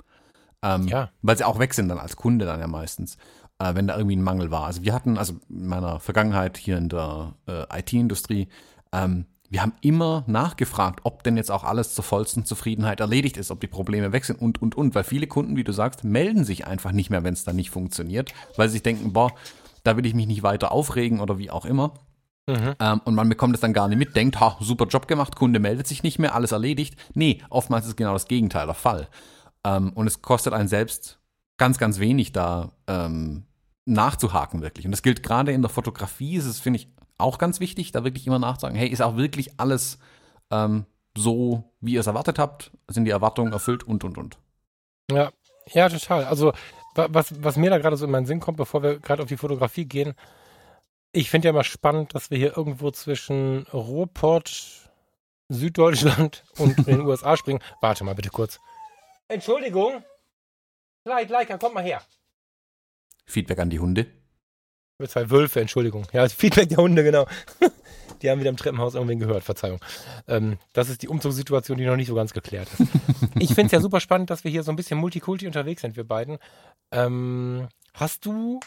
Ähm, 0.63 0.89
Ja. 0.89 1.11
Weil 1.23 1.39
sie 1.39 1.45
auch 1.45 1.59
weg 1.59 1.73
sind 1.75 1.89
dann 1.89 1.99
als 1.99 2.17
Kunde 2.17 2.45
dann 2.45 2.61
ja 2.61 2.67
meistens, 2.67 3.17
äh, 3.61 3.75
wenn 3.75 3.87
da 3.87 3.97
irgendwie 3.97 4.17
ein 4.17 4.23
Mangel 4.23 4.51
war. 4.51 4.65
Also 4.65 4.83
wir 4.83 4.93
hatten, 4.93 5.19
also 5.19 5.35
in 5.49 5.67
meiner 5.67 6.01
Vergangenheit 6.01 6.57
hier 6.57 6.79
in 6.79 6.89
der 6.89 7.35
äh, 7.47 7.79
IT-Industrie, 7.79 8.49
ähm, 8.93 9.27
wir 9.51 9.63
haben 9.63 9.73
immer 9.81 10.25
nachgefragt, 10.29 11.01
ob 11.03 11.25
denn 11.25 11.37
jetzt 11.37 11.51
auch 11.51 11.65
alles 11.65 11.95
zur 11.95 12.05
vollsten 12.05 12.45
Zufriedenheit 12.45 13.01
erledigt 13.01 13.37
ist, 13.37 13.51
ob 13.51 13.61
die 13.61 13.67
Probleme 13.67 14.13
weg 14.13 14.25
sind 14.25 14.41
und, 14.41 14.63
und, 14.63 14.77
und. 14.77 14.95
Weil 14.95 15.03
viele 15.05 15.27
Kunden, 15.27 15.57
wie 15.57 15.65
du 15.65 15.73
sagst, 15.73 16.05
melden 16.05 16.45
sich 16.45 16.67
einfach 16.67 16.93
nicht 16.93 17.11
mehr, 17.11 17.25
wenn 17.25 17.35
es 17.35 17.45
dann 17.45 17.57
nicht 17.57 17.71
funktioniert, 17.71 18.33
weil 18.57 18.69
sie 18.69 18.75
sich 18.75 18.83
denken, 18.85 19.13
boah, 19.13 19.33
da 19.83 19.97
will 19.97 20.07
ich 20.07 20.15
mich 20.15 20.29
nicht 20.29 20.45
weiter 20.45 20.71
aufregen 20.71 21.21
oder 21.21 21.39
wie 21.39 21.51
auch 21.51 21.65
immer. 21.65 21.95
Mhm. 22.47 22.75
Ähm, 22.79 23.01
und 23.05 23.15
man 23.17 23.29
bekommt 23.29 23.57
es 23.57 23.61
dann 23.61 23.73
gar 23.73 23.89
nicht 23.89 23.99
mit, 23.99 24.15
denkt, 24.15 24.39
ha, 24.39 24.57
super 24.61 24.87
Job 24.87 25.09
gemacht, 25.09 25.35
Kunde 25.35 25.59
meldet 25.59 25.89
sich 25.89 26.05
nicht 26.05 26.21
mehr, 26.21 26.35
alles 26.35 26.53
erledigt. 26.53 26.97
Nee, 27.15 27.43
oftmals 27.51 27.87
ist 27.87 27.97
genau 27.97 28.13
das 28.13 28.29
Gegenteil 28.29 28.67
der 28.67 28.75
Fall. 28.75 29.09
Ähm, 29.65 29.93
und 29.95 30.07
es 30.07 30.23
kostet 30.23 30.53
einen 30.53 30.69
selbst 30.69 31.19
ganz, 31.57 31.77
ganz 31.79 31.99
wenig 31.99 32.33
da 32.33 32.71
ähm, 32.87 33.47
nachzuhaken 33.91 34.63
wirklich. 34.63 34.87
Und 34.87 34.93
das 34.93 35.03
gilt 35.03 35.23
gerade 35.23 35.53
in 35.53 35.63
der 35.63 35.69
Fotografie, 35.71 36.37
ist 36.37 36.47
es, 36.47 36.61
finde 36.61 36.79
ich, 36.79 36.89
auch 37.19 37.39
ganz 37.39 37.61
wichtig, 37.61 37.93
da 37.93 38.05
wirklich 38.05 38.27
immer 38.27 38.39
nachzusagen, 38.39 38.77
hey, 38.79 38.89
ist 38.89 39.03
auch 39.03 39.17
wirklich 39.17 39.59
alles 39.61 39.99
ähm, 40.51 40.87
so, 41.17 41.65
wie 41.81 41.93
ihr 41.95 42.01
es 42.01 42.07
erwartet 42.07 42.39
habt? 42.39 42.71
Sind 42.89 43.05
die 43.05 43.11
Erwartungen 43.11 43.53
erfüllt 43.53 43.83
und, 43.85 44.05
und, 44.05 44.17
und. 44.17 44.39
Ja, 45.11 45.31
ja, 45.73 45.89
total. 45.89 46.25
Also 46.25 46.53
wa- 46.95 47.09
was, 47.11 47.43
was 47.43 47.57
mir 47.57 47.71
da 47.71 47.79
gerade 47.79 47.97
so 47.97 48.05
in 48.07 48.11
meinen 48.11 48.27
Sinn 48.27 48.41
kommt, 48.41 48.57
bevor 48.57 48.83
wir 48.83 48.99
gerade 49.01 49.23
auf 49.23 49.29
die 49.29 49.37
Fotografie 49.37 49.85
gehen, 49.85 50.15
ich 51.13 51.29
finde 51.29 51.49
ja 51.49 51.51
immer 51.51 51.65
spannend, 51.65 52.15
dass 52.15 52.31
wir 52.31 52.39
hier 52.39 52.57
irgendwo 52.57 52.91
zwischen 52.93 53.67
Ruhrpott, 53.73 54.89
Süddeutschland 55.49 56.45
und 56.59 56.87
den 56.87 57.01
USA 57.07 57.37
springen. 57.37 57.61
Warte 57.81 58.05
mal 58.05 58.15
bitte 58.15 58.31
kurz. 58.31 58.61
Entschuldigung. 59.29 60.05
Clyde, 61.05 61.33
Leica, 61.33 61.59
komm 61.59 61.75
mal 61.75 61.83
her. 61.83 62.03
Feedback 63.31 63.59
an 63.59 63.71
die 63.71 63.81
Hunde. 63.81 64.07
Zwei 65.07 65.31
Wölfe, 65.31 65.61
Entschuldigung. 65.61 66.07
Ja, 66.13 66.29
Feedback 66.29 66.69
der 66.69 66.79
Hunde, 66.79 67.03
genau. 67.03 67.27
Die 68.23 68.31
haben 68.31 68.41
wieder 68.41 68.51
im 68.51 68.57
Treppenhaus 68.57 68.95
irgendwen 68.95 69.19
gehört, 69.19 69.45
Verzeihung. 69.45 69.81
Ähm, 70.29 70.59
das 70.73 70.91
ist 70.91 71.03
die 71.03 71.09
Umzugssituation, 71.09 71.79
die 71.79 71.87
noch 71.87 71.97
nicht 71.97 72.09
so 72.09 72.15
ganz 72.15 72.35
geklärt 72.35 72.69
ist. 72.79 72.89
ich 73.39 73.55
finde 73.55 73.67
es 73.67 73.73
ja 73.73 73.81
super 73.81 74.01
spannend, 74.01 74.29
dass 74.29 74.45
wir 74.45 74.51
hier 74.51 74.63
so 74.63 74.71
ein 74.71 74.77
bisschen 74.77 74.99
Multikulti 74.99 75.47
unterwegs 75.47 75.83
sind, 75.83 75.97
wir 75.97 76.05
beiden. 76.05 76.39
Ähm, 76.93 77.69
hast 77.95 78.27
du, 78.27 78.61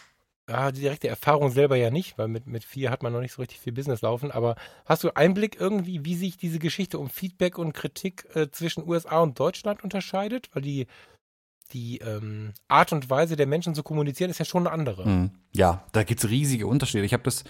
ja, 0.50 0.72
die 0.72 0.82
direkte 0.82 1.08
Erfahrung 1.08 1.52
selber 1.52 1.76
ja 1.76 1.92
nicht, 1.92 2.18
weil 2.18 2.30
mit, 2.30 2.48
mit 2.48 2.64
vier 2.64 2.90
hat 2.90 3.04
man 3.04 3.14
noch 3.14 3.22
nicht 3.22 3.34
so 3.34 3.42
richtig 3.42 3.60
viel 3.60 3.74
Business 3.74 4.02
laufen, 4.02 4.32
aber 4.32 4.56
hast 4.86 5.04
du 5.04 5.16
Einblick 5.16 5.60
irgendwie, 5.60 6.04
wie 6.04 6.16
sich 6.16 6.38
diese 6.38 6.60
Geschichte 6.60 6.98
um 6.98 7.10
Feedback 7.10 7.60
und 7.60 7.74
Kritik 7.74 8.26
äh, 8.34 8.50
zwischen 8.50 8.88
USA 8.88 9.20
und 9.20 9.40
Deutschland 9.40 9.84
unterscheidet? 9.84 10.50
Weil 10.54 10.64
die, 10.64 10.88
die 11.74 11.98
ähm, 12.00 12.54
Art 12.68 12.94
und 12.94 13.10
Weise 13.10 13.36
der 13.36 13.48
Menschen 13.48 13.76
zu 13.76 13.84
kommunizieren 13.84 14.30
ist 14.30 14.40
ja 14.40 14.46
schon 14.46 14.68
eine 14.68 14.74
andere. 14.74 15.08
Mhm. 15.08 15.32
Ja, 15.54 15.84
da 15.92 16.04
gibt 16.04 16.24
es 16.24 16.30
riesige 16.30 16.68
Unterschiede. 16.68 17.04
Ich 17.06 17.14
habe 17.14 17.24
das, 17.24 17.44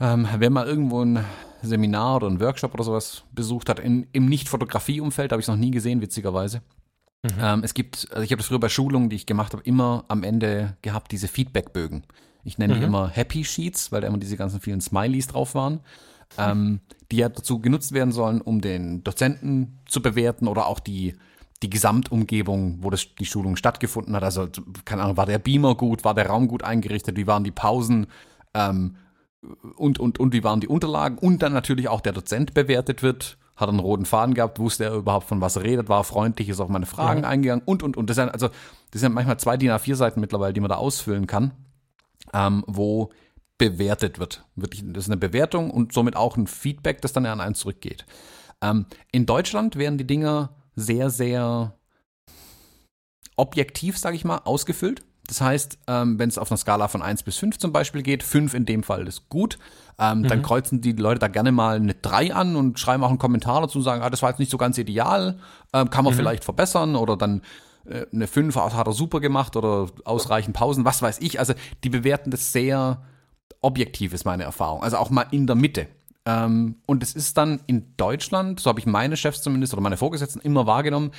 ähm, 0.00 0.26
wer 0.38 0.50
mal 0.50 0.66
irgendwo 0.66 1.04
ein 1.04 1.24
Seminar 1.62 2.16
oder 2.16 2.28
ein 2.28 2.40
Workshop 2.40 2.74
oder 2.74 2.84
sowas 2.84 3.24
besucht 3.32 3.68
hat, 3.68 3.78
in, 3.78 4.06
im 4.12 4.26
Nicht-Fotografie-Umfeld, 4.26 5.32
habe 5.32 5.40
ich 5.40 5.44
es 5.44 5.48
noch 5.48 5.56
nie 5.56 5.70
gesehen, 5.70 6.00
witzigerweise. 6.00 6.62
Mhm. 7.22 7.30
Ähm, 7.40 7.60
es 7.64 7.74
gibt, 7.74 8.08
also 8.10 8.22
ich 8.22 8.30
habe 8.30 8.38
das 8.38 8.46
früher 8.46 8.60
bei 8.60 8.68
Schulungen, 8.68 9.08
die 9.10 9.16
ich 9.16 9.26
gemacht 9.26 9.52
habe, 9.52 9.62
immer 9.64 10.04
am 10.08 10.22
Ende 10.22 10.76
gehabt, 10.82 11.12
diese 11.12 11.28
Feedbackbögen. 11.28 12.04
Ich 12.44 12.58
nenne 12.58 12.74
die 12.74 12.80
Mhm. 12.80 12.86
immer 12.86 13.08
Happy 13.08 13.44
Sheets, 13.44 13.90
weil 13.90 14.02
da 14.02 14.06
immer 14.06 14.18
diese 14.18 14.36
ganzen 14.36 14.60
vielen 14.60 14.80
Smileys 14.80 15.26
drauf 15.26 15.54
waren, 15.54 15.80
ähm, 16.38 16.80
die 17.10 17.16
ja 17.16 17.28
dazu 17.28 17.58
genutzt 17.60 17.92
werden 17.92 18.12
sollen, 18.12 18.40
um 18.40 18.60
den 18.60 19.02
Dozenten 19.02 19.80
zu 19.86 20.00
bewerten 20.00 20.46
oder 20.46 20.66
auch 20.66 20.78
die, 20.78 21.16
die 21.62 21.70
Gesamtumgebung, 21.70 22.78
wo 22.82 22.90
das, 22.90 23.14
die 23.18 23.24
Schulung 23.24 23.56
stattgefunden 23.56 24.14
hat. 24.14 24.22
Also, 24.22 24.48
keine 24.84 25.02
Ahnung, 25.02 25.16
war 25.16 25.26
der 25.26 25.38
Beamer 25.38 25.74
gut, 25.74 26.04
war 26.04 26.14
der 26.14 26.26
Raum 26.26 26.48
gut 26.48 26.62
eingerichtet, 26.62 27.16
wie 27.16 27.26
waren 27.26 27.44
die 27.44 27.50
Pausen 27.50 28.06
ähm, 28.54 28.96
und, 29.76 29.98
und, 29.98 30.18
und 30.18 30.32
wie 30.32 30.44
waren 30.44 30.60
die 30.60 30.68
Unterlagen 30.68 31.18
und 31.18 31.42
dann 31.42 31.52
natürlich 31.52 31.88
auch 31.88 32.00
der 32.00 32.12
Dozent 32.12 32.54
bewertet 32.54 33.02
wird. 33.02 33.38
Hat 33.54 33.70
einen 33.70 33.78
roten 33.78 34.04
Faden 34.04 34.34
gehabt, 34.34 34.58
wusste 34.58 34.84
er 34.84 34.94
überhaupt 34.94 35.28
von 35.28 35.40
was 35.40 35.56
er 35.56 35.62
redet, 35.62 35.88
war 35.88 36.04
freundlich, 36.04 36.50
ist 36.50 36.60
auf 36.60 36.68
meine 36.68 36.84
Fragen 36.84 37.22
ja. 37.22 37.28
eingegangen 37.28 37.62
und, 37.64 37.82
und, 37.82 37.96
und. 37.96 38.10
Das 38.10 38.16
sind, 38.16 38.28
also, 38.28 38.50
das 38.90 39.00
sind 39.00 39.14
manchmal 39.14 39.38
zwei 39.38 39.56
DIN 39.56 39.70
A4-Seiten 39.70 40.20
mittlerweile, 40.20 40.52
die 40.52 40.60
man 40.60 40.68
da 40.68 40.76
ausfüllen 40.76 41.26
kann, 41.26 41.52
ähm, 42.34 42.64
wo 42.66 43.10
bewertet 43.56 44.18
wird. 44.18 44.44
Wirklich, 44.56 44.84
das 44.86 45.04
ist 45.04 45.10
eine 45.10 45.16
Bewertung 45.16 45.70
und 45.70 45.94
somit 45.94 46.16
auch 46.16 46.36
ein 46.36 46.46
Feedback, 46.46 47.00
das 47.00 47.14
dann 47.14 47.24
an 47.24 47.40
einen 47.40 47.54
zurückgeht. 47.54 48.04
Ähm, 48.60 48.86
in 49.10 49.24
Deutschland 49.24 49.76
werden 49.76 49.96
die 49.96 50.06
Dinger 50.06 50.50
sehr, 50.76 51.10
sehr 51.10 51.74
objektiv, 53.36 53.98
sage 53.98 54.16
ich 54.16 54.24
mal, 54.24 54.38
ausgefüllt. 54.38 55.02
Das 55.26 55.40
heißt, 55.40 55.78
ähm, 55.88 56.18
wenn 56.18 56.28
es 56.28 56.38
auf 56.38 56.50
einer 56.50 56.58
Skala 56.58 56.88
von 56.88 57.02
1 57.02 57.24
bis 57.24 57.36
5 57.38 57.58
zum 57.58 57.72
Beispiel 57.72 58.02
geht, 58.02 58.22
5 58.22 58.54
in 58.54 58.64
dem 58.64 58.82
Fall 58.82 59.08
ist 59.08 59.28
gut, 59.28 59.58
ähm, 59.98 60.20
mhm. 60.20 60.28
dann 60.28 60.42
kreuzen 60.42 60.80
die 60.80 60.92
Leute 60.92 61.18
da 61.18 61.28
gerne 61.28 61.50
mal 61.50 61.76
eine 61.76 61.94
3 61.94 62.32
an 62.32 62.54
und 62.54 62.78
schreiben 62.78 63.02
auch 63.02 63.08
einen 63.08 63.18
Kommentar 63.18 63.60
dazu 63.60 63.78
und 63.78 63.84
sagen, 63.84 64.02
ah, 64.02 64.10
das 64.10 64.22
war 64.22 64.30
jetzt 64.30 64.38
nicht 64.38 64.50
so 64.50 64.58
ganz 64.58 64.78
ideal, 64.78 65.38
ähm, 65.72 65.90
kann 65.90 66.04
man 66.04 66.12
mhm. 66.14 66.18
vielleicht 66.18 66.44
verbessern 66.44 66.94
oder 66.94 67.16
dann 67.16 67.42
äh, 67.86 68.06
eine 68.12 68.26
5 68.26 68.54
hat 68.54 68.86
er 68.86 68.92
super 68.92 69.20
gemacht 69.20 69.56
oder 69.56 69.88
ausreichend 70.04 70.54
Pausen, 70.54 70.84
was 70.84 71.02
weiß 71.02 71.18
ich. 71.20 71.40
Also 71.40 71.54
die 71.82 71.90
bewerten 71.90 72.30
das 72.30 72.52
sehr 72.52 73.02
objektiv, 73.62 74.12
ist 74.12 74.24
meine 74.24 74.44
Erfahrung. 74.44 74.82
Also 74.82 74.96
auch 74.98 75.10
mal 75.10 75.26
in 75.30 75.46
der 75.46 75.56
Mitte. 75.56 75.88
Ähm, 76.26 76.76
und 76.86 77.02
es 77.02 77.14
ist 77.14 77.38
dann 77.38 77.60
in 77.66 77.96
Deutschland, 77.96 78.60
so 78.60 78.68
habe 78.68 78.80
ich 78.80 78.86
meine 78.86 79.16
Chefs 79.16 79.42
zumindest 79.42 79.72
oder 79.72 79.82
meine 79.82 79.96
Vorgesetzten 79.96 80.40
immer 80.40 80.66
wahrgenommen, 80.66 81.12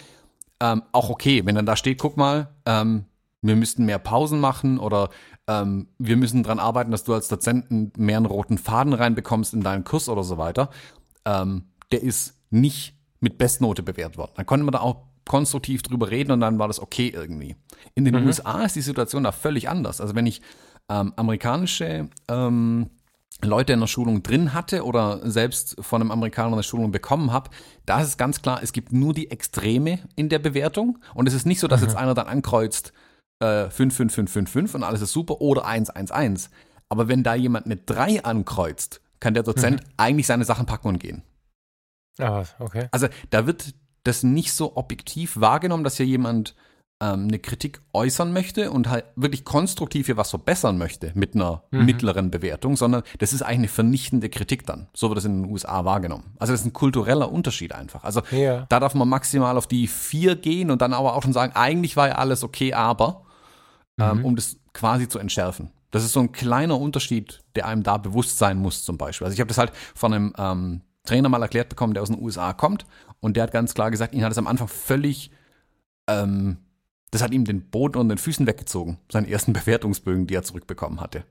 ähm, 0.59 0.83
auch 0.91 1.09
okay, 1.09 1.45
wenn 1.45 1.55
dann 1.55 1.65
da 1.65 1.75
steht, 1.75 1.97
guck 1.97 2.17
mal, 2.17 2.49
ähm, 2.65 3.05
wir 3.41 3.55
müssten 3.55 3.85
mehr 3.85 3.99
Pausen 3.99 4.39
machen 4.39 4.79
oder 4.79 5.09
ähm, 5.47 5.87
wir 5.97 6.17
müssen 6.17 6.43
daran 6.43 6.59
arbeiten, 6.59 6.91
dass 6.91 7.05
du 7.05 7.13
als 7.13 7.27
Dozenten 7.29 7.93
mehr 7.97 8.17
einen 8.17 8.25
roten 8.25 8.57
Faden 8.57 8.93
reinbekommst 8.93 9.53
in 9.53 9.61
deinen 9.61 9.83
Kurs 9.83 10.09
oder 10.09 10.23
so 10.23 10.37
weiter. 10.37 10.69
Ähm, 11.25 11.65
der 11.91 12.03
ist 12.03 12.35
nicht 12.49 12.95
mit 13.19 13.37
Bestnote 13.37 13.83
bewertet 13.83 14.17
worden. 14.17 14.33
Dann 14.35 14.45
konnte 14.45 14.65
man 14.65 14.73
da 14.73 14.79
auch 14.79 15.03
konstruktiv 15.25 15.83
drüber 15.83 16.09
reden 16.09 16.31
und 16.31 16.41
dann 16.41 16.59
war 16.59 16.67
das 16.67 16.79
okay 16.79 17.11
irgendwie. 17.13 17.55
In 17.95 18.05
den 18.05 18.19
mhm. 18.19 18.27
USA 18.27 18.63
ist 18.63 18.75
die 18.75 18.81
Situation 18.81 19.23
da 19.23 19.31
völlig 19.31 19.69
anders. 19.69 20.01
Also 20.01 20.15
wenn 20.15 20.25
ich 20.25 20.41
ähm, 20.89 21.13
amerikanische 21.15 22.09
ähm, 22.29 22.89
Leute 23.43 23.73
in 23.73 23.79
der 23.79 23.87
Schulung 23.87 24.23
drin 24.23 24.53
hatte 24.53 24.83
oder 24.83 25.19
selbst 25.29 25.75
von 25.79 26.01
einem 26.01 26.11
Amerikaner 26.11 26.53
eine 26.53 26.63
Schulung 26.63 26.91
bekommen 26.91 27.31
habe, 27.31 27.49
da 27.85 28.01
ist 28.01 28.07
es 28.07 28.17
ganz 28.17 28.41
klar, 28.41 28.61
es 28.63 28.73
gibt 28.73 28.91
nur 28.91 29.13
die 29.13 29.29
Extreme 29.29 29.99
in 30.15 30.29
der 30.29 30.39
Bewertung 30.39 30.97
und 31.13 31.27
es 31.27 31.33
ist 31.33 31.45
nicht 31.45 31.59
so, 31.59 31.67
dass 31.67 31.81
mhm. 31.81 31.87
jetzt 31.87 31.97
einer 31.97 32.13
dann 32.13 32.27
ankreuzt 32.27 32.93
äh, 33.39 33.69
5, 33.69 33.95
5, 33.95 34.13
5, 34.13 34.31
5, 34.31 34.51
5 34.51 34.75
und 34.75 34.83
alles 34.83 35.01
ist 35.01 35.13
super 35.13 35.41
oder 35.41 35.65
1, 35.65 35.89
1, 35.91 36.11
1. 36.11 36.49
Aber 36.89 37.07
wenn 37.07 37.23
da 37.23 37.35
jemand 37.35 37.65
eine 37.65 37.77
3 37.77 38.23
ankreuzt, 38.23 39.01
kann 39.19 39.33
der 39.33 39.43
Dozent 39.43 39.81
mhm. 39.81 39.89
eigentlich 39.97 40.27
seine 40.27 40.45
Sachen 40.45 40.65
packen 40.65 40.87
und 40.87 40.99
gehen. 40.99 41.23
Ah, 42.19 42.43
okay. 42.59 42.87
Also 42.91 43.07
da 43.29 43.45
wird 43.45 43.75
das 44.03 44.23
nicht 44.23 44.53
so 44.53 44.75
objektiv 44.75 45.39
wahrgenommen, 45.39 45.83
dass 45.83 45.97
hier 45.97 46.05
jemand 46.05 46.55
ähm, 46.99 47.27
eine 47.27 47.39
Kritik 47.39 47.81
äußern 47.93 48.33
möchte 48.33 48.71
und 48.71 48.89
halt 48.89 49.05
wirklich 49.15 49.45
konstruktiv 49.45 50.07
hier 50.07 50.17
was 50.17 50.31
verbessern 50.31 50.77
möchte 50.77 51.11
mit 51.13 51.35
einer 51.35 51.63
mhm. 51.69 51.85
mittleren 51.85 52.31
Bewertung, 52.31 52.75
sondern 52.75 53.03
das 53.19 53.33
ist 53.33 53.43
eigentlich 53.43 53.57
eine 53.57 53.67
vernichtende 53.67 54.29
Kritik 54.29 54.65
dann. 54.65 54.87
So 54.95 55.09
wird 55.09 55.17
das 55.17 55.25
in 55.25 55.43
den 55.43 55.51
USA 55.51 55.85
wahrgenommen. 55.85 56.35
Also 56.39 56.53
das 56.53 56.61
ist 56.61 56.65
ein 56.65 56.73
kultureller 56.73 57.31
Unterschied 57.31 57.73
einfach. 57.73 58.03
Also 58.03 58.21
ja. 58.31 58.65
da 58.69 58.79
darf 58.79 58.95
man 58.95 59.07
maximal 59.07 59.57
auf 59.57 59.67
die 59.67 59.87
vier 59.87 60.35
gehen 60.35 60.71
und 60.71 60.81
dann 60.81 60.93
aber 60.93 61.15
auch 61.15 61.21
schon 61.21 61.33
sagen, 61.33 61.53
eigentlich 61.55 61.95
war 61.97 62.07
ja 62.07 62.15
alles 62.15 62.43
okay, 62.43 62.73
aber 62.73 63.25
ähm, 63.99 64.19
mhm. 64.19 64.25
um 64.25 64.35
das 64.35 64.57
quasi 64.73 65.07
zu 65.07 65.19
entschärfen. 65.19 65.71
Das 65.91 66.03
ist 66.03 66.13
so 66.13 66.19
ein 66.19 66.31
kleiner 66.31 66.79
Unterschied, 66.79 67.43
der 67.55 67.67
einem 67.67 67.83
da 67.83 67.97
bewusst 67.97 68.37
sein 68.37 68.57
muss 68.57 68.83
zum 68.83 68.97
Beispiel. 68.97 69.25
Also 69.25 69.35
ich 69.35 69.39
habe 69.39 69.47
das 69.47 69.57
halt 69.57 69.71
von 69.95 70.13
einem 70.13 70.33
ähm, 70.37 70.81
Trainer 71.05 71.29
mal 71.29 71.41
erklärt 71.41 71.69
bekommen, 71.69 71.93
der 71.93 72.03
aus 72.03 72.09
den 72.09 72.21
USA 72.21 72.53
kommt 72.53 72.85
und 73.19 73.37
der 73.37 73.43
hat 73.43 73.51
ganz 73.51 73.73
klar 73.73 73.91
gesagt, 73.91 74.13
ihn 74.13 74.23
hat 74.23 74.31
es 74.31 74.37
am 74.37 74.47
Anfang 74.47 74.67
völlig 74.67 75.31
ähm, 76.07 76.57
das 77.11 77.21
hat 77.21 77.33
ihm 77.33 77.45
den 77.45 77.69
Boden 77.69 77.97
und 77.97 78.09
den 78.09 78.17
Füßen 78.17 78.47
weggezogen, 78.47 78.99
seinen 79.11 79.27
ersten 79.27 79.53
Bewertungsbögen, 79.53 80.27
die 80.27 80.35
er 80.35 80.43
zurückbekommen 80.43 81.01
hatte. 81.01 81.23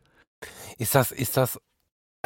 Ist 0.78 0.94
das, 0.94 1.12
ist 1.12 1.36
das 1.36 1.60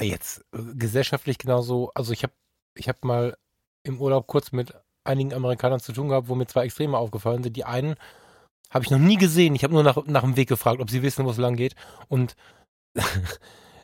jetzt 0.00 0.44
äh, 0.52 0.58
gesellschaftlich 0.74 1.38
genauso? 1.38 1.90
Also 1.94 2.12
ich 2.12 2.22
habe 2.22 2.32
ich 2.74 2.88
hab 2.88 3.04
mal 3.04 3.36
im 3.82 4.00
Urlaub 4.00 4.26
kurz 4.26 4.52
mit 4.52 4.74
einigen 5.04 5.32
Amerikanern 5.32 5.80
zu 5.80 5.92
tun 5.92 6.08
gehabt, 6.08 6.28
wo 6.28 6.34
mir 6.34 6.46
zwei 6.46 6.64
Extreme 6.64 6.96
aufgefallen 6.96 7.42
sind. 7.42 7.56
Die 7.56 7.64
einen 7.64 7.96
habe 8.70 8.84
ich 8.84 8.90
noch 8.90 8.98
nie 8.98 9.16
gesehen. 9.16 9.54
Ich 9.54 9.64
habe 9.64 9.74
nur 9.74 9.82
nach, 9.82 10.04
nach 10.06 10.22
dem 10.22 10.36
Weg 10.36 10.48
gefragt, 10.48 10.80
ob 10.80 10.90
sie 10.90 11.02
wissen, 11.02 11.24
wo 11.24 11.30
es 11.30 11.36
lang 11.36 11.56
geht. 11.56 11.74
Und 12.08 12.36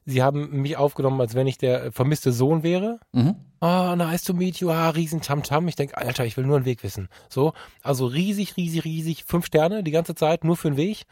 sie 0.06 0.22
haben 0.22 0.62
mich 0.62 0.76
aufgenommen, 0.76 1.20
als 1.20 1.34
wenn 1.34 1.46
ich 1.46 1.58
der 1.58 1.92
vermisste 1.92 2.32
Sohn 2.32 2.62
wäre. 2.62 3.00
Mhm. 3.12 3.34
Oh, 3.60 3.94
nice 3.96 4.22
to 4.22 4.34
meet 4.34 4.58
you, 4.58 4.70
ah, 4.70 4.90
riesen 4.90 5.20
Tamtam. 5.20 5.66
Ich 5.68 5.76
denke, 5.76 5.96
Alter, 5.96 6.24
ich 6.24 6.36
will 6.36 6.46
nur 6.46 6.56
einen 6.56 6.64
Weg 6.64 6.82
wissen. 6.82 7.08
So, 7.28 7.52
also 7.82 8.06
riesig, 8.06 8.56
riesig, 8.56 8.84
riesig, 8.84 9.24
fünf 9.24 9.46
Sterne 9.46 9.82
die 9.82 9.90
ganze 9.90 10.14
Zeit, 10.14 10.44
nur 10.44 10.56
für 10.56 10.70
den 10.70 10.76
Weg. 10.76 11.04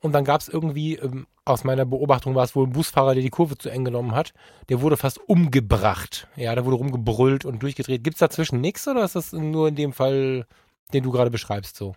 Und 0.00 0.12
dann 0.12 0.24
gab 0.24 0.40
es 0.40 0.48
irgendwie, 0.48 0.94
ähm, 0.96 1.26
aus 1.44 1.64
meiner 1.64 1.84
Beobachtung 1.84 2.34
war 2.34 2.44
es 2.44 2.54
wohl 2.54 2.66
ein 2.66 2.72
Busfahrer, 2.72 3.14
der 3.14 3.22
die 3.22 3.30
Kurve 3.30 3.56
zu 3.56 3.70
eng 3.70 3.84
genommen 3.84 4.14
hat. 4.14 4.32
Der 4.68 4.80
wurde 4.80 4.96
fast 4.96 5.18
umgebracht. 5.18 6.28
Ja, 6.36 6.54
der 6.54 6.64
wurde 6.64 6.76
rumgebrüllt 6.76 7.44
und 7.44 7.62
durchgedreht. 7.62 8.04
Gibt 8.04 8.16
es 8.16 8.20
dazwischen 8.20 8.60
nichts 8.60 8.86
oder 8.86 9.04
ist 9.04 9.16
das 9.16 9.32
nur 9.32 9.68
in 9.68 9.74
dem 9.74 9.92
Fall, 9.92 10.46
den 10.92 11.02
du 11.02 11.10
gerade 11.10 11.30
beschreibst, 11.30 11.76
so? 11.76 11.94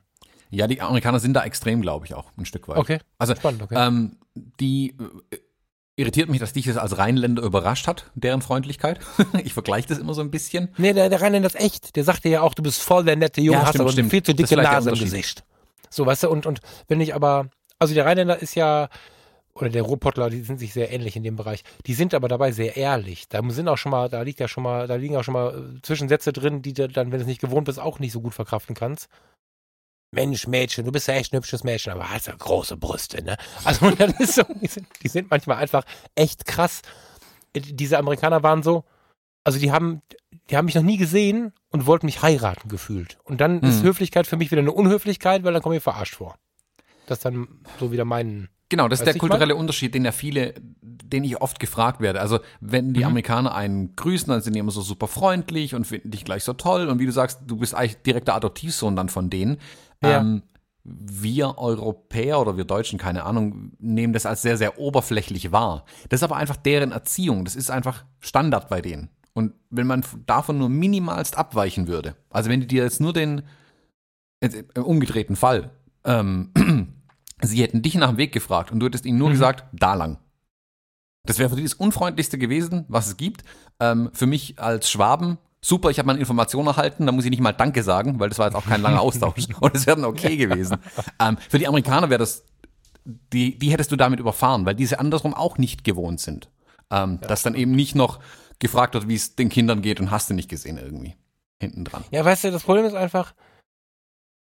Ja, 0.50 0.66
die 0.66 0.82
Amerikaner 0.82 1.20
sind 1.20 1.34
da 1.34 1.43
extrem, 1.43 1.82
glaube 1.82 2.06
ich, 2.06 2.16
auch 2.16 2.32
ein 2.38 2.45
Stück 2.45 2.68
weit. 2.68 2.78
Okay. 2.78 3.00
Also, 3.20 3.36
Spannend, 3.36 3.62
okay. 3.62 3.76
Ähm, 3.78 4.18
die 4.34 4.95
irritiert 6.00 6.30
mich, 6.30 6.39
dass 6.39 6.54
dich 6.54 6.66
das 6.66 6.78
als 6.78 6.97
Rheinländer 6.97 7.43
überrascht 7.43 7.88
hat, 7.88 8.10
deren 8.16 8.41
Freundlichkeit. 8.41 9.00
ich 9.43 9.54
vergleiche 9.54 9.89
das 9.89 9.97
immer 10.00 10.14
so 10.14 10.22
ein 10.22 10.32
bisschen. 10.32 10.70
Nee, 10.78 10.93
der, 10.93 11.10
der 11.10 11.22
Rheinländer 11.22 11.47
ist 11.47 11.60
echt. 11.60 11.95
Der 11.95 12.04
sagte 12.04 12.30
ja 12.30 12.41
auch, 12.41 12.54
du 12.54 12.64
bist 12.64 12.82
voll 12.82 13.04
der 13.04 13.16
nette 13.16 13.41
Junge, 13.41 13.60
ja, 13.60 13.66
hast 13.66 13.80
aber 13.80 13.91
stimmt. 13.91 14.12
viel 14.12 14.24
zu 14.24 14.34
dicke 14.34 14.56
Nase 14.56 14.89
im 14.89 14.97
Gesicht. 14.97 15.43
So, 15.89 16.06
weißt 16.06 16.24
du, 16.24 16.30
und, 16.30 16.45
und 16.45 16.60
wenn 16.88 17.02
ich 17.02 17.14
aber, 17.14 17.50
also 17.80 17.93
der 17.93 18.06
Rheinländer 18.06 18.41
ist 18.41 18.56
ja, 18.56 18.89
oder 19.54 19.70
der 19.70 19.84
Ruhrpottler, 19.84 20.30
die 20.30 20.41
sind 20.41 20.60
sich 20.60 20.74
sehr 20.74 20.91
ähnlich 20.91 21.16
in 21.16 21.24
dem 21.24 21.36
Bereich. 21.36 21.64
Die 21.86 21.93
sind 21.93 22.14
aber 22.14 22.28
dabei 22.28 22.52
sehr 22.52 22.78
ehrlich. 22.78 23.28
Da 23.28 23.41
sind 23.50 23.68
auch 23.68 23.78
schon 23.78 23.91
mal, 23.91 24.08
da 24.08 24.22
liegt 24.22 24.39
ja 24.39 24.47
schon 24.47 24.64
mal, 24.64 24.88
da 24.88 24.95
liegen 24.95 25.18
auch 25.18 25.24
schon 25.24 25.34
mal 25.34 25.76
äh, 25.78 25.82
Zwischensätze 25.82 26.32
drin, 26.32 26.62
die 26.62 26.74
du 26.74 26.88
dann, 26.88 27.12
wenn 27.12 27.20
du 27.20 27.24
es 27.24 27.28
nicht 27.28 27.41
gewohnt 27.41 27.66
bist, 27.66 27.80
auch 27.80 28.00
nicht 28.00 28.14
so 28.14 28.22
gut 28.22 28.34
verkraften 28.34 28.76
kannst. 28.76 29.10
Mensch, 30.12 30.47
Mädchen, 30.47 30.86
du 30.86 30.91
bist 30.91 31.07
ja 31.07 31.14
echt 31.14 31.34
ein 31.34 31.38
hübsches 31.38 31.64
Mädchen, 31.64 31.93
aber 31.93 32.10
hast 32.10 32.28
ja 32.28 32.36
große 32.36 32.78
Brüste, 32.78 33.24
ne? 33.24 33.38
Also, 33.64 33.91
das 33.97 34.20
ist 34.20 34.36
so, 34.36 34.43
die 34.62 34.68
sind, 34.68 34.88
die 35.03 35.07
sind 35.07 35.30
manchmal 35.30 35.57
einfach 35.57 35.84
echt 36.16 36.45
krass. 36.45 36.82
Diese 37.55 37.97
Amerikaner 37.97 38.41
waren 38.43 38.64
so, 38.64 38.86
also 39.43 39.60
die 39.60 39.72
haben, 39.72 40.01
die 40.49 40.57
haben 40.57 40.66
mich 40.66 40.76
noch 40.76 40.84
nie 40.84 40.97
gesehen 40.97 41.53
und 41.70 41.86
wollten 41.86 42.05
mich 42.05 42.22
heiraten 42.22 42.70
gefühlt. 42.70 43.18
Und 43.24 43.41
dann 43.41 43.62
hm. 43.62 43.70
ist 43.70 43.84
Höflichkeit 43.84 44.28
für 44.28 44.38
mich 44.38 44.51
wieder 44.51 44.62
eine 44.62 44.72
Unhöflichkeit, 44.72 45.43
weil 45.43 45.53
dann 45.53 45.62
komme 45.62 45.78
ich 45.78 45.84
verarscht 45.84 46.16
vor. 46.16 46.36
Das 47.07 47.20
ist 47.20 47.26
dann 47.26 47.47
so 47.80 47.91
wieder 47.91 48.05
mein. 48.05 48.49
Genau, 48.70 48.88
das 48.88 48.99
ist 48.99 49.05
der 49.05 49.16
kulturelle 49.16 49.55
mal? 49.55 49.60
Unterschied, 49.60 49.95
den 49.95 50.05
ja 50.05 50.12
viele, 50.12 50.53
den 50.82 51.24
ich 51.24 51.41
oft 51.41 51.60
gefragt 51.60 52.01
werde. 52.01 52.22
Also, 52.22 52.39
wenn 52.60 52.93
die 52.93 52.99
mhm. 52.99 53.07
Amerikaner 53.07 53.55
einen 53.55 53.95
grüßen, 53.95 54.32
dann 54.32 54.41
sind 54.41 54.53
die 54.53 54.60
immer 54.60 54.72
so 54.72 54.82
super 54.82 55.07
freundlich 55.07 55.74
und 55.74 55.88
finden 55.88 56.12
dich 56.12 56.24
gleich 56.24 56.43
so 56.43 56.53
toll. 56.53 56.88
Und 56.88 56.99
wie 56.99 57.07
du 57.07 57.12
sagst, 57.12 57.41
du 57.47 57.57
bist 57.57 57.74
eigentlich 57.74 58.03
direkter 58.03 58.36
Adoptivsohn 58.36 58.95
dann 58.95 59.10
von 59.10 59.32
denen. 59.32 59.57
Ja. 60.04 60.20
Ähm, 60.20 60.43
wir 60.84 61.58
Europäer 61.58 62.39
oder 62.39 62.58
wir 62.58 62.64
Deutschen, 62.64 62.97
keine 62.97 63.24
Ahnung, 63.24 63.74
nehmen 63.80 64.14
das 64.14 64.26
als 64.26 64.41
sehr, 64.41 64.58
sehr 64.58 64.80
oberflächlich 64.80 65.52
wahr. 65.52 65.86
Das 66.10 66.20
ist 66.20 66.24
aber 66.24 66.38
einfach 66.38 66.56
deren 66.56 66.91
Erziehung. 66.91 67.45
Das 67.45 67.56
ist 67.56 67.70
einfach 67.70 68.06
Standard 68.20 68.70
bei 68.70 68.82
denen. 68.82 69.10
Und 69.34 69.54
wenn 69.70 69.88
man 69.88 70.04
davon 70.26 70.58
nur 70.58 70.70
minimalst 70.70 71.38
abweichen 71.38 71.88
würde, 71.88 72.16
also 72.30 72.50
wenn 72.50 72.62
die 72.62 72.68
dir 72.68 72.84
jetzt 72.84 73.02
nur 73.02 73.14
den 73.14 73.43
im 74.41 74.84
umgedrehten 74.84 75.36
Fall, 75.36 75.70
ähm, 76.06 76.52
sie 77.41 77.62
hätten 77.62 77.82
dich 77.82 77.95
nach 77.95 78.10
dem 78.10 78.18
Weg 78.18 78.32
gefragt 78.32 78.72
und 78.72 78.80
du 78.80 78.86
hättest 78.86 79.06
ihnen 79.06 79.18
nur 79.18 79.30
mhm. 79.30 79.34
gesagt, 79.34 79.66
da 79.74 79.93
lang. 79.93 80.18
Das 81.26 81.39
wäre 81.39 81.50
für 81.50 81.58
die 81.58 81.64
das 81.64 81.74
Unfreundlichste 81.74 82.38
gewesen, 82.38 82.86
was 82.88 83.08
es 83.08 83.18
gibt. 83.18 83.43
Ähm, 83.80 84.10
für 84.14 84.26
mich 84.26 84.60
als 84.60 84.89
Schwaben 84.89 85.38
super, 85.62 85.89
ich 85.89 85.99
habe 85.99 86.07
meine 86.07 86.20
Information 86.20 86.68
erhalten, 86.68 87.05
da 87.05 87.12
muss 87.12 87.26
ich 87.26 87.32
nicht 87.32 87.41
mal 87.41 87.51
Danke 87.51 87.84
sagen, 87.84 88.20
weil 88.20 88.30
das 88.30 88.39
war 88.39 88.47
jetzt 88.47 88.55
auch 88.55 88.66
kein 88.66 88.82
langer 88.82 89.01
Austausch 89.01 89.47
und 89.60 89.76
es 89.76 89.88
wäre 89.88 89.97
dann 89.97 90.05
okay 90.05 90.38
gewesen. 90.38 90.78
Ähm, 91.20 91.38
für 91.49 91.60
die 91.60 91.68
Amerikaner 91.68 92.10
wäre 92.10 92.20
das, 92.20 92.43
die, 93.05 93.57
die 93.57 93.72
hättest 93.72 93.91
du 93.91 93.95
damit 93.95 94.20
überfahren, 94.20 94.66
weil 94.66 94.76
diese 94.76 94.99
andersrum 94.99 95.34
auch 95.34 95.57
nicht 95.57 95.84
gewohnt 95.84 96.20
sind. 96.20 96.49
Ähm, 96.91 97.20
ja. 97.22 97.28
Dass 97.28 97.43
dann 97.43 97.55
eben 97.55 97.72
nicht 97.72 97.95
noch 97.95 98.20
gefragt 98.60 98.93
wird, 98.93 99.07
wie 99.07 99.16
es 99.16 99.36
den 99.36 99.49
Kindern 99.49 99.82
geht 99.82 99.99
und 99.99 100.12
hast 100.12 100.30
du 100.30 100.34
nicht 100.34 100.49
gesehen 100.49 100.78
irgendwie 100.78 101.16
hinten 101.60 101.86
dran. 101.86 102.03
Ja, 102.12 102.24
weißt 102.24 102.45
du, 102.45 102.51
das 102.51 102.64
Problem 102.64 102.86
ist 102.86 102.95
einfach, 102.95 103.34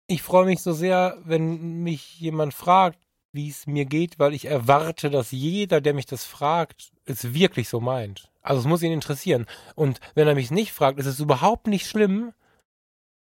ich 0.07 0.23
freue 0.23 0.47
mich 0.47 0.63
so 0.63 0.73
sehr, 0.73 1.19
wenn 1.25 1.83
mich 1.83 2.19
jemand 2.21 2.55
fragt, 2.55 2.99
wie 3.33 3.49
es 3.49 3.67
mir 3.67 3.85
geht, 3.85 4.19
weil 4.19 4.33
ich 4.33 4.47
erwarte, 4.47 5.11
dass 5.11 5.31
jeder, 5.31 5.81
der 5.81 5.95
mich 5.95 6.07
das 6.07 6.25
fragt, 6.25 6.93
es 7.05 7.35
wirklich 7.35 7.69
so 7.69 7.81
meint. 7.81 8.31
Also 8.49 8.61
es 8.61 8.67
muss 8.67 8.83
ihn 8.83 8.93
interessieren. 8.93 9.45
Und 9.75 10.01
wenn 10.15 10.27
er 10.27 10.35
mich 10.35 10.51
nicht 10.51 10.73
fragt, 10.73 10.99
ist 10.99 11.05
es 11.05 11.21
überhaupt 11.21 11.67
nicht 11.67 11.87
schlimm, 11.87 12.33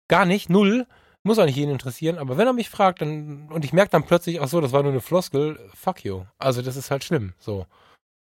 gar 0.07 0.27
nicht, 0.27 0.51
null, 0.51 0.87
Muss 1.27 1.39
auch 1.39 1.47
nicht 1.47 1.57
jeden 1.57 1.73
interessieren, 1.73 2.19
aber 2.19 2.37
wenn 2.37 2.47
er 2.47 2.53
mich 2.53 2.69
fragt, 2.69 3.01
dann, 3.01 3.49
und 3.51 3.65
ich 3.65 3.73
merke 3.73 3.91
dann 3.91 4.05
plötzlich, 4.05 4.43
ach 4.43 4.49
so, 4.49 4.61
das 4.61 4.73
war 4.73 4.83
nur 4.83 4.93
eine 4.93 5.01
Floskel, 5.01 5.59
fuck 5.73 6.05
you. 6.05 6.25
Also 6.37 6.61
das 6.61 6.77
ist 6.77 6.91
halt 6.91 7.03
schlimm. 7.03 7.33
So. 7.39 7.65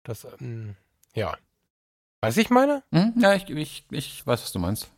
Das, 0.02 0.26
ähm, 0.42 0.76
ja. 1.14 1.38
Weiß 2.22 2.38
ich 2.38 2.50
meine? 2.50 2.82
Hm? 2.92 3.14
Ja, 3.20 3.36
ich, 3.36 3.48
ich, 3.52 3.86
ich 3.92 4.26
weiß, 4.26 4.42
was 4.42 4.52
du 4.52 4.58
meinst. 4.58 4.90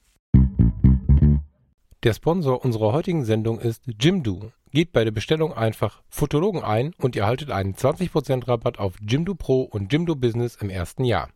Der 2.03 2.13
Sponsor 2.13 2.63
unserer 2.63 2.93
heutigen 2.93 3.25
Sendung 3.25 3.59
ist 3.59 3.83
Jimdo. 3.99 4.53
Gebt 4.71 4.93
bei 4.93 5.03
der 5.03 5.11
Bestellung 5.11 5.51
einfach 5.51 6.01
Fotologen 6.07 6.63
ein 6.63 6.93
und 6.99 7.17
ihr 7.17 7.23
erhaltet 7.23 7.51
einen 7.51 7.73
20% 7.73 8.47
Rabatt 8.47 8.79
auf 8.79 8.93
Jimdo 9.01 9.35
Pro 9.35 9.63
und 9.63 9.91
Jimdo 9.91 10.15
Business 10.15 10.55
im 10.55 10.69
ersten 10.69 11.03
Jahr. 11.03 11.27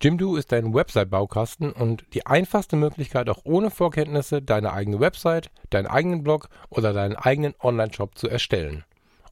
Jimdo 0.00 0.36
ist 0.36 0.52
ein 0.52 0.74
Website-Baukasten 0.74 1.72
und 1.72 2.04
die 2.14 2.24
einfachste 2.24 2.76
Möglichkeit, 2.76 3.28
auch 3.28 3.40
ohne 3.42 3.68
Vorkenntnisse 3.70 4.40
deine 4.40 4.72
eigene 4.72 5.00
Website, 5.00 5.50
deinen 5.70 5.88
eigenen 5.88 6.22
Blog 6.22 6.48
oder 6.70 6.92
deinen 6.92 7.16
eigenen 7.16 7.54
Online-Shop 7.60 8.16
zu 8.16 8.28
erstellen. 8.28 8.84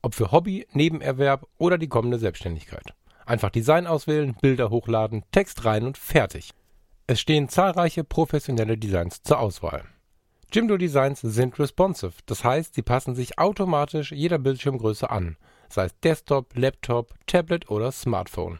Ob 0.02 0.16
für 0.16 0.32
Hobby, 0.32 0.66
Nebenerwerb 0.72 1.46
oder 1.58 1.78
die 1.78 1.86
kommende 1.86 2.18
Selbstständigkeit. 2.18 2.94
Einfach 3.26 3.50
Design 3.50 3.86
auswählen, 3.86 4.36
Bilder 4.40 4.70
hochladen, 4.70 5.22
Text 5.30 5.64
rein 5.64 5.84
und 5.84 5.98
fertig. 5.98 6.50
Es 7.06 7.20
stehen 7.20 7.48
zahlreiche 7.48 8.02
professionelle 8.02 8.76
Designs 8.76 9.22
zur 9.22 9.38
Auswahl. 9.38 9.84
Jimdo 10.52 10.76
Designs 10.76 11.20
sind 11.20 11.58
responsive, 11.60 12.14
das 12.26 12.42
heißt, 12.42 12.74
sie 12.74 12.82
passen 12.82 13.14
sich 13.14 13.38
automatisch 13.38 14.10
jeder 14.10 14.38
Bildschirmgröße 14.38 15.10
an, 15.10 15.36
sei 15.68 15.84
es 15.84 16.00
Desktop, 16.00 16.56
Laptop, 16.56 17.14
Tablet 17.26 17.70
oder 17.70 17.92
Smartphone. 17.92 18.58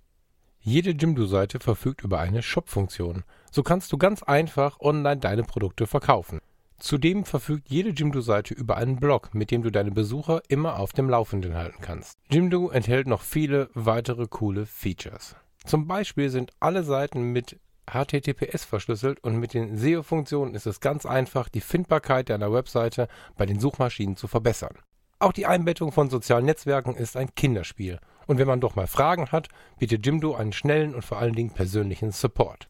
Jede 0.68 0.90
Jimdo-Seite 0.90 1.60
verfügt 1.60 2.02
über 2.02 2.18
eine 2.18 2.42
Shop-Funktion. 2.42 3.22
So 3.52 3.62
kannst 3.62 3.92
du 3.92 3.98
ganz 3.98 4.24
einfach 4.24 4.80
online 4.80 5.18
deine 5.18 5.44
Produkte 5.44 5.86
verkaufen. 5.86 6.40
Zudem 6.80 7.24
verfügt 7.24 7.70
jede 7.70 7.90
Jimdo-Seite 7.90 8.52
über 8.52 8.76
einen 8.76 8.96
Blog, 8.96 9.32
mit 9.32 9.52
dem 9.52 9.62
du 9.62 9.70
deine 9.70 9.92
Besucher 9.92 10.42
immer 10.48 10.80
auf 10.80 10.92
dem 10.92 11.08
Laufenden 11.08 11.54
halten 11.54 11.80
kannst. 11.80 12.18
Jimdo 12.32 12.68
enthält 12.70 13.06
noch 13.06 13.22
viele 13.22 13.70
weitere 13.74 14.26
coole 14.26 14.66
Features. 14.66 15.36
Zum 15.64 15.86
Beispiel 15.86 16.30
sind 16.30 16.50
alle 16.58 16.82
Seiten 16.82 17.30
mit 17.30 17.60
HTTPS 17.88 18.64
verschlüsselt 18.64 19.22
und 19.22 19.36
mit 19.36 19.54
den 19.54 19.76
SEO-Funktionen 19.76 20.56
ist 20.56 20.66
es 20.66 20.80
ganz 20.80 21.06
einfach, 21.06 21.48
die 21.48 21.60
Findbarkeit 21.60 22.28
deiner 22.28 22.52
Webseite 22.52 23.06
bei 23.36 23.46
den 23.46 23.60
Suchmaschinen 23.60 24.16
zu 24.16 24.26
verbessern. 24.26 24.76
Auch 25.18 25.32
die 25.32 25.46
Einbettung 25.46 25.92
von 25.92 26.10
sozialen 26.10 26.44
Netzwerken 26.44 26.94
ist 26.94 27.16
ein 27.16 27.34
Kinderspiel. 27.34 28.00
Und 28.26 28.38
wenn 28.38 28.46
man 28.46 28.60
doch 28.60 28.76
mal 28.76 28.86
Fragen 28.86 29.32
hat, 29.32 29.48
bietet 29.78 30.04
Jimdo 30.04 30.34
einen 30.34 30.52
schnellen 30.52 30.94
und 30.94 31.04
vor 31.04 31.18
allen 31.18 31.32
Dingen 31.34 31.54
persönlichen 31.54 32.12
Support. 32.12 32.68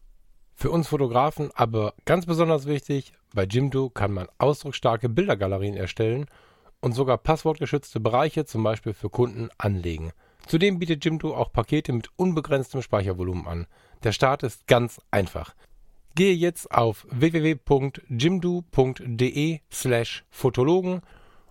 Für 0.55 0.71
uns 0.71 0.87
Fotografen 0.87 1.51
aber 1.55 1.93
ganz 2.05 2.25
besonders 2.25 2.65
wichtig, 2.65 3.11
bei 3.33 3.43
Jimdo 3.43 3.89
kann 3.89 4.13
man 4.13 4.29
ausdrucksstarke 4.37 5.09
Bildergalerien 5.09 5.75
erstellen 5.75 6.25
und 6.79 6.93
sogar 6.93 7.17
passwortgeschützte 7.17 7.99
Bereiche 7.99 8.45
zum 8.45 8.63
Beispiel 8.63 8.93
für 8.93 9.09
Kunden 9.09 9.49
anlegen. 9.57 10.13
Zudem 10.47 10.79
bietet 10.79 11.03
Jimdo 11.03 11.35
auch 11.35 11.51
Pakete 11.51 11.91
mit 11.91 12.09
unbegrenztem 12.15 12.81
Speichervolumen 12.81 13.45
an. 13.45 13.67
Der 14.03 14.13
Start 14.13 14.43
ist 14.43 14.67
ganz 14.67 15.01
einfach. 15.11 15.53
Gehe 16.15 16.33
jetzt 16.33 16.71
auf 16.71 17.05
www.jimdo.de 17.11 17.99
slash 19.71 20.23
Fotologen 20.29 21.01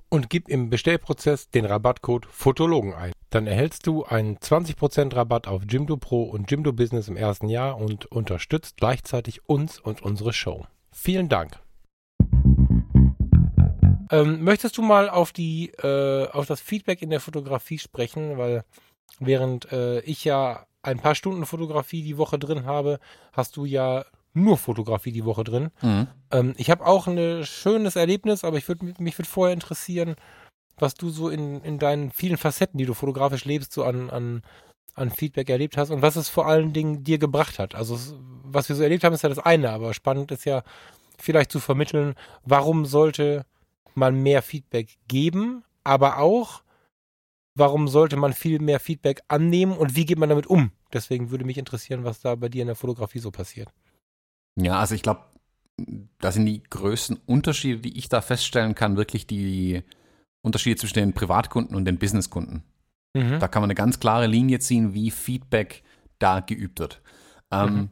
und 0.09 0.31
gib 0.31 0.49
im 0.49 0.71
Bestellprozess 0.71 1.51
den 1.51 1.65
Rabattcode 1.65 2.27
Fotologen 2.27 2.95
ein. 2.95 3.13
Dann 3.31 3.47
erhältst 3.47 3.87
du 3.87 4.05
einen 4.05 4.39
20% 4.39 5.15
Rabatt 5.15 5.49
auf 5.49 5.63
Jimdo 5.69 5.97
Pro 5.97 6.23
und 6.23 6.51
Jimdo 6.51 6.73
Business 6.73 7.09
im 7.09 7.17
ersten 7.17 7.49
Jahr 7.49 7.77
und 7.77 8.07
unterstützt 8.07 8.77
gleichzeitig 8.77 9.49
uns 9.49 9.79
und 9.79 10.03
unsere 10.03 10.33
Show. 10.33 10.67
Vielen 10.93 11.29
Dank. 11.29 11.59
Ähm, 14.11 14.45
möchtest 14.45 14.79
du 14.79 14.83
mal 14.83 15.11
auf 15.11 15.33
die 15.33 15.71
äh, 15.83 16.29
auf 16.29 16.47
das 16.47 16.61
Feedback 16.61 17.03
in 17.03 17.11
der 17.11 17.21
Fotografie 17.21 17.79
sprechen, 17.79 18.39
weil 18.39 18.65
während 19.19 19.73
äh, 19.73 20.01
ich 20.01 20.25
ja 20.25 20.67
ein 20.83 21.01
paar 21.01 21.17
Stunden 21.17 21.47
Fotografie 21.47 22.03
die 22.03 22.17
Woche 22.17 22.39
drin 22.39 22.65
habe, 22.65 23.01
hast 23.33 23.57
du 23.57 23.65
ja 23.65 24.05
nur 24.37 24.59
Fotografie 24.59 25.13
die 25.13 25.25
Woche 25.25 25.45
drin. 25.45 25.71
Mhm. 25.83 26.07
Ähm, 26.31 26.55
ich 26.57 26.71
habe 26.71 26.87
auch 26.87 27.07
ein 27.07 27.45
schönes 27.45 27.97
Erlebnis, 27.97 28.45
aber 28.45 28.59
ich 28.59 28.69
würde 28.69 28.95
mich 28.99 29.19
würde 29.19 29.29
vorher 29.29 29.55
interessieren, 29.55 30.17
was 30.79 30.95
du 30.95 31.11
so 31.11 31.29
in, 31.29 31.63
in 31.63 31.79
deinen 31.79 32.11
vielen 32.11 32.37
Facetten, 32.37 32.79
die 32.79 32.87
du 32.87 32.95
fotografisch 32.95 33.45
lebst, 33.45 33.73
so 33.73 33.85
an, 33.85 34.11
an, 34.11 34.43
an 34.95 35.11
Feedback 35.11 35.49
erlebt 35.49 35.77
hast 35.77 35.91
und 35.91 36.03
was 36.03 36.17
es 36.17 36.29
vor 36.29 36.47
allen 36.47 36.73
Dingen 36.73 37.03
dir 37.03 37.19
gebracht 37.19 37.59
hat. 37.59 37.75
Also 37.75 37.99
was 38.45 38.69
wir 38.69 38.77
so 38.77 38.83
erlebt 38.83 39.05
haben, 39.05 39.15
ist 39.15 39.23
ja 39.23 39.29
das 39.29 39.39
eine, 39.39 39.71
aber 39.71 39.95
spannend 39.95 40.31
ist 40.31 40.45
ja 40.45 40.63
vielleicht 41.19 41.51
zu 41.51 41.61
vermitteln, 41.61 42.15
warum 42.45 42.85
sollte 42.85 43.47
man 43.95 44.23
mehr 44.23 44.43
Feedback 44.43 44.99
geben, 45.09 45.65
aber 45.85 46.19
auch, 46.19 46.63
warum 47.55 47.89
sollte 47.89 48.17
man 48.17 48.35
viel 48.35 48.59
mehr 48.61 48.81
Feedback 48.81 49.23
annehmen 49.29 49.73
und 49.77 49.97
wie 49.97 50.05
geht 50.05 50.19
man 50.19 50.29
damit 50.29 50.47
um? 50.47 50.73
Deswegen 50.93 51.31
würde 51.31 51.45
mich 51.45 51.59
interessieren, 51.59 52.05
was 52.05 52.21
da 52.21 52.35
bei 52.35 52.49
dir 52.49 52.63
in 52.63 52.69
der 52.69 52.77
Fotografie 52.77 53.19
so 53.19 53.31
passiert. 53.31 53.71
Ja, 54.57 54.79
also 54.79 54.95
ich 54.95 55.03
glaube, 55.03 55.21
da 56.19 56.33
sind 56.33 56.47
die 56.47 56.63
größten 56.63 57.19
Unterschiede, 57.27 57.81
die 57.81 57.99
ich 57.99 58.09
da 58.09 58.21
feststellen 58.21 58.75
kann, 58.75 58.97
wirklich 58.97 59.27
die 59.27 59.83
Unterschiede 60.43 60.77
zwischen 60.77 60.95
den 60.95 61.13
Privatkunden 61.13 61.77
und 61.77 61.85
den 61.85 61.99
Businesskunden. 61.99 62.63
Mhm. 63.15 63.39
Da 63.39 63.49
kann 63.49 63.63
man 63.63 63.71
eine 63.71 63.75
ganz 63.75 64.01
klare 64.01 64.27
Linie 64.27 64.59
ziehen, 64.59 64.95
wie 64.95 65.11
Feedback 65.11 65.83
da 66.19 66.41
geübt 66.41 66.79
wird. 66.79 67.03
Ähm, 67.51 67.75
mhm. 67.75 67.89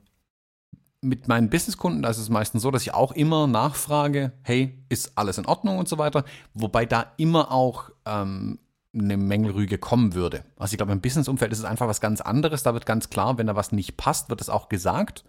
Mit 1.03 1.29
meinen 1.29 1.51
Businesskunden, 1.51 2.03
da 2.03 2.09
ist 2.09 2.19
es 2.19 2.31
meistens 2.31 2.63
so, 2.63 2.71
dass 2.71 2.83
ich 2.83 2.95
auch 2.95 3.13
immer 3.13 3.47
nachfrage, 3.47 4.33
hey, 4.43 4.79
ist 4.89 5.19
alles 5.19 5.37
in 5.37 5.45
Ordnung 5.45 5.77
und 5.79 5.89
so 5.89 5.99
weiter, 5.99 6.25
wobei 6.55 6.87
da 6.87 7.13
immer 7.19 7.53
auch 7.53 7.91
ähm, 8.07 8.59
eine 8.95 9.17
Mängelrüge 9.19 9.77
kommen 9.77 10.15
würde. 10.15 10.45
Also 10.57 10.73
ich 10.73 10.79
glaube, 10.79 10.93
im 10.93 11.01
Businessumfeld 11.01 11.53
ist 11.53 11.59
es 11.59 11.65
einfach 11.65 11.89
was 11.89 12.01
ganz 12.01 12.21
anderes. 12.21 12.63
Da 12.63 12.73
wird 12.73 12.87
ganz 12.87 13.11
klar, 13.11 13.37
wenn 13.37 13.49
da 13.49 13.57
was 13.57 13.73
nicht 13.73 13.97
passt, 13.97 14.31
wird 14.31 14.41
es 14.41 14.49
auch 14.49 14.69
gesagt. 14.69 15.25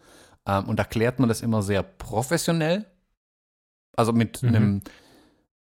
Ähm, 0.48 0.66
und 0.66 0.80
erklärt 0.80 1.20
man 1.20 1.30
das 1.30 1.42
immer 1.42 1.62
sehr 1.62 1.84
professionell. 1.84 2.86
Also 3.96 4.14
mit 4.14 4.44
mhm. 4.44 4.50
einem, 4.50 4.82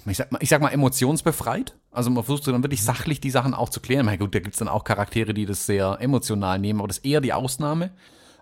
ich 0.06 0.16
sag, 0.16 0.32
mal, 0.32 0.42
ich 0.42 0.48
sag 0.48 0.62
mal, 0.62 0.70
emotionsbefreit. 0.70 1.76
Also 1.90 2.10
man 2.10 2.24
versucht 2.24 2.46
dann 2.48 2.62
wirklich 2.62 2.82
sachlich 2.82 3.20
die 3.20 3.30
Sachen 3.30 3.54
auch 3.54 3.68
zu 3.68 3.80
klären. 3.80 4.06
Na 4.06 4.16
gut, 4.16 4.34
da 4.34 4.40
gibt 4.40 4.54
es 4.54 4.58
dann 4.58 4.68
auch 4.68 4.84
Charaktere, 4.84 5.34
die 5.34 5.46
das 5.46 5.66
sehr 5.66 5.98
emotional 6.00 6.58
nehmen, 6.58 6.80
aber 6.80 6.88
das 6.88 6.98
ist 6.98 7.04
eher 7.04 7.20
die 7.20 7.32
Ausnahme. 7.32 7.90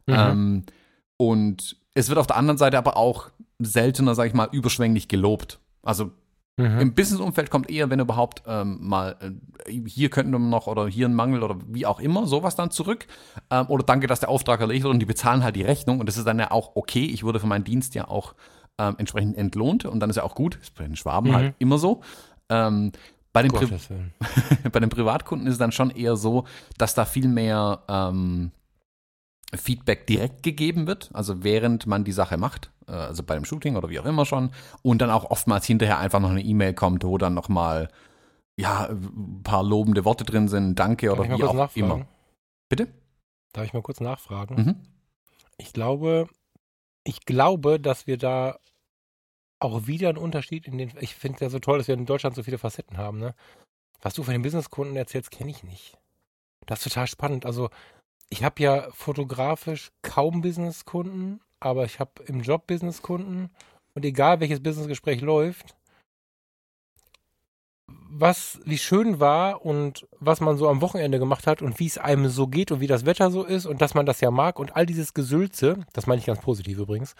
Mhm. 0.06 0.14
Ähm, 0.14 0.62
und 1.16 1.76
es 1.94 2.08
wird 2.08 2.18
auf 2.18 2.26
der 2.26 2.36
anderen 2.36 2.58
Seite 2.58 2.78
aber 2.78 2.96
auch 2.96 3.30
seltener, 3.58 4.14
sag 4.14 4.26
ich 4.26 4.34
mal, 4.34 4.48
überschwänglich 4.50 5.08
gelobt. 5.08 5.60
Also 5.82 6.10
Mhm. 6.56 6.80
Im 6.80 6.94
Businessumfeld 6.94 7.50
kommt 7.50 7.68
eher, 7.68 7.90
wenn 7.90 7.98
überhaupt 7.98 8.42
ähm, 8.46 8.78
mal, 8.80 9.16
äh, 9.20 9.80
hier 9.86 10.08
könnten 10.08 10.30
wir 10.30 10.38
noch 10.38 10.68
oder 10.68 10.86
hier 10.86 11.08
ein 11.08 11.14
Mangel 11.14 11.42
oder 11.42 11.56
wie 11.66 11.84
auch 11.84 11.98
immer, 11.98 12.26
sowas 12.26 12.54
dann 12.54 12.70
zurück. 12.70 13.06
Ähm, 13.50 13.66
oder 13.68 13.82
danke, 13.82 14.06
dass 14.06 14.20
der 14.20 14.28
Auftrag 14.28 14.60
erledigt 14.60 14.84
wird 14.84 14.94
und 14.94 15.00
die 15.00 15.06
bezahlen 15.06 15.42
halt 15.42 15.56
die 15.56 15.62
Rechnung 15.62 15.98
und 15.98 16.06
das 16.06 16.16
ist 16.16 16.26
dann 16.26 16.38
ja 16.38 16.52
auch 16.52 16.76
okay. 16.76 17.06
Ich 17.06 17.24
wurde 17.24 17.40
für 17.40 17.48
meinen 17.48 17.64
Dienst 17.64 17.94
ja 17.96 18.06
auch 18.06 18.34
ähm, 18.78 18.94
entsprechend 18.98 19.36
entlohnt 19.36 19.84
und 19.84 19.98
dann 19.98 20.10
ist 20.10 20.16
ja 20.16 20.22
auch 20.22 20.36
gut. 20.36 20.58
Ist 20.62 20.76
bei 20.76 20.84
den 20.84 20.96
Schwaben 20.96 21.30
mhm. 21.30 21.34
halt 21.34 21.54
immer 21.58 21.78
so. 21.78 22.02
Ähm, 22.48 22.92
bei, 23.32 23.42
den 23.42 23.50
bei 24.72 24.80
den 24.80 24.90
Privatkunden 24.90 25.48
ist 25.48 25.54
es 25.54 25.58
dann 25.58 25.72
schon 25.72 25.90
eher 25.90 26.14
so, 26.14 26.44
dass 26.78 26.94
da 26.94 27.04
viel 27.04 27.26
mehr 27.26 27.80
ähm, 27.88 28.52
Feedback 29.54 30.06
direkt 30.06 30.42
gegeben 30.42 30.86
wird, 30.86 31.10
also 31.12 31.44
während 31.44 31.86
man 31.86 32.04
die 32.04 32.12
Sache 32.12 32.36
macht, 32.36 32.70
äh, 32.86 32.92
also 32.92 33.22
bei 33.22 33.34
dem 33.34 33.44
Shooting 33.44 33.76
oder 33.76 33.88
wie 33.88 34.00
auch 34.00 34.04
immer 34.04 34.26
schon, 34.26 34.50
und 34.82 35.00
dann 35.00 35.10
auch 35.10 35.30
oftmals 35.30 35.66
hinterher 35.66 35.98
einfach 35.98 36.20
noch 36.20 36.30
eine 36.30 36.42
E-Mail 36.42 36.74
kommt, 36.74 37.04
wo 37.04 37.18
dann 37.18 37.34
nochmal 37.34 37.88
ja, 38.56 38.88
ein 38.88 39.42
paar 39.42 39.64
lobende 39.64 40.04
Worte 40.04 40.24
drin 40.24 40.48
sind, 40.48 40.78
danke 40.78 41.12
oder 41.12 41.24
wie 41.24 41.42
auch 41.42 41.54
nachfragen? 41.54 41.90
immer. 41.90 42.06
Bitte? 42.68 42.88
Darf 43.52 43.64
ich 43.64 43.72
mal 43.72 43.82
kurz 43.82 44.00
nachfragen? 44.00 44.54
Mhm. 44.56 44.76
Ich 45.58 45.72
glaube, 45.72 46.28
ich 47.04 47.24
glaube, 47.24 47.78
dass 47.78 48.06
wir 48.06 48.16
da 48.16 48.58
auch 49.60 49.86
wieder 49.86 50.08
einen 50.08 50.18
Unterschied 50.18 50.66
in 50.66 50.78
den, 50.78 50.92
ich 51.00 51.14
finde 51.14 51.36
es 51.36 51.40
ja 51.40 51.50
so 51.50 51.58
toll, 51.58 51.78
dass 51.78 51.88
wir 51.88 51.94
in 51.94 52.06
Deutschland 52.06 52.36
so 52.36 52.42
viele 52.42 52.58
Facetten 52.58 52.98
haben, 52.98 53.18
ne? 53.18 53.34
Was 54.02 54.14
du 54.14 54.22
von 54.22 54.32
den 54.32 54.42
Businesskunden 54.42 54.96
erzählst, 54.96 55.30
kenne 55.30 55.50
ich 55.50 55.62
nicht. 55.62 55.96
Das 56.66 56.80
ist 56.80 56.92
total 56.92 57.06
spannend. 57.06 57.46
Also 57.46 57.70
ich 58.30 58.42
habe 58.44 58.62
ja 58.62 58.88
fotografisch 58.92 59.90
kaum 60.02 60.40
Businesskunden, 60.40 61.40
aber 61.60 61.84
ich 61.84 62.00
habe 62.00 62.22
im 62.26 62.40
Job 62.40 62.66
Businesskunden. 62.66 63.50
Und 63.94 64.04
egal 64.04 64.40
welches 64.40 64.62
Businessgespräch 64.62 65.20
läuft, 65.20 65.76
was 67.86 68.60
wie 68.64 68.78
schön 68.78 69.20
war 69.20 69.64
und 69.64 70.06
was 70.20 70.40
man 70.40 70.56
so 70.56 70.68
am 70.68 70.80
Wochenende 70.80 71.18
gemacht 71.18 71.46
hat 71.46 71.62
und 71.62 71.78
wie 71.80 71.86
es 71.86 71.98
einem 71.98 72.28
so 72.28 72.46
geht 72.46 72.70
und 72.72 72.80
wie 72.80 72.86
das 72.86 73.06
Wetter 73.06 73.30
so 73.30 73.44
ist 73.44 73.66
und 73.66 73.82
dass 73.82 73.94
man 73.94 74.06
das 74.06 74.20
ja 74.20 74.30
mag 74.30 74.58
und 74.58 74.76
all 74.76 74.86
dieses 74.86 75.14
Gesülze, 75.14 75.84
das 75.92 76.06
meine 76.06 76.20
ich 76.20 76.26
ganz 76.26 76.40
positiv 76.40 76.78
übrigens, 76.78 77.14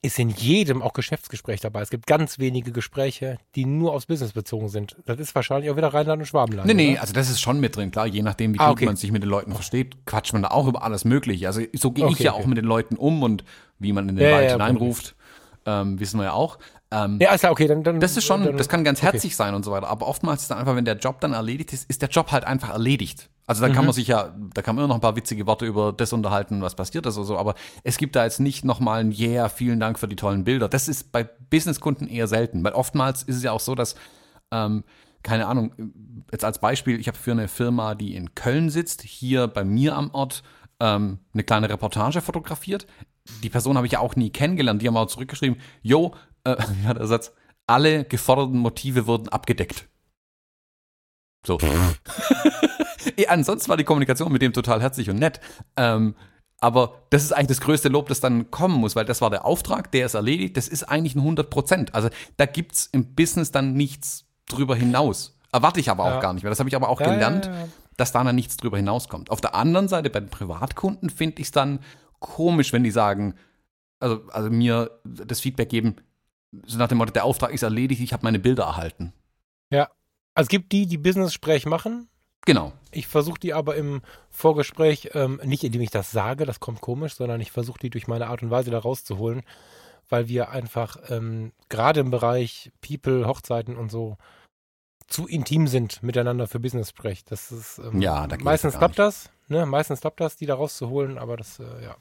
ist 0.00 0.18
in 0.18 0.30
jedem 0.30 0.80
auch 0.80 0.92
Geschäftsgespräch 0.92 1.60
dabei. 1.60 1.80
Es 1.80 1.90
gibt 1.90 2.06
ganz 2.06 2.38
wenige 2.38 2.70
Gespräche, 2.70 3.38
die 3.56 3.64
nur 3.64 3.92
aufs 3.92 4.06
Business 4.06 4.32
bezogen 4.32 4.68
sind. 4.68 4.96
Das 5.06 5.18
ist 5.18 5.34
wahrscheinlich 5.34 5.70
auch 5.70 5.76
wieder 5.76 5.92
Rheinland 5.92 6.20
und 6.20 6.26
Schwabenland. 6.26 6.68
Nee, 6.68 6.74
nee, 6.74 6.92
oder? 6.92 7.00
also 7.00 7.12
das 7.12 7.28
ist 7.28 7.40
schon 7.40 7.58
mit 7.58 7.76
drin, 7.76 7.90
klar. 7.90 8.06
Je 8.06 8.22
nachdem, 8.22 8.54
wie 8.54 8.60
ah, 8.60 8.70
okay. 8.70 8.86
man 8.86 8.96
sich 8.96 9.10
mit 9.10 9.22
den 9.22 9.30
Leuten 9.30 9.52
versteht, 9.52 10.06
quatscht 10.06 10.32
man 10.32 10.42
da 10.42 10.48
auch 10.48 10.68
über 10.68 10.82
alles 10.82 11.04
Mögliche. 11.04 11.48
Also 11.48 11.62
so 11.74 11.90
gehe 11.90 12.04
okay, 12.04 12.14
ich 12.14 12.18
ja 12.20 12.32
okay. 12.32 12.42
auch 12.42 12.46
mit 12.46 12.58
den 12.58 12.64
Leuten 12.64 12.96
um 12.96 13.22
und 13.22 13.44
wie 13.78 13.92
man 13.92 14.08
in 14.08 14.16
den 14.16 14.26
ja, 14.26 14.36
Wald 14.36 14.46
ja, 14.46 14.52
hineinruft. 14.52 15.16
ähm, 15.66 15.98
wissen 15.98 16.18
wir 16.18 16.24
ja 16.24 16.32
auch. 16.32 16.58
Ähm, 16.92 17.18
Ja, 17.20 17.34
ist 17.34 17.42
ja 17.42 17.50
okay, 17.50 17.66
dann, 17.66 17.82
dann 17.82 17.98
das 17.98 18.16
ist 18.16 18.24
schon, 18.24 18.44
dann, 18.44 18.56
das 18.56 18.68
kann 18.68 18.84
ganz 18.84 19.02
herzig 19.02 19.34
sein 19.34 19.54
und 19.54 19.64
so 19.64 19.72
weiter. 19.72 19.88
Aber 19.88 20.06
oftmals 20.06 20.42
ist 20.42 20.50
dann 20.50 20.58
einfach, 20.58 20.76
wenn 20.76 20.84
der 20.84 20.96
Job 20.96 21.20
dann 21.20 21.32
erledigt 21.32 21.72
ist, 21.72 21.90
ist 21.90 22.02
der 22.02 22.08
Job 22.08 22.30
halt 22.30 22.44
einfach 22.44 22.70
erledigt. 22.70 23.28
Also 23.48 23.66
da 23.66 23.72
kann 23.72 23.86
man 23.86 23.94
sich 23.94 24.08
ja, 24.08 24.34
da 24.52 24.60
kann 24.60 24.76
man 24.76 24.84
immer 24.84 24.88
noch 24.88 24.98
ein 24.98 25.00
paar 25.00 25.16
witzige 25.16 25.46
Worte 25.46 25.64
über 25.64 25.94
das 25.94 26.12
unterhalten, 26.12 26.60
was 26.60 26.74
passiert 26.74 27.06
ist 27.06 27.16
oder 27.16 27.24
so. 27.24 27.38
Aber 27.38 27.54
es 27.82 27.96
gibt 27.96 28.14
da 28.14 28.24
jetzt 28.24 28.40
nicht 28.40 28.62
nochmal 28.62 29.00
ein 29.00 29.10
Yeah, 29.10 29.48
vielen 29.48 29.80
Dank 29.80 29.98
für 29.98 30.06
die 30.06 30.16
tollen 30.16 30.44
Bilder. 30.44 30.68
Das 30.68 30.86
ist 30.86 31.12
bei 31.12 31.24
Businesskunden 31.24 32.08
eher 32.08 32.28
selten, 32.28 32.62
weil 32.62 32.74
oftmals 32.74 33.22
ist 33.22 33.36
es 33.36 33.42
ja 33.42 33.52
auch 33.52 33.60
so, 33.60 33.74
dass 33.74 33.94
ähm, 34.50 34.84
keine 35.22 35.46
Ahnung, 35.46 35.72
jetzt 36.30 36.44
als 36.44 36.58
Beispiel, 36.58 37.00
ich 37.00 37.08
habe 37.08 37.16
für 37.16 37.32
eine 37.32 37.48
Firma, 37.48 37.94
die 37.94 38.14
in 38.16 38.34
Köln 38.34 38.68
sitzt, 38.68 39.00
hier 39.02 39.48
bei 39.48 39.64
mir 39.64 39.96
am 39.96 40.10
Ort 40.10 40.42
ähm, 40.78 41.18
eine 41.32 41.42
kleine 41.42 41.70
Reportage 41.70 42.20
fotografiert. 42.20 42.86
Die 43.42 43.50
Person 43.50 43.76
habe 43.76 43.86
ich 43.86 43.94
ja 43.94 44.00
auch 44.00 44.14
nie 44.14 44.30
kennengelernt. 44.30 44.82
Die 44.82 44.86
haben 44.86 44.96
auch 44.96 45.06
zurückgeschrieben, 45.06 45.58
yo, 45.80 46.14
äh, 46.44 46.56
ja, 46.84 46.92
der 46.92 47.06
Satz, 47.06 47.32
alle 47.66 48.04
geforderten 48.04 48.58
Motive 48.58 49.06
wurden 49.06 49.28
abgedeckt. 49.30 49.88
So. 51.46 51.58
ja, 53.18 53.30
ansonsten 53.30 53.68
war 53.68 53.76
die 53.76 53.84
Kommunikation 53.84 54.32
mit 54.32 54.42
dem 54.42 54.52
total 54.52 54.80
herzlich 54.80 55.10
und 55.10 55.18
nett. 55.18 55.40
Ähm, 55.76 56.14
aber 56.60 57.02
das 57.10 57.22
ist 57.22 57.32
eigentlich 57.32 57.58
das 57.58 57.60
größte 57.60 57.88
Lob, 57.88 58.08
das 58.08 58.20
dann 58.20 58.50
kommen 58.50 58.74
muss, 58.76 58.96
weil 58.96 59.04
das 59.04 59.20
war 59.20 59.30
der 59.30 59.44
Auftrag, 59.44 59.92
der 59.92 60.06
ist 60.06 60.14
erledigt, 60.14 60.56
das 60.56 60.66
ist 60.66 60.84
eigentlich 60.84 61.14
ein 61.14 61.20
100 61.20 61.50
Prozent. 61.50 61.94
Also 61.94 62.08
da 62.36 62.46
gibt's 62.46 62.88
im 62.90 63.14
Business 63.14 63.52
dann 63.52 63.74
nichts 63.74 64.24
drüber 64.46 64.74
hinaus. 64.74 65.38
Erwarte 65.52 65.78
ich 65.80 65.90
aber 65.90 66.04
auch 66.04 66.10
Ja. 66.14 66.20
gar 66.20 66.32
nicht 66.32 66.42
mehr. 66.42 66.50
Das 66.50 66.58
habe 66.58 66.68
ich 66.68 66.74
aber 66.76 66.88
auch 66.88 67.00
Ja, 67.00 67.12
gelernt, 67.12 67.46
ja, 67.46 67.52
ja. 67.52 67.68
dass 67.96 68.12
da 68.12 68.24
dann 68.24 68.34
nichts 68.34 68.56
drüber 68.56 68.76
hinauskommt. 68.76 69.30
Auf 69.30 69.40
der 69.40 69.54
anderen 69.54 69.88
Seite, 69.88 70.10
bei 70.10 70.20
den 70.20 70.30
Privatkunden 70.30 71.10
finde 71.10 71.40
ich 71.40 71.46
es 71.48 71.52
dann 71.52 71.78
komisch, 72.18 72.72
wenn 72.72 72.82
die 72.82 72.90
sagen, 72.90 73.34
also, 74.00 74.22
also 74.30 74.50
mir 74.50 74.90
das 75.04 75.40
Feedback 75.40 75.68
geben, 75.68 75.96
so 76.66 76.78
nach 76.78 76.88
dem 76.88 76.98
Motto, 76.98 77.12
der 77.12 77.24
Auftrag 77.24 77.52
ist 77.52 77.62
erledigt, 77.62 78.00
ich 78.00 78.12
habe 78.12 78.24
meine 78.24 78.38
Bilder 78.38 78.64
erhalten. 78.64 79.12
Also 80.34 80.46
es 80.46 80.50
gibt 80.50 80.70
die, 80.70 80.86
die 80.86 80.98
Business-Sprech 80.98 81.66
machen. 81.66 82.08
Genau. 82.46 82.72
Ich 82.90 83.06
versuche 83.06 83.38
die 83.38 83.52
aber 83.52 83.76
im 83.76 84.00
Vorgespräch, 84.30 85.10
ähm, 85.14 85.40
nicht 85.44 85.64
indem 85.64 85.82
ich 85.82 85.90
das 85.90 86.10
sage, 86.10 86.46
das 86.46 86.60
kommt 86.60 86.80
komisch, 86.80 87.14
sondern 87.14 87.40
ich 87.40 87.52
versuche 87.52 87.78
die 87.78 87.90
durch 87.90 88.06
meine 88.08 88.28
Art 88.28 88.42
und 88.42 88.50
Weise 88.50 88.70
da 88.70 88.78
rauszuholen, 88.78 89.42
weil 90.08 90.28
wir 90.28 90.50
einfach 90.50 90.96
ähm, 91.10 91.52
gerade 91.68 92.00
im 92.00 92.10
Bereich 92.10 92.72
People, 92.80 93.26
Hochzeiten 93.26 93.76
und 93.76 93.90
so 93.90 94.16
zu 95.08 95.26
intim 95.26 95.66
sind 95.66 96.02
miteinander 96.02 96.46
für 96.46 96.60
Business-Sprech. 96.60 97.24
Das 97.24 97.50
ist 97.50 97.78
ähm, 97.78 98.00
Ja, 98.00 98.26
da 98.26 98.36
meistens 98.38 98.74
ja 98.74 98.78
klappt 98.78 98.98
das, 98.98 99.30
ne? 99.48 99.66
Meistens 99.66 100.00
klappt 100.00 100.20
das, 100.20 100.36
die 100.36 100.46
da 100.46 100.54
rauszuholen, 100.54 101.18
aber 101.18 101.36
das, 101.36 101.58
äh, 101.58 101.84
ja. 101.84 101.96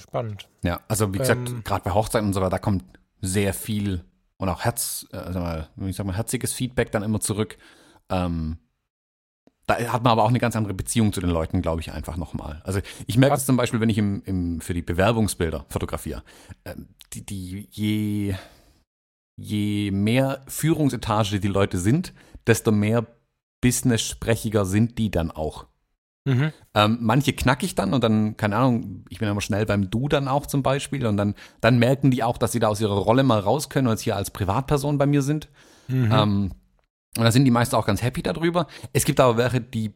Spannend. 0.00 0.48
Ja, 0.62 0.80
also 0.88 1.12
wie 1.12 1.18
gesagt, 1.18 1.48
Ähm, 1.48 1.64
gerade 1.64 1.82
bei 1.84 1.92
Hochzeiten 1.92 2.28
und 2.28 2.34
so 2.34 2.40
weiter, 2.40 2.50
da 2.50 2.58
kommt 2.58 2.84
sehr 3.20 3.54
viel 3.54 4.04
und 4.36 4.48
auch 4.48 4.64
Herz, 4.64 5.06
äh, 5.10 5.32
sag 5.32 5.34
mal, 5.34 5.68
ich 5.86 5.96
sag 5.96 6.06
mal, 6.06 6.16
herziges 6.16 6.52
Feedback 6.52 6.92
dann 6.92 7.02
immer 7.02 7.20
zurück. 7.20 7.56
Ähm, 8.10 8.58
da 9.66 9.76
hat 9.92 10.04
man 10.04 10.12
aber 10.12 10.22
auch 10.22 10.28
eine 10.28 10.38
ganz 10.38 10.54
andere 10.54 10.74
Beziehung 10.74 11.12
zu 11.12 11.20
den 11.20 11.30
Leuten, 11.30 11.60
glaube 11.60 11.80
ich, 11.80 11.92
einfach 11.92 12.16
nochmal. 12.16 12.62
Also 12.64 12.80
ich 13.06 13.18
merke 13.18 13.36
es 13.36 13.46
zum 13.46 13.56
Beispiel, 13.56 13.80
wenn 13.80 13.88
ich 13.88 13.98
im, 13.98 14.22
im, 14.24 14.60
für 14.60 14.74
die 14.74 14.82
Bewerbungsbilder 14.82 15.66
fotografiere. 15.68 16.22
Ähm, 16.64 16.88
die, 17.12 17.26
die, 17.26 17.68
je, 17.72 18.34
je 19.36 19.90
mehr 19.90 20.44
Führungsetage 20.46 21.40
die 21.40 21.48
Leute 21.48 21.78
sind, 21.78 22.12
desto 22.46 22.70
mehr 22.70 23.06
business-sprechiger 23.60 24.64
sind 24.64 24.98
die 24.98 25.10
dann 25.10 25.32
auch. 25.32 25.66
Mhm. 26.26 26.52
Ähm, 26.74 26.98
manche 27.00 27.32
knack 27.32 27.62
ich 27.62 27.74
dann 27.74 27.94
und 27.94 28.02
dann, 28.02 28.36
keine 28.36 28.56
Ahnung, 28.56 29.04
ich 29.08 29.18
bin 29.18 29.28
immer 29.28 29.40
schnell 29.40 29.64
beim 29.64 29.90
Du 29.90 30.08
dann 30.08 30.28
auch 30.28 30.46
zum 30.46 30.62
Beispiel 30.62 31.06
und 31.06 31.16
dann, 31.16 31.34
dann 31.60 31.78
merken 31.78 32.10
die 32.10 32.22
auch, 32.22 32.38
dass 32.38 32.52
sie 32.52 32.58
da 32.58 32.68
aus 32.68 32.80
ihrer 32.80 32.98
Rolle 32.98 33.22
mal 33.22 33.38
raus 33.38 33.68
können 33.68 33.86
und 33.86 33.94
jetzt 33.94 34.02
hier 34.02 34.16
als 34.16 34.30
Privatperson 34.30 34.98
bei 34.98 35.06
mir 35.06 35.22
sind. 35.22 35.48
Mhm. 35.88 36.12
Ähm, 36.12 36.50
und 37.16 37.24
da 37.24 37.32
sind 37.32 37.44
die 37.44 37.50
meisten 37.50 37.74
auch 37.76 37.86
ganz 37.86 38.02
happy 38.02 38.22
darüber. 38.22 38.66
Es 38.92 39.04
gibt 39.04 39.20
aber 39.20 39.36
welche, 39.36 39.60
die 39.60 39.92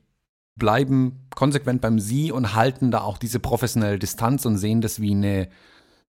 bleiben 0.56 1.26
konsequent 1.34 1.80
beim 1.80 1.98
Sie 1.98 2.32
und 2.32 2.54
halten 2.54 2.90
da 2.90 3.00
auch 3.02 3.18
diese 3.18 3.38
professionelle 3.40 3.98
Distanz 3.98 4.44
und 4.46 4.58
sehen 4.58 4.80
das 4.80 5.00
wie 5.00 5.12
eine 5.12 5.48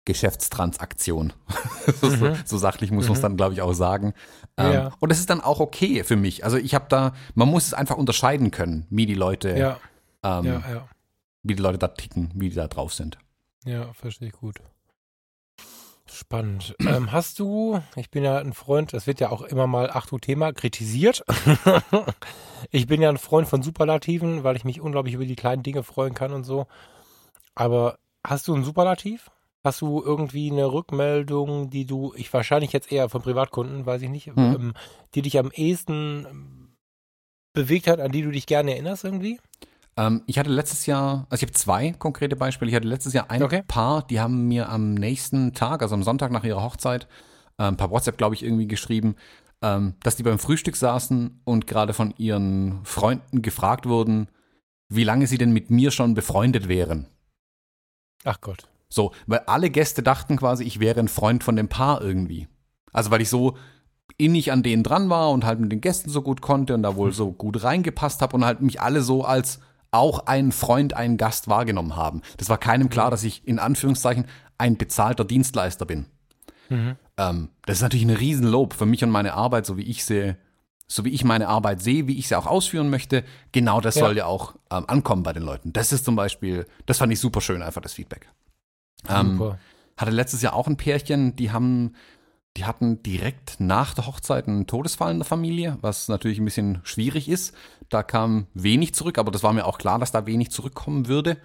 Geschäftstransaktion. 0.05 1.34
so, 2.01 2.07
Mhm. 2.10 2.36
so 2.45 2.57
sachlich 2.57 2.91
muss 2.91 3.05
man 3.05 3.14
es 3.14 3.20
Mhm. 3.20 3.24
dann, 3.24 3.38
glaube 3.38 3.53
ich, 3.53 3.62
auch 3.62 3.74
sagen. 3.74 4.14
Ähm, 4.57 4.74
Ja. 4.74 4.91
Und 4.99 5.10
das 5.12 5.20
ist 5.20 5.30
dann 5.30 5.41
auch 5.41 5.60
okay 5.60 6.03
für 6.03 6.16
mich. 6.16 6.43
Also 6.43 6.57
ich 6.57 6.74
habe 6.74 6.86
da, 6.89 7.14
man 7.36 7.47
muss 7.49 7.68
es 7.68 7.74
einfach 7.74 7.97
unterscheiden 7.97 8.51
können, 8.51 8.88
wie 8.89 9.05
die 9.05 9.14
Leute 9.14 9.57
ja, 9.57 9.80
ähm, 10.24 10.45
ja. 10.45 10.88
wie 11.43 11.55
die 11.55 11.62
Leute 11.62 11.78
da 11.78 11.89
ticken, 11.89 12.32
wie 12.34 12.49
die 12.49 12.55
da 12.55 12.68
drauf 12.68 12.93
sind. 12.93 13.18
Ja, 13.66 13.93
verstehe 13.93 14.30
ich 14.30 14.34
gut. 14.34 14.60
Spannend. 16.12 16.76
Ähm, 16.80 17.12
hast 17.12 17.39
du, 17.39 17.82
ich 17.95 18.10
bin 18.10 18.24
ja 18.24 18.38
ein 18.38 18.53
Freund, 18.53 18.93
es 18.93 19.07
wird 19.07 19.20
ja 19.20 19.30
auch 19.30 19.41
immer 19.41 19.68
mal, 19.68 19.89
ach 19.93 20.07
du 20.07 20.18
Thema, 20.18 20.51
kritisiert. 20.53 21.24
ich 22.72 22.88
bin 22.88 23.01
ja 23.01 23.10
ein 23.10 23.18
Freund 23.18 23.47
von 23.47 23.62
Superlativen, 23.62 24.43
weil 24.43 24.55
ich 24.55 24.66
mich 24.66 24.82
unglaublich 24.82 25.14
über 25.16 25.26
die 25.26 25.36
kleinen 25.36 25.64
Dinge 25.64 25.84
freuen 25.84 26.14
kann 26.14 26.34
und 26.34 26.43
so. 26.43 26.68
Aber 27.55 27.99
hast 28.26 28.47
du 28.47 28.55
ein 28.55 28.64
Superlativ? 28.64 29.30
Hast 29.64 29.82
du 29.82 30.01
irgendwie 30.01 30.49
eine 30.51 30.72
Rückmeldung, 30.72 31.70
die 31.70 31.86
du, 31.86 32.14
ich 32.16 32.34
wahrscheinlich 32.34 32.72
jetzt 32.72 32.91
eher 32.91 33.10
von 33.10 33.22
Privatkunden, 33.22 33.86
weiß 33.86 34.01
ich 34.01 34.10
nicht, 34.10 34.28
Mhm. 34.28 34.55
ähm, 34.55 34.74
die 35.16 35.22
dich 35.22 35.38
am 35.38 35.51
ehesten 35.51 36.26
ähm, 36.30 36.78
bewegt 37.53 37.88
hat, 37.88 37.99
an 37.99 38.12
die 38.12 38.22
du 38.22 38.32
dich 38.32 38.45
gerne 38.45 38.72
erinnerst 38.72 39.03
irgendwie? 39.03 39.39
Ähm, 40.00 40.24
ich 40.28 40.39
hatte 40.39 40.50
letztes 40.50 40.86
Jahr, 40.86 41.28
also 41.30 41.43
ich 41.43 41.50
habe 41.50 41.52
zwei 41.52 41.91
konkrete 41.91 42.38
Beispiele. 42.38 42.72
Ich 42.72 42.76
hatte 42.76 42.88
letztes 42.88 43.12
Jahr 43.12 43.30
ein 43.30 43.43
Okay. 43.43 43.64
Paar, 43.68 44.08
die 44.08 44.22
haben 44.22 44.47
mir 44.47 44.70
am 44.70 44.93
nächsten 44.93 45.54
Tag, 45.54 45.82
also 45.82 45.93
am 45.93 46.04
Sonntag 46.04 46.32
nach 46.32 46.45
ihrer 46.45 46.64
Hochzeit, 46.64 47.08
ähm, 47.60 47.76
per 47.76 47.91
WhatsApp, 47.91 48.18
glaube 48.18 48.34
ich, 48.34 48.43
irgendwie 48.43 48.68
geschrieben, 48.68 49.16
ähm, 49.62 49.95
dass 50.02 50.16
die 50.16 50.24
beim 50.24 50.39
Frühstück 50.39 50.78
saßen 50.78 51.41
und 51.43 51.68
gerade 51.68 51.93
von 51.93 52.14
ihren 52.18 52.80
Freunden 52.86 53.41
gefragt 53.41 53.88
wurden, 53.88 54.30
wie 54.88 55.04
lange 55.04 55.28
sie 55.28 55.38
denn 55.38 55.52
mit 55.52 55.70
mir 55.70 55.91
schon 55.91 56.14
befreundet 56.14 56.70
wären. 56.70 57.08
Ach 58.24 58.39
Gott. 58.39 58.70
So, 58.88 59.12
weil 59.28 59.39
alle 59.47 59.70
Gäste 59.70 60.02
dachten 60.02 60.38
quasi, 60.38 60.64
ich 60.64 60.80
wäre 60.80 61.00
ein 61.02 61.10
Freund 61.10 61.43
von 61.43 61.58
dem 61.58 61.68
Paar 61.68 62.02
irgendwie. 62.02 62.47
Also 62.93 63.12
weil 63.12 63.22
ich 63.22 63.30
so 63.30 63.58
innig 64.18 64.52
an 64.52 64.64
denen 64.64 64.84
dran 64.84 65.10
war 65.10 65.30
und 65.32 65.45
halt 65.45 65.60
mit 65.60 65.72
den 65.72 65.82
Gästen 65.82 66.10
so 66.10 66.22
gut 66.22 66.41
konnte 66.41 66.74
und 66.74 66.84
da 66.84 66.95
wohl 66.95 67.12
so 67.12 67.32
gut 67.32 67.64
reingepasst 67.64 68.22
habe 68.22 68.36
und 68.38 68.45
halt 68.45 68.62
mich 68.62 68.82
alle 68.82 69.02
so 69.02 69.24
als 69.26 69.60
auch 69.92 70.28
ein 70.28 70.52
Freund, 70.52 70.94
ein 70.94 71.18
Gast 71.18 71.48
wahrgenommen 71.48 71.96
haben. 71.96 72.22
Das 72.38 72.50
war 72.50 72.58
keinem 72.58 72.90
klar, 72.90 73.10
dass 73.12 73.24
ich 73.24 73.48
in 73.48 73.60
Anführungszeichen 73.60 74.26
ein 74.58 74.78
bezahlter 74.78 75.26
Dienstleister 75.26 75.86
bin. 75.86 76.06
Mhm. 76.70 76.96
Ähm, 77.18 77.50
das 77.66 77.78
ist 77.78 77.82
natürlich 77.82 78.06
ein 78.06 78.12
Riesenlob 78.16 78.74
für 78.74 78.86
mich 78.86 79.04
und 79.04 79.10
meine 79.10 79.34
Arbeit, 79.34 79.66
so 79.66 79.78
wie 79.78 79.84
ich 79.84 80.06
sie, 80.06 80.36
so 80.88 81.06
wie 81.06 81.10
ich 81.10 81.24
meine 81.24 81.48
Arbeit 81.48 81.82
sehe, 81.82 82.08
wie 82.08 82.18
ich 82.18 82.28
sie 82.28 82.36
auch 82.36 82.46
ausführen 82.46 82.90
möchte. 82.90 83.24
Genau 83.52 83.82
das 83.82 83.96
Ja. 83.96 84.06
soll 84.06 84.18
ja 84.18 84.26
auch 84.26 84.56
ähm, 84.72 84.86
ankommen 84.88 85.24
bei 85.24 85.34
den 85.34 85.44
Leuten. 85.44 85.74
Das 85.74 85.92
ist 85.92 86.06
zum 86.06 86.16
Beispiel, 86.16 86.66
das 86.86 87.00
fand 87.00 87.12
ich 87.12 87.20
super 87.20 87.42
schön, 87.42 87.62
einfach 87.62 87.82
das 87.82 87.94
Feedback. 87.94 88.30
Ähm, 89.08 89.38
Super. 89.38 89.58
hatte 89.98 90.12
letztes 90.12 90.42
Jahr 90.42 90.54
auch 90.54 90.68
ein 90.68 90.78
Pärchen, 90.78 91.36
die 91.36 91.52
haben, 91.52 91.94
die 92.58 92.66
hatten 92.66 93.02
direkt 93.02 93.60
nach 93.60 93.94
der 93.94 94.06
Hochzeit 94.08 94.48
einen 94.48 94.68
Todesfall 94.68 95.12
in 95.12 95.20
der 95.20 95.26
Familie, 95.26 95.78
was 95.82 96.08
natürlich 96.10 96.38
ein 96.40 96.46
bisschen 96.46 96.80
schwierig 96.84 97.30
ist. 97.30 97.56
Da 97.90 98.04
kam 98.04 98.48
wenig 98.54 98.94
zurück, 98.94 99.18
aber 99.18 99.32
das 99.32 99.44
war 99.44 99.54
mir 99.54 99.66
auch 99.66 99.78
klar, 99.78 100.00
dass 100.00 100.12
da 100.12 100.26
wenig 100.26 100.52
zurückkommen 100.52 101.08
würde, 101.08 101.38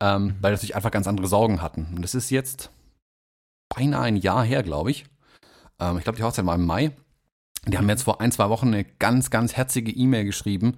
ähm, 0.00 0.36
weil 0.40 0.52
natürlich 0.52 0.76
einfach 0.76 0.90
ganz 0.90 1.06
andere 1.06 1.26
Sorgen 1.26 1.60
hatten. 1.60 1.88
Und 1.94 2.02
das 2.02 2.14
ist 2.14 2.30
jetzt 2.30 2.70
beinahe 3.68 4.02
ein 4.02 4.16
Jahr 4.16 4.44
her, 4.44 4.62
glaube 4.62 4.90
ich. 4.90 5.06
Ähm, 5.80 5.98
ich 5.98 6.04
glaube, 6.04 6.16
die 6.16 6.22
Hochzeit 6.22 6.46
war 6.46 6.54
im 6.54 6.66
Mai. 6.66 6.92
Die 7.66 7.76
haben 7.76 7.86
mir 7.86 7.92
jetzt 7.92 8.04
vor 8.04 8.20
ein, 8.20 8.32
zwei 8.32 8.48
Wochen 8.48 8.68
eine 8.68 8.84
ganz, 8.84 9.30
ganz 9.30 9.54
herzige 9.54 9.90
E-Mail 9.90 10.24
geschrieben, 10.24 10.76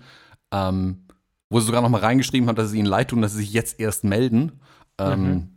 ähm, 0.53 1.07
wo 1.51 1.61
sie 1.61 1.67
sogar 1.67 1.83
noch 1.83 1.91
mal 1.91 2.01
reingeschrieben 2.01 2.49
haben, 2.49 2.57
dass 2.57 2.69
es 2.69 2.75
ihnen 2.75 2.87
leid 2.87 3.09
tun, 3.11 3.23
dass 3.23 3.33
sie 3.33 3.39
sich 3.39 3.53
jetzt 3.53 3.79
erst 3.79 4.05
melden. 4.05 4.61
Ähm, 4.99 5.25
Mhm. 5.25 5.49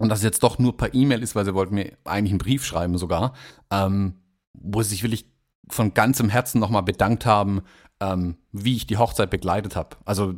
Und 0.00 0.10
dass 0.10 0.18
es 0.18 0.24
jetzt 0.24 0.44
doch 0.44 0.58
nur 0.60 0.76
per 0.76 0.94
E-Mail 0.94 1.22
ist, 1.22 1.34
weil 1.34 1.44
sie 1.44 1.54
wollten 1.54 1.74
mir 1.74 1.92
eigentlich 2.04 2.30
einen 2.30 2.38
Brief 2.38 2.64
schreiben 2.64 2.96
sogar, 2.98 3.34
ähm, 3.70 4.14
wo 4.52 4.80
sie 4.82 4.90
sich 4.90 5.02
wirklich 5.02 5.26
von 5.68 5.92
ganzem 5.92 6.28
Herzen 6.28 6.60
nochmal 6.60 6.84
bedankt 6.84 7.26
haben, 7.26 7.62
ähm, 8.00 8.36
wie 8.52 8.76
ich 8.76 8.86
die 8.86 8.96
Hochzeit 8.96 9.30
begleitet 9.30 9.76
habe. 9.76 9.96
Also 10.04 10.34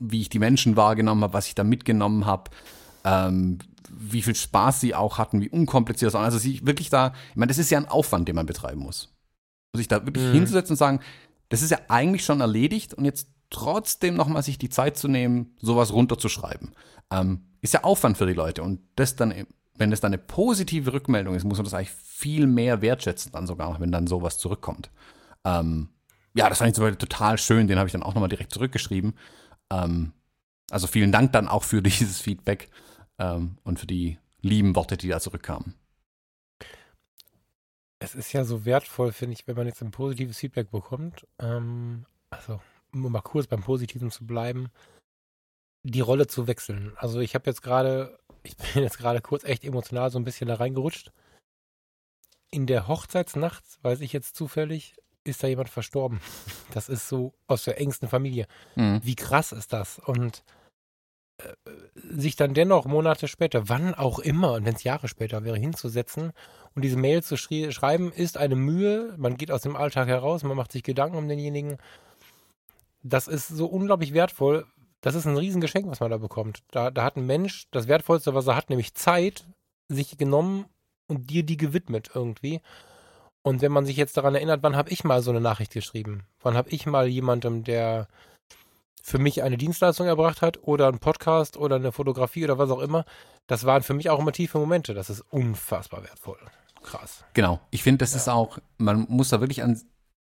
wie 0.00 0.20
ich 0.20 0.28
die 0.28 0.38
Menschen 0.38 0.76
wahrgenommen 0.76 1.22
habe, 1.22 1.32
was 1.34 1.46
ich 1.46 1.54
da 1.54 1.64
mitgenommen 1.64 2.26
habe, 2.26 2.50
ähm, 3.04 3.58
wie 3.90 4.22
viel 4.22 4.34
Spaß 4.34 4.80
sie 4.80 4.94
auch 4.94 5.18
hatten, 5.18 5.40
wie 5.40 5.48
unkompliziert 5.48 6.08
es 6.08 6.14
war. 6.14 6.22
Also 6.22 6.38
sie 6.38 6.64
wirklich 6.66 6.90
da, 6.90 7.12
ich 7.30 7.36
meine, 7.36 7.50
das 7.50 7.58
ist 7.58 7.70
ja 7.70 7.78
ein 7.78 7.88
Aufwand, 7.88 8.28
den 8.28 8.36
man 8.36 8.46
betreiben 8.46 8.80
muss. 8.80 9.12
Und 9.72 9.78
sich 9.78 9.88
da 9.88 10.04
wirklich 10.06 10.24
Mhm. 10.26 10.32
hinzusetzen 10.32 10.72
und 10.72 10.78
sagen, 10.78 11.00
das 11.48 11.62
ist 11.62 11.70
ja 11.70 11.78
eigentlich 11.88 12.24
schon 12.24 12.40
erledigt 12.40 12.94
und 12.94 13.04
jetzt 13.04 13.28
trotzdem 13.50 14.14
nochmal 14.14 14.42
sich 14.42 14.58
die 14.58 14.70
Zeit 14.70 14.96
zu 14.96 15.06
nehmen, 15.08 15.54
sowas 15.60 15.92
runterzuschreiben. 15.92 16.74
Ähm, 17.10 17.44
ist 17.60 17.74
ja 17.74 17.84
Aufwand 17.84 18.16
für 18.18 18.26
die 18.26 18.32
Leute 18.32 18.62
und 18.62 18.80
das 18.96 19.14
dann, 19.16 19.32
wenn 19.76 19.90
das 19.90 20.00
dann 20.00 20.12
eine 20.12 20.18
positive 20.22 20.92
Rückmeldung 20.92 21.34
ist, 21.34 21.44
muss 21.44 21.58
man 21.58 21.64
das 21.64 21.74
eigentlich 21.74 21.90
viel 21.90 22.46
mehr 22.46 22.82
wertschätzen, 22.82 23.32
dann 23.32 23.46
sogar, 23.46 23.78
wenn 23.80 23.92
dann 23.92 24.06
sowas 24.06 24.38
zurückkommt. 24.38 24.90
Ähm, 25.44 25.88
ja, 26.34 26.48
das 26.48 26.58
fand 26.58 26.76
ich 26.76 26.96
total 26.98 27.38
schön, 27.38 27.68
den 27.68 27.78
habe 27.78 27.86
ich 27.86 27.92
dann 27.92 28.02
auch 28.02 28.14
nochmal 28.14 28.28
direkt 28.28 28.52
zurückgeschrieben. 28.52 29.14
Ähm, 29.70 30.12
also 30.70 30.86
vielen 30.86 31.12
Dank 31.12 31.32
dann 31.32 31.48
auch 31.48 31.62
für 31.62 31.82
dieses 31.82 32.20
Feedback 32.20 32.68
ähm, 33.18 33.58
und 33.62 33.78
für 33.78 33.86
die 33.86 34.18
lieben 34.40 34.76
Worte, 34.76 34.96
die 34.96 35.08
da 35.08 35.20
zurückkamen. 35.20 35.74
es 37.98 38.14
ist 38.14 38.32
ja 38.32 38.44
so 38.44 38.64
wertvoll, 38.64 39.12
finde 39.12 39.34
ich, 39.34 39.46
wenn 39.46 39.56
man 39.56 39.66
jetzt 39.66 39.82
ein 39.82 39.90
positives 39.90 40.38
Feedback 40.38 40.70
bekommt. 40.70 41.26
Ähm, 41.38 42.04
also, 42.30 42.60
um 42.92 43.10
mal 43.10 43.22
kurz 43.22 43.46
beim 43.46 43.62
Positiven 43.62 44.10
zu 44.10 44.26
bleiben, 44.26 44.70
die 45.84 46.00
Rolle 46.00 46.26
zu 46.26 46.46
wechseln. 46.46 46.92
Also 46.96 47.20
ich 47.20 47.34
habe 47.34 47.48
jetzt 47.48 47.62
gerade, 47.62 48.18
ich 48.42 48.56
bin 48.56 48.82
jetzt 48.82 48.98
gerade 48.98 49.20
kurz 49.20 49.44
echt 49.44 49.64
emotional 49.64 50.10
so 50.10 50.18
ein 50.18 50.24
bisschen 50.24 50.48
da 50.48 50.56
reingerutscht. 50.56 51.12
In 52.50 52.66
der 52.66 52.88
Hochzeitsnacht, 52.88 53.64
weiß 53.82 54.00
ich 54.00 54.12
jetzt 54.12 54.36
zufällig, 54.36 54.96
ist 55.24 55.42
da 55.42 55.46
jemand 55.48 55.68
verstorben. 55.68 56.20
Das 56.72 56.88
ist 56.88 57.08
so 57.08 57.34
aus 57.46 57.64
der 57.64 57.80
engsten 57.80 58.08
Familie. 58.08 58.46
Mhm. 58.74 59.00
Wie 59.04 59.14
krass 59.14 59.52
ist 59.52 59.72
das? 59.72 60.00
Und 60.00 60.42
äh, 61.38 61.52
sich 61.94 62.34
dann 62.34 62.52
dennoch 62.54 62.84
Monate 62.84 63.28
später, 63.28 63.68
wann 63.68 63.94
auch 63.94 64.18
immer, 64.18 64.54
und 64.54 64.64
wenn 64.64 64.74
es 64.74 64.82
Jahre 64.82 65.06
später 65.06 65.44
wäre, 65.44 65.56
hinzusetzen 65.56 66.32
und 66.74 66.82
diese 66.82 66.96
Mail 66.96 67.22
zu 67.22 67.36
schrie- 67.36 67.70
schreiben, 67.70 68.10
ist 68.12 68.36
eine 68.38 68.56
Mühe. 68.56 69.14
Man 69.18 69.36
geht 69.36 69.52
aus 69.52 69.62
dem 69.62 69.76
Alltag 69.76 70.08
heraus, 70.08 70.42
man 70.42 70.56
macht 70.56 70.72
sich 70.72 70.82
Gedanken 70.82 71.16
um 71.16 71.28
denjenigen. 71.28 71.78
Das 73.02 73.28
ist 73.28 73.48
so 73.48 73.66
unglaublich 73.66 74.14
wertvoll. 74.14 74.66
Das 75.00 75.14
ist 75.14 75.26
ein 75.26 75.36
Riesengeschenk, 75.36 75.86
was 75.86 76.00
man 76.00 76.10
da 76.10 76.16
bekommt. 76.16 76.62
Da, 76.70 76.90
da 76.90 77.04
hat 77.04 77.16
ein 77.16 77.26
Mensch 77.26 77.66
das 77.70 77.86
Wertvollste, 77.86 78.34
was 78.34 78.46
er 78.46 78.56
hat, 78.56 78.70
nämlich 78.70 78.94
Zeit, 78.94 79.46
sich 79.88 80.16
genommen 80.16 80.64
und 81.06 81.30
dir 81.30 81.44
die 81.44 81.58
gewidmet 81.58 82.10
irgendwie. 82.14 82.60
Und 83.46 83.60
wenn 83.60 83.72
man 83.72 83.84
sich 83.84 83.96
jetzt 83.98 84.16
daran 84.16 84.34
erinnert, 84.34 84.62
wann 84.62 84.74
habe 84.74 84.88
ich 84.90 85.04
mal 85.04 85.22
so 85.22 85.30
eine 85.30 85.40
Nachricht 85.40 85.72
geschrieben? 85.72 86.22
Wann 86.42 86.54
habe 86.56 86.70
ich 86.70 86.86
mal 86.86 87.06
jemandem, 87.06 87.62
der 87.62 88.08
für 89.02 89.18
mich 89.18 89.42
eine 89.42 89.58
Dienstleistung 89.58 90.06
erbracht 90.06 90.40
hat 90.40 90.62
oder 90.62 90.88
einen 90.88 90.98
Podcast 90.98 91.58
oder 91.58 91.76
eine 91.76 91.92
Fotografie 91.92 92.44
oder 92.44 92.56
was 92.56 92.70
auch 92.70 92.80
immer, 92.80 93.04
das 93.46 93.64
waren 93.64 93.82
für 93.82 93.92
mich 93.92 94.08
auch 94.08 94.18
immer 94.18 94.32
tiefe 94.32 94.58
Momente. 94.58 94.94
Das 94.94 95.10
ist 95.10 95.20
unfassbar 95.28 96.02
wertvoll. 96.02 96.38
Krass. 96.82 97.22
Genau. 97.34 97.60
Ich 97.70 97.82
finde, 97.82 97.98
das 97.98 98.14
ist 98.14 98.28
auch, 98.30 98.58
man 98.78 99.06
muss 99.10 99.28
da 99.28 99.40
wirklich 99.40 99.62
an 99.62 99.78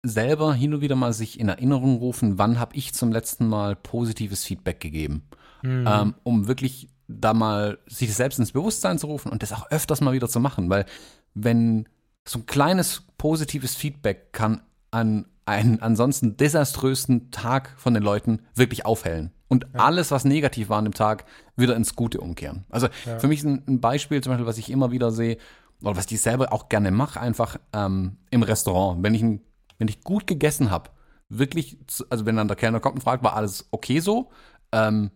selber 0.02 0.54
hin 0.54 0.72
und 0.72 0.80
wieder 0.80 0.96
mal 0.96 1.12
sich 1.12 1.38
in 1.38 1.50
Erinnerung 1.50 1.98
rufen, 1.98 2.38
wann 2.38 2.58
habe 2.58 2.74
ich 2.76 2.94
zum 2.94 3.12
letzten 3.12 3.46
Mal 3.46 3.76
positives 3.76 4.42
Feedback 4.44 4.80
gegeben, 4.80 5.28
Mhm. 5.62 5.86
ähm, 5.86 6.14
um 6.24 6.48
wirklich 6.48 6.88
da 7.08 7.34
mal 7.34 7.78
sich 7.86 8.14
selbst 8.14 8.38
ins 8.38 8.52
Bewusstsein 8.52 8.98
zu 8.98 9.06
rufen 9.06 9.30
und 9.30 9.42
das 9.42 9.52
auch 9.52 9.70
öfters 9.70 10.00
mal 10.00 10.12
wieder 10.14 10.28
zu 10.30 10.40
machen, 10.40 10.70
weil 10.70 10.86
wenn 11.34 11.86
so 12.28 12.38
ein 12.38 12.46
kleines 12.46 13.02
positives 13.18 13.74
Feedback 13.74 14.32
kann 14.32 14.62
an 14.90 15.26
einen 15.44 15.80
ansonsten 15.82 16.36
desaströsen 16.36 17.30
Tag 17.32 17.74
von 17.76 17.94
den 17.94 18.02
Leuten 18.02 18.40
wirklich 18.54 18.86
aufhellen 18.86 19.32
und 19.48 19.74
alles, 19.78 20.10
was 20.12 20.24
negativ 20.24 20.68
war 20.68 20.78
an 20.78 20.84
dem 20.84 20.94
Tag, 20.94 21.24
wieder 21.56 21.74
ins 21.74 21.96
Gute 21.96 22.20
umkehren. 22.20 22.64
Also 22.70 22.88
Ja. 23.04 23.18
für 23.18 23.26
mich 23.28 23.40
ist 23.40 23.46
ein, 23.46 23.62
ein 23.66 23.80
Beispiel 23.80 24.20
zum 24.22 24.30
Beispiel, 24.32 24.46
was 24.46 24.58
ich 24.58 24.70
immer 24.70 24.92
wieder 24.92 25.10
sehe, 25.10 25.36
oder 25.82 25.96
was 25.96 26.10
ich 26.12 26.20
selber 26.20 26.52
auch 26.52 26.68
gerne 26.68 26.92
mache, 26.92 27.20
einfach 27.20 27.58
ähm, 27.72 28.18
im 28.30 28.44
Restaurant. 28.44 29.02
Wenn 29.02 29.14
ich, 29.14 29.22
ein, 29.22 29.40
wenn 29.78 29.88
ich 29.88 30.02
gut 30.02 30.28
gegessen 30.28 30.70
habe, 30.70 30.90
wirklich, 31.28 31.76
zu- 31.88 32.04
also 32.08 32.24
wenn 32.24 32.36
dann 32.36 32.46
der 32.46 32.56
Kellner 32.56 32.78
kommt 32.78 32.94
und 32.94 33.02
fragt, 33.02 33.24
war 33.24 33.34
alles 33.34 33.66
okay 33.72 33.98
so, 33.98 34.30
ähm, 34.70 35.10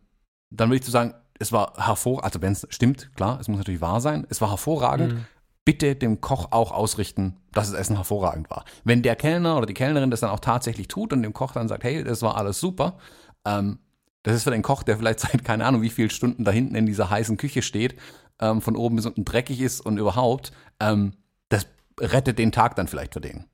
dann 0.53 0.69
würde 0.69 0.77
ich 0.79 0.83
zu 0.83 0.91
sagen, 0.91 1.15
es 1.39 1.53
war 1.53 1.75
hervorragend, 1.77 2.25
also 2.25 2.43
wenn 2.43 2.53
es 2.53 2.67
stimmt, 2.71 3.15
klar, 3.15 3.39
es 3.39 3.47
muss 3.47 3.59
natürlich 3.59 3.81
wahr 3.81 4.01
sein, 4.01 4.27
es 4.29 4.41
war 4.41 4.51
hervorragend. 4.51 5.13
Mhm. 5.15 5.27
Bitte 5.67 5.97
dem 5.97 6.23
Koch 6.23 6.53
auch 6.53 6.73
ausrichten, 6.73 7.37
dass 7.53 7.71
das 7.71 7.79
Essen 7.79 7.97
hervorragend 7.97 8.49
war. 8.49 8.65
Wenn 8.85 9.03
der 9.03 9.17
Kellner 9.17 9.59
oder 9.59 9.67
die 9.67 9.75
Kellnerin 9.75 10.11
das 10.11 10.21
dann 10.21 10.31
auch 10.31 10.41
tatsächlich 10.41 10.89
tut 10.89 11.13
und 11.13 11.23
dem 11.23 11.35
Koch 11.35 11.53
dann 11.53 11.69
sagt, 11.69 11.85
hey, 11.85 12.03
das 12.03 12.23
war 12.23 12.37
alles 12.39 12.59
super, 12.59 12.97
ähm, 13.45 13.81
das 14.23 14.37
ist 14.37 14.45
für 14.45 14.51
den 14.51 14.63
Koch, 14.63 14.83
der 14.83 14.97
vielleicht 14.97 15.21
seit 15.21 15.45
keine 15.45 15.67
Ahnung 15.67 15.83
wie 15.83 15.91
vielen 15.91 16.11
Stunden 16.11 16.45
da 16.45 16.51
hinten 16.51 16.75
in 16.75 16.87
dieser 16.87 17.11
heißen 17.11 17.37
Küche 17.37 17.63
steht, 17.63 17.97
ähm, 18.41 18.63
von 18.63 18.77
oben 18.77 18.97
bis 18.97 19.07
unten 19.07 19.25
dreckig 19.25 19.61
ist 19.61 19.81
und 19.81 19.99
überhaupt, 19.99 20.53
ähm, 20.81 21.15
das 21.49 21.67
rettet 22.01 22.39
den 22.39 22.53
Tag 22.53 22.77
dann 22.77 22.89
vielleicht 22.89 23.15
für 23.15 23.21
den. 23.21 23.45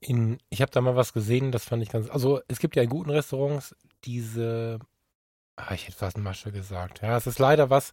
In, 0.00 0.38
ich 0.50 0.60
habe 0.60 0.70
da 0.70 0.80
mal 0.80 0.96
was 0.96 1.12
gesehen, 1.12 1.50
das 1.50 1.64
fand 1.64 1.82
ich 1.82 1.88
ganz. 1.88 2.10
Also 2.10 2.40
es 2.48 2.58
gibt 2.58 2.76
ja 2.76 2.82
in 2.82 2.90
guten 2.90 3.10
Restaurants 3.10 3.74
diese. 4.04 4.78
Ah, 5.56 5.72
ich 5.74 5.86
hätte 5.86 5.96
fast 5.96 6.18
Masche 6.18 6.52
gesagt. 6.52 7.00
Ja, 7.02 7.16
es 7.16 7.26
ist 7.26 7.38
leider 7.38 7.70
was, 7.70 7.92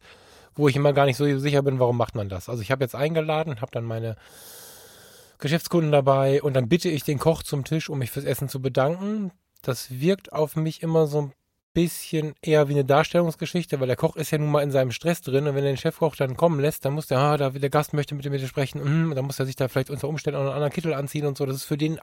wo 0.56 0.68
ich 0.68 0.76
immer 0.76 0.94
gar 0.94 1.06
nicht 1.06 1.18
so 1.18 1.38
sicher 1.40 1.62
bin, 1.62 1.80
warum 1.80 1.98
macht 1.98 2.16
man 2.16 2.30
das. 2.30 2.50
Also 2.50 2.62
ich 2.62 2.72
habe 2.72 2.84
jetzt 2.84 2.96
eingeladen, 2.96 3.62
habe 3.62 3.72
dann 3.72 3.86
meine 3.86 4.16
Geschäftskunden 5.40 5.92
dabei 5.92 6.42
und 6.42 6.54
dann 6.54 6.70
bitte 6.70 6.90
ich 6.90 7.04
den 7.04 7.20
Koch 7.20 7.44
zum 7.44 7.64
Tisch, 7.64 7.90
um 7.90 8.00
mich 8.00 8.12
fürs 8.12 8.26
Essen 8.26 8.50
zu 8.50 8.62
bedanken. 8.62 9.32
Das 9.62 10.00
wirkt 10.00 10.34
auf 10.34 10.56
mich 10.56 10.82
immer 10.84 11.08
so 11.08 11.22
ein 11.22 11.34
bisschen 11.74 12.36
eher 12.42 12.68
wie 12.68 12.74
eine 12.74 12.86
Darstellungsgeschichte, 12.86 13.80
weil 13.80 13.88
der 13.88 13.96
Koch 13.96 14.16
ist 14.16 14.32
ja 14.32 14.38
nun 14.38 14.52
mal 14.52 14.62
in 14.62 14.72
seinem 14.72 14.92
Stress 14.92 15.22
drin 15.22 15.48
und 15.48 15.56
wenn 15.56 15.64
er 15.64 15.72
den 15.72 15.78
Chefkoch 15.78 16.16
dann 16.16 16.36
kommen 16.36 16.60
lässt, 16.60 16.84
dann 16.86 16.94
muss 16.94 17.08
der, 17.08 17.20
ah, 17.20 17.38
da, 17.38 17.50
der 17.52 17.70
Gast 17.70 17.94
möchte 17.94 18.14
mit 18.14 18.30
mir 18.30 18.48
sprechen, 18.48 18.82
hm, 18.82 19.16
dann 19.16 19.26
muss 19.26 19.40
er 19.40 19.46
sich 19.46 19.56
da 19.56 19.68
vielleicht 19.68 19.90
unter 19.90 20.10
Umständen 20.10 20.38
auch 20.38 20.44
einen 20.44 20.54
anderen 20.54 20.74
Kittel 20.74 20.94
anziehen 20.94 21.26
und 21.26 21.38
so. 21.38 21.46
Das 21.46 21.56
ist 21.56 21.64
für 21.64 21.78
den 21.78 22.00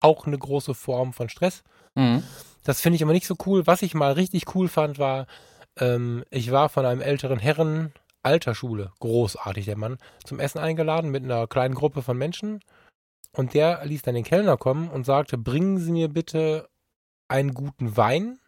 auch 0.00 0.26
eine 0.26 0.38
große 0.38 0.74
Form 0.74 1.12
von 1.12 1.28
Stress. 1.28 1.62
Mhm. 1.94 2.22
Das 2.64 2.80
finde 2.80 2.96
ich 2.96 3.02
immer 3.02 3.12
nicht 3.12 3.26
so 3.26 3.36
cool. 3.46 3.66
Was 3.66 3.82
ich 3.82 3.94
mal 3.94 4.12
richtig 4.12 4.54
cool 4.54 4.68
fand, 4.68 4.98
war, 4.98 5.26
ähm, 5.80 6.24
ich 6.30 6.50
war 6.52 6.68
von 6.68 6.86
einem 6.86 7.00
älteren 7.00 7.38
Herren 7.38 7.92
Altersschule, 8.22 8.92
großartig 9.00 9.64
der 9.64 9.78
Mann, 9.78 9.98
zum 10.24 10.40
Essen 10.40 10.58
eingeladen 10.58 11.10
mit 11.10 11.24
einer 11.24 11.46
kleinen 11.46 11.74
Gruppe 11.74 12.02
von 12.02 12.16
Menschen. 12.18 12.60
Und 13.32 13.54
der 13.54 13.84
ließ 13.84 14.02
dann 14.02 14.14
den 14.14 14.24
Kellner 14.24 14.56
kommen 14.56 14.90
und 14.90 15.06
sagte, 15.06 15.38
bringen 15.38 15.78
Sie 15.78 15.92
mir 15.92 16.08
bitte 16.08 16.68
einen 17.28 17.54
guten 17.54 17.96
Wein, 17.96 18.40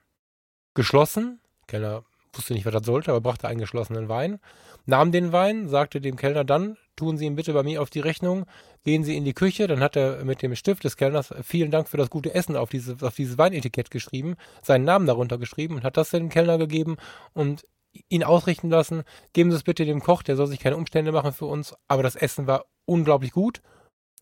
geschlossen. 0.75 1.41
Kellner 1.67 2.05
wusste 2.33 2.55
nicht, 2.55 2.67
was 2.67 2.73
das 2.73 2.87
sollte, 2.87 3.11
aber 3.11 3.21
brachte 3.21 3.49
einen 3.49 3.61
geschlossenen 3.61 4.09
Wein, 4.09 4.41
nahm 4.87 5.13
den 5.13 5.33
Wein, 5.33 5.69
sagte 5.69 6.01
dem 6.01 6.17
Kellner 6.17 6.45
dann, 6.45 6.77
tun 6.97 7.17
Sie 7.17 7.27
ihn 7.27 7.37
bitte 7.37 7.53
bei 7.53 7.63
mir 7.63 7.83
auf 7.83 7.91
die 7.91 8.01
Rechnung, 8.01 8.45
gehen 8.85 9.05
Sie 9.05 9.17
in 9.17 9.25
die 9.25 9.35
Küche, 9.35 9.67
dann 9.67 9.81
hat 9.81 9.97
er 9.97 10.25
mit 10.25 10.43
dem 10.43 10.55
Stift 10.55 10.85
des 10.85 10.97
Kellners 10.97 11.35
vielen 11.43 11.71
Dank 11.71 11.89
für 11.89 11.97
das 11.97 12.11
gute 12.11 12.35
Essen 12.35 12.57
auf, 12.57 12.71
diese, 12.71 12.97
auf 13.01 13.15
dieses 13.15 13.39
Weinetikett 13.39 13.91
geschrieben, 13.91 14.37
seinen 14.63 14.85
Namen 14.85 15.07
darunter 15.07 15.39
geschrieben 15.39 15.77
und 15.77 15.85
hat 15.85 15.97
das 15.97 16.11
dem 16.11 16.29
Kellner 16.29 16.59
gegeben 16.59 16.97
und 17.33 17.65
ihn 18.09 18.25
ausrichten 18.25 18.71
lassen, 18.71 19.05
geben 19.33 19.51
Sie 19.51 19.57
es 19.57 19.63
bitte 19.63 19.85
dem 19.85 20.01
Koch, 20.01 20.23
der 20.23 20.37
soll 20.37 20.47
sich 20.47 20.61
keine 20.61 20.77
Umstände 20.77 21.13
machen 21.13 21.33
für 21.33 21.47
uns, 21.47 21.75
aber 21.89 22.03
das 22.03 22.17
Essen 22.17 22.47
war 22.47 22.67
unglaublich 22.85 23.33
gut. 23.33 23.61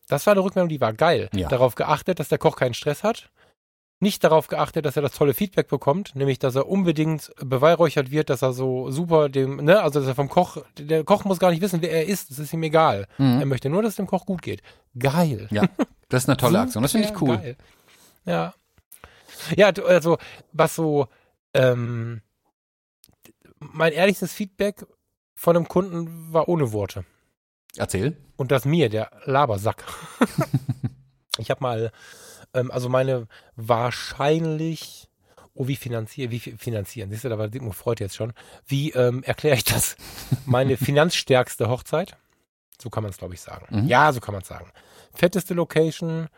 Das 0.09 0.27
war 0.27 0.33
eine 0.33 0.43
Rückmeldung, 0.43 0.69
die 0.69 0.81
war 0.81 0.93
geil. 0.93 1.29
Ja. 1.33 1.49
Darauf 1.49 1.77
geachtet, 1.77 2.19
dass 2.19 2.29
der 2.29 2.39
Koch 2.39 2.57
keinen 2.57 2.75
Stress 2.75 3.05
hat. 3.05 3.31
Nicht 4.03 4.25
darauf 4.25 4.49
geachtet, 4.49 4.87
dass 4.87 4.97
er 4.97 5.03
das 5.03 5.13
tolle 5.13 5.35
Feedback 5.35 5.69
bekommt, 5.69 6.17
nämlich 6.17 6.39
dass 6.39 6.55
er 6.55 6.67
unbedingt 6.69 7.31
beweihräuchert 7.39 8.11
wird, 8.11 8.31
dass 8.31 8.41
er 8.41 8.55
so 8.55 8.91
super 8.91 9.29
dem, 9.29 9.57
ne, 9.57 9.83
also 9.83 10.01
dass 10.01 10.09
er 10.09 10.15
vom 10.15 10.31
Koch, 10.31 10.57
der 10.79 11.05
Koch 11.05 11.25
muss 11.25 11.39
gar 11.39 11.51
nicht 11.51 11.61
wissen, 11.61 11.83
wer 11.83 11.91
er 11.93 12.07
ist, 12.07 12.31
das 12.31 12.39
ist 12.39 12.53
ihm 12.55 12.63
egal. 12.63 13.07
Er 13.19 13.25
Mhm. 13.25 13.49
möchte 13.49 13.69
nur, 13.69 13.83
dass 13.83 13.91
es 13.91 13.97
dem 13.97 14.07
Koch 14.07 14.25
gut 14.25 14.41
geht. 14.41 14.63
Geil. 14.99 15.49
Ja, 15.51 15.65
das 16.09 16.23
ist 16.25 16.29
eine 16.31 16.39
tolle 16.39 16.59
Aktion. 16.61 16.83
Das 16.83 16.93
finde 16.93 17.09
ich 17.09 17.21
cool. 17.21 17.37
geil. 17.37 17.57
Ja. 18.25 18.55
Ja, 19.57 19.69
also, 19.87 20.17
was 20.53 20.75
so, 20.75 21.07
ähm, 21.55 22.23
mein 23.59 23.93
ehrlichstes 23.93 24.33
Feedback 24.33 24.87
von 25.35 25.57
einem 25.57 25.69
Kunden 25.69 26.33
war 26.33 26.49
ohne 26.49 26.73
Worte. 26.73 27.05
Erzähl. 27.77 28.17
Und 28.37 28.51
das 28.51 28.65
mir, 28.65 28.89
der 28.89 29.11
Labersack. 29.25 29.85
ich 31.39 31.51
habe 31.51 31.63
mal, 31.63 31.93
ähm, 32.55 32.71
also 32.71 32.89
meine 32.89 33.27
wahrscheinlich, 33.57 35.09
oh, 35.55 35.67
wie 35.69 35.77
finanzieren, 35.77 36.31
wie 36.31 36.41
fi- 36.41 36.57
finanzieren? 36.57 37.11
Siehst 37.11 37.25
du, 37.25 37.29
da 37.29 37.39
war 37.39 37.51
Sigmund 37.51 37.75
Freud 37.75 38.03
jetzt 38.03 38.17
schon. 38.17 38.33
Wie 38.67 38.91
ähm, 38.93 39.23
erkläre 39.25 39.57
ich 39.57 39.65
das? 39.65 39.97
Meine 40.47 40.77
finanzstärkste 40.77 41.69
Hochzeit. 41.69 42.17
So 42.81 42.89
kann 42.91 43.03
man 43.03 43.11
es, 43.11 43.19
glaube 43.19 43.35
ich, 43.35 43.41
sagen. 43.41 43.67
Mhm. 43.83 43.89
Ja, 43.89 44.13
so 44.13 44.21
kann 44.21 44.33
man 44.33 44.43
es 44.43 44.49
sagen. 44.49 44.71
Fetteste 45.13 45.55
Location, 45.55 46.29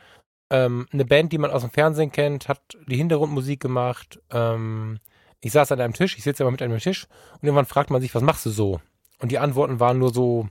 ähm, 0.51 0.87
eine 0.93 1.05
Band, 1.05 1.33
die 1.33 1.39
man 1.39 1.51
aus 1.51 1.63
dem 1.63 1.71
Fernsehen 1.71 2.11
kennt, 2.11 2.49
hat 2.49 2.61
die 2.89 2.97
Hintergrundmusik 2.97 3.61
gemacht. 3.61 4.21
Ähm, 4.31 4.99
ich 5.41 5.53
saß 5.53 5.71
an 5.73 5.81
einem 5.81 5.95
Tisch, 5.95 6.17
ich 6.17 6.25
sitze 6.25 6.43
immer 6.43 6.51
mit 6.53 6.63
einem 6.63 6.79
Tisch 6.79 7.07
und 7.35 7.43
irgendwann 7.45 7.67
fragt 7.67 7.91
man 7.91 8.01
sich, 8.03 8.15
was 8.15 8.23
machst 8.23 8.45
du 8.47 8.51
so? 8.51 8.81
Und 9.21 9.31
die 9.31 9.39
Antworten 9.39 9.79
waren 9.81 9.99
nur 9.99 10.13
so, 10.13 10.49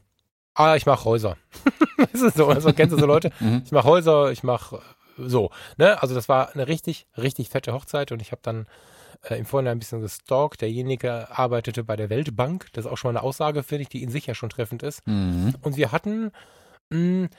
ah, 0.53 0.75
ich 0.75 0.85
mache 0.85 1.05
Häuser. 1.05 1.35
das 2.13 2.21
ist 2.21 2.37
so, 2.37 2.47
also 2.47 2.71
kennst 2.73 2.93
du 2.93 2.99
so 2.99 3.05
Leute? 3.05 3.31
Mhm. 3.41 3.63
Ich 3.65 3.71
mache 3.71 3.87
Häuser, 3.87 4.31
ich 4.31 4.43
mache 4.43 4.81
so. 5.29 5.51
Ne? 5.77 6.01
Also 6.01 6.15
das 6.15 6.29
war 6.29 6.53
eine 6.53 6.67
richtig, 6.67 7.07
richtig 7.17 7.49
fette 7.49 7.73
Hochzeit 7.73 8.11
und 8.11 8.21
ich 8.21 8.31
habe 8.31 8.41
dann 8.43 8.67
äh, 9.23 9.35
im 9.35 9.45
Vorhinein 9.45 9.77
ein 9.77 9.79
bisschen 9.79 10.01
gestalkt. 10.01 10.61
Derjenige 10.61 11.29
arbeitete 11.31 11.83
bei 11.83 11.95
der 11.95 12.09
Weltbank. 12.09 12.67
Das 12.73 12.85
ist 12.85 12.91
auch 12.91 12.97
schon 12.97 13.13
mal 13.13 13.19
eine 13.19 13.27
Aussage, 13.27 13.63
finde 13.63 13.83
ich, 13.83 13.89
die 13.89 14.03
in 14.03 14.09
sich 14.09 14.25
ja 14.25 14.35
schon 14.35 14.49
treffend 14.49 14.83
ist. 14.83 15.05
Mhm. 15.07 15.55
Und 15.61 15.77
wir 15.77 15.91
hatten 15.91 16.31
mh, 16.89 17.29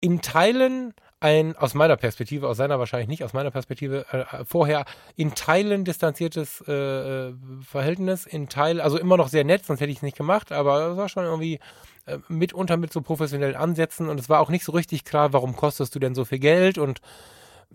in 0.00 0.20
Teilen 0.22 0.94
ein, 1.20 1.56
aus 1.56 1.74
meiner 1.74 1.96
Perspektive, 1.96 2.48
aus 2.48 2.56
seiner 2.56 2.78
wahrscheinlich 2.78 3.08
nicht, 3.08 3.24
aus 3.24 3.32
meiner 3.32 3.50
Perspektive 3.50 4.06
äh, 4.12 4.44
vorher 4.44 4.84
in 5.16 5.34
Teilen 5.34 5.84
distanziertes 5.84 6.62
äh, 6.68 6.72
äh, 6.72 7.34
Verhältnis, 7.62 8.24
in 8.26 8.48
Teil, 8.48 8.80
also 8.80 8.98
immer 8.98 9.16
noch 9.16 9.28
sehr 9.28 9.44
nett, 9.44 9.64
sonst 9.66 9.80
hätte 9.80 9.90
ich 9.90 9.98
es 9.98 10.02
nicht 10.02 10.16
gemacht, 10.16 10.52
aber 10.52 10.90
es 10.90 10.96
war 10.96 11.08
schon 11.08 11.24
irgendwie 11.24 11.58
äh, 12.06 12.18
mitunter 12.28 12.76
mit 12.76 12.92
so 12.92 13.00
professionellen 13.00 13.56
Ansätzen 13.56 14.08
und 14.08 14.20
es 14.20 14.28
war 14.28 14.40
auch 14.40 14.50
nicht 14.50 14.64
so 14.64 14.72
richtig 14.72 15.04
klar, 15.04 15.32
warum 15.32 15.56
kostest 15.56 15.94
du 15.94 15.98
denn 15.98 16.14
so 16.14 16.24
viel 16.24 16.38
Geld 16.38 16.78
und 16.78 17.00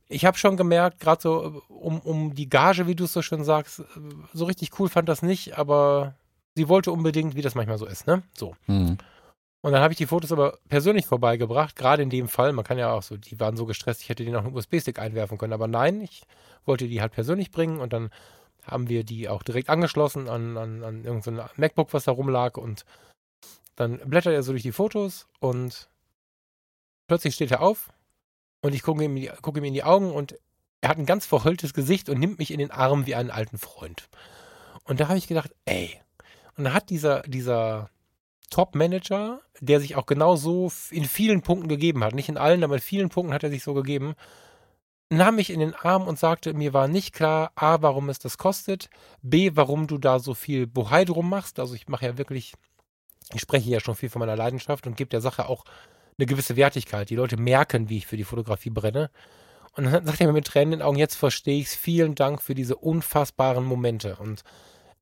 ich 0.08 0.26
habe 0.26 0.38
schon 0.38 0.58
gemerkt, 0.58 1.00
gerade 1.00 1.22
so 1.22 1.44
äh, 1.44 1.74
um, 1.74 2.00
um 2.00 2.34
die 2.36 2.50
Gage, 2.50 2.88
wie 2.88 2.96
du 2.96 3.04
es 3.04 3.14
so 3.14 3.22
schön 3.22 3.44
sagst, 3.44 3.80
äh, 3.80 3.84
so 4.34 4.46
richtig 4.46 4.80
cool 4.80 4.88
fand 4.88 5.10
das 5.10 5.22
nicht, 5.22 5.58
aber 5.58 6.16
sie 6.56 6.70
wollte 6.70 6.92
unbedingt, 6.92 7.36
wie 7.36 7.42
das 7.42 7.56
manchmal 7.56 7.78
so 7.78 7.86
ist, 7.86 8.08
ne? 8.08 8.24
So. 8.34 8.56
Mhm. 8.68 8.98
Und 9.64 9.72
dann 9.72 9.82
habe 9.82 9.94
ich 9.94 9.98
die 9.98 10.08
Fotos 10.08 10.34
aber 10.34 10.60
persönlich 10.68 11.06
vorbeigebracht, 11.06 11.78
gerade 11.78 12.04
in 12.04 12.10
dem 12.10 12.28
Fall. 12.28 12.52
Man 12.52 12.66
kann 12.66 12.78
ja 12.78 12.92
auch 12.92 13.02
so, 13.02 13.16
die 13.16 13.40
waren 13.40 13.56
so 13.56 13.66
gestresst, 13.66 14.02
ich 14.02 14.10
hätte 14.10 14.26
denen 14.26 14.36
auch 14.36 14.44
einen 14.44 14.54
USB-Stick 14.54 15.00
einwerfen 15.00 15.38
können. 15.38 15.54
Aber 15.54 15.70
nein, 15.70 16.02
ich 16.02 16.24
wollte 16.66 16.90
die 16.90 17.00
halt 17.00 17.14
persönlich 17.14 17.50
bringen 17.50 17.80
und 17.80 17.94
dann 17.94 18.10
haben 18.66 18.90
wir 18.90 19.06
die 19.06 19.30
auch 19.30 19.42
direkt 19.42 19.70
angeschlossen 19.70 20.28
an, 20.28 20.58
an, 20.58 20.84
an 20.84 21.06
irgendein 21.06 21.38
so 21.38 21.46
MacBook, 21.56 21.94
was 21.94 22.04
da 22.04 22.12
rumlag. 22.12 22.58
Und 22.58 22.84
dann 23.78 24.00
blättert 24.00 24.34
er 24.34 24.44
so 24.44 24.52
durch 24.52 24.64
die 24.64 24.74
Fotos 24.74 25.28
und 25.40 25.88
plötzlich 27.08 27.34
steht 27.34 27.52
er 27.52 27.62
auf 27.62 27.94
und 28.62 28.76
ich 28.76 28.84
gucke 28.84 29.02
ihm, 29.02 29.30
guck 29.42 29.56
ihm 29.56 29.64
in 29.64 29.74
die 29.74 29.86
Augen 29.86 30.12
und 30.12 30.38
er 30.82 30.90
hat 30.90 30.98
ein 30.98 31.06
ganz 31.06 31.26
verheultes 31.26 31.74
Gesicht 31.74 32.10
und 32.10 32.20
nimmt 32.20 32.38
mich 32.38 32.52
in 32.52 32.60
den 32.60 32.72
Arm 32.72 33.06
wie 33.06 33.16
einen 33.16 33.32
alten 33.32 33.58
Freund. 33.58 34.10
Und 34.84 35.00
da 35.00 35.08
habe 35.08 35.18
ich 35.18 35.30
gedacht, 35.30 35.56
ey. 35.64 36.02
Und 36.58 36.66
dann 36.66 36.74
hat 36.74 36.90
dieser, 36.90 37.22
dieser 37.22 37.90
Top-Manager, 38.50 39.42
der 39.62 39.80
sich 39.80 39.96
auch 39.96 40.06
genau 40.06 40.36
so 40.36 40.72
in 40.92 41.06
vielen 41.06 41.42
Punkten 41.42 41.68
gegeben 41.68 42.04
hat, 42.04 42.14
nicht 42.14 42.30
in 42.30 42.38
allen, 42.38 42.64
aber 42.64 42.76
in 42.76 42.82
vielen 42.82 43.10
Punkten 43.10 43.34
hat 43.34 43.44
er 43.44 43.50
sich 43.50 43.64
so 43.64 43.74
gegeben, 43.74 44.16
nahm 45.10 45.36
mich 45.36 45.50
in 45.50 45.60
den 45.60 45.74
Arm 45.74 46.08
und 46.08 46.20
sagte, 46.20 46.54
mir 46.54 46.74
war 46.74 46.88
nicht 46.88 47.14
klar, 47.14 47.52
A, 47.56 47.82
warum 47.82 48.10
es 48.10 48.20
das 48.20 48.38
kostet, 48.38 48.90
B, 49.22 49.52
warum 49.54 49.88
du 49.88 49.98
da 49.98 50.20
so 50.20 50.34
viel 50.34 50.68
Bohai 50.68 51.06
drum 51.06 51.30
machst. 51.30 51.60
Also 51.60 51.76
ich 51.76 51.88
mache 51.88 52.06
ja 52.06 52.18
wirklich, 52.18 52.54
ich 53.34 53.42
spreche 53.42 53.70
ja 53.70 53.80
schon 53.80 53.96
viel 53.96 54.10
von 54.10 54.20
meiner 54.20 54.36
Leidenschaft 54.36 54.88
und 54.88 54.98
gebe 54.98 55.10
der 55.10 55.22
Sache 55.22 55.48
auch 55.48 55.66
eine 56.18 56.26
gewisse 56.26 56.56
Wertigkeit. 56.56 57.10
Die 57.10 57.16
Leute 57.16 57.38
merken, 57.38 57.90
wie 57.90 57.98
ich 57.98 58.08
für 58.08 58.18
die 58.18 58.24
Fotografie 58.24 58.70
brenne. 58.70 59.10
Und 59.76 59.86
dann 59.86 60.06
sagt 60.06 60.22
er 60.22 60.28
mir 60.28 60.34
mit 60.34 60.46
Tränen 60.46 60.74
in 60.74 60.80
den 60.80 60.86
Augen, 60.86 61.00
jetzt 61.00 61.16
verstehe 61.16 61.60
ich 61.60 61.68
es, 61.68 61.76
vielen 61.76 62.16
Dank 62.16 62.42
für 62.42 62.54
diese 62.54 62.76
unfassbaren 62.76 63.66
Momente. 63.66 64.18
Und 64.18 64.44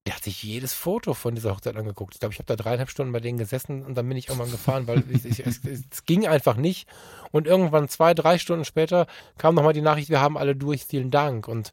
der 0.08 0.16
hat 0.16 0.24
sich 0.24 0.42
jedes 0.42 0.74
Foto 0.74 1.14
von 1.14 1.36
dieser 1.36 1.52
Hochzeit 1.52 1.76
angeguckt. 1.76 2.16
Ich 2.16 2.20
glaube, 2.20 2.34
ich 2.34 2.40
habe 2.40 2.48
da 2.48 2.56
dreieinhalb 2.56 2.90
Stunden 2.90 3.14
bei 3.14 3.20
denen 3.20 3.38
gesessen 3.38 3.86
und 3.86 3.96
dann 3.96 4.08
bin 4.08 4.18
ich 4.18 4.30
irgendwann 4.30 4.50
gefahren, 4.50 4.88
weil 4.88 5.04
ich, 5.12 5.26
ich, 5.26 5.46
es, 5.46 5.64
es, 5.64 6.06
ging 6.06 6.26
einfach 6.26 6.56
nicht. 6.56 6.88
Und 7.32 7.46
irgendwann 7.46 7.88
zwei, 7.88 8.16
drei 8.16 8.40
Stunden 8.40 8.66
später 8.66 9.06
kam 9.38 9.54
nochmal 9.54 9.74
die 9.74 9.82
Nachricht, 9.82 10.10
wir 10.10 10.20
haben 10.20 10.38
alle 10.38 10.56
durch, 10.56 10.86
vielen 10.86 11.12
Dank. 11.12 11.48
Und 11.48 11.72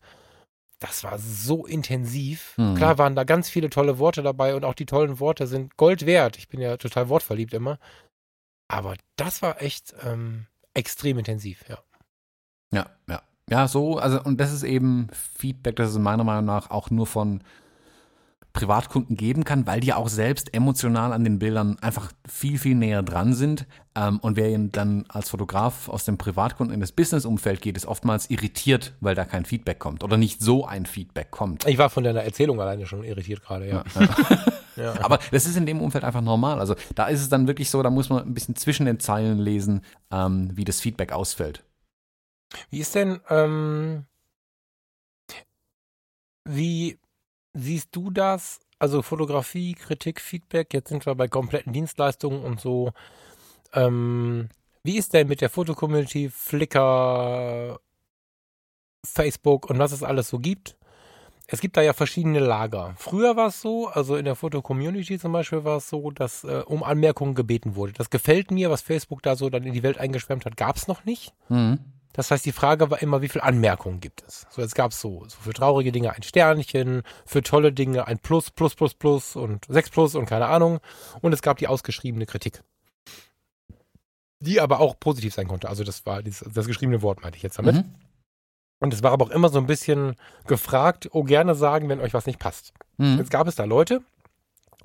das 0.78 1.04
war 1.04 1.18
so 1.18 1.64
intensiv. 1.64 2.54
Mhm. 2.58 2.74
Klar 2.74 2.98
waren 2.98 3.16
da 3.16 3.24
ganz 3.24 3.48
viele 3.48 3.70
tolle 3.70 3.98
Worte 3.98 4.22
dabei 4.22 4.54
und 4.54 4.64
auch 4.64 4.74
die 4.74 4.86
tollen 4.86 5.20
Worte 5.20 5.46
sind 5.46 5.78
Gold 5.78 6.04
wert. 6.04 6.36
Ich 6.36 6.48
bin 6.48 6.60
ja 6.60 6.76
total 6.76 7.08
wortverliebt 7.08 7.54
immer. 7.54 7.78
Aber 8.68 8.94
das 9.16 9.40
war 9.40 9.62
echt 9.62 9.94
ähm, 10.04 10.46
extrem 10.74 11.18
intensiv, 11.18 11.64
ja. 11.68 11.78
Ja, 12.74 12.90
ja. 13.08 13.22
Ja, 13.50 13.66
so, 13.66 13.96
also, 13.96 14.22
und 14.22 14.38
das 14.38 14.52
ist 14.52 14.62
eben 14.62 15.08
Feedback, 15.12 15.76
das 15.76 15.90
es 15.90 15.98
meiner 15.98 16.24
Meinung 16.24 16.44
nach 16.44 16.70
auch 16.70 16.90
nur 16.90 17.06
von 17.06 17.42
Privatkunden 18.52 19.16
geben 19.16 19.44
kann, 19.44 19.66
weil 19.66 19.80
die 19.80 19.92
auch 19.92 20.08
selbst 20.08 20.54
emotional 20.54 21.12
an 21.12 21.22
den 21.22 21.38
Bildern 21.38 21.78
einfach 21.80 22.10
viel, 22.28 22.58
viel 22.58 22.74
näher 22.74 23.02
dran 23.02 23.34
sind. 23.34 23.66
Ähm, 23.94 24.18
und 24.20 24.36
wer 24.36 24.56
dann 24.58 25.04
als 25.08 25.30
Fotograf 25.30 25.88
aus 25.88 26.04
dem 26.04 26.18
Privatkunden 26.18 26.74
in 26.74 26.80
das 26.80 26.92
Businessumfeld 26.92 27.60
geht, 27.60 27.76
ist 27.76 27.86
oftmals 27.86 28.30
irritiert, 28.30 28.94
weil 29.00 29.14
da 29.14 29.24
kein 29.24 29.44
Feedback 29.44 29.78
kommt 29.78 30.02
oder 30.02 30.16
nicht 30.16 30.40
so 30.40 30.66
ein 30.66 30.86
Feedback 30.86 31.30
kommt. 31.30 31.66
Ich 31.66 31.78
war 31.78 31.90
von 31.90 32.04
deiner 32.04 32.22
Erzählung 32.22 32.60
alleine 32.60 32.86
schon 32.86 33.04
irritiert 33.04 33.42
gerade, 33.42 33.68
ja. 33.68 33.84
ja, 33.94 34.04
ja. 34.76 35.00
Aber 35.04 35.18
das 35.30 35.46
ist 35.46 35.56
in 35.56 35.66
dem 35.66 35.80
Umfeld 35.80 36.04
einfach 36.04 36.22
normal. 36.22 36.58
Also 36.58 36.74
da 36.94 37.06
ist 37.06 37.20
es 37.20 37.28
dann 37.28 37.46
wirklich 37.46 37.70
so, 37.70 37.82
da 37.82 37.90
muss 37.90 38.08
man 38.08 38.24
ein 38.24 38.34
bisschen 38.34 38.56
zwischen 38.56 38.86
den 38.86 38.98
Zeilen 38.98 39.38
lesen, 39.38 39.82
ähm, 40.10 40.50
wie 40.54 40.64
das 40.64 40.80
Feedback 40.80 41.12
ausfällt. 41.12 41.64
Wie 42.70 42.78
ist 42.78 42.94
denn, 42.94 43.20
ähm, 43.28 44.06
wie 46.44 46.98
siehst 47.54 47.88
du 47.92 48.10
das? 48.10 48.60
Also 48.78 49.02
Fotografie, 49.02 49.74
Kritik, 49.74 50.20
Feedback, 50.20 50.72
jetzt 50.72 50.88
sind 50.88 51.04
wir 51.04 51.14
bei 51.14 51.28
kompletten 51.28 51.72
Dienstleistungen 51.72 52.42
und 52.42 52.60
so. 52.60 52.92
Ähm, 53.72 54.48
wie 54.84 54.96
ist 54.96 55.12
denn 55.12 55.28
mit 55.28 55.40
der 55.40 55.50
Fotocommunity, 55.50 56.30
Flickr, 56.30 57.80
Facebook 59.04 59.68
und 59.68 59.78
was 59.78 59.92
es 59.92 60.02
alles 60.02 60.28
so 60.28 60.38
gibt? 60.38 60.76
Es 61.50 61.60
gibt 61.60 61.78
da 61.78 61.82
ja 61.82 61.94
verschiedene 61.94 62.40
Lager. 62.40 62.94
Früher 62.98 63.34
war 63.34 63.48
es 63.48 63.62
so, 63.62 63.88
also 63.88 64.16
in 64.16 64.26
der 64.26 64.34
Fotocommunity 64.36 65.18
zum 65.18 65.32
Beispiel 65.32 65.64
war 65.64 65.78
es 65.78 65.88
so, 65.88 66.10
dass 66.10 66.44
äh, 66.44 66.62
um 66.66 66.82
Anmerkungen 66.82 67.34
gebeten 67.34 67.74
wurde. 67.74 67.94
Das 67.94 68.10
gefällt 68.10 68.50
mir, 68.50 68.70
was 68.70 68.82
Facebook 68.82 69.22
da 69.22 69.34
so 69.34 69.48
dann 69.48 69.64
in 69.64 69.72
die 69.72 69.82
Welt 69.82 69.98
eingeschwemmt 69.98 70.44
hat, 70.44 70.58
gab 70.58 70.76
es 70.76 70.88
noch 70.88 71.04
nicht. 71.06 71.32
Mhm. 71.48 71.78
Das 72.12 72.30
heißt, 72.30 72.44
die 72.44 72.52
Frage 72.52 72.90
war 72.90 73.00
immer, 73.00 73.22
wie 73.22 73.28
viele 73.28 73.44
Anmerkungen 73.44 74.00
gibt 74.00 74.24
es? 74.26 74.46
So, 74.50 74.62
jetzt 74.62 74.74
gab 74.74 74.92
es 74.92 75.00
so, 75.00 75.24
so 75.28 75.36
für 75.40 75.52
traurige 75.52 75.92
Dinge 75.92 76.12
ein 76.12 76.22
Sternchen, 76.22 77.02
für 77.26 77.42
tolle 77.42 77.72
Dinge 77.72 78.06
ein 78.06 78.18
Plus, 78.18 78.50
Plus, 78.50 78.74
Plus, 78.74 78.94
Plus 78.94 79.36
und 79.36 79.64
6 79.68 79.90
Plus 79.90 80.14
und 80.14 80.26
keine 80.26 80.46
Ahnung. 80.46 80.80
Und 81.20 81.32
es 81.32 81.42
gab 81.42 81.58
die 81.58 81.68
ausgeschriebene 81.68 82.26
Kritik. 82.26 82.62
Die 84.40 84.60
aber 84.60 84.80
auch 84.80 84.98
positiv 84.98 85.34
sein 85.34 85.48
konnte. 85.48 85.68
Also 85.68 85.84
das 85.84 86.06
war 86.06 86.22
das, 86.22 86.44
das 86.52 86.66
geschriebene 86.66 87.02
Wort, 87.02 87.22
meinte 87.22 87.36
ich 87.36 87.42
jetzt 87.42 87.58
damit. 87.58 87.76
Mhm. 87.76 87.94
Und 88.80 88.94
es 88.94 89.02
war 89.02 89.12
aber 89.12 89.26
auch 89.26 89.30
immer 89.30 89.48
so 89.48 89.58
ein 89.58 89.66
bisschen 89.66 90.14
gefragt, 90.46 91.08
oh 91.12 91.24
gerne 91.24 91.54
sagen, 91.54 91.88
wenn 91.88 92.00
euch 92.00 92.14
was 92.14 92.26
nicht 92.26 92.38
passt. 92.38 92.72
Mhm. 92.96 93.18
Jetzt 93.18 93.30
gab 93.30 93.46
es 93.48 93.56
da 93.56 93.64
Leute, 93.64 94.02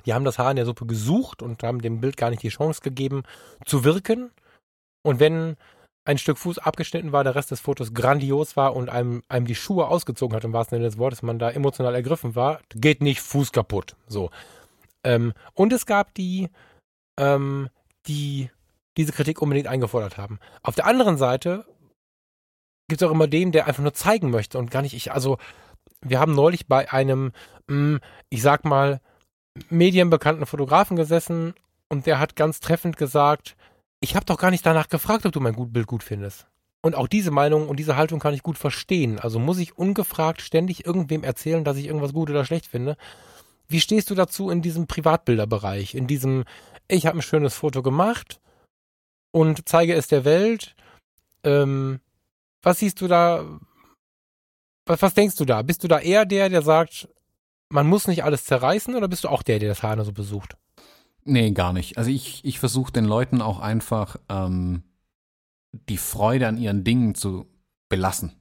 die 0.05 0.13
haben 0.13 0.26
das 0.26 0.39
Haar 0.39 0.49
in 0.49 0.57
der 0.57 0.65
Suppe 0.65 0.86
gesucht 0.86 1.41
und 1.41 1.63
haben 1.63 1.82
dem 1.82 2.01
Bild 2.01 2.17
gar 2.17 2.30
nicht 2.30 2.43
die 2.43 2.49
Chance 2.49 2.82
gegeben 2.82 3.24
zu 3.65 3.84
wirken. 3.84 4.32
Und 5.03 5.19
wenn 5.19 5.55
ein 6.06 6.18
Stück 6.18 6.38
Fuß 6.38 6.60
abgeschnitten 6.60 7.12
war, 7.12 7.24
der 7.24 7.36
Rest 7.36 7.51
des 7.51 7.62
Fotos 7.62 7.93
grandios 7.93 8.58
war 8.58 8.76
und 8.76 8.89
einem, 8.89 9.24
einem 9.30 9.45
die 9.45 9.56
Schuhe 9.56 9.88
ausgezogen 9.88 10.36
hat, 10.36 10.43
im 10.43 10.54
wahrsten 10.54 10.78
Sinne 10.78 10.88
des 10.88 10.97
Wortes, 10.97 11.22
man 11.22 11.39
da 11.39 11.49
emotional 11.49 11.95
ergriffen 11.95 12.36
war, 12.36 12.60
geht 12.76 13.01
nicht 13.01 13.22
Fuß 13.22 13.51
kaputt. 13.51 13.95
So. 14.08 14.30
Ähm, 15.04 15.34
und 15.54 15.72
es 15.72 15.86
gab 15.86 16.14
die, 16.14 16.49
ähm, 17.18 17.70
die 18.08 18.49
diese 18.97 19.12
Kritik 19.12 19.41
unbedingt 19.41 19.68
eingefordert 19.68 20.18
haben. 20.18 20.39
Auf 20.62 20.76
der 20.76 20.86
anderen 20.86 21.18
Seite 21.18 21.66
gibt 22.88 23.01
es 23.01 23.08
auch 23.08 23.12
immer 23.12 23.28
den, 23.28 23.51
der 23.51 23.66
einfach 23.68 23.82
nur 23.82 23.93
zeigen 23.93 24.30
möchte 24.30 24.58
und 24.58 24.72
gar 24.72 24.82
nicht 24.82 24.93
ich. 24.93 25.12
Also, 25.12 25.38
wir 26.01 26.20
haben 26.20 26.36
neulich 26.36 26.68
bei 26.68 26.91
einem, 26.91 27.32
mh, 27.68 27.95
mm, 27.95 27.99
ich 28.30 28.41
sag 28.41 28.66
mal, 28.66 28.99
medienbekannten 29.70 30.45
Fotografen 30.45 30.97
gesessen 30.97 31.54
und 31.89 32.06
der 32.06 32.20
hat 32.20 32.36
ganz 32.36 32.60
treffend 32.60 32.97
gesagt, 32.97 33.56
ich 34.04 34.18
habe 34.18 34.26
doch 34.26 34.38
gar 34.38 34.51
nicht 34.51 34.66
danach 34.66 34.89
gefragt, 34.89 35.26
ob 35.26 35.32
du 35.32 35.39
mein 35.39 35.56
Bild 35.72 35.88
gut 35.88 36.04
findest. 36.04 36.45
Und 36.82 36.93
auch 36.93 37.08
diese 37.08 37.32
Meinung 37.32 37.70
und 37.70 37.78
diese 37.78 37.95
Haltung 37.95 38.20
kann 38.20 38.34
ich 38.34 38.43
gut 38.43 38.58
verstehen. 38.58 39.18
Also 39.18 39.39
muss 39.39 39.58
ich 39.60 39.78
ungefragt 39.78 40.41
ständig 40.41 40.86
irgendwem 40.86 41.24
erzählen, 41.24 41.64
dass 41.64 41.78
ich 41.78 41.86
irgendwas 41.86 42.12
gut 42.12 42.30
oder 42.30 42.43
schlecht 42.43 42.68
finde. 42.68 42.97
Wie 43.70 43.80
stehst 43.80 44.10
du 44.10 44.16
dazu 44.16 44.49
in 44.49 44.62
diesem 44.62 44.88
Privatbilderbereich? 44.88 45.95
In 45.95 46.08
diesem, 46.08 46.43
ich 46.89 47.06
habe 47.06 47.18
ein 47.18 47.22
schönes 47.22 47.56
Foto 47.56 47.82
gemacht 47.82 48.41
und 49.32 49.70
zeige 49.70 49.93
es 49.93 50.08
der 50.08 50.26
Welt. 50.26 50.76
Ähm, 51.45 52.01
was 52.62 52.80
siehst 52.80 52.99
du 52.99 53.08
da? 53.08 53.45
Was, 54.86 55.01
was 55.01 55.14
denkst 55.14 55.38
du 55.38 55.45
da? 55.45 55.62
Bist 55.62 55.82
du 55.82 55.88
da 55.88 55.99
eher 55.99 56.26
der, 56.26 56.49
der 56.49 56.62
sagt, 56.62 57.08
man 57.70 57.88
muss 57.88 58.10
nicht 58.10 58.26
alles 58.26 58.43
zerreißen 58.43 58.95
oder 58.95 59.08
bist 59.08 59.24
du 59.24 59.30
auch 59.30 59.43
der, 59.43 59.60
der 59.60 59.70
das 59.70 59.82
Hane 59.82 60.04
so 60.04 60.12
besucht? 60.12 60.58
Nee, 61.26 61.51
gar 61.51 61.74
nicht. 61.74 61.97
Also 61.97 62.09
ich, 62.09 62.43
ich 62.43 62.59
versuche 62.59 62.91
den 62.91 63.05
Leuten 63.05 63.41
auch 63.41 63.59
einfach 63.59 64.17
ähm, 64.30 64.84
die 65.89 65.97
Freude 65.97 66.47
an 66.47 66.57
ihren 66.57 66.84
Dingen 66.84 67.15
zu 67.15 67.45
belassen. 67.89 68.34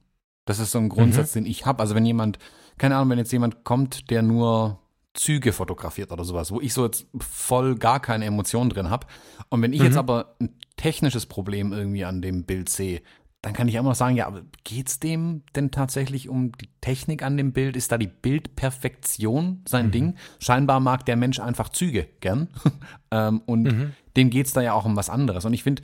Das 0.45 0.59
ist 0.59 0.73
so 0.73 0.79
ein 0.79 0.89
Grundsatz, 0.89 1.35
mhm. 1.35 1.41
den 1.41 1.51
ich 1.51 1.67
habe. 1.67 1.81
Also 1.81 1.95
wenn 1.95 2.05
jemand, 2.05 2.39
keine 2.79 2.97
Ahnung, 2.97 3.11
wenn 3.11 3.19
jetzt 3.19 3.33
jemand 3.33 3.65
kommt, 3.65 4.11
der 4.11 4.23
nur 4.23 4.79
Züge 5.15 5.53
fotografiert 5.53 6.11
oder 6.11 6.25
sowas, 6.25 6.51
wo 6.51 6.61
ich 6.61 6.73
so 6.73 6.85
jetzt 6.85 7.07
voll 7.19 7.77
gar 7.77 8.01
keine 8.01 8.25
Emotionen 8.25 8.71
drin 8.71 8.91
habe. 8.91 9.07
Und 9.51 9.63
wenn 9.63 9.73
ich 9.73 9.81
mhm. 9.81 9.87
jetzt 9.87 9.97
aber 9.97 10.37
ein 10.41 10.59
technisches 10.77 11.27
Problem 11.27 11.73
irgendwie 11.73 12.05
an 12.05 12.23
dem 12.23 12.45
Bild 12.45 12.69
sehe, 12.69 13.03
dann 13.43 13.55
kann 13.55 13.67
ich 13.67 13.75
immer 13.75 13.89
noch 13.89 13.97
sagen, 13.97 14.17
ja, 14.17 14.29
aber 14.29 14.43
geht's 14.63 15.01
dem 15.01 15.43
denn 15.57 15.73
tatsächlich 15.73 16.29
um 16.29 16.53
die 16.53 16.69
Technik 16.81 17.25
an 17.25 17.37
dem 17.37 17.53
Bild? 17.53 17.77
Ist 17.77 17.91
da 17.91 17.99
die 17.99 18.07
Bildperfektion 18.07 19.63
sein 19.67 19.87
mhm. 19.87 19.91
Ding? 19.91 20.15
Scheinbar 20.39 20.79
mag 20.79 21.05
der 21.07 21.17
Mensch 21.17 21.41
einfach 21.41 21.69
Züge 21.69 22.07
gern. 22.21 22.49
ähm, 23.11 23.43
und 23.45 23.65
mhm. 23.65 23.93
dem 24.17 24.31
geht's 24.31 24.53
da 24.53 24.61
ja 24.61 24.75
auch 24.75 24.85
um 24.85 24.95
was 24.95 25.11
anderes. 25.11 25.45
Und 25.45 25.55
ich 25.55 25.65
finde, 25.65 25.83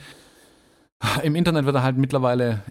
im 1.24 1.34
Internet 1.34 1.64
wird 1.64 1.74
er 1.74 1.82
halt 1.82 1.98
mittlerweile 1.98 2.62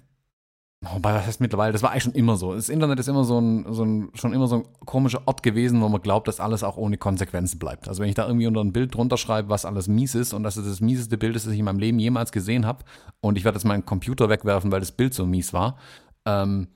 Wobei, 0.82 1.16
was 1.16 1.26
heißt 1.26 1.42
mittlerweile? 1.42 1.74
Das 1.74 1.82
war 1.82 1.92
eigentlich 1.92 2.04
schon 2.04 2.14
immer 2.14 2.38
so. 2.38 2.54
Das 2.54 2.70
Internet 2.70 3.00
ist 3.00 3.08
immer 3.08 3.24
so 3.24 3.40
ein, 3.42 3.66
so 3.74 3.84
ein, 3.84 4.12
schon 4.14 4.32
immer 4.32 4.48
so 4.48 4.58
ein 4.58 4.64
komischer 4.86 5.22
Ort 5.26 5.42
gewesen, 5.42 5.82
wo 5.82 5.90
man 5.90 6.02
glaubt, 6.02 6.28
dass 6.28 6.40
alles 6.40 6.64
auch 6.64 6.78
ohne 6.78 6.98
Konsequenzen 6.98 7.58
bleibt. 7.58 7.88
Also 7.88 8.02
wenn 8.02 8.10
ich 8.10 8.16
da 8.16 8.28
irgendwie 8.28 8.46
unter 8.46 8.62
ein 8.62 8.74
Bild 8.74 8.94
drunter 8.94 9.18
schreibe, 9.18 9.50
was 9.50 9.66
alles 9.66 9.88
mies 9.88 10.14
ist 10.14 10.34
und 10.34 10.44
dass 10.44 10.56
es 10.56 10.68
das 10.68 10.80
mieseste 10.80 11.18
Bild 11.18 11.36
ist, 11.36 11.48
das 11.48 11.54
ich 11.54 11.60
in 11.60 11.66
meinem 11.66 11.80
Leben 11.80 11.98
jemals 11.98 12.32
gesehen 12.32 12.68
habe 12.68 12.86
und 13.22 13.40
ich 13.40 13.44
werde 13.44 13.58
jetzt 13.58 13.66
meinen 13.66 13.86
Computer 13.86 14.30
wegwerfen, 14.30 14.72
weil 14.72 14.80
das 14.80 14.92
Bild 14.92 15.16
so 15.16 15.26
mies 15.26 15.52
war, 15.52 15.78
ähm, 16.26 16.68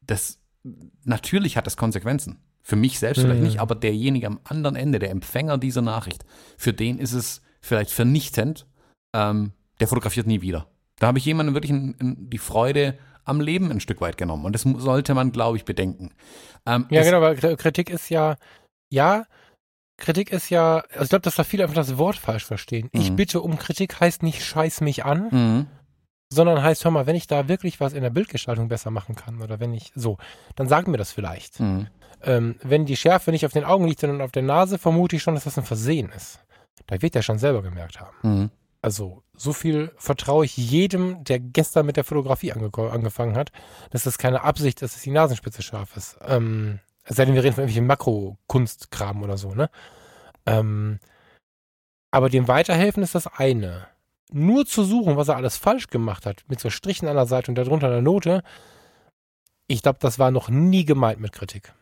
das, 0.00 0.38
natürlich 1.02 1.56
hat 1.56 1.66
das 1.66 1.76
Konsequenzen. 1.76 2.38
Für 2.62 2.76
mich 2.76 2.98
selbst 2.98 3.20
vielleicht 3.20 3.42
nicht, 3.42 3.60
aber 3.60 3.74
derjenige 3.74 4.26
am 4.28 4.40
anderen 4.44 4.76
Ende, 4.76 4.98
der 4.98 5.10
Empfänger 5.10 5.58
dieser 5.58 5.82
Nachricht, 5.82 6.24
für 6.56 6.72
den 6.72 6.98
ist 6.98 7.12
es 7.12 7.42
vielleicht 7.60 7.90
vernichtend, 7.90 8.66
ähm, 9.12 9.52
der 9.80 9.88
fotografiert 9.88 10.26
nie 10.26 10.40
wieder. 10.40 10.68
Da 10.98 11.08
habe 11.08 11.18
ich 11.18 11.24
jemandem 11.24 11.54
wirklich 11.54 11.72
in, 11.72 11.94
in 11.94 12.30
die 12.30 12.38
Freude 12.38 12.96
am 13.24 13.40
Leben 13.40 13.70
ein 13.70 13.80
Stück 13.80 14.00
weit 14.00 14.16
genommen. 14.16 14.44
Und 14.44 14.52
das 14.54 14.62
sollte 14.62 15.14
man, 15.14 15.32
glaube 15.32 15.56
ich, 15.56 15.64
bedenken. 15.64 16.10
Ähm, 16.66 16.86
ja, 16.90 17.02
genau, 17.02 17.20
weil 17.20 17.36
Kritik 17.56 17.90
ist 17.90 18.08
ja, 18.10 18.36
ja, 18.90 19.24
Kritik 19.96 20.30
ist 20.32 20.50
ja, 20.50 20.78
also 20.92 21.04
ich 21.04 21.08
glaube, 21.10 21.22
dass 21.22 21.36
da 21.36 21.44
viele 21.44 21.62
einfach 21.64 21.76
das 21.76 21.98
Wort 21.98 22.16
falsch 22.16 22.44
verstehen. 22.44 22.88
Ich 22.92 23.10
Mhm. 23.10 23.16
bitte 23.16 23.40
um 23.40 23.58
Kritik 23.58 24.00
heißt 24.00 24.22
nicht 24.22 24.44
scheiß 24.44 24.80
mich 24.80 25.04
an, 25.04 25.28
Mhm. 25.30 25.66
sondern 26.32 26.62
heißt, 26.62 26.84
hör 26.84 26.90
mal, 26.90 27.06
wenn 27.06 27.14
ich 27.16 27.26
da 27.28 27.48
wirklich 27.48 27.78
was 27.80 27.92
in 27.92 28.02
der 28.02 28.10
Bildgestaltung 28.10 28.68
besser 28.68 28.90
machen 28.90 29.14
kann 29.14 29.40
oder 29.40 29.60
wenn 29.60 29.72
ich 29.72 29.92
so, 29.94 30.18
dann 30.56 30.66
sag 30.68 30.88
mir 30.88 30.96
das 30.96 31.12
vielleicht. 31.12 31.60
Mhm. 31.60 31.86
Ähm, 32.22 32.56
wenn 32.62 32.86
die 32.86 32.96
Schärfe 32.96 33.30
nicht 33.30 33.46
auf 33.46 33.52
den 33.52 33.64
Augen 33.64 33.86
liegt, 33.86 34.00
sondern 34.00 34.20
auf 34.22 34.32
der 34.32 34.42
Nase, 34.42 34.78
vermute 34.78 35.16
ich 35.16 35.22
schon, 35.22 35.34
dass 35.34 35.44
das 35.44 35.58
ein 35.58 35.64
Versehen 35.64 36.10
ist. 36.10 36.40
Da 36.86 37.00
wird 37.00 37.14
er 37.14 37.22
schon 37.22 37.38
selber 37.38 37.62
gemerkt 37.62 38.00
haben. 38.00 38.50
Also 38.84 39.22
so 39.34 39.54
viel 39.54 39.92
vertraue 39.96 40.44
ich 40.44 40.58
jedem, 40.58 41.24
der 41.24 41.40
gestern 41.40 41.86
mit 41.86 41.96
der 41.96 42.04
Fotografie 42.04 42.52
ange 42.52 42.70
angefangen 42.90 43.34
hat, 43.34 43.50
dass 43.92 44.02
das 44.02 44.18
keine 44.18 44.42
Absicht 44.42 44.82
ist, 44.82 44.94
dass 44.94 45.00
die 45.00 45.10
Nasenspitze 45.10 45.62
scharf 45.62 45.96
ist. 45.96 46.18
Ähm, 46.20 46.80
es 47.04 47.16
sei 47.16 47.24
denn, 47.24 47.34
wir 47.34 47.42
reden 47.42 47.54
von 47.54 47.62
irgendwelchen 47.62 47.86
Makro-Kunstkram 47.86 49.22
oder 49.22 49.38
so, 49.38 49.54
ne? 49.54 49.70
Ähm, 50.44 50.98
aber 52.10 52.28
dem 52.28 52.46
weiterhelfen 52.46 53.02
ist 53.02 53.14
das 53.14 53.26
eine. 53.26 53.86
Nur 54.30 54.66
zu 54.66 54.84
suchen, 54.84 55.16
was 55.16 55.28
er 55.28 55.36
alles 55.36 55.56
falsch 55.56 55.86
gemacht 55.86 56.26
hat, 56.26 56.44
mit 56.48 56.60
so 56.60 56.68
Strichen 56.68 57.08
an 57.08 57.16
der 57.16 57.24
Seite 57.24 57.50
und 57.50 57.54
darunter 57.54 57.86
einer 57.86 58.02
Note, 58.02 58.42
ich 59.66 59.80
glaube, 59.80 59.98
das 59.98 60.18
war 60.18 60.30
noch 60.30 60.50
nie 60.50 60.84
gemeint 60.84 61.20
mit 61.20 61.32
Kritik. 61.32 61.72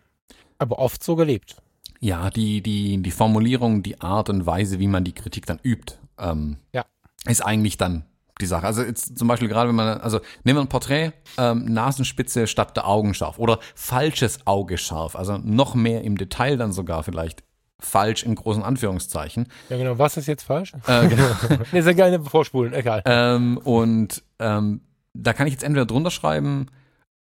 Aber 0.56 0.78
oft 0.78 1.02
so 1.02 1.16
gelebt. 1.16 1.56
Ja, 1.98 2.30
die, 2.30 2.62
die, 2.62 3.02
die 3.02 3.10
Formulierung, 3.10 3.82
die 3.82 4.00
Art 4.00 4.30
und 4.30 4.46
Weise, 4.46 4.78
wie 4.78 4.86
man 4.86 5.02
die 5.02 5.14
Kritik 5.14 5.46
dann 5.46 5.58
übt, 5.64 5.96
ähm, 6.18 6.56
Ja. 6.72 6.84
Ist 7.26 7.40
eigentlich 7.40 7.76
dann 7.76 8.04
die 8.40 8.46
Sache. 8.46 8.66
Also 8.66 8.82
jetzt 8.82 9.16
zum 9.18 9.28
Beispiel 9.28 9.48
gerade, 9.48 9.68
wenn 9.68 9.76
man, 9.76 10.00
also 10.00 10.20
nehmen 10.44 10.58
wir 10.58 10.62
ein 10.62 10.68
Porträt, 10.68 11.12
ähm, 11.38 11.64
Nasenspitze 11.66 12.46
statt 12.46 12.76
der 12.76 12.86
Augen 12.86 13.14
scharf 13.14 13.38
oder 13.38 13.58
falsches 13.74 14.46
Auge 14.46 14.78
scharf, 14.78 15.16
also 15.16 15.38
noch 15.38 15.74
mehr 15.74 16.02
im 16.02 16.16
Detail 16.16 16.56
dann 16.56 16.72
sogar 16.72 17.02
vielleicht 17.02 17.44
falsch 17.80 18.22
in 18.22 18.34
großen 18.34 18.62
Anführungszeichen. 18.62 19.48
Ja, 19.68 19.76
genau. 19.76 19.98
Was 19.98 20.16
ist 20.16 20.26
jetzt 20.26 20.44
falsch? 20.44 20.72
Äh, 20.86 21.08
genau. 21.08 21.26
nee, 21.72 21.80
sehr 21.80 21.94
gerne 21.94 22.22
vorspulen, 22.22 22.72
egal. 22.72 23.02
ähm, 23.06 23.58
und 23.58 24.22
ähm, 24.38 24.82
da 25.14 25.32
kann 25.32 25.46
ich 25.46 25.52
jetzt 25.52 25.64
entweder 25.64 25.86
drunter 25.86 26.10
schreiben, 26.10 26.66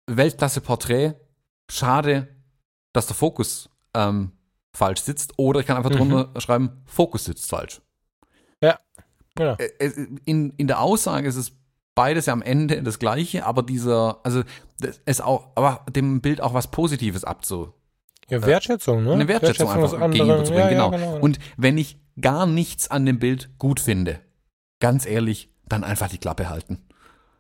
Weltklasse 0.07 0.61
Porträt, 0.61 1.15
schade, 1.71 2.29
dass 2.93 3.07
der 3.07 3.17
Fokus 3.17 3.71
ähm, 3.95 4.33
falsch 4.75 5.01
sitzt, 5.01 5.35
oder 5.37 5.61
ich 5.61 5.67
kann 5.67 5.77
einfach 5.77 5.91
drunter 5.91 6.31
schreiben, 6.41 6.83
Fokus 6.85 7.25
sitzt 7.25 7.49
falsch. 7.49 7.81
Genau. 9.41 9.55
Äh, 9.59 9.69
es- 9.79 9.97
In, 10.25 10.51
in 10.57 10.67
der 10.69 10.81
Aussage 10.81 11.27
ist 11.29 11.37
es 11.37 11.53
beides 11.95 12.27
ja 12.27 12.33
am 12.33 12.43
Ende 12.43 12.83
das 12.83 12.99
Gleiche, 12.99 13.45
aber 13.45 13.63
dieser, 13.63 14.21
also 14.23 14.43
es 15.05 15.21
auch, 15.21 15.49
aber 15.57 15.85
dem 15.91 16.21
Bild 16.21 16.41
auch 16.41 16.55
was 16.55 16.71
Positives 16.71 17.25
abzu, 17.25 17.75
Ja, 18.29 18.45
Wertschätzung, 18.47 19.03
ne? 19.05 19.13
eine 19.13 19.29
Wertschätzung 19.29 19.67
des 19.67 19.75
einfach 19.95 20.11
gegenüberzubringen, 20.11 20.71
Ja, 20.73 20.79
ja, 20.79 20.89
genau. 20.89 20.91
genau. 20.91 21.19
Und 21.19 21.39
wenn 21.57 21.77
ich 21.77 21.99
gar 22.21 22.47
nichts 22.47 22.91
an 22.91 23.05
dem 23.07 23.19
Bild 23.19 23.51
gut 23.59 23.81
finde, 23.81 24.21
ganz 24.81 25.05
ehrlich, 25.05 25.51
dann 25.67 25.85
einfach 25.85 26.09
die 26.09 26.19
Klappe 26.19 26.49
halten. 26.49 26.79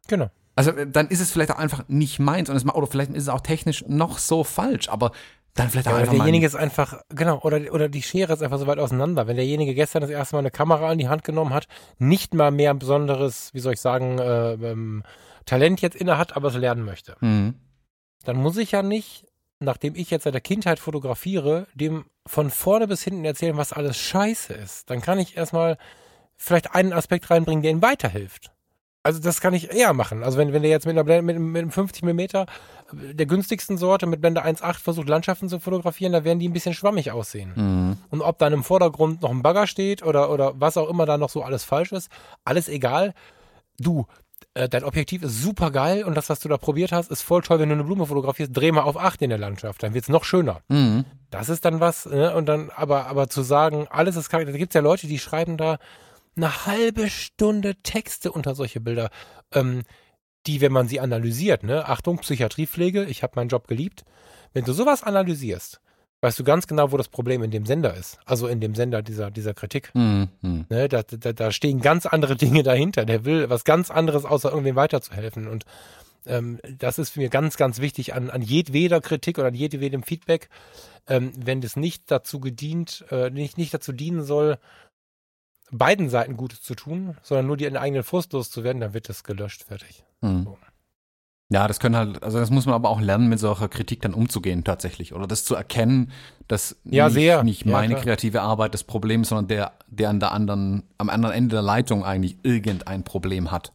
genau. 0.08 0.30
Also 0.56 0.72
äh, 0.72 0.86
dann 0.90 1.08
ist 1.08 1.20
es 1.20 1.30
vielleicht 1.30 1.52
auch 1.52 1.58
einfach 1.58 1.84
nicht 1.88 2.18
meins 2.18 2.50
und 2.50 2.56
es, 2.56 2.66
oder 2.66 2.86
vielleicht 2.86 3.12
ist 3.12 3.22
es 3.22 3.28
auch 3.28 3.40
technisch 3.40 3.84
noch 3.88 4.18
so 4.18 4.44
falsch, 4.44 4.88
aber 4.90 5.12
dann 5.54 5.68
vielleicht 5.70 5.86
Ja, 5.86 5.92
auch 5.94 5.98
einfach 5.98 6.14
derjenige 6.14 6.46
ist 6.46 6.54
einfach, 6.54 7.00
genau, 7.08 7.40
oder, 7.40 7.72
oder 7.72 7.88
die 7.88 8.02
Schere 8.02 8.32
ist 8.32 8.42
einfach 8.42 8.58
so 8.58 8.66
weit 8.66 8.78
auseinander. 8.78 9.26
Wenn 9.26 9.36
derjenige 9.36 9.74
gestern 9.74 10.02
das 10.02 10.10
erste 10.10 10.36
Mal 10.36 10.40
eine 10.40 10.50
Kamera 10.50 10.92
in 10.92 10.98
die 10.98 11.08
Hand 11.08 11.24
genommen 11.24 11.52
hat, 11.52 11.66
nicht 11.98 12.34
mal 12.34 12.50
mehr 12.50 12.70
ein 12.70 12.78
besonderes, 12.78 13.52
wie 13.52 13.60
soll 13.60 13.74
ich 13.74 13.80
sagen, 13.80 14.18
äh, 14.18 14.52
ähm, 14.52 15.02
Talent 15.46 15.80
jetzt 15.80 15.96
inne 15.96 16.18
hat, 16.18 16.36
aber 16.36 16.48
es 16.48 16.54
lernen 16.56 16.84
möchte, 16.84 17.16
Mhm. 17.20 17.54
dann 18.24 18.36
muss 18.36 18.56
ich 18.56 18.70
ja 18.72 18.82
nicht, 18.82 19.26
nachdem 19.58 19.94
ich 19.96 20.10
jetzt 20.10 20.24
seit 20.24 20.34
der 20.34 20.40
Kindheit 20.40 20.78
fotografiere, 20.78 21.66
dem 21.74 22.04
von 22.26 22.50
vorne 22.50 22.86
bis 22.86 23.02
hinten 23.02 23.24
erzählen, 23.24 23.56
was 23.56 23.72
alles 23.72 23.98
scheiße 23.98 24.52
ist. 24.54 24.88
Dann 24.88 25.00
kann 25.02 25.18
ich 25.18 25.36
erstmal 25.36 25.76
vielleicht 26.36 26.74
einen 26.74 26.92
Aspekt 26.92 27.28
reinbringen, 27.30 27.62
der 27.62 27.72
ihm 27.72 27.82
weiterhilft. 27.82 28.52
Also 29.02 29.18
das 29.18 29.40
kann 29.40 29.54
ich 29.54 29.72
eher 29.72 29.94
machen. 29.94 30.22
Also 30.22 30.36
wenn, 30.38 30.52
wenn 30.52 30.62
der 30.62 30.70
jetzt 30.70 30.86
mit 30.86 30.92
einer 30.94 31.04
Blende, 31.04 31.22
mit, 31.22 31.38
mit 31.38 31.62
einem 31.62 31.70
50 31.70 32.02
mm 32.02 32.20
der 32.92 33.26
günstigsten 33.26 33.78
Sorte 33.78 34.06
mit 34.06 34.20
Blende 34.20 34.44
1.8 34.44 34.74
versucht, 34.74 35.08
Landschaften 35.08 35.48
zu 35.48 35.60
fotografieren, 35.60 36.12
da 36.12 36.24
werden 36.24 36.38
die 36.38 36.48
ein 36.48 36.52
bisschen 36.52 36.74
schwammig 36.74 37.12
aussehen. 37.12 37.52
Mhm. 37.54 37.96
Und 38.10 38.22
ob 38.22 38.38
dann 38.38 38.52
im 38.52 38.64
Vordergrund 38.64 39.22
noch 39.22 39.30
ein 39.30 39.42
Bagger 39.42 39.66
steht 39.66 40.02
oder, 40.02 40.30
oder 40.30 40.52
was 40.60 40.76
auch 40.76 40.88
immer 40.88 41.06
da 41.06 41.18
noch 41.18 41.30
so 41.30 41.42
alles 41.42 41.64
falsch 41.64 41.92
ist, 41.92 42.10
alles 42.44 42.68
egal. 42.68 43.14
Du, 43.78 44.06
äh, 44.54 44.68
dein 44.68 44.84
Objektiv 44.84 45.22
ist 45.22 45.42
super 45.42 45.70
geil 45.70 46.04
und 46.04 46.16
das, 46.16 46.28
was 46.28 46.40
du 46.40 46.48
da 46.48 46.58
probiert 46.58 46.92
hast, 46.92 47.10
ist 47.10 47.22
voll 47.22 47.42
toll. 47.42 47.58
Wenn 47.60 47.68
du 47.68 47.74
eine 47.74 47.84
Blume 47.84 48.06
fotografierst, 48.06 48.54
dreh 48.54 48.72
mal 48.72 48.82
auf 48.82 48.96
8 48.96 49.22
in 49.22 49.30
der 49.30 49.38
Landschaft, 49.38 49.82
dann 49.82 49.94
wird's 49.94 50.08
noch 50.08 50.24
schöner. 50.24 50.60
Mhm. 50.68 51.04
Das 51.30 51.48
ist 51.48 51.64
dann 51.64 51.80
was, 51.80 52.06
ne? 52.06 52.34
Und 52.34 52.46
dann, 52.46 52.70
aber, 52.74 53.06
aber 53.06 53.28
zu 53.28 53.42
sagen, 53.42 53.86
alles 53.90 54.16
ist 54.16 54.28
kacke, 54.28 54.46
da 54.46 54.52
gibt's 54.52 54.74
ja 54.74 54.80
Leute, 54.80 55.06
die 55.06 55.18
schreiben 55.18 55.56
da 55.56 55.78
eine 56.36 56.66
halbe 56.66 57.08
Stunde 57.08 57.76
Texte 57.82 58.32
unter 58.32 58.54
solche 58.54 58.80
Bilder, 58.80 59.10
ähm, 59.52 59.82
die, 60.46 60.60
wenn 60.60 60.72
man 60.72 60.88
sie 60.88 61.00
analysiert, 61.00 61.62
ne, 61.62 61.88
Achtung, 61.88 62.18
Psychiatriepflege, 62.18 63.04
ich 63.04 63.22
habe 63.22 63.32
meinen 63.36 63.48
Job 63.48 63.68
geliebt. 63.68 64.04
Wenn 64.52 64.64
du 64.64 64.72
sowas 64.72 65.02
analysierst, 65.02 65.80
weißt 66.22 66.38
du 66.38 66.44
ganz 66.44 66.66
genau, 66.66 66.92
wo 66.92 66.96
das 66.96 67.08
Problem 67.08 67.42
in 67.42 67.50
dem 67.50 67.66
Sender 67.66 67.94
ist. 67.94 68.18
Also 68.24 68.46
in 68.46 68.60
dem 68.60 68.74
Sender 68.74 69.02
dieser, 69.02 69.30
dieser 69.30 69.54
Kritik. 69.54 69.90
Mhm. 69.94 70.28
Ne, 70.68 70.88
da, 70.88 71.02
da, 71.02 71.32
da 71.32 71.52
stehen 71.52 71.80
ganz 71.80 72.06
andere 72.06 72.36
Dinge 72.36 72.62
dahinter. 72.62 73.04
Der 73.04 73.24
will 73.24 73.48
was 73.48 73.64
ganz 73.64 73.90
anderes, 73.90 74.24
außer 74.24 74.50
irgendwem 74.50 74.76
weiterzuhelfen. 74.76 75.46
Und 75.46 75.64
ähm, 76.26 76.58
das 76.78 76.98
ist 76.98 77.10
für 77.10 77.20
mir 77.20 77.30
ganz, 77.30 77.56
ganz 77.56 77.80
wichtig 77.80 78.14
an, 78.14 78.30
an 78.30 78.42
jedweder 78.42 79.00
Kritik 79.00 79.38
oder 79.38 79.48
an 79.48 79.54
jedwedem 79.54 80.02
Feedback, 80.02 80.48
ähm, 81.06 81.32
wenn 81.36 81.60
das 81.60 81.76
nicht 81.76 82.10
dazu 82.10 82.40
gedient, 82.40 83.04
äh, 83.10 83.30
nicht, 83.30 83.56
nicht 83.56 83.72
dazu 83.72 83.92
dienen 83.92 84.22
soll, 84.22 84.58
beiden 85.70 86.08
Seiten 86.10 86.36
Gutes 86.36 86.62
zu 86.62 86.74
tun, 86.74 87.16
sondern 87.22 87.46
nur 87.46 87.56
die 87.56 87.66
eigenen 87.76 88.02
Frust 88.02 88.32
loszuwerden, 88.32 88.80
dann 88.80 88.94
wird 88.94 89.08
das 89.08 89.24
gelöscht, 89.24 89.64
fertig. 89.64 90.04
Mhm. 90.20 90.44
So. 90.44 90.58
Ja, 91.52 91.66
das 91.66 91.80
können 91.80 91.96
halt, 91.96 92.22
also 92.22 92.38
das 92.38 92.50
muss 92.50 92.66
man 92.66 92.76
aber 92.76 92.88
auch 92.90 93.00
lernen, 93.00 93.28
mit 93.28 93.40
solcher 93.40 93.68
Kritik 93.68 94.02
dann 94.02 94.14
umzugehen 94.14 94.62
tatsächlich. 94.62 95.14
Oder 95.14 95.26
das 95.26 95.44
zu 95.44 95.56
erkennen, 95.56 96.12
dass 96.46 96.76
Ja, 96.84 97.06
nicht, 97.06 97.14
sehr. 97.14 97.42
nicht 97.42 97.66
Ja, 97.66 97.72
meine 97.72 97.94
klar. 97.94 98.04
kreative 98.04 98.42
Arbeit 98.42 98.72
das 98.72 98.84
Problem 98.84 99.22
ist, 99.22 99.30
sondern 99.30 99.48
der, 99.48 99.72
der 99.88 100.10
an 100.10 100.20
der 100.20 100.30
anderen, 100.30 100.84
am 100.98 101.10
anderen 101.10 101.34
Ende 101.34 101.56
der 101.56 101.62
Leitung 101.62 102.04
eigentlich 102.04 102.36
irgendein 102.44 103.02
Problem 103.02 103.50
hat. 103.50 103.72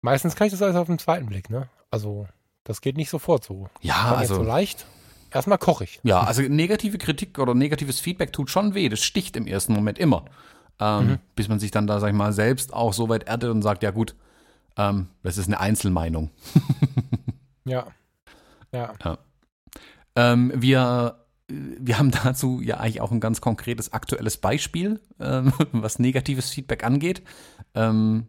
Meistens 0.00 0.36
kann 0.36 0.46
ich 0.46 0.52
das 0.52 0.62
alles 0.62 0.76
auf 0.76 0.86
den 0.86 1.00
zweiten 1.00 1.26
Blick, 1.26 1.50
ne? 1.50 1.68
Also, 1.90 2.28
das 2.64 2.80
geht 2.80 2.96
nicht 2.96 3.10
sofort 3.10 3.42
so. 3.42 3.68
Ja, 3.80 4.18
jetzt 4.20 4.28
so 4.28 4.34
also, 4.36 4.42
leicht. 4.42 4.86
Erstmal 5.32 5.58
koche 5.58 5.84
ich. 5.84 5.98
ja, 6.04 6.20
also 6.20 6.42
negative 6.42 6.98
Kritik 6.98 7.38
oder 7.38 7.54
negatives 7.54 7.98
Feedback 8.00 8.32
tut 8.32 8.50
schon 8.50 8.74
weh. 8.74 8.88
Das 8.88 9.00
sticht 9.02 9.36
im 9.36 9.46
ersten 9.46 9.72
Moment 9.72 9.98
immer. 9.98 10.26
Ähm, 10.80 11.06
Mhm. 11.06 11.18
Bis 11.36 11.48
man 11.48 11.58
sich 11.60 11.70
dann 11.70 11.86
da, 11.86 12.00
sag 12.00 12.08
ich 12.08 12.14
mal, 12.16 12.32
selbst 12.32 12.72
auch 12.72 12.92
so 12.92 13.08
weit 13.08 13.24
erdet 13.24 13.50
und 13.50 13.62
sagt, 13.62 13.82
ja 13.82 13.90
gut, 13.90 14.14
ähm, 14.76 15.08
das 15.22 15.38
ist 15.38 15.46
eine 15.46 15.60
Einzelmeinung. 15.60 16.30
Ja. 17.64 17.86
Ja. 18.74 18.94
Ähm, 20.16 20.52
wir, 20.56 21.24
wir 21.48 21.98
haben 21.98 22.10
dazu 22.10 22.60
ja 22.60 22.78
eigentlich 22.78 23.00
auch 23.00 23.12
ein 23.12 23.20
ganz 23.20 23.40
konkretes 23.40 23.92
aktuelles 23.92 24.36
Beispiel, 24.38 25.00
ähm, 25.20 25.52
was 25.72 26.00
negatives 26.00 26.50
Feedback 26.50 26.82
angeht. 26.84 27.22
Ähm, 27.74 28.26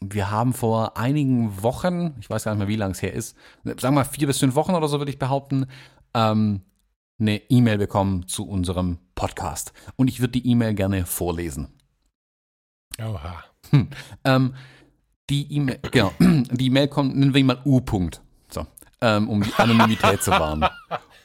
wir 0.00 0.30
haben 0.30 0.54
vor 0.54 0.96
einigen 0.96 1.62
Wochen, 1.62 2.16
ich 2.18 2.30
weiß 2.30 2.44
gar 2.44 2.52
nicht 2.52 2.60
mehr, 2.60 2.68
wie 2.68 2.76
lange 2.76 2.92
es 2.92 3.02
her 3.02 3.12
ist, 3.12 3.36
sagen 3.64 3.80
wir 3.82 3.90
mal 3.90 4.04
vier 4.04 4.26
bis 4.26 4.38
fünf 4.38 4.54
Wochen 4.54 4.74
oder 4.74 4.88
so, 4.88 4.98
würde 4.98 5.12
ich 5.12 5.18
behaupten, 5.18 5.66
ähm, 6.14 6.62
eine 7.22 7.40
E-Mail 7.48 7.78
bekommen 7.78 8.26
zu 8.28 8.46
unserem 8.46 8.98
Podcast. 9.14 9.72
Und 9.96 10.08
ich 10.08 10.20
würde 10.20 10.32
die 10.32 10.46
E-Mail 10.50 10.74
gerne 10.74 11.06
vorlesen. 11.06 11.68
Oha. 13.00 13.44
Ähm, 14.24 14.54
die 15.30 15.50
E-Mail, 15.54 15.78
genau, 15.90 16.12
die 16.20 16.66
E-Mail 16.66 16.88
kommt, 16.88 17.16
nennen 17.16 17.32
wir 17.32 17.40
ihn 17.40 17.46
mal 17.46 17.62
U. 17.64 17.78
-Punkt. 17.78 18.20
So, 18.50 18.66
ähm, 19.00 19.28
um 19.30 19.42
die 19.42 19.54
Anonymität 19.54 20.22
zu 20.22 20.30
wahren. 20.32 20.66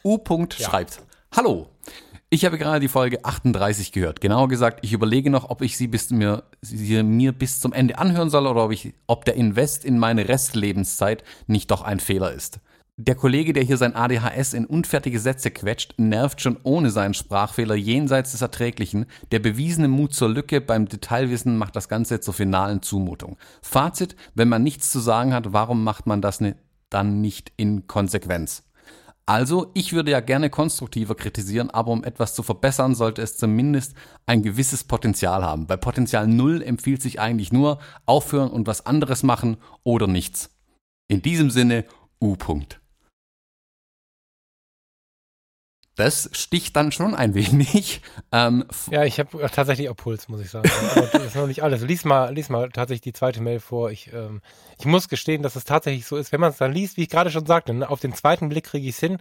U. 0.04 0.16
-Punkt 0.16 0.60
Ja. 0.60 0.70
schreibt: 0.70 1.02
Hallo, 1.36 1.68
ich 2.30 2.46
habe 2.46 2.58
gerade 2.58 2.80
die 2.80 2.88
Folge 2.88 3.26
38 3.26 3.92
gehört. 3.92 4.22
Genauer 4.22 4.48
gesagt, 4.48 4.80
ich 4.84 4.94
überlege 4.94 5.30
noch, 5.30 5.50
ob 5.50 5.62
ich 5.62 5.76
sie 5.78 5.88
bis 5.88 6.12
mir, 6.12 6.44
sie 6.62 7.02
mir 7.04 7.32
bis 7.32 7.60
zum 7.60 7.74
Ende 7.74 7.98
anhören 7.98 8.30
soll 8.30 8.48
oder 8.48 8.66
ob 8.66 8.72
ich, 8.72 8.94
ob 9.08 9.26
der 9.26 9.36
Invest 9.36 9.84
in 9.84 9.98
meine 9.98 10.30
Restlebenszeit 10.30 11.24
nicht 11.48 11.72
doch 11.72 11.82
ein 11.82 12.00
Fehler 12.00 12.32
ist. 12.32 12.60
Der 13.00 13.14
Kollege, 13.14 13.54
der 13.54 13.62
hier 13.62 13.78
sein 13.78 13.96
ADHS 13.96 14.54
in 14.54 14.66
unfertige 14.66 15.20
Sätze 15.20 15.52
quetscht, 15.52 15.94
nervt 15.98 16.42
schon 16.42 16.58
ohne 16.64 16.90
seinen 16.90 17.14
Sprachfehler 17.14 17.76
jenseits 17.76 18.32
des 18.32 18.42
Erträglichen. 18.42 19.06
Der 19.32 19.38
bewiesene 19.38 19.88
Mut 19.88 20.16
zur 20.16 20.30
Lücke 20.30 20.62
beim 20.62 20.88
Detailwissen 20.88 21.60
macht 21.60 21.76
das 21.76 21.90
Ganze 21.90 22.22
zur 22.22 22.34
finalen 22.34 22.82
Zumutung. 22.82 23.38
Fazit, 23.62 24.16
wenn 24.34 24.50
man 24.50 24.64
nichts 24.64 24.92
zu 24.92 25.00
sagen 25.00 25.32
hat, 25.36 25.54
warum 25.54 25.84
macht 25.84 26.08
man 26.08 26.24
das 26.24 26.42
ne, 26.42 26.56
dann 26.90 27.22
nicht 27.22 27.52
in 27.56 27.86
Konsequenz? 27.86 28.64
Also, 29.28 29.70
ich 29.76 29.94
würde 29.94 30.10
ja 30.10 30.20
gerne 30.20 30.50
konstruktiver 30.50 31.14
kritisieren, 31.14 31.70
aber 31.70 31.92
um 31.92 32.04
etwas 32.04 32.34
zu 32.34 32.42
verbessern, 32.42 32.96
sollte 32.96 33.22
es 33.22 33.38
zumindest 33.38 33.94
ein 34.26 34.42
gewisses 34.42 34.84
Potenzial 34.84 35.44
haben. 35.44 35.68
Bei 35.68 35.78
Potenzial 35.78 36.26
Null 36.26 36.64
empfiehlt 36.64 37.04
sich 37.04 37.20
eigentlich 37.20 37.52
nur 37.52 37.78
aufhören 38.08 38.50
und 38.50 38.66
was 38.66 38.88
anderes 38.88 39.22
machen 39.22 39.58
oder 39.84 40.08
nichts. 40.08 40.50
In 41.10 41.22
diesem 41.22 41.52
Sinne, 41.52 41.86
U. 42.20 42.36
Das 45.98 46.30
sticht 46.32 46.76
dann 46.76 46.92
schon 46.92 47.14
ein 47.14 47.34
wenig. 47.34 48.02
Ähm, 48.30 48.66
ja, 48.92 49.06
ich 49.06 49.20
habe 49.20 49.50
tatsächlich 49.50 49.88
auch 49.88 49.96
Puls, 49.96 50.28
muss 50.28 50.42
ich 50.42 50.50
sagen. 50.50 50.70
Aber 50.96 51.08
das 51.08 51.28
ist 51.28 51.36
noch 51.36 51.48
nicht 51.48 51.64
alles. 51.64 51.82
Lies 51.82 52.04
mal, 52.04 52.34
lies 52.34 52.50
mal 52.50 52.70
tatsächlich 52.70 53.02
die 53.02 53.14
zweite 53.14 53.42
Mail 53.42 53.62
vor. 53.62 53.90
Ich, 53.90 54.12
ähm, 54.12 54.42
ich 54.78 54.86
muss 54.86 55.08
gestehen, 55.08 55.44
dass 55.44 55.56
es 55.56 55.64
tatsächlich 55.64 56.06
so 56.06 56.18
ist. 56.18 56.34
Wenn 56.34 56.42
man 56.42 56.52
es 56.52 56.58
dann 56.58 56.74
liest, 56.74 56.98
wie 56.98 57.04
ich 57.04 57.10
gerade 57.10 57.32
schon 57.32 57.46
sagte, 57.46 57.74
ne, 57.74 57.90
auf 57.90 58.02
den 58.02 58.14
zweiten 58.14 58.50
Blick 58.50 58.66
kriege 58.66 58.86
ich 58.86 58.96
es 58.96 59.00
hin. 59.00 59.18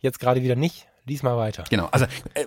Jetzt 0.00 0.18
gerade 0.18 0.42
wieder 0.42 0.56
nicht. 0.56 0.88
Lies 1.06 1.22
mal 1.22 1.36
weiter. 1.36 1.64
Genau, 1.70 1.86
also 1.86 2.06
äh, 2.34 2.46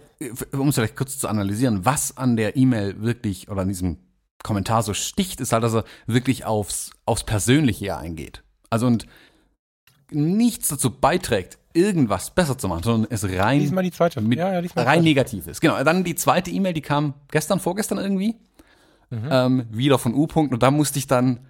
um 0.52 0.68
es 0.68 0.76
vielleicht 0.76 0.98
kurz 0.98 1.18
zu 1.18 1.30
analysieren, 1.30 1.86
was 1.86 2.18
an 2.18 2.36
der 2.36 2.58
E-Mail 2.58 3.02
wirklich 3.02 3.50
oder 3.50 3.62
an 3.62 3.70
diesem 3.70 4.00
Kommentar 4.44 4.84
so 4.84 4.94
sticht, 4.94 5.40
ist 5.40 5.54
halt, 5.54 5.64
dass 5.64 5.74
er 5.74 5.86
wirklich 6.08 6.44
aufs, 6.44 6.92
aufs 7.06 7.24
Persönliche 7.24 7.96
eingeht. 7.96 8.44
Also 8.70 8.86
und 8.86 9.08
nichts 10.12 10.68
dazu 10.68 10.92
beiträgt, 10.92 11.58
irgendwas 11.74 12.32
besser 12.32 12.58
zu 12.58 12.68
machen, 12.68 12.84
sondern 12.84 13.12
es 13.12 13.24
rein, 13.24 13.60
Lies 13.60 13.72
mal 13.72 13.84
die 13.84 13.92
zweite. 13.92 14.22
mit, 14.22 14.40
Ja, 14.40 14.54
ja, 14.54 14.60
lies 14.60 14.76
mal 14.76 14.86
rein 14.86 15.04
negativ 15.04 15.48
ist. 15.48 15.62
Genau, 15.62 15.82
dann 15.84 16.04
die 16.04 16.16
zweite 16.16 16.52
E-Mail, 16.52 16.74
die 16.74 16.82
kam 16.82 17.14
gestern, 17.32 17.60
vorgestern 17.60 17.98
irgendwie, 17.98 18.36
ähm, 19.12 19.66
wieder 19.72 20.00
von 20.00 20.14
U. 20.14 20.26
-Punkt, 20.26 20.54
und 20.54 20.64
da 20.64 20.72
musste 20.72 21.00
ich 21.00 21.08
dann, 21.08 21.48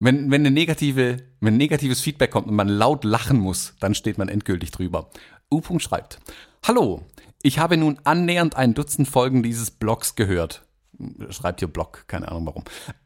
wenn, 0.00 0.30
wenn 0.30 0.42
eine 0.42 0.50
negative, 0.50 1.18
wenn 1.40 1.56
negatives 1.56 2.00
Feedback 2.00 2.30
kommt 2.30 2.46
und 2.46 2.54
man 2.54 2.68
laut 2.68 3.04
lachen 3.04 3.38
muss, 3.38 3.74
dann 3.80 3.94
steht 3.94 4.18
man 4.18 4.28
endgültig 4.28 4.70
drüber. 4.70 5.10
U. 5.50 5.60
-Punkt 5.60 5.80
schreibt, 5.80 6.18
Hallo, 6.66 7.02
ich 7.42 7.58
habe 7.58 7.76
nun 7.76 7.98
annähernd 8.04 8.56
ein 8.56 8.74
Dutzend 8.74 9.08
Folgen 9.08 9.42
dieses 9.42 9.70
Blogs 9.70 10.14
gehört. 10.14 10.66
Schreibt 11.30 11.60
hier 11.60 11.68
Blog, 11.68 12.04
keine 12.08 12.28
Ahnung 12.28 12.46
warum. 12.46 12.64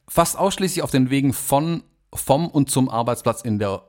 Fast 0.09 0.39
ausschließlich 0.39 0.83
auf 0.83 0.91
den 0.91 1.11
Wegen 1.11 1.33
von, 1.33 1.83
vom 2.15 2.49
und 2.49 2.71
zum 2.71 2.89
Arbeitsplatz 2.89 3.43
in 3.43 3.59
der, 3.59 3.85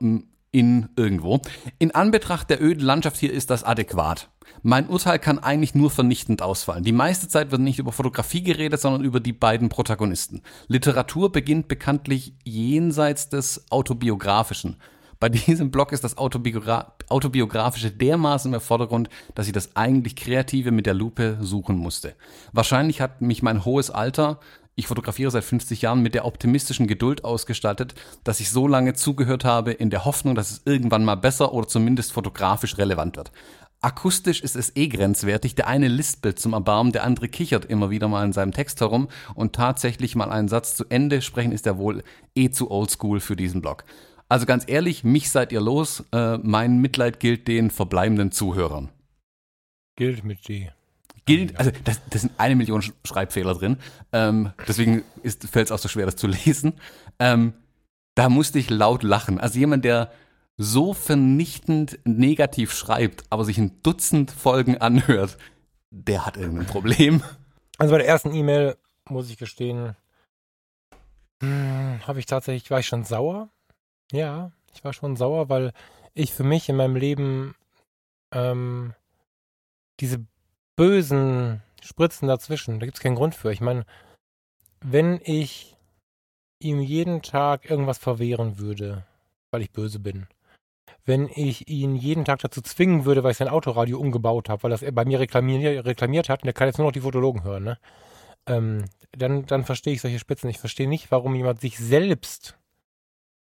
in 0.53 0.87
irgendwo. 0.95 1.41
In 1.79 1.91
Anbetracht 1.91 2.49
der 2.49 2.61
öden 2.61 2.85
Landschaft 2.85 3.17
hier 3.17 3.33
ist 3.33 3.49
das 3.49 3.65
adäquat. 3.65 4.29
Mein 4.61 4.87
Urteil 4.87 5.19
kann 5.19 5.39
eigentlich 5.39 5.75
nur 5.75 5.89
vernichtend 5.89 6.41
ausfallen. 6.41 6.83
Die 6.83 6.93
meiste 6.93 7.27
Zeit 7.27 7.51
wird 7.51 7.61
nicht 7.61 7.79
über 7.79 7.91
Fotografie 7.91 8.43
geredet, 8.43 8.79
sondern 8.79 9.03
über 9.03 9.19
die 9.19 9.33
beiden 9.33 9.67
Protagonisten. 9.67 10.41
Literatur 10.67 11.31
beginnt 11.31 11.67
bekanntlich 11.67 12.35
jenseits 12.45 13.27
des 13.29 13.65
Autobiografischen. 13.71 14.77
Bei 15.19 15.29
diesem 15.29 15.71
Blog 15.71 15.91
ist 15.91 16.03
das 16.03 16.17
Autobiogra 16.17 16.93
Autobiografische 17.09 17.91
dermaßen 17.91 18.53
im 18.53 18.59
Vordergrund, 18.59 19.09
dass 19.35 19.47
ich 19.47 19.53
das 19.53 19.75
eigentlich 19.75 20.15
Kreative 20.15 20.71
mit 20.71 20.85
der 20.85 20.93
Lupe 20.93 21.37
suchen 21.41 21.77
musste. 21.77 22.15
Wahrscheinlich 22.53 23.01
hat 23.01 23.21
mich 23.21 23.41
mein 23.41 23.65
hohes 23.65 23.89
Alter, 23.89 24.39
ich 24.75 24.87
fotografiere 24.87 25.31
seit 25.31 25.43
50 25.43 25.81
Jahren, 25.83 26.01
mit 26.01 26.15
der 26.15 26.25
optimistischen 26.25 26.87
Geduld 26.87 27.23
ausgestattet, 27.23 27.93
dass 28.23 28.39
ich 28.39 28.49
so 28.49 28.67
lange 28.67 28.93
zugehört 28.93 29.45
habe, 29.45 29.71
in 29.71 29.89
der 29.89 30.05
Hoffnung, 30.05 30.35
dass 30.35 30.51
es 30.51 30.61
irgendwann 30.65 31.05
mal 31.05 31.15
besser 31.15 31.53
oder 31.53 31.67
zumindest 31.67 32.11
fotografisch 32.11 32.77
relevant 32.77 33.17
wird. 33.17 33.31
Akustisch 33.81 34.41
ist 34.41 34.55
es 34.55 34.75
eh 34.77 34.87
grenzwertig. 34.87 35.55
Der 35.55 35.67
eine 35.67 35.89
lispelt 35.89 36.39
zum 36.39 36.53
Erbarmen, 36.53 36.93
der 36.93 37.03
andere 37.03 37.27
kichert 37.27 37.65
immer 37.65 37.89
wieder 37.89 38.07
mal 38.07 38.23
in 38.23 38.31
seinem 38.31 38.53
Text 38.53 38.79
herum 38.79 39.09
und 39.35 39.53
tatsächlich 39.53 40.15
mal 40.15 40.31
einen 40.31 40.47
Satz 40.47 40.75
zu 40.75 40.85
Ende 40.87 41.21
sprechen 41.21 41.51
ist 41.51 41.67
er 41.67 41.77
wohl 41.77 42.01
eh 42.33 42.49
zu 42.49 42.71
oldschool 42.71 43.19
für 43.19 43.35
diesen 43.35 43.61
Blog. 43.61 43.83
Also 44.29 44.45
ganz 44.45 44.63
ehrlich, 44.67 45.03
mich 45.03 45.29
seid 45.29 45.51
ihr 45.51 45.59
los. 45.59 46.03
Äh, 46.13 46.37
mein 46.37 46.79
Mitleid 46.79 47.19
gilt 47.19 47.47
den 47.47 47.69
verbleibenden 47.69 48.31
Zuhörern. 48.31 48.89
Gilt 49.97 50.23
mit 50.23 50.41
G. 50.41 50.69
Gilt, 51.25 51.57
also 51.57 51.71
das, 51.83 52.01
das 52.09 52.21
sind 52.21 52.33
eine 52.37 52.55
Million 52.55 52.81
Sch- 52.81 52.93
Schreibfehler 53.05 53.55
drin. 53.55 53.77
Ähm, 54.11 54.51
deswegen 54.67 55.03
fällt 55.23 55.67
es 55.67 55.71
auch 55.71 55.79
so 55.79 55.87
schwer, 55.87 56.05
das 56.05 56.17
zu 56.17 56.27
lesen. 56.27 56.73
Ähm, 57.19 57.53
da 58.15 58.29
musste 58.29 58.59
ich 58.59 58.69
laut 58.69 59.03
lachen. 59.03 59.39
Also 59.39 59.57
jemand, 59.59 59.85
der 59.85 60.11
so 60.57 60.93
vernichtend 60.93 61.99
negativ 62.03 62.73
schreibt, 62.73 63.23
aber 63.29 63.45
sich 63.45 63.57
ein 63.57 63.81
Dutzend 63.81 64.31
Folgen 64.31 64.77
anhört, 64.77 65.37
der 65.89 66.25
hat 66.25 66.37
irgendein 66.37 66.67
Problem. 66.67 67.23
Also 67.77 67.93
bei 67.93 67.99
der 67.99 68.07
ersten 68.07 68.33
E-Mail, 68.33 68.75
muss 69.09 69.29
ich 69.29 69.37
gestehen, 69.37 69.95
hm, 71.41 71.99
habe 72.05 72.19
ich 72.19 72.25
tatsächlich, 72.25 72.69
war 72.69 72.79
ich 72.79 72.87
schon 72.87 73.03
sauer. 73.03 73.49
Ja, 74.11 74.51
ich 74.73 74.83
war 74.83 74.93
schon 74.93 75.15
sauer, 75.15 75.49
weil 75.49 75.71
ich 76.13 76.33
für 76.33 76.43
mich 76.43 76.69
in 76.69 76.75
meinem 76.75 76.95
Leben 76.95 77.55
ähm, 78.31 78.93
diese 79.99 80.25
bösen 80.75 81.61
Spritzen 81.81 82.27
dazwischen, 82.27 82.79
da 82.79 82.85
gibt 82.85 82.97
es 82.97 83.03
keinen 83.03 83.15
Grund 83.15 83.35
für. 83.35 83.51
Ich 83.51 83.61
meine, 83.61 83.85
wenn 84.81 85.19
ich 85.23 85.75
ihm 86.59 86.79
jeden 86.81 87.21
Tag 87.21 87.69
irgendwas 87.69 87.97
verwehren 87.97 88.57
würde, 88.57 89.05
weil 89.51 89.61
ich 89.61 89.71
böse 89.71 89.99
bin, 89.99 90.27
wenn 91.05 91.27
ich 91.27 91.67
ihn 91.67 91.95
jeden 91.95 92.23
Tag 92.25 92.39
dazu 92.39 92.61
zwingen 92.61 93.05
würde, 93.05 93.23
weil 93.23 93.31
ich 93.31 93.37
sein 93.37 93.49
Autoradio 93.49 93.99
umgebaut 93.99 94.49
habe, 94.49 94.63
weil 94.63 94.71
das 94.71 94.81
er 94.81 94.93
bei 94.93 95.05
mir 95.05 95.19
reklamiert, 95.19 95.85
reklamiert 95.85 96.29
hat 96.29 96.41
und 96.41 96.45
der 96.45 96.53
kann 96.53 96.67
jetzt 96.67 96.77
nur 96.77 96.87
noch 96.87 96.93
die 96.93 97.01
Fotologen 97.01 97.43
hören, 97.43 97.63
ne? 97.63 97.77
Ähm, 98.45 98.85
dann, 99.11 99.45
dann 99.45 99.63
verstehe 99.63 99.93
ich 99.93 100.01
solche 100.01 100.19
Spitzen. 100.19 100.49
Ich 100.49 100.59
verstehe 100.59 100.87
nicht, 100.87 101.11
warum 101.11 101.35
jemand 101.35 101.61
sich 101.61 101.77
selbst 101.77 102.57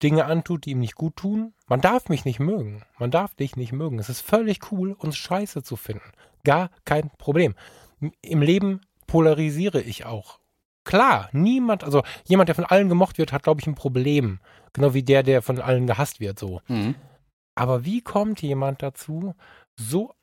Dinge 0.02 0.24
antut, 0.24 0.64
die 0.64 0.70
ihm 0.70 0.80
nicht 0.80 0.94
gut 0.94 1.16
tun. 1.16 1.54
Man 1.68 1.80
darf 1.80 2.08
mich 2.08 2.24
nicht 2.24 2.40
mögen. 2.40 2.82
Man 2.98 3.10
darf 3.10 3.34
dich 3.34 3.56
nicht 3.56 3.72
mögen. 3.72 3.98
Es 3.98 4.08
ist 4.08 4.20
völlig 4.20 4.72
cool, 4.72 4.92
uns 4.92 5.16
scheiße 5.16 5.62
zu 5.62 5.76
finden. 5.76 6.12
Gar 6.44 6.70
kein 6.84 7.10
Problem. 7.18 7.54
Im 8.22 8.42
Leben 8.42 8.80
polarisiere 9.06 9.80
ich 9.80 10.06
auch. 10.06 10.40
Klar, 10.84 11.28
niemand, 11.32 11.84
also 11.84 12.02
jemand, 12.24 12.48
der 12.48 12.54
von 12.54 12.64
allen 12.64 12.88
gemocht 12.88 13.18
wird, 13.18 13.32
hat, 13.32 13.42
glaube 13.42 13.60
ich, 13.60 13.66
ein 13.66 13.74
Problem. 13.74 14.40
Genau 14.72 14.94
wie 14.94 15.02
der, 15.02 15.22
der 15.22 15.42
von 15.42 15.60
allen 15.60 15.86
gehasst 15.86 16.20
wird, 16.20 16.38
so. 16.38 16.62
Mhm. 16.68 16.94
Aber 17.54 17.84
wie 17.84 18.00
kommt 18.00 18.40
jemand 18.40 18.82
dazu, 18.82 19.34
so 19.76 20.14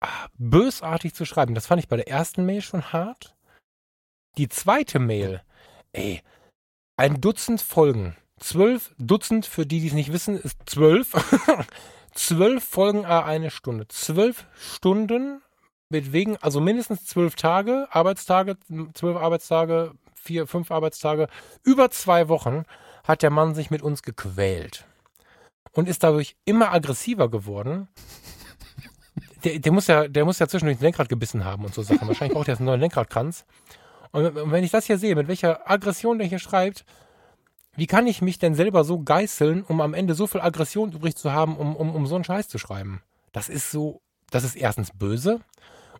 ah, 0.00 0.28
bösartig 0.38 1.14
zu 1.14 1.24
schreiben? 1.24 1.54
Das 1.54 1.66
fand 1.66 1.82
ich 1.82 1.88
bei 1.88 1.96
der 1.96 2.08
ersten 2.08 2.46
Mail 2.46 2.62
schon 2.62 2.92
hart. 2.92 3.36
Die 4.38 4.48
zweite 4.48 4.98
Mail, 4.98 5.42
ey, 5.92 6.22
ein 6.96 7.20
Dutzend 7.20 7.60
Folgen. 7.60 8.16
Zwölf 8.40 8.94
Dutzend, 8.98 9.46
für 9.46 9.66
die, 9.66 9.80
die 9.80 9.88
es 9.88 9.92
nicht 9.92 10.12
wissen, 10.12 10.38
ist 10.38 10.58
zwölf. 10.66 11.12
zwölf 12.14 12.64
Folgen 12.64 13.04
a 13.04 13.24
eine 13.24 13.50
Stunde. 13.50 13.88
Zwölf 13.88 14.46
Stunden 14.56 15.42
mit 15.90 16.12
wegen, 16.12 16.36
also 16.38 16.60
mindestens 16.60 17.04
zwölf 17.04 17.34
Tage, 17.34 17.88
Arbeitstage, 17.90 18.56
zwölf 18.94 19.16
Arbeitstage, 19.16 19.92
vier, 20.14 20.46
fünf 20.46 20.70
Arbeitstage, 20.70 21.28
über 21.62 21.90
zwei 21.90 22.28
Wochen 22.28 22.64
hat 23.04 23.22
der 23.22 23.30
Mann 23.30 23.54
sich 23.54 23.70
mit 23.70 23.82
uns 23.82 24.02
gequält 24.02 24.84
und 25.72 25.88
ist 25.88 26.02
dadurch 26.02 26.36
immer 26.44 26.72
aggressiver 26.72 27.30
geworden. 27.30 27.88
Der, 29.44 29.60
der, 29.60 29.72
muss 29.72 29.86
ja, 29.86 30.08
der 30.08 30.24
muss 30.24 30.40
ja 30.40 30.48
zwischendurch 30.48 30.78
ein 30.78 30.82
Lenkrad 30.82 31.08
gebissen 31.08 31.44
haben 31.44 31.64
und 31.64 31.72
so 31.72 31.82
Sachen. 31.82 32.08
Wahrscheinlich 32.08 32.34
braucht 32.34 32.48
er 32.48 32.54
jetzt 32.54 32.60
einen 32.60 32.66
neuen 32.66 32.80
Lenkradkranz. 32.80 33.44
Und 34.10 34.50
wenn 34.50 34.64
ich 34.64 34.72
das 34.72 34.86
hier 34.86 34.98
sehe, 34.98 35.14
mit 35.14 35.28
welcher 35.28 35.70
Aggression 35.70 36.18
der 36.18 36.26
hier 36.26 36.40
schreibt, 36.40 36.84
wie 37.76 37.86
kann 37.86 38.08
ich 38.08 38.20
mich 38.20 38.40
denn 38.40 38.56
selber 38.56 38.82
so 38.82 38.98
geißeln, 38.98 39.62
um 39.62 39.80
am 39.80 39.94
Ende 39.94 40.14
so 40.14 40.26
viel 40.26 40.40
Aggression 40.40 40.90
übrig 40.90 41.14
zu 41.14 41.32
haben, 41.32 41.56
um, 41.56 41.76
um, 41.76 41.94
um 41.94 42.06
so 42.08 42.16
einen 42.16 42.24
Scheiß 42.24 42.48
zu 42.48 42.58
schreiben? 42.58 43.00
Das 43.30 43.48
ist 43.48 43.70
so, 43.70 44.00
das 44.30 44.42
ist 44.42 44.56
erstens 44.56 44.90
böse 44.92 45.40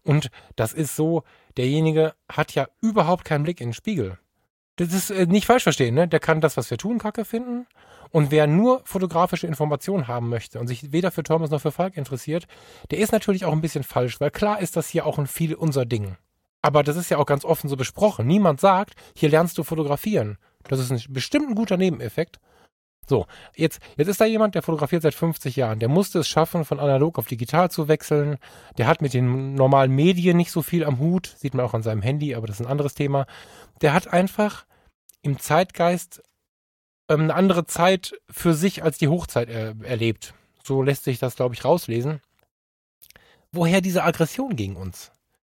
und 0.02 0.30
das 0.56 0.72
ist 0.72 0.96
so, 0.96 1.22
derjenige 1.56 2.14
hat 2.30 2.54
ja 2.54 2.66
überhaupt 2.80 3.24
keinen 3.24 3.44
Blick 3.44 3.60
in 3.60 3.68
den 3.68 3.74
Spiegel. 3.74 4.18
Das 4.76 4.92
ist 4.92 5.10
äh, 5.10 5.26
nicht 5.26 5.46
falsch 5.46 5.64
verstehen, 5.64 5.94
ne? 5.94 6.06
Der 6.06 6.20
kann 6.20 6.40
das, 6.40 6.56
was 6.56 6.70
wir 6.70 6.78
tun, 6.78 6.98
kacke 6.98 7.24
finden. 7.24 7.66
Und 8.10 8.30
wer 8.30 8.46
nur 8.46 8.80
fotografische 8.84 9.46
Informationen 9.46 10.08
haben 10.08 10.28
möchte 10.28 10.60
und 10.60 10.66
sich 10.66 10.92
weder 10.92 11.10
für 11.10 11.22
Thomas 11.22 11.50
noch 11.50 11.60
für 11.60 11.72
Falk 11.72 11.96
interessiert, 11.96 12.46
der 12.90 12.98
ist 12.98 13.12
natürlich 13.12 13.44
auch 13.44 13.52
ein 13.52 13.60
bisschen 13.60 13.84
falsch, 13.84 14.20
weil 14.20 14.30
klar 14.30 14.60
ist 14.60 14.76
das 14.76 14.88
hier 14.88 15.04
auch 15.04 15.18
ein 15.18 15.26
viel 15.26 15.54
unser 15.54 15.84
Ding. 15.84 16.16
Aber 16.62 16.82
das 16.82 16.96
ist 16.96 17.10
ja 17.10 17.18
auch 17.18 17.26
ganz 17.26 17.44
offen 17.44 17.68
so 17.68 17.76
besprochen. 17.76 18.26
Niemand 18.26 18.60
sagt, 18.60 18.94
hier 19.14 19.28
lernst 19.28 19.58
du 19.58 19.64
fotografieren. 19.64 20.38
Das 20.64 20.80
ist 20.80 20.90
ein, 20.90 21.00
bestimmt 21.12 21.48
ein 21.48 21.54
guter 21.54 21.76
Nebeneffekt. 21.76 22.38
So, 23.08 23.26
jetzt, 23.56 23.80
jetzt 23.96 24.08
ist 24.08 24.20
da 24.20 24.26
jemand, 24.26 24.54
der 24.54 24.62
fotografiert 24.62 25.02
seit 25.02 25.14
50 25.14 25.56
Jahren. 25.56 25.78
Der 25.78 25.88
musste 25.88 26.18
es 26.18 26.28
schaffen, 26.28 26.66
von 26.66 26.78
analog 26.78 27.18
auf 27.18 27.26
digital 27.26 27.70
zu 27.70 27.88
wechseln. 27.88 28.36
Der 28.76 28.86
hat 28.86 29.00
mit 29.00 29.14
den 29.14 29.54
normalen 29.54 29.92
Medien 29.92 30.36
nicht 30.36 30.52
so 30.52 30.60
viel 30.60 30.84
am 30.84 30.98
Hut. 30.98 31.34
Sieht 31.38 31.54
man 31.54 31.64
auch 31.64 31.72
an 31.72 31.82
seinem 31.82 32.02
Handy, 32.02 32.34
aber 32.34 32.46
das 32.46 32.60
ist 32.60 32.66
ein 32.66 32.70
anderes 32.70 32.94
Thema. 32.94 33.26
Der 33.80 33.94
hat 33.94 34.12
einfach 34.12 34.66
im 35.22 35.38
Zeitgeist 35.38 36.22
ähm, 37.08 37.22
eine 37.22 37.34
andere 37.34 37.64
Zeit 37.64 38.14
für 38.30 38.52
sich 38.52 38.82
als 38.82 38.98
die 38.98 39.08
Hochzeit 39.08 39.48
er, 39.48 39.74
erlebt. 39.82 40.34
So 40.62 40.82
lässt 40.82 41.04
sich 41.04 41.18
das, 41.18 41.36
glaube 41.36 41.54
ich, 41.54 41.64
rauslesen. 41.64 42.20
Woher 43.52 43.80
diese 43.80 44.04
Aggression 44.04 44.54
gegen 44.54 44.76
uns? 44.76 45.12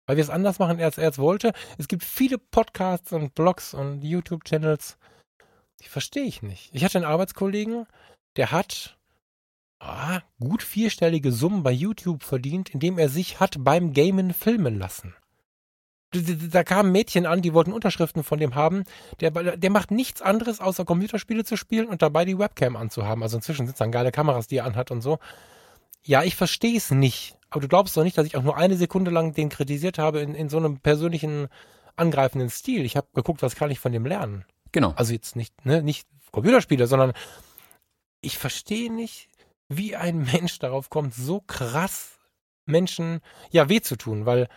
Weil 0.07 0.17
wir 0.17 0.23
es 0.23 0.31
anders 0.31 0.61
machen, 0.61 0.81
als 0.81 0.99
er 0.99 1.09
es 1.09 1.19
wollte. 1.19 1.53
Es 1.79 1.89
gibt 1.89 2.05
viele 2.05 2.39
Podcasts 2.39 3.13
und 3.13 3.35
Blogs 3.35 3.75
und 3.75 4.03
YouTube-Channels. 4.03 4.97
Die 5.81 5.89
verstehe 5.89 6.25
ich 6.25 6.43
nicht. 6.43 6.71
Ich 6.73 6.85
hatte 6.85 6.99
einen 6.99 7.07
Arbeitskollegen, 7.07 7.87
der 8.37 8.51
hat 8.53 8.99
ah, 9.81 10.21
gut 10.39 10.63
vierstellige 10.63 11.33
Summen 11.33 11.63
bei 11.63 11.73
YouTube 11.73 12.23
verdient, 12.23 12.71
indem 12.71 12.99
er 12.99 13.09
sich 13.09 13.41
hat 13.41 13.57
beim 13.59 13.93
Gamen 13.93 14.33
filmen 14.33 14.79
lassen. 14.79 15.15
Da 16.13 16.65
kamen 16.65 16.91
Mädchen 16.91 17.25
an, 17.25 17.41
die 17.41 17.55
wollten 17.55 17.73
Unterschriften 17.73 18.25
von 18.25 18.41
dem 18.41 18.57
haben. 18.57 18.83
Der, 19.21 19.31
der 19.31 19.71
macht 19.71 19.93
nichts 19.93 20.21
anderes, 20.21 20.61
außer 20.61 20.85
Computerspiele 20.85 21.45
zu 21.45 21.57
spielen 21.57 21.87
und 21.87 22.03
dabei 22.03 22.25
die 22.25 22.39
Webcam 22.39 22.75
anzuhaben. 22.75 23.23
Also 23.23 23.37
inzwischen 23.37 23.67
sind 23.67 23.75
es 23.75 23.79
dann 23.79 23.93
geile 23.93 24.11
Kameras, 24.11 24.49
die 24.49 24.57
er 24.57 24.65
anhat 24.65 24.91
und 24.91 25.03
so. 25.03 25.21
Ja, 26.03 26.25
ich 26.25 26.35
verstehe 26.35 26.77
es 26.77 26.91
nicht. 26.91 27.37
aber 27.49 27.61
du 27.61 27.69
glaubst 27.69 27.97
doch 27.97 28.03
nicht, 28.03 28.19
dass 28.19 28.27
ich 28.27 28.37
auch 28.37 28.43
nur 28.43 28.57
eine 28.57 28.77
Sekunde 28.77 29.13
lang 29.13 29.35
den 29.35 29.51
kritisiert 29.51 29.99
habe 29.99 30.21
in, 30.21 30.35
in 30.35 30.49
so 30.49 30.57
einem 30.57 30.81
persönlichen 30.81 31.49
angreifenden 31.95 32.51
Stil. 32.51 32.85
Ich 32.85 32.97
habe 32.97 33.07
geguckt, 33.15 33.43
was 33.43 33.55
kann 33.55 33.71
ich 33.71 33.79
von 33.79 33.93
dem 33.93 34.07
lernen. 34.07 34.45
Genau. 34.73 34.93
Also 34.97 35.13
jetzt 35.13 35.37
nicht, 35.37 35.65
ne, 35.65 35.83
nicht 35.83 36.07
Computerspiele, 36.33 36.87
sondern 36.87 37.13
ich 38.21 38.39
verstehe 38.39 38.93
nicht, 38.93 39.29
wie 39.69 39.97
ein 39.97 40.19
Mensch 40.33 40.59
darauf 40.59 40.91
kommt, 40.91 41.15
so 41.15 41.41
krass 41.41 42.19
Menschen 42.67 43.21
ja 43.51 43.69
weh 43.69 43.81
zu 43.81 43.97
tun, 43.97 44.27
weil 44.27 44.49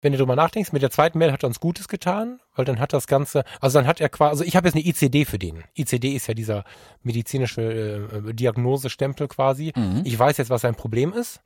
wenn 0.00 0.12
du 0.12 0.18
drüber 0.18 0.36
nachdenkst, 0.36 0.72
mit 0.72 0.82
der 0.82 0.90
zweiten 0.90 1.18
Mail 1.18 1.32
hat 1.32 1.42
er 1.42 1.48
uns 1.48 1.58
Gutes 1.58 1.88
getan, 1.88 2.40
weil 2.54 2.64
dann 2.64 2.78
hat 2.78 2.92
das 2.92 3.08
Ganze, 3.08 3.42
also 3.60 3.78
dann 3.78 3.88
hat 3.88 4.00
er 4.00 4.08
quasi, 4.08 4.30
also 4.30 4.44
ich 4.44 4.54
habe 4.54 4.68
jetzt 4.68 4.76
eine 4.76 4.86
ICD 4.86 5.24
für 5.24 5.38
den. 5.38 5.64
ICD 5.76 6.14
ist 6.14 6.28
ja 6.28 6.34
dieser 6.34 6.64
medizinische 7.02 7.62
äh, 7.62 8.32
Diagnosestempel 8.32 9.26
quasi. 9.26 9.72
Mhm. 9.74 10.02
Ich 10.04 10.16
weiß 10.16 10.36
jetzt, 10.36 10.50
was 10.50 10.60
sein 10.60 10.76
Problem 10.76 11.12
ist. 11.12 11.40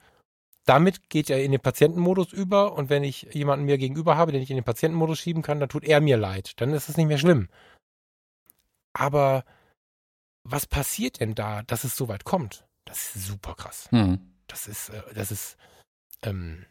Damit 0.67 1.09
geht 1.09 1.31
er 1.31 1.43
in 1.43 1.51
den 1.51 1.61
Patientenmodus 1.61 2.33
über 2.33 2.75
und 2.75 2.89
wenn 2.91 3.03
ich 3.03 3.27
jemanden 3.33 3.65
mir 3.65 3.79
gegenüber 3.79 4.17
habe, 4.17 4.33
den 4.33 4.43
ich 4.43 4.51
in 4.51 4.57
den 4.57 4.65
Patientenmodus 4.65 5.19
schieben 5.19 5.43
kann, 5.43 5.59
dann 5.59 5.69
tut 5.69 5.85
er 5.85 6.01
mir 6.01 6.17
leid. 6.17 6.53
Dann 6.61 6.71
ist 6.71 6.89
es 6.89 6.97
nicht 6.97 7.09
mehr 7.09 7.19
schlimm. 7.19 7.49
Aber 8.95 9.45
was 10.45 10.67
passiert 10.67 11.21
denn 11.21 11.35
da, 11.35 11.63
dass 11.63 11.85
es 11.85 11.97
so 11.97 12.09
weit 12.09 12.25
kommt? 12.25 12.65
Das 12.85 13.15
ist 13.17 13.27
super 13.27 13.55
krass. 13.55 13.89
Mhm. 13.93 14.21
Das 14.49 14.67
ist, 14.67 14.89
äh, 14.91 15.03
das 15.15 15.31
ist, 15.31 15.57
ähm, 16.23 16.67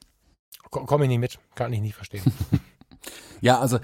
ko- 0.69 0.85
komme 0.85 1.06
ich 1.06 1.10
nicht 1.10 1.19
mit, 1.19 1.39
kann 1.56 1.73
ich 1.73 1.81
nicht 1.81 1.95
verstehen. 1.95 2.23
Ja, 3.41 3.60
also 3.60 3.80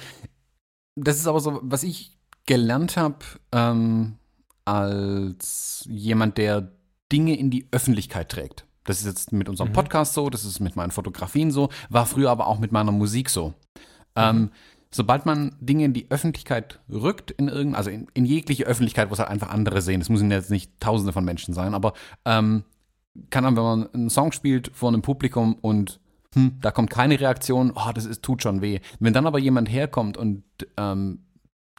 das 0.96 1.18
ist 1.18 1.26
aber 1.26 1.40
so, 1.40 1.60
was 1.64 1.82
ich 1.82 2.16
gelernt 2.46 2.96
habe 2.98 3.18
ähm, 3.52 4.20
als 4.66 5.84
jemand, 5.90 6.38
der 6.38 6.72
Dinge 7.12 7.36
in 7.36 7.50
die 7.50 7.68
Öffentlichkeit 7.72 8.30
trägt. 8.30 8.68
Das 8.84 9.00
ist 9.00 9.06
jetzt 9.08 9.32
mit 9.32 9.50
unserem 9.50 9.70
Mhm. 9.70 9.74
Podcast 9.74 10.14
so, 10.14 10.30
das 10.30 10.46
ist 10.46 10.60
mit 10.60 10.76
meinen 10.76 10.92
Fotografien 10.92 11.50
so, 11.52 11.70
war 11.90 12.06
früher 12.06 12.30
aber 12.30 12.46
auch 12.46 12.60
mit 12.60 12.72
meiner 12.72 12.92
Musik 12.92 13.32
so. 13.32 13.56
Ähm, 14.16 14.38
Mhm. 14.38 14.52
Sobald 14.98 15.28
man 15.28 15.56
Dinge 15.62 15.86
in 15.86 15.94
die 15.94 16.08
Öffentlichkeit 16.10 16.80
rückt, 16.92 17.32
in 17.32 17.48
irgendein, 17.48 17.76
also 17.76 17.92
in, 17.92 18.08
in 18.16 18.26
jegliche 18.26 18.66
Öffentlichkeit, 18.66 19.10
wo 19.10 19.14
es 19.14 19.20
halt 19.20 19.30
einfach 19.30 19.52
andere 19.52 19.82
sehen, 19.82 20.00
das 20.00 20.10
müssen 20.10 20.32
jetzt 20.32 20.50
nicht 20.50 20.72
tausende 20.80 21.14
von 21.14 21.24
Menschen 21.24 21.54
sein, 21.54 21.76
aber 21.76 21.94
ähm, 22.26 22.64
kann 23.30 23.44
dann, 23.44 23.56
wenn 23.56 23.64
man 23.64 23.94
einen 23.94 24.10
Song 24.10 24.32
spielt 24.32 24.72
vor 24.74 24.90
einem 24.90 25.04
Publikum 25.04 25.56
und 25.62 26.00
hm, 26.34 26.58
da 26.62 26.72
kommt 26.72 26.90
keine 26.90 27.20
Reaktion, 27.20 27.72
oh, 27.76 27.92
das 27.94 28.06
ist, 28.06 28.24
tut 28.24 28.42
schon 28.42 28.62
weh. 28.62 28.80
Wenn 29.00 29.14
dann 29.14 29.28
aber 29.28 29.40
jemand 29.40 29.72
herkommt 29.72 30.18
und 30.18 30.44
ähm, 30.78 31.20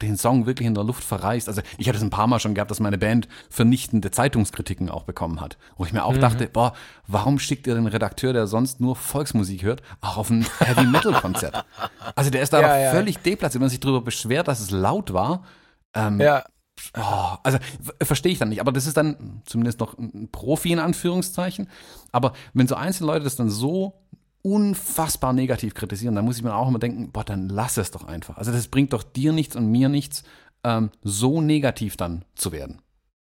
den 0.03 0.17
Song 0.17 0.47
wirklich 0.47 0.67
in 0.67 0.75
der 0.75 0.85
Luft 0.85 1.03
verreißt, 1.03 1.49
also 1.49 1.61
ich 1.77 1.89
hatte 1.89 1.99
es 1.99 2.05
ein 2.05 2.11
paar 2.11 2.27
Mal 2.27 2.39
schon 2.41 2.55
gehabt, 2.55 2.71
dass 2.71 2.79
meine 2.81 2.99
Band 2.99 3.29
vernichtende 3.51 4.11
Zeitungskritiken 4.11 4.91
auch 4.91 5.03
bekommen 5.05 5.41
hat, 5.41 5.59
wo 5.77 5.85
ich 5.85 5.93
mir 5.93 6.05
auch 6.05 6.13
Mhm. 6.15 6.21
dachte, 6.21 6.47
boah, 6.49 6.73
warum 7.07 7.39
schickt 7.39 7.67
ihr 7.67 7.75
den 7.75 7.87
Redakteur, 7.87 8.33
der 8.33 8.47
sonst 8.47 8.81
nur 8.81 8.95
Volksmusik 8.97 9.63
hört, 9.63 9.83
auch 10.01 10.17
auf 10.17 10.31
ein 10.31 10.47
Heavy 10.61 10.87
Metal 10.87 11.13
Konzert? 11.15 11.65
Also 12.15 12.31
der 12.31 12.43
ist 12.43 12.53
da 12.53 12.61
Ja, 12.61 12.79
ja. 12.79 12.91
völlig 12.93 13.19
deplatziert, 13.19 13.55
wenn 13.57 13.63
man 13.63 13.71
sich 13.71 13.81
darüber 13.81 14.01
beschwert, 14.03 14.47
dass 14.49 14.61
es 14.61 14.71
laut 14.71 15.13
war. 15.13 15.43
Ähm, 15.95 16.21
ja, 16.21 16.45
Oh, 16.97 17.35
also 17.43 17.59
verstehe 18.01 18.31
ich 18.31 18.39
dann 18.39 18.51
nicht, 18.51 18.61
aber 18.61 18.71
das 18.71 18.87
ist 18.87 18.97
dann 18.97 19.43
zumindest 19.47 19.81
noch 19.81 19.99
ein 19.99 20.29
Profi 20.31 20.71
in 20.71 20.79
Anführungszeichen. 20.79 21.69
Aber 22.13 22.35
wenn 22.55 22.69
so 22.69 22.77
einzelne 22.77 23.09
Leute 23.09 23.25
das 23.25 23.35
dann 23.35 23.51
so 23.51 23.95
unfassbar 24.53 25.33
negativ 25.33 25.75
kritisieren, 25.75 26.15
dann 26.15 26.25
muss 26.25 26.39
ich 26.39 26.43
mir 26.43 26.55
auch 26.55 26.69
immer 26.69 26.79
denken, 26.79 27.11
boah, 27.13 27.25
dann 27.25 27.49
lass 27.49 27.77
es 27.77 27.91
doch 27.91 28.05
einfach. 28.05 28.37
Also 28.39 28.53
das 28.53 28.69
bringt 28.69 28.93
doch 28.93 29.03
dir 29.03 29.33
nichts 29.33 29.57
und 29.57 29.71
mir 29.71 29.89
nichts, 29.89 30.23
ähm, 30.65 30.91
so 31.03 31.41
negativ 31.41 31.97
dann 31.97 32.25
zu 32.35 32.53
werden. 32.53 32.81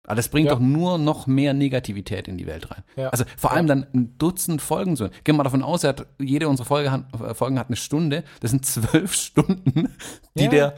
Aber 0.05 0.15
das 0.17 0.27
bringt 0.27 0.47
Ja. 0.49 0.55
doch 0.55 0.59
nur 0.59 0.97
noch 0.97 1.27
mehr 1.27 1.53
Negativität 1.53 2.27
in 2.27 2.37
die 2.37 2.45
Welt 2.45 2.69
rein. 2.69 2.83
Ja. 2.97 3.07
Also 3.11 3.23
vor 3.37 3.53
allem 3.53 3.67
dann 3.67 3.87
ein 3.93 4.17
Dutzend 4.17 4.61
Folgen 4.61 4.97
zu. 4.97 5.05
Gehen 5.09 5.13
wir 5.27 5.33
mal 5.35 5.43
davon 5.43 5.63
aus, 5.63 5.85
er 5.85 5.91
hat, 5.91 6.07
jede 6.19 6.49
unserer 6.49 6.65
Folge 6.67 6.91
hat, 6.91 7.05
äh, 7.21 7.33
Folgen 7.33 7.57
hat 7.57 7.67
eine 7.67 7.77
Stunde. 7.77 8.25
Das 8.41 8.51
sind 8.51 8.65
zwölf 8.65 9.13
Stunden, 9.27 9.87
die 10.35 10.43
Ja. 10.43 10.49
der 10.49 10.73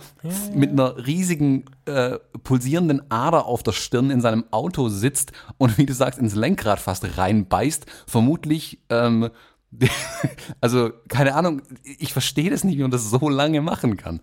mit 0.53 0.69
einer 0.69 1.07
riesigen 1.07 1.65
äh, 1.85 2.19
pulsierenden 2.43 3.09
Ader 3.09 3.47
auf 3.47 3.63
der 3.63 3.71
Stirn 3.71 4.11
in 4.11 4.21
seinem 4.21 4.43
Auto 4.51 4.89
sitzt 4.89 5.31
und 5.57 5.79
wie 5.79 5.87
du 5.87 5.93
sagst, 5.95 6.19
ins 6.19 6.35
Lenkrad 6.35 6.79
fast 6.79 7.17
reinbeißt. 7.17 7.87
Vermutlich, 8.05 8.79
ähm, 8.91 9.31
also 10.61 10.91
keine 11.07 11.35
Ahnung, 11.35 11.61
ich 11.83 12.13
verstehe 12.13 12.49
das 12.49 12.63
nicht, 12.63 12.77
wie 12.77 12.81
man 12.81 12.91
das 12.91 13.09
so 13.09 13.29
lange 13.29 13.61
machen 13.61 13.97
kann. 13.97 14.21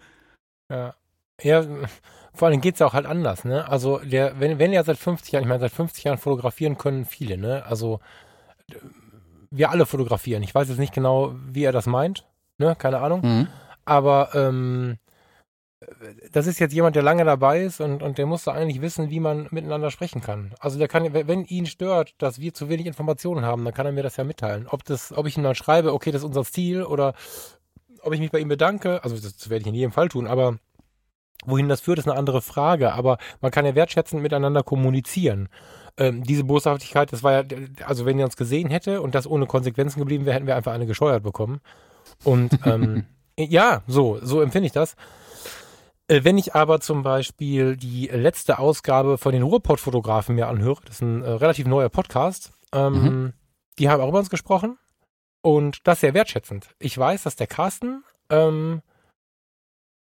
ja. 0.70 0.94
Ja, 1.42 1.64
vor 2.34 2.48
allem 2.48 2.60
geht's 2.60 2.78
ja 2.78 2.86
auch 2.86 2.94
halt 2.94 3.06
anders, 3.06 3.44
ne? 3.44 3.68
Also 3.68 3.98
der, 3.98 4.38
wenn, 4.40 4.58
wenn 4.58 4.72
er 4.72 4.84
seit 4.84 4.96
50 4.96 5.32
Jahren, 5.32 5.42
ich 5.42 5.48
meine, 5.48 5.60
seit 5.60 5.72
50 5.72 6.04
Jahren 6.04 6.18
fotografieren 6.18 6.78
können 6.78 7.04
viele, 7.04 7.36
ne? 7.36 7.64
Also 7.66 8.00
wir 9.50 9.70
alle 9.70 9.86
fotografieren. 9.86 10.42
Ich 10.42 10.54
weiß 10.54 10.68
jetzt 10.68 10.78
nicht 10.78 10.94
genau, 10.94 11.34
wie 11.46 11.64
er 11.64 11.72
das 11.72 11.86
meint, 11.86 12.26
ne? 12.58 12.74
Keine 12.76 13.00
Ahnung. 13.00 13.20
Mhm. 13.22 13.48
Aber 13.84 14.30
ähm, 14.34 14.98
das 16.32 16.46
ist 16.46 16.58
jetzt 16.58 16.72
jemand, 16.72 16.96
der 16.96 17.02
lange 17.02 17.24
dabei 17.24 17.62
ist 17.62 17.80
und, 17.80 18.02
und 18.02 18.18
der 18.18 18.26
muss 18.26 18.44
da 18.44 18.52
eigentlich 18.52 18.80
wissen, 18.80 19.10
wie 19.10 19.20
man 19.20 19.48
miteinander 19.50 19.90
sprechen 19.90 20.20
kann. 20.20 20.54
Also 20.60 20.78
der 20.78 20.88
kann, 20.88 21.12
wenn 21.12 21.44
ihn 21.44 21.66
stört, 21.66 22.14
dass 22.18 22.40
wir 22.40 22.54
zu 22.54 22.68
wenig 22.68 22.86
Informationen 22.86 23.44
haben, 23.44 23.64
dann 23.64 23.74
kann 23.74 23.86
er 23.86 23.92
mir 23.92 24.02
das 24.02 24.16
ja 24.16 24.24
mitteilen. 24.24 24.66
Ob 24.68 24.84
das, 24.84 25.12
ob 25.16 25.26
ich 25.26 25.36
ihm 25.36 25.42
dann 25.42 25.54
schreibe, 25.54 25.92
okay, 25.92 26.10
das 26.10 26.22
ist 26.22 26.26
unser 26.26 26.44
Stil 26.44 26.82
oder 26.82 27.14
ob 28.02 28.12
ich 28.12 28.20
mich 28.20 28.30
bei 28.30 28.40
ihm 28.40 28.48
bedanke, 28.48 29.02
also 29.04 29.16
das 29.16 29.48
werde 29.48 29.62
ich 29.62 29.68
in 29.68 29.74
jedem 29.74 29.92
Fall 29.92 30.08
tun, 30.08 30.26
aber 30.26 30.58
wohin 31.44 31.68
das 31.68 31.80
führt, 31.80 31.98
ist 31.98 32.08
eine 32.08 32.16
andere 32.16 32.42
Frage. 32.42 32.92
Aber 32.92 33.18
man 33.40 33.50
kann 33.50 33.66
ja 33.66 33.74
wertschätzend 33.74 34.22
miteinander 34.22 34.62
kommunizieren. 34.62 35.48
Ähm, 35.98 36.22
diese 36.22 36.44
Boshaftigkeit, 36.44 37.12
das 37.12 37.22
war 37.22 37.32
ja, 37.32 37.42
also 37.84 38.06
wenn 38.06 38.18
er 38.18 38.24
uns 38.24 38.36
gesehen 38.36 38.70
hätte 38.70 39.02
und 39.02 39.14
das 39.14 39.26
ohne 39.26 39.46
Konsequenzen 39.46 40.00
geblieben 40.00 40.24
wäre, 40.24 40.34
hätten 40.34 40.46
wir 40.46 40.56
einfach 40.56 40.72
eine 40.72 40.86
gescheuert 40.86 41.22
bekommen. 41.22 41.60
Und 42.24 42.58
ähm, 42.64 43.04
ja, 43.38 43.82
so, 43.86 44.18
so 44.22 44.40
empfinde 44.40 44.66
ich 44.66 44.72
das. 44.72 44.96
Äh, 46.12 46.24
Wenn 46.24 46.36
ich 46.36 46.54
aber 46.54 46.80
zum 46.80 47.02
Beispiel 47.02 47.76
die 47.76 48.06
letzte 48.08 48.58
Ausgabe 48.58 49.16
von 49.16 49.32
den 49.32 49.42
Ruhrpott-Fotografen 49.42 50.34
mir 50.34 50.48
anhöre, 50.48 50.82
das 50.84 50.96
ist 50.96 51.00
ein 51.00 51.22
äh, 51.22 51.30
relativ 51.30 51.66
neuer 51.66 51.88
Podcast, 51.88 52.52
ähm, 52.74 53.32
die 53.78 53.88
haben 53.88 54.02
auch 54.02 54.08
über 54.08 54.18
uns 54.18 54.28
gesprochen 54.28 54.78
und 55.40 55.78
das 55.84 56.00
sehr 56.00 56.12
wertschätzend. 56.12 56.74
Ich 56.78 56.98
weiß, 56.98 57.22
dass 57.22 57.36
der 57.36 57.46
Carsten 57.46 58.04
ähm, 58.28 58.82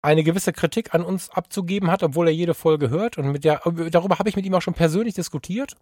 eine 0.01 0.23
gewisse 0.23 0.53
Kritik 0.53 0.95
an 0.95 1.03
uns 1.03 1.29
abzugeben 1.29 1.91
hat, 1.91 2.01
obwohl 2.01 2.27
er 2.27 2.33
jede 2.33 2.55
Folge 2.55 2.89
hört 2.89 3.19
und 3.19 3.31
mit 3.31 3.43
der, 3.43 3.61
darüber 3.91 4.17
habe 4.17 4.27
ich 4.27 4.35
mit 4.35 4.45
ihm 4.45 4.55
auch 4.55 4.61
schon 4.63 4.73
persönlich 4.73 5.13
diskutiert 5.13 5.75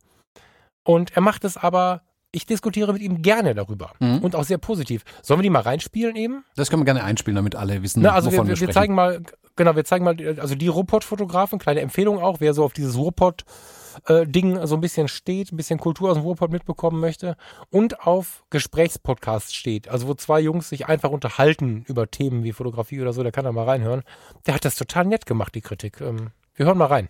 und 0.83 1.15
er 1.15 1.21
macht 1.21 1.45
es 1.45 1.55
aber, 1.55 2.01
ich 2.31 2.45
diskutiere 2.45 2.93
mit 2.93 3.01
ihm 3.01 3.21
gerne 3.21 3.55
darüber 3.55 3.91
Mhm. 3.99 4.19
und 4.19 4.35
auch 4.35 4.43
sehr 4.43 4.57
positiv. 4.59 5.03
Sollen 5.23 5.39
wir 5.39 5.43
die 5.43 5.49
mal 5.49 5.61
reinspielen 5.61 6.15
eben? 6.15 6.43
Das 6.55 6.69
können 6.69 6.81
wir 6.81 6.85
gerne 6.85 7.03
einspielen, 7.03 7.35
damit 7.35 7.55
alle 7.55 7.81
wissen, 7.81 8.01
Ne, 8.03 8.11
also 8.13 8.29
wir, 8.31 8.37
wovon 8.37 8.47
wir, 8.47 8.55
wir, 8.55 8.59
wir 8.61 8.67
sprechen. 8.67 8.73
zeigen 8.73 8.93
mal, 8.95 9.21
genau, 9.55 9.75
wir 9.75 9.83
zeigen 9.83 10.05
mal, 10.05 10.15
also 10.39 10.55
die 10.55 10.67
Ruhrpott-Fotografen, 10.67 11.57
kleine 11.59 11.81
Empfehlung 11.81 12.19
auch, 12.19 12.39
wer 12.39 12.53
so 12.53 12.63
auf 12.63 12.73
dieses 12.73 12.95
Ruhrpott-Ding 12.97 14.65
so 14.67 14.75
ein 14.75 14.81
bisschen 14.81 15.07
steht, 15.07 15.51
ein 15.51 15.57
bisschen 15.57 15.79
Kultur 15.79 16.09
aus 16.11 16.17
dem 16.17 16.23
Ruhrpott 16.23 16.51
mitbekommen 16.51 16.99
möchte 16.99 17.35
und 17.71 18.05
auf 18.05 18.43
Gesprächspodcasts 18.49 19.53
steht, 19.53 19.87
also 19.89 20.07
wo 20.07 20.13
zwei 20.13 20.39
Jungs 20.39 20.69
sich 20.69 20.87
einfach 20.87 21.09
unterhalten 21.09 21.83
über 21.87 22.09
Themen 22.09 22.43
wie 22.43 22.51
Fotografie 22.51 23.01
oder 23.01 23.13
so, 23.13 23.23
der 23.23 23.31
kann 23.31 23.45
da 23.45 23.51
mal 23.51 23.65
reinhören. 23.65 24.03
Der 24.45 24.53
hat 24.55 24.65
das 24.65 24.75
total 24.75 25.05
nett 25.05 25.25
gemacht, 25.25 25.55
die 25.55 25.61
Kritik. 25.61 25.99
Ähm, 26.01 26.27
wir 26.55 26.65
hören 26.65 26.77
mal 26.77 26.85
rein. 26.85 27.09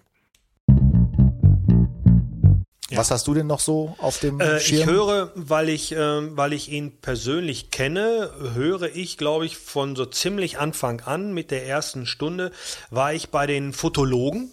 Was 2.96 3.12
hast 3.12 3.28
du 3.28 3.34
denn 3.34 3.48
noch 3.48 3.60
so 3.60 3.96
auf 4.00 4.20
dem 4.20 4.40
Äh, 4.40 4.58
ich 4.58 4.64
Schirm? 4.68 4.90
höre, 4.90 5.32
weil 5.36 5.70
ich, 5.70 5.92
ähm, 5.96 6.36
weil 6.36 6.54
ich 6.54 6.70
ihn 6.72 7.00
persönlich 7.02 7.70
kenne, 7.72 8.32
höre 8.56 8.96
ich, 8.96 9.18
glaube 9.18 9.46
ich, 9.46 9.58
von 9.58 9.96
so 9.96 10.06
ziemlich 10.06 10.58
Anfang 10.58 11.02
an 11.02 11.34
mit 11.34 11.52
der 11.52 11.66
ersten 11.68 12.06
Stunde 12.06 12.52
war 12.90 13.14
ich 13.14 13.30
bei 13.30 13.46
den 13.48 13.74
Fotologen 13.74 14.52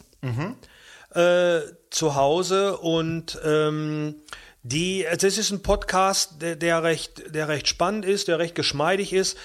äh, 1.14 1.60
zu 1.90 2.14
Hause 2.14 2.76
und 2.78 3.38
ähm, 3.44 4.16
die, 4.62 5.06
das 5.20 5.38
ist 5.38 5.50
ein 5.52 5.62
Podcast, 5.62 6.42
der, 6.42 6.56
der 6.56 6.82
recht, 6.82 7.34
der 7.34 7.48
recht 7.48 7.68
spannend 7.68 8.04
ist, 8.04 8.26
der 8.28 8.38
recht 8.40 8.54
geschmeidig 8.56 9.12
ist. 9.12 9.36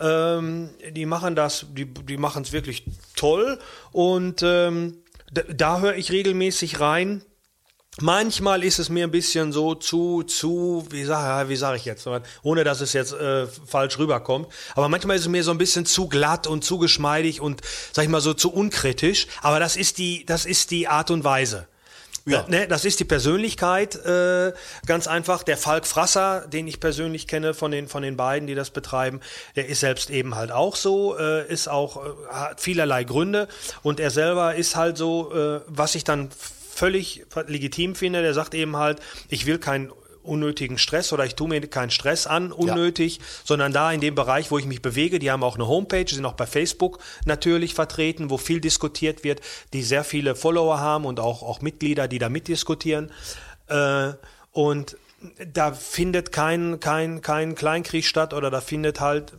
Ähm, 0.00 0.70
die 0.92 1.04
machen 1.06 1.36
das, 1.36 1.66
die, 1.76 1.84
die 1.84 2.16
machen 2.16 2.42
es 2.42 2.52
wirklich 2.52 2.84
toll 3.14 3.58
und 3.92 4.42
ähm, 4.42 4.96
da, 5.32 5.42
da 5.42 5.80
höre 5.80 5.96
ich 5.96 6.10
regelmäßig 6.10 6.80
rein. 6.80 7.22
Manchmal 8.00 8.64
ist 8.64 8.78
es 8.78 8.88
mir 8.88 9.06
ein 9.06 9.10
bisschen 9.10 9.52
so 9.52 9.74
zu, 9.74 10.22
zu, 10.22 10.86
wie 10.90 11.04
sage 11.04 11.48
wie 11.48 11.56
sag 11.56 11.76
ich 11.76 11.84
jetzt, 11.84 12.08
ohne 12.42 12.64
dass 12.64 12.80
es 12.80 12.92
jetzt 12.92 13.12
äh, 13.12 13.46
falsch 13.46 13.98
rüberkommt. 13.98 14.48
Aber 14.74 14.88
manchmal 14.88 15.16
ist 15.16 15.22
es 15.22 15.28
mir 15.28 15.44
so 15.44 15.50
ein 15.50 15.58
bisschen 15.58 15.86
zu 15.86 16.08
glatt 16.08 16.46
und 16.46 16.64
zu 16.64 16.78
geschmeidig 16.78 17.40
und, 17.40 17.60
sag 17.92 18.04
ich 18.04 18.10
mal 18.10 18.20
so, 18.20 18.34
zu 18.34 18.52
unkritisch. 18.52 19.26
Aber 19.42 19.60
das 19.60 19.76
ist 19.76 19.98
die, 19.98 20.24
das 20.24 20.46
ist 20.46 20.70
die 20.70 20.88
Art 20.88 21.10
und 21.10 21.24
Weise. 21.24 21.66
Ja. 22.26 22.44
Ne, 22.48 22.68
das 22.68 22.84
ist 22.84 23.00
die 23.00 23.04
Persönlichkeit, 23.04 23.96
äh, 24.04 24.52
ganz 24.86 25.06
einfach. 25.06 25.42
Der 25.42 25.56
Falk 25.56 25.86
Frasser, 25.86 26.46
den 26.46 26.68
ich 26.68 26.78
persönlich 26.78 27.26
kenne 27.26 27.54
von 27.54 27.70
den, 27.70 27.88
von 27.88 28.02
den 28.02 28.16
beiden, 28.16 28.46
die 28.46 28.54
das 28.54 28.70
betreiben, 28.70 29.20
der 29.56 29.68
ist 29.68 29.80
selbst 29.80 30.10
eben 30.10 30.34
halt 30.34 30.52
auch 30.52 30.76
so, 30.76 31.18
äh, 31.18 31.50
ist 31.50 31.68
auch, 31.68 32.04
äh, 32.04 32.10
hat 32.30 32.60
vielerlei 32.60 33.04
Gründe. 33.04 33.48
Und 33.82 34.00
er 34.00 34.10
selber 34.10 34.54
ist 34.54 34.76
halt 34.76 34.96
so, 34.96 35.32
äh, 35.34 35.60
was 35.66 35.94
ich 35.94 36.04
dann 36.04 36.30
völlig 36.80 37.26
legitim 37.46 37.94
finde, 37.94 38.22
der 38.22 38.32
sagt 38.32 38.54
eben 38.54 38.76
halt, 38.76 39.00
ich 39.28 39.44
will 39.44 39.58
kein 39.58 39.92
unnötigen 40.22 40.78
Stress 40.78 41.12
oder 41.12 41.26
ich 41.26 41.34
tue 41.34 41.48
mir 41.48 41.60
keinen 41.60 41.90
Stress 41.90 42.26
an, 42.26 42.52
unnötig, 42.52 43.18
ja. 43.18 43.24
sondern 43.44 43.72
da 43.72 43.92
in 43.92 44.00
dem 44.00 44.14
Bereich, 44.14 44.50
wo 44.50 44.56
ich 44.56 44.64
mich 44.64 44.80
bewege, 44.80 45.18
die 45.18 45.30
haben 45.30 45.42
auch 45.42 45.56
eine 45.56 45.68
Homepage, 45.68 46.06
sind 46.08 46.24
auch 46.24 46.34
bei 46.34 46.46
Facebook 46.46 46.98
natürlich 47.26 47.74
vertreten, 47.74 48.30
wo 48.30 48.38
viel 48.38 48.60
diskutiert 48.60 49.24
wird, 49.24 49.42
die 49.74 49.82
sehr 49.82 50.04
viele 50.04 50.34
Follower 50.34 50.80
haben 50.80 51.04
und 51.04 51.20
auch, 51.20 51.42
auch 51.42 51.60
Mitglieder, 51.60 52.08
die 52.08 52.18
da 52.18 52.30
mitdiskutieren. 52.30 53.10
Äh, 53.68 54.12
und 54.52 54.96
da 55.52 55.72
findet 55.72 56.32
kein, 56.32 56.80
kein, 56.80 57.20
kein 57.20 57.54
Kleinkrieg 57.54 58.06
statt 58.06 58.32
oder 58.32 58.50
da 58.50 58.62
findet 58.62 59.00
halt 59.00 59.34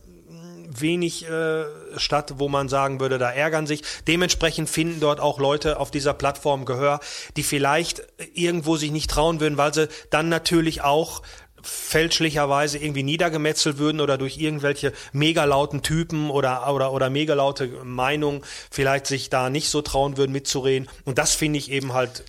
wenig 0.80 1.28
äh, 1.28 1.64
statt, 1.96 2.34
wo 2.36 2.48
man 2.48 2.68
sagen 2.68 3.00
würde, 3.00 3.18
da 3.18 3.30
ärgern 3.30 3.66
sich. 3.66 3.82
Dementsprechend 4.06 4.68
finden 4.68 5.00
dort 5.00 5.20
auch 5.20 5.38
Leute 5.38 5.78
auf 5.78 5.90
dieser 5.90 6.14
Plattform 6.14 6.64
Gehör, 6.64 7.00
die 7.36 7.42
vielleicht 7.42 8.02
irgendwo 8.34 8.76
sich 8.76 8.90
nicht 8.90 9.10
trauen 9.10 9.40
würden, 9.40 9.58
weil 9.58 9.74
sie 9.74 9.88
dann 10.10 10.28
natürlich 10.28 10.82
auch 10.82 11.22
fälschlicherweise 11.62 12.78
irgendwie 12.78 13.02
niedergemetzelt 13.02 13.78
würden 13.78 14.00
oder 14.00 14.18
durch 14.18 14.38
irgendwelche 14.38 14.92
megalauten 15.12 15.82
Typen 15.82 16.30
oder, 16.30 16.72
oder, 16.72 16.92
oder 16.92 17.08
megalaute 17.08 17.68
Meinungen 17.84 18.42
vielleicht 18.70 19.06
sich 19.06 19.30
da 19.30 19.48
nicht 19.48 19.68
so 19.68 19.80
trauen 19.80 20.16
würden 20.16 20.32
mitzureden. 20.32 20.88
Und 21.04 21.18
das 21.18 21.34
finde 21.34 21.58
ich 21.58 21.70
eben 21.70 21.92
halt 21.92 22.24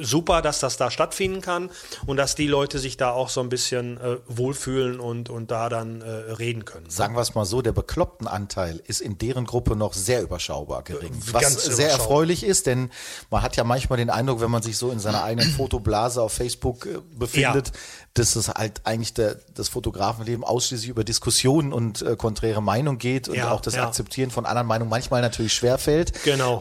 super, 0.00 0.42
dass 0.42 0.60
das 0.60 0.76
da 0.76 0.90
stattfinden 0.90 1.40
kann 1.40 1.70
und 2.06 2.16
dass 2.16 2.34
die 2.34 2.46
Leute 2.46 2.78
sich 2.78 2.96
da 2.96 3.10
auch 3.10 3.28
so 3.28 3.40
ein 3.40 3.48
bisschen 3.48 3.98
äh, 3.98 4.16
wohlfühlen 4.26 5.00
und, 5.00 5.30
und 5.30 5.50
da 5.50 5.68
dann 5.68 6.00
äh, 6.00 6.08
reden 6.08 6.64
können. 6.64 6.88
Sagen 6.88 7.14
wir 7.14 7.20
es 7.20 7.34
mal 7.34 7.44
so, 7.44 7.62
der 7.62 7.72
bekloppten 7.72 8.28
Anteil 8.28 8.80
ist 8.86 9.00
in 9.00 9.18
deren 9.18 9.44
Gruppe 9.44 9.76
noch 9.76 9.92
sehr 9.92 10.22
überschaubar 10.22 10.82
gering. 10.82 11.12
Äh, 11.12 11.32
was 11.32 11.42
Ganz 11.42 11.64
sehr 11.64 11.90
erfreulich 11.90 12.44
ist, 12.44 12.66
denn 12.66 12.90
man 13.30 13.42
hat 13.42 13.56
ja 13.56 13.64
manchmal 13.64 13.98
den 13.98 14.10
Eindruck, 14.10 14.40
wenn 14.40 14.50
man 14.50 14.62
sich 14.62 14.76
so 14.78 14.90
in 14.90 15.00
seiner 15.00 15.22
eigenen 15.22 15.50
Fotoblase 15.50 16.22
auf 16.22 16.32
Facebook 16.32 16.86
äh, 16.86 16.98
befindet, 17.16 17.68
ja. 17.68 17.72
dass 18.14 18.36
es 18.36 18.48
halt 18.48 18.80
eigentlich 18.84 19.14
der, 19.14 19.36
das 19.54 19.68
Fotografenleben 19.68 20.44
ausschließlich 20.44 20.90
über 20.90 21.04
Diskussionen 21.04 21.72
und 21.72 22.02
äh, 22.02 22.16
konträre 22.16 22.62
Meinung 22.62 22.98
geht 22.98 23.28
und 23.28 23.36
ja, 23.36 23.50
auch 23.50 23.60
das 23.60 23.74
ja. 23.74 23.86
Akzeptieren 23.86 24.30
von 24.30 24.46
anderen 24.46 24.66
Meinungen 24.66 24.90
manchmal 24.90 25.22
natürlich 25.22 25.52
schwerfällt. 25.52 26.12
Genau. 26.24 26.60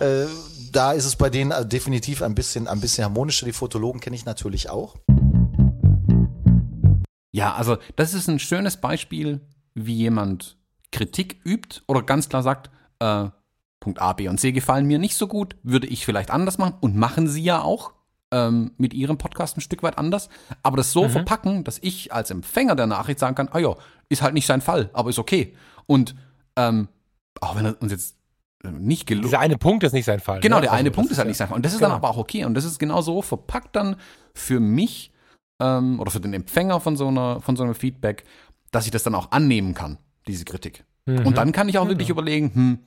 Da 0.77 0.91
ist 0.91 1.05
es 1.05 1.15
bei 1.15 1.31
denen 1.31 1.49
äh, 1.49 1.65
definitiv 1.65 2.21
ein 2.21 2.35
bisschen, 2.35 2.67
ein 2.67 2.79
bisschen 2.79 3.03
harmonischer. 3.03 3.47
Die 3.47 3.51
Fotologen 3.51 3.99
kenne 3.99 4.15
ich 4.15 4.25
natürlich 4.25 4.69
auch. 4.69 4.95
Ja, 7.31 7.55
also 7.55 7.77
das 7.95 8.13
ist 8.13 8.27
ein 8.27 8.37
schönes 8.37 8.77
Beispiel, 8.77 9.41
wie 9.73 9.95
jemand 9.95 10.55
Kritik 10.91 11.41
übt 11.43 11.81
oder 11.87 12.03
ganz 12.03 12.29
klar 12.29 12.43
sagt, 12.43 12.69
äh, 12.99 13.25
Punkt 13.79 13.99
A, 13.99 14.13
B 14.13 14.27
und 14.27 14.39
C 14.39 14.51
gefallen 14.51 14.85
mir 14.85 14.99
nicht 14.99 15.15
so 15.15 15.27
gut, 15.27 15.55
würde 15.63 15.87
ich 15.87 16.05
vielleicht 16.05 16.29
anders 16.29 16.59
machen 16.59 16.75
und 16.79 16.95
machen 16.95 17.27
sie 17.27 17.41
ja 17.41 17.63
auch 17.63 17.93
ähm, 18.29 18.73
mit 18.77 18.93
ihrem 18.93 19.17
Podcast 19.17 19.57
ein 19.57 19.61
Stück 19.61 19.81
weit 19.81 19.97
anders, 19.97 20.29
aber 20.61 20.77
das 20.77 20.91
so 20.91 21.05
mhm. 21.05 21.09
verpacken, 21.09 21.63
dass 21.63 21.79
ich 21.81 22.13
als 22.13 22.29
Empfänger 22.29 22.75
der 22.75 22.85
Nachricht 22.85 23.17
sagen 23.17 23.33
kann, 23.33 23.49
ah 23.51 23.57
ja, 23.57 23.75
ist 24.09 24.21
halt 24.21 24.35
nicht 24.35 24.45
sein 24.45 24.61
Fall, 24.61 24.91
aber 24.93 25.09
ist 25.09 25.17
okay. 25.17 25.55
Und 25.87 26.13
ähm, 26.55 26.87
auch 27.41 27.55
wenn 27.55 27.65
er 27.65 27.81
uns 27.81 27.91
jetzt 27.91 28.16
nicht 28.63 29.07
gelungen. 29.07 29.27
Dieser 29.27 29.39
eine 29.39 29.57
Punkt 29.57 29.83
ist 29.83 29.93
nicht 29.93 30.05
sein 30.05 30.19
Fall. 30.19 30.39
Genau, 30.39 30.57
ne? 30.57 30.63
der 30.63 30.71
also 30.71 30.79
eine 30.79 30.91
Punkt 30.91 31.11
ist 31.11 31.17
halt 31.17 31.27
nicht 31.27 31.37
sein 31.37 31.47
Fall. 31.47 31.57
Und 31.57 31.65
das 31.65 31.73
ist 31.73 31.79
genau. 31.79 31.89
dann 31.89 31.97
aber 31.97 32.09
auch 32.09 32.17
okay. 32.17 32.45
Und 32.45 32.53
das 32.53 32.65
ist 32.65 32.79
genau 32.79 33.01
so 33.01 33.21
verpackt 33.21 33.75
dann 33.75 33.95
für 34.33 34.59
mich 34.59 35.11
ähm, 35.59 35.99
oder 35.99 36.11
für 36.11 36.19
den 36.19 36.33
Empfänger 36.33 36.79
von 36.79 36.95
so, 36.97 37.07
einer, 37.07 37.41
von 37.41 37.55
so 37.55 37.63
einem 37.63 37.75
Feedback, 37.75 38.23
dass 38.71 38.85
ich 38.85 38.91
das 38.91 39.03
dann 39.03 39.15
auch 39.15 39.31
annehmen 39.31 39.73
kann, 39.73 39.97
diese 40.27 40.45
Kritik. 40.45 40.85
Mhm. 41.05 41.25
Und 41.25 41.37
dann 41.37 41.51
kann 41.51 41.69
ich 41.69 41.77
auch 41.77 41.83
genau. 41.83 41.91
wirklich 41.91 42.09
überlegen, 42.09 42.51
hm, 42.53 42.79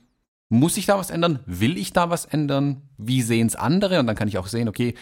muss 0.49 0.77
ich 0.77 0.85
da 0.85 0.97
was 0.97 1.09
ändern? 1.09 1.39
Will 1.45 1.77
ich 1.77 1.93
da 1.93 2.09
was 2.09 2.25
ändern? 2.25 2.81
Wie 2.97 3.21
sehen 3.21 3.47
es 3.47 3.55
andere? 3.55 3.99
Und 3.99 4.07
dann 4.07 4.15
kann 4.15 4.27
ich 4.27 4.37
auch 4.37 4.47
sehen, 4.47 4.67
okay, 4.67 4.95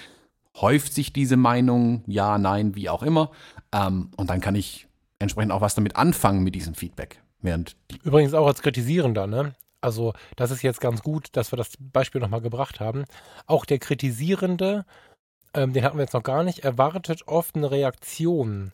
häuft 0.55 0.93
sich 0.93 1.11
diese 1.11 1.37
Meinung? 1.37 2.03
Ja, 2.05 2.37
nein, 2.37 2.75
wie 2.75 2.89
auch 2.89 3.03
immer. 3.03 3.31
Ähm, 3.71 4.11
und 4.15 4.29
dann 4.29 4.41
kann 4.41 4.55
ich 4.55 4.87
entsprechend 5.17 5.51
auch 5.51 5.61
was 5.61 5.75
damit 5.75 5.95
anfangen 5.95 6.43
mit 6.43 6.55
diesem 6.55 6.75
Feedback. 6.75 7.21
Während 7.41 7.75
Übrigens 8.03 8.33
auch 8.33 8.47
als 8.47 8.61
Kritisierender, 8.61 9.27
ne? 9.27 9.53
Also 9.81 10.13
das 10.35 10.51
ist 10.51 10.61
jetzt 10.61 10.81
ganz 10.81 11.01
gut, 11.01 11.27
dass 11.33 11.51
wir 11.51 11.57
das 11.57 11.71
Beispiel 11.79 12.21
nochmal 12.21 12.41
gebracht 12.41 12.79
haben. 12.79 13.05
Auch 13.45 13.65
der 13.65 13.79
Kritisierende, 13.79 14.85
ähm, 15.53 15.73
den 15.73 15.83
hatten 15.83 15.97
wir 15.97 16.03
jetzt 16.03 16.13
noch 16.13 16.23
gar 16.23 16.43
nicht, 16.43 16.59
erwartet 16.59 17.27
oft 17.27 17.55
eine 17.55 17.71
Reaktion. 17.71 18.73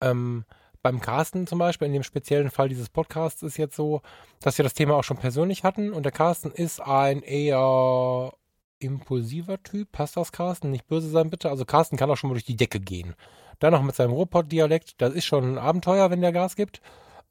Ähm, 0.00 0.44
beim 0.82 1.00
Carsten 1.00 1.46
zum 1.46 1.60
Beispiel, 1.60 1.86
in 1.86 1.92
dem 1.92 2.02
speziellen 2.02 2.50
Fall 2.50 2.68
dieses 2.68 2.88
Podcasts, 2.88 3.42
ist 3.42 3.56
jetzt 3.56 3.76
so, 3.76 4.02
dass 4.40 4.58
wir 4.58 4.64
das 4.64 4.74
Thema 4.74 4.96
auch 4.96 5.04
schon 5.04 5.16
persönlich 5.16 5.62
hatten 5.62 5.92
und 5.92 6.02
der 6.02 6.12
Carsten 6.12 6.50
ist 6.50 6.80
ein 6.80 7.22
eher 7.22 8.32
impulsiver 8.80 9.62
Typ. 9.62 9.92
Passt 9.92 10.16
das, 10.16 10.32
Carsten? 10.32 10.72
Nicht 10.72 10.88
böse 10.88 11.08
sein, 11.08 11.30
bitte. 11.30 11.50
Also 11.50 11.64
Carsten 11.64 11.96
kann 11.96 12.10
auch 12.10 12.16
schon 12.16 12.28
mal 12.28 12.34
durch 12.34 12.44
die 12.44 12.56
Decke 12.56 12.80
gehen. 12.80 13.14
Dann 13.60 13.72
noch 13.72 13.82
mit 13.82 13.94
seinem 13.94 14.10
Ruhrpott-Dialekt, 14.10 15.00
das 15.00 15.14
ist 15.14 15.24
schon 15.24 15.54
ein 15.54 15.58
Abenteuer, 15.58 16.10
wenn 16.10 16.20
der 16.20 16.32
Gas 16.32 16.56
gibt. 16.56 16.80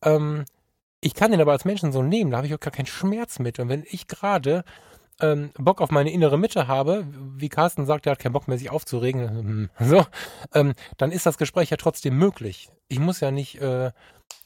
Ähm, 0.02 0.46
ich 1.02 1.16
kann 1.16 1.32
den 1.32 1.42
aber 1.42 1.52
als 1.52 1.66
Menschen 1.66 1.92
so 1.92 2.04
nehmen, 2.04 2.32
da 2.32 2.38
habe 2.38 2.48
ich 2.48 2.54
auch 2.54 2.60
gar 2.60 2.72
keinen 2.72 2.86
Schmerz 2.86 3.40
mit. 3.40 3.60
Und 3.60 3.70
wenn 3.70 3.84
ich 3.90 4.08
gerade 4.08 4.64
ähm, 5.20 5.52
Bock 5.58 5.82
auf 5.82 5.92
meine 5.92 6.12
innere 6.12 6.38
Mitte 6.38 6.68
habe, 6.68 7.06
wie 7.36 7.50
Carsten 7.50 7.86
sagt, 7.86 8.06
er 8.06 8.14
hat 8.14 8.20
keinen 8.20 8.34
Bock 8.34 8.48
mehr, 8.48 8.58
sich 8.58 8.70
aufzuregen, 8.70 9.70
so, 9.80 10.06
ähm, 10.54 10.74
dann 10.98 11.12
ist 11.12 11.26
das 11.26 11.38
Gespräch 11.38 11.72
ja 11.72 11.78
trotzdem 11.78 12.18
möglich. 12.18 12.70
Ich 12.88 13.00
muss 13.00 13.20
ja 13.20 13.32
nicht 13.32 13.60
äh, 13.60 13.92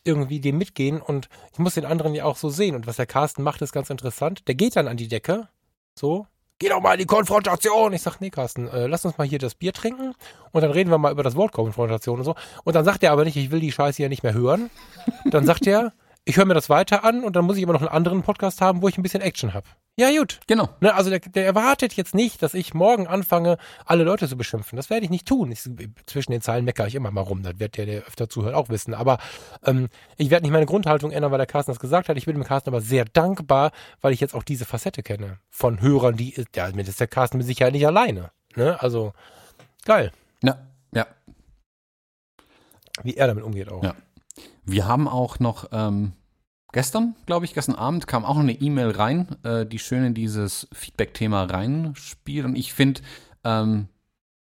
irgendwie 0.03 0.39
dem 0.39 0.57
mitgehen 0.57 1.01
und 1.01 1.29
ich 1.51 1.59
muss 1.59 1.75
den 1.75 1.85
anderen 1.85 2.15
ja 2.15 2.25
auch 2.25 2.37
so 2.37 2.49
sehen. 2.49 2.75
Und 2.75 2.87
was 2.87 2.95
der 2.95 3.05
Carsten 3.05 3.43
macht, 3.43 3.61
ist 3.61 3.73
ganz 3.73 3.89
interessant. 3.89 4.47
Der 4.47 4.55
geht 4.55 4.75
dann 4.75 4.87
an 4.87 4.97
die 4.97 5.07
Decke, 5.07 5.49
so, 5.93 6.27
geh 6.59 6.69
doch 6.69 6.81
mal 6.81 6.93
in 6.93 6.99
die 6.99 7.05
Konfrontation. 7.05 7.91
Ich 7.93 8.01
sag, 8.01 8.21
nee, 8.21 8.29
Carsten, 8.29 8.67
äh, 8.67 8.87
lass 8.87 9.03
uns 9.03 9.17
mal 9.17 9.27
hier 9.27 9.39
das 9.39 9.55
Bier 9.55 9.73
trinken 9.73 10.13
und 10.51 10.61
dann 10.61 10.71
reden 10.71 10.89
wir 10.89 10.97
mal 10.97 11.11
über 11.11 11.23
das 11.23 11.35
Wort 11.35 11.51
Konfrontation 11.51 12.19
und 12.19 12.25
so. 12.25 12.35
Und 12.63 12.75
dann 12.75 12.85
sagt 12.85 13.03
er 13.03 13.11
aber 13.11 13.25
nicht, 13.25 13.35
ich 13.35 13.51
will 13.51 13.59
die 13.59 13.71
Scheiße 13.71 14.01
ja 14.01 14.09
nicht 14.09 14.23
mehr 14.23 14.33
hören. 14.33 14.69
Dann 15.25 15.45
sagt 15.45 15.67
er, 15.67 15.93
ich 16.25 16.37
höre 16.37 16.45
mir 16.45 16.55
das 16.55 16.69
weiter 16.69 17.03
an 17.03 17.23
und 17.23 17.35
dann 17.35 17.45
muss 17.45 17.55
ich 17.57 17.63
aber 17.63 17.73
noch 17.73 17.81
einen 17.81 17.89
anderen 17.89 18.23
Podcast 18.23 18.59
haben, 18.59 18.81
wo 18.81 18.87
ich 18.87 18.97
ein 18.97 19.03
bisschen 19.03 19.21
Action 19.21 19.53
habe. 19.53 19.67
Ja, 19.97 20.09
gut. 20.09 20.39
Genau. 20.47 20.69
Ne, 20.81 20.93
also 20.93 21.09
der, 21.09 21.19
der 21.19 21.45
erwartet 21.45 21.93
jetzt 21.93 22.15
nicht, 22.15 22.41
dass 22.41 22.53
ich 22.55 22.73
morgen 22.73 23.07
anfange, 23.07 23.57
alle 23.85 24.03
Leute 24.03 24.27
zu 24.27 24.35
beschimpfen. 24.35 24.75
Das 24.75 24.89
werde 24.89 25.05
ich 25.05 25.11
nicht 25.11 25.27
tun. 25.27 25.51
Ich, 25.51 25.61
zwischen 26.07 26.31
den 26.31 26.41
Zeilen 26.41 26.65
meckere 26.65 26.87
ich 26.87 26.95
immer 26.95 27.11
mal 27.11 27.21
rum. 27.21 27.43
Das 27.43 27.59
wird 27.59 27.77
der, 27.77 27.85
der 27.85 28.01
öfter 28.01 28.27
zuhört, 28.27 28.55
auch 28.55 28.69
wissen. 28.69 28.93
Aber 28.93 29.19
ähm, 29.63 29.87
ich 30.17 30.31
werde 30.31 30.43
nicht 30.43 30.51
meine 30.51 30.65
Grundhaltung 30.65 31.11
ändern, 31.11 31.31
weil 31.31 31.37
der 31.37 31.47
Carsten 31.47 31.71
das 31.71 31.79
gesagt 31.79 32.09
hat. 32.09 32.17
Ich 32.17 32.25
bin 32.25 32.35
dem 32.35 32.43
Carsten 32.43 32.69
aber 32.69 32.81
sehr 32.81 33.05
dankbar, 33.05 33.71
weil 34.01 34.11
ich 34.11 34.19
jetzt 34.19 34.33
auch 34.33 34.43
diese 34.43 34.65
Facette 34.65 35.03
kenne. 35.03 35.37
Von 35.49 35.79
Hörern, 35.79 36.17
die, 36.17 36.35
ja, 36.55 36.69
mit 36.73 36.87
ist 36.87 36.99
der 36.99 37.07
Carsten 37.07 37.37
mit 37.37 37.45
Sicherheit 37.45 37.73
nicht 37.73 37.87
alleine. 37.87 38.31
Ne? 38.55 38.81
Also, 38.81 39.13
geil. 39.85 40.11
Ja, 40.43 40.57
ja. 40.91 41.05
Wie 43.03 43.15
er 43.15 43.27
damit 43.27 43.43
umgeht 43.43 43.71
auch. 43.71 43.83
Ja. 43.83 43.95
Wir 44.65 44.87
haben 44.87 45.07
auch 45.07 45.39
noch 45.39 45.69
ähm, 45.71 46.13
gestern, 46.73 47.15
glaube 47.25 47.45
ich, 47.45 47.53
gestern 47.53 47.75
Abend 47.75 48.07
kam 48.07 48.25
auch 48.25 48.35
noch 48.35 48.41
eine 48.41 48.59
E-Mail 48.59 48.91
rein, 48.91 49.37
äh, 49.43 49.65
die 49.65 49.79
schön 49.79 50.03
in 50.03 50.13
dieses 50.13 50.67
Feedback-Thema 50.73 51.43
reinspielt. 51.43 52.45
Und 52.45 52.55
ich 52.55 52.73
finde, 52.73 53.01
ähm, 53.43 53.87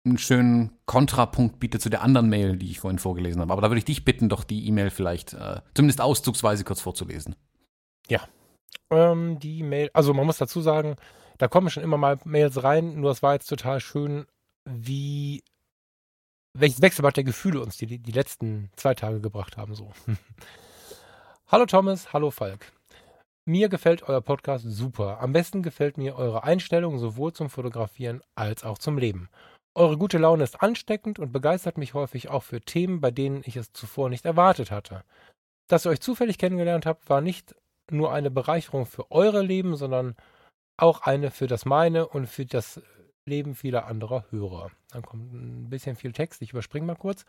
einen 0.06 0.18
schönen 0.18 0.72
Kontrapunkt 0.86 1.60
bietet 1.60 1.82
zu 1.82 1.90
der 1.90 2.02
anderen 2.02 2.30
Mail, 2.30 2.58
die 2.58 2.72
ich 2.72 2.80
vorhin 2.80 3.00
vorgelesen 3.00 3.42
habe. 3.42 3.52
Aber 3.52 3.62
da 3.62 3.70
würde 3.70 3.80
ich 3.80 3.86
dich 3.86 4.06
bitten, 4.06 4.30
doch 4.30 4.44
die 4.44 4.68
E-Mail 4.68 4.90
vielleicht 4.90 5.34
äh, 5.34 5.62
zumindest 5.74 6.02
auszugsweise 6.02 6.64
kurz 6.64 6.82
vorzulesen. 6.82 7.36
Ja. 8.08 8.22
Ähm, 8.92 9.40
die 9.40 9.64
Mail, 9.64 9.90
also 9.94 10.14
man 10.14 10.26
muss 10.26 10.38
dazu 10.38 10.62
sagen, 10.62 10.96
da 11.38 11.48
kommen 11.48 11.70
schon 11.70 11.84
immer 11.84 11.98
mal 11.98 12.20
Mails 12.24 12.64
rein, 12.64 13.00
nur 13.02 13.12
es 13.12 13.24
war 13.24 13.34
jetzt 13.34 13.48
total 13.48 13.80
schön, 13.80 14.26
wie 14.66 15.44
welches 16.56 16.82
Wechselbad 16.82 17.18
der 17.18 17.24
Gefühle 17.24 17.62
uns 17.62 17.78
die, 17.78 18.00
die 18.00 18.12
letzten 18.12 18.70
zwei 18.76 18.96
Tage 18.96 19.20
gebracht 19.20 19.58
haben. 19.58 19.76
So. 19.76 19.92
hallo 21.48 21.66
Thomas, 21.66 22.14
hallo 22.14 22.32
Falk. 22.32 22.72
Mir 23.46 23.70
gefällt 23.70 24.04
euer 24.04 24.22
Podcast 24.22 24.66
super. 24.68 25.20
Am 25.20 25.34
besten 25.34 25.62
gefällt 25.62 25.98
mir 25.98 26.16
eure 26.16 26.44
Einstellung 26.44 26.98
sowohl 26.98 27.34
zum 27.34 27.50
Fotografieren 27.50 28.22
als 28.34 28.64
auch 28.64 28.78
zum 28.78 28.98
Leben. 28.98 29.30
Eure 29.76 29.98
gute 29.98 30.18
Laune 30.18 30.44
ist 30.44 30.64
ansteckend 30.64 31.20
und 31.20 31.34
begeistert 31.34 31.78
mich 31.78 31.94
häufig 31.94 32.30
auch 32.30 32.44
für 32.44 32.62
Themen, 32.62 33.02
bei 33.02 33.12
denen 33.12 33.44
ich 33.46 33.58
es 33.58 33.74
zuvor 33.74 34.10
nicht 34.10 34.26
erwartet 34.26 34.72
hatte. 34.72 35.04
Dass 35.68 35.86
ihr 35.86 35.90
euch 35.90 36.00
zufällig 36.00 36.38
kennengelernt 36.38 36.86
habt, 36.86 37.10
war 37.10 37.22
nicht 37.22 37.54
nur 37.92 38.14
eine 38.14 38.32
Bereicherung 38.32 38.86
für 38.86 39.12
eure 39.12 39.42
Leben, 39.42 39.76
sondern 39.76 40.16
auch 40.78 41.02
eine 41.02 41.30
für 41.30 41.48
das 41.48 41.66
meine 41.66 42.08
und 42.08 42.28
für 42.28 42.46
das 42.46 42.82
Leben 43.28 43.56
vieler 43.56 43.88
anderer 43.88 44.26
Hörer. 44.30 44.70
Dann 44.92 45.02
kommt 45.02 45.34
ein 45.34 45.70
bisschen 45.70 45.96
viel 45.96 46.12
Text, 46.12 46.44
ich 46.44 46.52
überspringe 46.52 46.86
mal 46.86 46.96
kurz. 46.96 47.26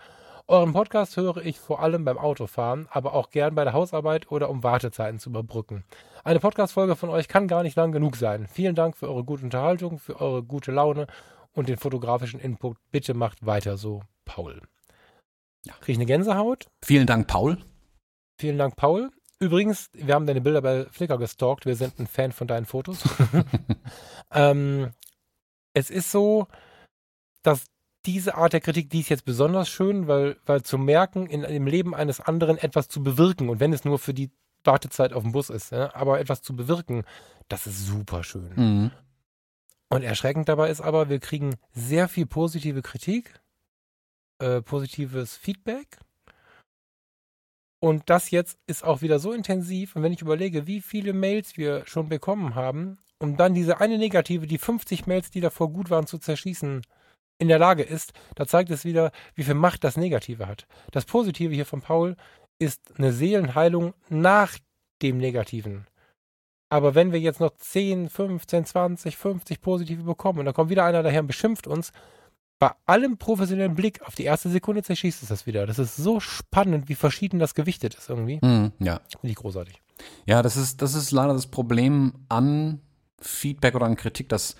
Euren 0.46 0.74
Podcast 0.74 1.16
höre 1.16 1.38
ich 1.38 1.58
vor 1.58 1.80
allem 1.80 2.04
beim 2.04 2.18
Autofahren, 2.18 2.86
aber 2.90 3.14
auch 3.14 3.30
gern 3.30 3.54
bei 3.54 3.64
der 3.64 3.72
Hausarbeit 3.72 4.30
oder 4.30 4.50
um 4.50 4.62
Wartezeiten 4.62 5.18
zu 5.18 5.30
überbrücken. 5.30 5.84
Eine 6.22 6.38
Podcast-Folge 6.38 6.96
von 6.96 7.08
euch 7.08 7.28
kann 7.28 7.48
gar 7.48 7.62
nicht 7.62 7.76
lang 7.76 7.92
genug 7.92 8.16
sein. 8.16 8.46
Vielen 8.46 8.74
Dank 8.74 8.96
für 8.96 9.08
eure 9.08 9.24
gute 9.24 9.44
Unterhaltung, 9.44 9.98
für 9.98 10.20
eure 10.20 10.42
gute 10.42 10.70
Laune 10.70 11.06
und 11.52 11.70
den 11.70 11.78
fotografischen 11.78 12.40
Input. 12.40 12.76
Bitte 12.90 13.14
macht 13.14 13.46
weiter 13.46 13.78
so, 13.78 14.02
Paul. 14.26 14.60
Ja. 15.64 15.72
Kriege 15.80 15.92
ich 15.92 15.98
eine 15.98 16.06
Gänsehaut? 16.06 16.66
Vielen 16.82 17.06
Dank, 17.06 17.26
Paul. 17.26 17.56
Vielen 18.38 18.58
Dank, 18.58 18.76
Paul. 18.76 19.10
Übrigens, 19.38 19.88
wir 19.94 20.14
haben 20.14 20.26
deine 20.26 20.42
Bilder 20.42 20.60
bei 20.60 20.84
Flickr 20.90 21.16
gestalkt. 21.16 21.64
Wir 21.64 21.74
sind 21.74 21.98
ein 21.98 22.06
Fan 22.06 22.32
von 22.32 22.46
deinen 22.46 22.66
Fotos. 22.66 23.02
ähm, 24.30 24.90
es 25.76 25.90
ist 25.90 26.10
so, 26.10 26.48
dass 27.42 27.66
diese 28.06 28.36
Art 28.36 28.54
der 28.54 28.62
Kritik, 28.62 28.88
die 28.88 29.00
ist 29.00 29.10
jetzt 29.10 29.26
besonders 29.26 29.68
schön, 29.68 30.08
weil, 30.08 30.38
weil 30.46 30.62
zu 30.62 30.78
merken, 30.78 31.26
in 31.26 31.42
dem 31.42 31.66
Leben 31.66 31.94
eines 31.94 32.18
anderen 32.18 32.56
etwas 32.56 32.88
zu 32.88 33.02
bewirken 33.02 33.50
und 33.50 33.60
wenn 33.60 33.74
es 33.74 33.84
nur 33.84 33.98
für 33.98 34.14
die 34.14 34.30
Wartezeit 34.64 35.12
auf 35.12 35.22
dem 35.22 35.32
Bus 35.32 35.50
ist, 35.50 35.72
ja, 35.72 35.94
aber 35.94 36.18
etwas 36.18 36.40
zu 36.40 36.56
bewirken, 36.56 37.04
das 37.48 37.66
ist 37.66 37.86
super 37.86 38.24
schön. 38.24 38.52
Mhm. 38.56 38.90
Und 39.90 40.02
erschreckend 40.02 40.48
dabei 40.48 40.70
ist 40.70 40.80
aber, 40.80 41.10
wir 41.10 41.20
kriegen 41.20 41.56
sehr 41.72 42.08
viel 42.08 42.26
positive 42.26 42.80
Kritik, 42.80 43.38
äh, 44.38 44.62
positives 44.62 45.36
Feedback. 45.36 45.98
Und 47.80 48.08
das 48.08 48.30
jetzt 48.30 48.58
ist 48.66 48.82
auch 48.82 49.02
wieder 49.02 49.18
so 49.18 49.32
intensiv. 49.32 49.94
Und 49.94 50.02
wenn 50.02 50.12
ich 50.12 50.22
überlege, 50.22 50.66
wie 50.66 50.80
viele 50.80 51.12
Mails 51.12 51.58
wir 51.58 51.86
schon 51.86 52.08
bekommen 52.08 52.54
haben, 52.54 52.98
um 53.18 53.36
dann 53.36 53.54
diese 53.54 53.80
eine 53.80 53.98
negative, 53.98 54.46
die 54.46 54.58
50 54.58 55.06
Mails, 55.06 55.30
die 55.30 55.40
davor 55.40 55.72
gut 55.72 55.90
waren, 55.90 56.06
zu 56.06 56.18
zerschießen, 56.18 56.82
in 57.38 57.48
der 57.48 57.58
Lage 57.58 57.82
ist, 57.82 58.12
da 58.34 58.46
zeigt 58.46 58.70
es 58.70 58.84
wieder, 58.84 59.12
wie 59.34 59.44
viel 59.44 59.54
Macht 59.54 59.84
das 59.84 59.96
Negative 59.96 60.46
hat. 60.46 60.66
Das 60.90 61.04
Positive 61.04 61.54
hier 61.54 61.66
von 61.66 61.82
Paul 61.82 62.16
ist 62.58 62.80
eine 62.98 63.12
Seelenheilung 63.12 63.94
nach 64.08 64.56
dem 65.02 65.18
Negativen. 65.18 65.86
Aber 66.68 66.94
wenn 66.94 67.12
wir 67.12 67.20
jetzt 67.20 67.40
noch 67.40 67.54
10, 67.56 68.08
15, 68.08 68.64
20, 68.64 69.16
50 69.16 69.60
positive 69.60 70.02
bekommen 70.02 70.40
und 70.40 70.46
dann 70.46 70.54
kommt 70.54 70.70
wieder 70.70 70.84
einer 70.84 71.02
daher 71.02 71.20
und 71.20 71.26
beschimpft 71.26 71.66
uns, 71.66 71.92
bei 72.58 72.72
allem 72.86 73.18
professionellen 73.18 73.74
Blick 73.74 74.00
auf 74.02 74.14
die 74.14 74.24
erste 74.24 74.48
Sekunde 74.48 74.82
zerschießt 74.82 75.22
es 75.22 75.28
das 75.28 75.46
wieder. 75.46 75.66
Das 75.66 75.78
ist 75.78 75.96
so 75.96 76.20
spannend, 76.20 76.88
wie 76.88 76.94
verschieden 76.94 77.38
das 77.38 77.54
gewichtet 77.54 77.94
ist 77.94 78.08
irgendwie. 78.08 78.40
Mhm, 78.42 78.72
ja. 78.78 79.00
Finde 79.20 79.28
ich 79.28 79.36
großartig. 79.36 79.82
Ja, 80.26 80.42
das 80.42 80.56
ist, 80.56 80.80
das 80.80 80.94
ist 80.94 81.10
leider 81.10 81.34
das 81.34 81.46
Problem 81.48 82.14
an 82.28 82.80
Feedback 83.20 83.74
oder 83.74 83.86
an 83.86 83.96
Kritik, 83.96 84.28
dass 84.28 84.56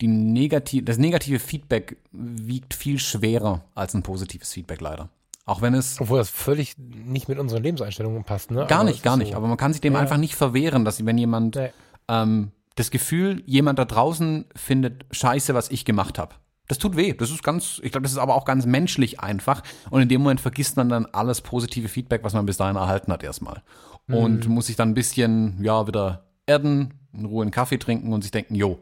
die 0.00 0.06
negativ, 0.06 0.84
das 0.84 0.98
negative 0.98 1.38
Feedback 1.38 1.96
wiegt 2.12 2.74
viel 2.74 2.98
schwerer 2.98 3.64
als 3.74 3.94
ein 3.94 4.02
positives 4.02 4.52
Feedback 4.52 4.80
leider. 4.80 5.08
Auch 5.44 5.62
wenn 5.62 5.74
es. 5.74 6.00
Obwohl 6.00 6.18
das 6.18 6.28
völlig 6.28 6.76
nicht 6.78 7.28
mit 7.28 7.38
unseren 7.38 7.62
Lebenseinstellungen 7.62 8.22
passt, 8.24 8.50
ne? 8.50 8.66
Gar 8.68 8.80
Aber 8.80 8.90
nicht, 8.90 9.02
gar 9.02 9.16
nicht. 9.16 9.30
So. 9.30 9.36
Aber 9.36 9.48
man 9.48 9.56
kann 9.56 9.72
sich 9.72 9.80
dem 9.80 9.94
ja. 9.94 9.98
einfach 9.98 10.18
nicht 10.18 10.34
verwehren, 10.34 10.84
dass 10.84 11.04
wenn 11.04 11.16
jemand 11.16 11.56
nee. 11.56 11.70
ähm, 12.06 12.52
das 12.74 12.90
Gefühl, 12.90 13.42
jemand 13.46 13.78
da 13.78 13.86
draußen 13.86 14.44
findet 14.54 15.06
scheiße, 15.10 15.54
was 15.54 15.70
ich 15.70 15.84
gemacht 15.84 16.18
habe. 16.18 16.34
Das 16.68 16.76
tut 16.76 16.96
weh. 16.96 17.14
Das 17.14 17.30
ist 17.30 17.42
ganz, 17.42 17.80
ich 17.82 17.92
glaube, 17.92 18.02
das 18.02 18.12
ist 18.12 18.18
aber 18.18 18.34
auch 18.34 18.44
ganz 18.44 18.66
menschlich 18.66 19.20
einfach. 19.20 19.62
Und 19.88 20.02
in 20.02 20.08
dem 20.10 20.20
Moment 20.20 20.40
vergisst 20.40 20.76
man 20.76 20.90
dann 20.90 21.06
alles 21.06 21.40
positive 21.40 21.88
Feedback, 21.88 22.22
was 22.24 22.34
man 22.34 22.44
bis 22.44 22.58
dahin 22.58 22.76
erhalten 22.76 23.10
hat, 23.10 23.22
erstmal. 23.22 23.62
Und 24.06 24.46
mhm. 24.46 24.54
muss 24.54 24.66
sich 24.66 24.76
dann 24.76 24.90
ein 24.90 24.94
bisschen, 24.94 25.62
ja, 25.62 25.86
wieder 25.86 26.27
erden, 26.48 26.94
in 27.12 27.24
Ruhe 27.26 27.42
einen 27.42 27.50
Kaffee 27.50 27.78
trinken 27.78 28.12
und 28.12 28.22
sich 28.22 28.30
denken, 28.30 28.54
jo, 28.54 28.78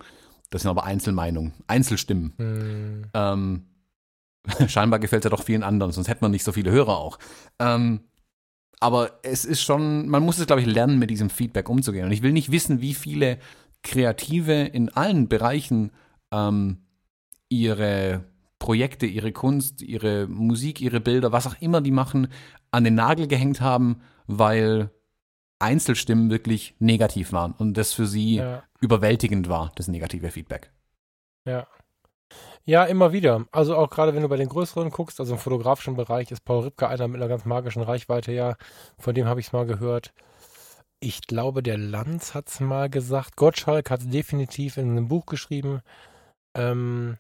das 0.51 0.63
sind 0.63 0.71
aber 0.71 0.85
Einzelmeinungen, 0.85 1.53
Einzelstimmen. 1.67 2.33
Mhm. 2.39 3.05
Ähm, 3.15 3.67
scheinbar 4.69 5.01
gefällt 5.01 5.25
es 5.25 5.31
ja 5.31 5.37
doch 5.37 5.43
vielen 5.45 5.63
anderen, 5.63 5.93
sonst 5.93 6.09
hätte 6.09 6.23
man 6.23 6.31
nicht 6.31 6.45
so 6.45 6.53
viele 6.53 6.71
Hörer 6.71 6.99
auch. 6.99 7.19
Ähm, 7.59 8.01
aber 8.79 9.21
es 9.23 9.45
ist 9.45 9.63
schon, 9.63 10.09
man 10.09 10.23
muss 10.23 10.39
es, 10.39 10.47
glaube 10.47 10.61
ich, 10.61 10.67
lernen, 10.67 10.99
mit 10.99 11.11
diesem 11.11 11.31
Feedback 11.31 11.69
umzugehen. 11.69 12.07
Und 12.07 12.13
ich 12.13 12.23
will 12.23 12.33
nicht 12.33 12.53
wissen, 12.53 12.81
wie 12.81 12.95
viele 12.95 13.39
Kreative 13.83 14.65
in 14.65 14.91
allen 14.91 15.29
Bereichen 15.29 15.93
ähm, 16.31 16.79
ihre 17.49 18.25
Projekte, 18.59 19.07
ihre 19.07 19.33
Kunst, 19.33 19.83
ihre 19.83 20.27
Musik, 20.27 20.81
ihre 20.81 21.01
Bilder, 21.01 21.33
was 21.33 21.47
auch 21.47 21.57
immer 21.61 21.81
die 21.81 21.91
machen, 21.91 22.29
an 22.71 22.85
den 22.85 22.95
Nagel 22.95 23.29
gehängt 23.29 23.61
haben, 23.61 24.01
weil 24.27 24.91
Einzelstimmen 25.59 26.31
wirklich 26.31 26.75
negativ 26.79 27.33
waren 27.33 27.53
und 27.53 27.75
das 27.75 27.93
für 27.93 28.07
sie 28.07 28.37
ja. 28.37 28.63
überwältigend 28.81 29.49
war, 29.49 29.73
das 29.77 29.89
negative 29.89 30.31
Feedback. 30.31 30.71
Ja. 31.45 31.67
Ja, 32.65 32.85
immer 32.85 33.13
wieder. 33.13 33.47
Also 33.53 33.77
auch 33.77 33.89
gerade 33.89 34.15
wenn 34.15 34.23
du 34.23 34.29
bei 34.29 34.37
den 34.37 34.49
größeren 34.49 34.91
guckst, 34.91 35.21
also 35.21 35.35
im 35.35 35.39
fotografischen 35.39 35.95
Bereich 35.95 36.33
ist 36.33 36.45
Paul 36.45 36.65
Ripke 36.65 36.89
einer 36.89 37.07
mit 37.07 37.21
einer 37.21 37.29
ganz 37.29 37.45
magischen 37.45 37.83
Reichweite, 37.83 38.33
ja. 38.33 38.57
Von 38.99 39.15
dem 39.15 39.27
habe 39.27 39.39
ich 39.39 39.47
es 39.47 39.53
mal 39.53 39.67
gehört. 39.67 40.13
Ich 40.99 41.23
glaube, 41.23 41.63
der 41.63 41.79
Lanz 41.79 42.35
hat 42.35 42.49
es 42.49 42.59
mal 42.59 42.91
gesagt. 42.91 43.37
Gottschalk 43.37 43.91
hat 43.91 44.01
es 44.01 44.09
definitiv 44.09 44.77
in 44.77 44.91
einem 44.91 45.09
Buch 45.09 45.27
geschrieben. 45.27 45.81
Ähm, 46.55 47.17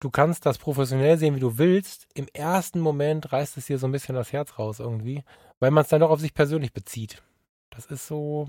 du 0.00 0.10
kannst 0.10 0.44
das 0.44 0.58
professionell 0.58 1.16
sehen, 1.16 1.34
wie 1.34 1.40
du 1.40 1.56
willst. 1.56 2.06
Im 2.12 2.26
ersten 2.34 2.80
Moment 2.80 3.32
reißt 3.32 3.56
es 3.56 3.66
dir 3.66 3.78
so 3.78 3.86
ein 3.86 3.92
bisschen 3.92 4.16
das 4.16 4.32
Herz 4.32 4.58
raus 4.58 4.80
irgendwie, 4.80 5.22
weil 5.60 5.70
man 5.70 5.84
es 5.84 5.88
dann 5.88 6.00
doch 6.00 6.10
auf 6.10 6.20
sich 6.20 6.34
persönlich 6.34 6.74
bezieht. 6.74 7.22
Das 7.70 7.86
ist 7.86 8.06
so. 8.06 8.48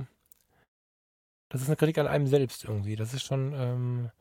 Das 1.49 1.61
ist 1.61 1.67
eine 1.67 1.75
Kritik 1.75 1.97
an 1.97 2.07
einem 2.07 2.27
selbst 2.27 2.63
irgendwie. 2.63 2.95
Das 2.95 3.13
ist 3.13 3.23
schon 3.23 3.53
ähm, 3.53 4.11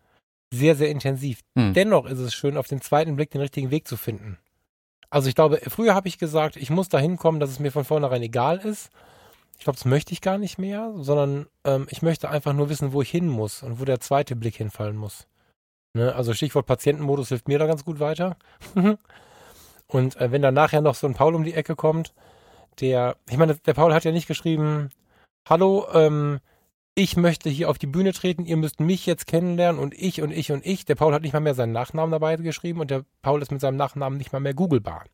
sehr, 0.53 0.75
sehr 0.75 0.91
intensiv. 0.91 1.41
Hm. 1.57 1.75
Dennoch 1.75 2.07
ist 2.07 2.19
es 2.19 2.35
schön, 2.35 2.57
auf 2.57 2.67
den 2.67 2.81
zweiten 2.81 3.17
Blick 3.17 3.31
den 3.31 3.41
richtigen 3.41 3.71
Weg 3.71 3.87
zu 3.87 3.97
finden. 3.97 4.39
Also 5.11 5.29
ich 5.29 5.35
glaube, 5.35 5.61
früher 5.69 5.95
habe 5.95 6.09
ich 6.09 6.19
gesagt, 6.19 6.57
ich 6.57 6.71
muss 6.71 6.89
da 6.89 6.99
hinkommen, 6.99 7.41
dass 7.41 7.51
es 7.51 7.59
mir 7.59 7.73
von 7.73 7.85
vornherein 7.85 8.23
egal 8.23 8.59
ist. 8.59 8.91
Ich 9.59 9.65
glaube, 9.65 9.77
das 9.77 9.85
möchte 9.85 10.13
ich 10.13 10.21
gar 10.21 10.39
nicht 10.39 10.59
mehr, 10.59 10.93
sondern 10.97 11.47
ähm, 11.65 11.87
ich 11.91 12.01
möchte 12.01 12.31
einfach 12.31 12.53
nur 12.53 12.69
wissen, 12.69 12.93
wo 12.93 13.03
ich 13.03 13.11
hin 13.11 13.29
muss 13.29 13.63
und 13.63 13.81
wo 13.81 13.85
der 13.85 14.01
zweite 14.01 14.35
Blick 14.35 14.57
hinfallen 14.57 14.97
muss. 14.97 15.27
Ne? 15.95 16.15
Also 16.15 16.33
Stichwort 16.33 16.67
Patientenmodus 16.67 17.29
hilft 17.29 17.49
mir 17.49 17.59
da 17.59 17.67
ganz 17.67 17.85
gut 17.85 18.01
weiter. 18.01 18.37
und 19.87 20.17
äh, 20.17 20.33
wenn 20.33 20.43
dann 20.43 20.55
nachher 20.55 20.81
noch 20.81 20.95
so 20.95 21.07
ein 21.07 21.15
Paul 21.15 21.35
um 21.35 21.45
die 21.45 21.55
Ecke 21.55 21.77
kommt, 21.77 22.15
der, 22.79 23.17
ich 23.29 23.37
meine, 23.37 23.57
der 23.57 23.75
Paul 23.75 23.93
hat 23.93 24.05
ja 24.05 24.13
nicht 24.13 24.29
geschrieben, 24.29 24.91
hallo, 25.49 25.87
ähm, 25.93 26.41
ich 26.95 27.17
möchte 27.17 27.49
hier 27.49 27.71
auf 27.71 27.79
die 27.79 27.87
Bühne 27.87 28.13
treten, 28.13 28.45
ihr 28.45 28.57
müsst 28.57 28.81
mich 28.81 29.07
jetzt 29.07 29.27
kennenlernen 29.27 29.81
und 29.81 29.95
ich 29.95 30.23
und 30.23 30.31
ich 30.33 30.53
und 30.53 30.65
ich. 30.67 30.85
Der 30.85 30.97
Paul 30.97 31.15
hat 31.15 31.23
nicht 31.23 31.33
mal 31.33 31.41
mehr 31.41 31.55
seinen 31.55 31.73
Nachnamen 31.73 32.11
dabei 32.11 32.37
geschrieben 32.37 32.81
und 32.81 32.91
der 32.91 33.05
Paul 33.23 33.43
ist 33.43 33.53
mit 33.53 33.61
seinem 33.61 33.77
Nachnamen 33.77 34.19
nicht 34.19 34.33
mal 34.33 34.41
mehr 34.41 34.55
googlebar. 34.55 35.05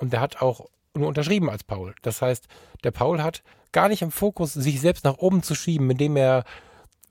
Und 0.00 0.12
der 0.12 0.20
hat 0.20 0.42
auch 0.42 0.66
nur 0.96 1.08
unterschrieben 1.08 1.50
als 1.50 1.64
Paul. 1.64 1.94
Das 2.02 2.22
heißt, 2.22 2.48
der 2.82 2.90
Paul 2.90 3.22
hat 3.22 3.42
gar 3.72 3.88
nicht 3.88 4.02
im 4.02 4.10
Fokus, 4.10 4.54
sich 4.54 4.80
selbst 4.80 5.04
nach 5.04 5.18
oben 5.18 5.42
zu 5.42 5.54
schieben, 5.54 5.90
indem 5.90 6.16
er 6.16 6.44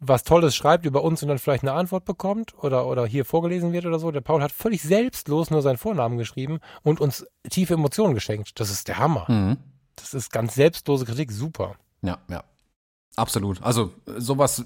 was 0.08 0.24
Tolles 0.24 0.56
schreibt 0.56 0.86
über 0.86 1.04
uns 1.04 1.22
und 1.22 1.30
dann 1.30 1.40
vielleicht 1.40 1.64
eine 1.64 1.74
Antwort 1.74 2.06
bekommt 2.06 2.54
oder, 2.64 2.88
oder 2.88 3.06
hier 3.06 3.26
vorgelesen 3.26 3.74
wird 3.74 3.86
oder 3.86 4.00
so. 4.00 4.12
Der 4.12 4.22
Paul 4.22 4.42
hat 4.42 4.52
völlig 4.52 4.82
selbstlos 4.82 5.50
nur 5.50 5.62
seinen 5.62 5.78
Vornamen 5.78 6.18
geschrieben 6.18 6.60
und 6.84 7.00
uns 7.00 7.26
tiefe 7.50 7.76
Emotionen 7.76 8.14
geschenkt. 8.14 8.60
Das 8.60 8.70
ist 8.70 8.88
der 8.88 8.98
Hammer. 8.98 9.26
Mhm. 9.30 9.58
Das 9.96 10.14
ist 10.14 10.32
ganz 10.32 10.56
selbstlose 10.56 11.06
Kritik, 11.06 11.32
super. 11.32 11.76
Ja, 12.02 12.18
ja. 12.30 12.44
Absolut. 13.16 13.62
Also 13.62 13.94
sowas 14.18 14.66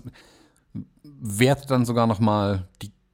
wertet 1.04 1.70
dann 1.70 1.86
sogar 1.86 2.08
nochmal 2.08 2.68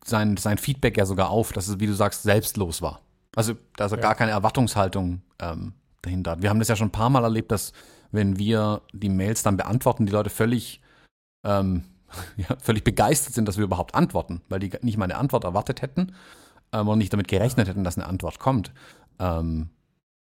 sein, 0.05 0.37
sein 0.37 0.57
Feedback 0.57 0.97
ja 0.97 1.05
sogar 1.05 1.29
auf, 1.29 1.53
dass 1.53 1.67
es, 1.67 1.79
wie 1.79 1.87
du 1.87 1.93
sagst, 1.93 2.23
selbstlos 2.23 2.81
war. 2.81 3.01
Also 3.35 3.53
da 3.77 3.85
ist 3.85 3.91
ja. 3.91 3.97
gar 3.97 4.15
keine 4.15 4.31
Erwartungshaltung 4.31 5.21
ähm, 5.39 5.73
dahinter. 6.01 6.41
Wir 6.41 6.49
haben 6.49 6.59
das 6.59 6.67
ja 6.67 6.75
schon 6.75 6.89
ein 6.89 6.91
paar 6.91 7.09
Mal 7.09 7.23
erlebt, 7.23 7.51
dass 7.51 7.73
wenn 8.11 8.37
wir 8.37 8.81
die 8.91 9.09
Mails 9.09 9.41
dann 9.41 9.57
beantworten, 9.57 10.05
die 10.05 10.11
Leute 10.11 10.29
völlig, 10.29 10.81
ähm, 11.43 11.83
ja, 12.37 12.55
völlig 12.61 12.83
begeistert 12.83 13.33
sind, 13.33 13.47
dass 13.47 13.57
wir 13.57 13.63
überhaupt 13.63 13.95
antworten, 13.95 14.41
weil 14.49 14.59
die 14.59 14.71
nicht 14.81 14.97
mal 14.97 15.05
eine 15.05 15.17
Antwort 15.17 15.43
erwartet 15.43 15.81
hätten 15.81 16.13
ähm, 16.71 16.87
und 16.87 16.97
nicht 16.97 17.13
damit 17.13 17.27
gerechnet 17.27 17.67
hätten, 17.67 17.83
dass 17.83 17.97
eine 17.97 18.07
Antwort 18.07 18.39
kommt. 18.39 18.71
Ähm, 19.19 19.69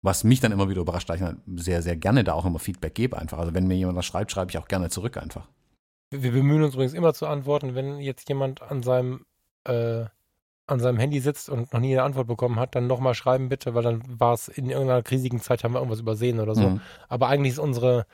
was 0.02 0.24
mich 0.24 0.40
dann 0.40 0.52
immer 0.52 0.70
wieder 0.70 0.82
überrascht, 0.82 1.10
da 1.10 1.16
ich 1.16 1.22
sehr, 1.56 1.82
sehr 1.82 1.96
gerne 1.96 2.24
da 2.24 2.34
auch 2.34 2.46
immer 2.46 2.60
Feedback 2.60 2.96
gebe 2.96 3.18
einfach. 3.18 3.40
Also 3.40 3.54
wenn 3.54 3.68
mir 3.68 3.76
jemand 3.76 3.98
was 3.98 4.06
schreibt, 4.06 4.32
schreibe 4.32 4.52
ich 4.52 4.58
auch 4.58 4.68
gerne 4.68 4.90
zurück 4.90 5.18
einfach. 5.18 5.48
Wir 6.12 6.32
bemühen 6.32 6.64
uns 6.64 6.76
übrigens 6.76 6.94
immer 6.94 7.14
zu 7.14 7.28
antworten, 7.28 7.76
wenn 7.76 8.00
jetzt 8.00 8.30
jemand 8.30 8.62
an 8.62 8.84
seinem, 8.84 9.26
äh, 9.66 10.06
an 10.68 10.80
seinem 10.80 11.00
Handy 11.00 11.20
sitzt 11.22 11.50
und 11.50 11.72
noch 11.74 11.80
nie 11.80 11.94
eine 11.94 12.04
Antwort 12.04 12.28
bekommen 12.28 12.60
hat, 12.60 12.76
dann 12.76 12.88
nochmal 12.88 13.14
schreiben 13.14 13.48
bitte, 13.48 13.74
weil 13.74 13.84
dann 13.84 14.04
war 14.20 14.34
es 14.34 14.50
in 14.50 14.70
irgendeiner 14.70 15.02
krisigen 15.02 15.40
Zeit, 15.40 15.64
haben 15.64 15.74
wir 15.74 15.80
irgendwas 15.80 16.02
übersehen 16.02 16.40
oder 16.42 16.56
so. 16.56 16.70
Mhm. 16.70 16.82
Aber 17.08 17.30
eigentlich 17.30 17.54
ist 17.54 17.60
unsere, 17.60 18.06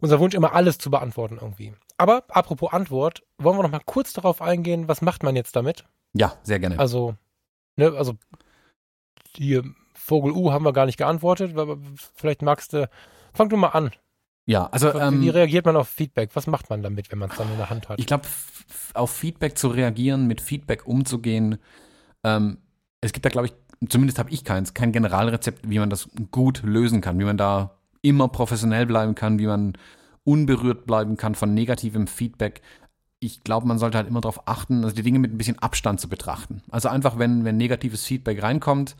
unser 0.00 0.18
Wunsch 0.18 0.34
immer 0.34 0.52
alles 0.52 0.78
zu 0.78 0.90
beantworten 0.90 1.38
irgendwie. 1.40 1.74
Aber 1.96 2.24
apropos 2.28 2.72
Antwort, 2.72 3.22
wollen 3.38 3.56
wir 3.56 3.62
noch 3.62 3.70
mal 3.70 3.80
kurz 3.84 4.12
darauf 4.12 4.42
eingehen, 4.42 4.88
was 4.88 5.00
macht 5.00 5.22
man 5.22 5.36
jetzt 5.36 5.54
damit? 5.54 5.84
Ja, 6.12 6.34
sehr 6.42 6.58
gerne. 6.58 6.78
Also, 6.78 7.14
ne, 7.76 7.92
also 7.96 8.14
hier 9.36 9.64
Vogel 9.94 10.32
U 10.32 10.50
haben 10.50 10.64
wir 10.64 10.72
gar 10.72 10.86
nicht 10.86 10.98
geantwortet, 10.98 11.56
aber 11.56 11.78
vielleicht 12.14 12.42
magst 12.42 12.72
du, 12.72 12.88
fang 13.32 13.48
du 13.48 13.56
mal 13.56 13.68
an. 13.68 13.92
Ja, 14.44 14.66
also. 14.66 14.92
Ähm, 14.92 15.20
wie 15.20 15.28
reagiert 15.28 15.66
man 15.66 15.76
auf 15.76 15.88
Feedback? 15.88 16.30
Was 16.34 16.48
macht 16.48 16.68
man 16.68 16.82
damit, 16.82 17.12
wenn 17.12 17.18
man 17.18 17.30
es 17.30 17.36
dann 17.36 17.50
in 17.50 17.58
der 17.58 17.70
Hand 17.70 17.88
hat? 17.88 18.00
Ich 18.00 18.06
glaube, 18.06 18.24
auf 18.94 19.10
Feedback 19.12 19.56
zu 19.56 19.68
reagieren, 19.68 20.26
mit 20.26 20.40
Feedback 20.40 20.86
umzugehen, 20.86 21.58
ähm, 22.24 22.58
es 23.00 23.12
gibt 23.12 23.24
da, 23.24 23.30
glaube 23.30 23.48
ich, 23.48 23.54
zumindest 23.88 24.18
habe 24.18 24.30
ich 24.30 24.44
keins, 24.44 24.74
kein 24.74 24.92
Generalrezept, 24.92 25.68
wie 25.68 25.78
man 25.78 25.90
das 25.90 26.08
gut 26.30 26.62
lösen 26.62 27.00
kann, 27.00 27.18
wie 27.18 27.24
man 27.24 27.36
da 27.36 27.78
immer 28.02 28.28
professionell 28.28 28.86
bleiben 28.86 29.14
kann, 29.14 29.38
wie 29.38 29.46
man 29.46 29.74
unberührt 30.24 30.86
bleiben 30.86 31.16
kann 31.16 31.34
von 31.34 31.54
negativem 31.54 32.06
Feedback. 32.06 32.62
Ich 33.18 33.42
glaube, 33.42 33.66
man 33.66 33.78
sollte 33.78 33.98
halt 33.98 34.08
immer 34.08 34.20
darauf 34.20 34.48
achten, 34.48 34.84
also 34.84 34.94
die 34.94 35.02
Dinge 35.02 35.18
mit 35.18 35.32
ein 35.32 35.38
bisschen 35.38 35.58
Abstand 35.58 36.00
zu 36.00 36.08
betrachten. 36.08 36.62
Also 36.70 36.88
einfach, 36.88 37.18
wenn, 37.18 37.44
wenn 37.44 37.56
negatives 37.56 38.04
Feedback 38.04 38.42
reinkommt, 38.42 38.96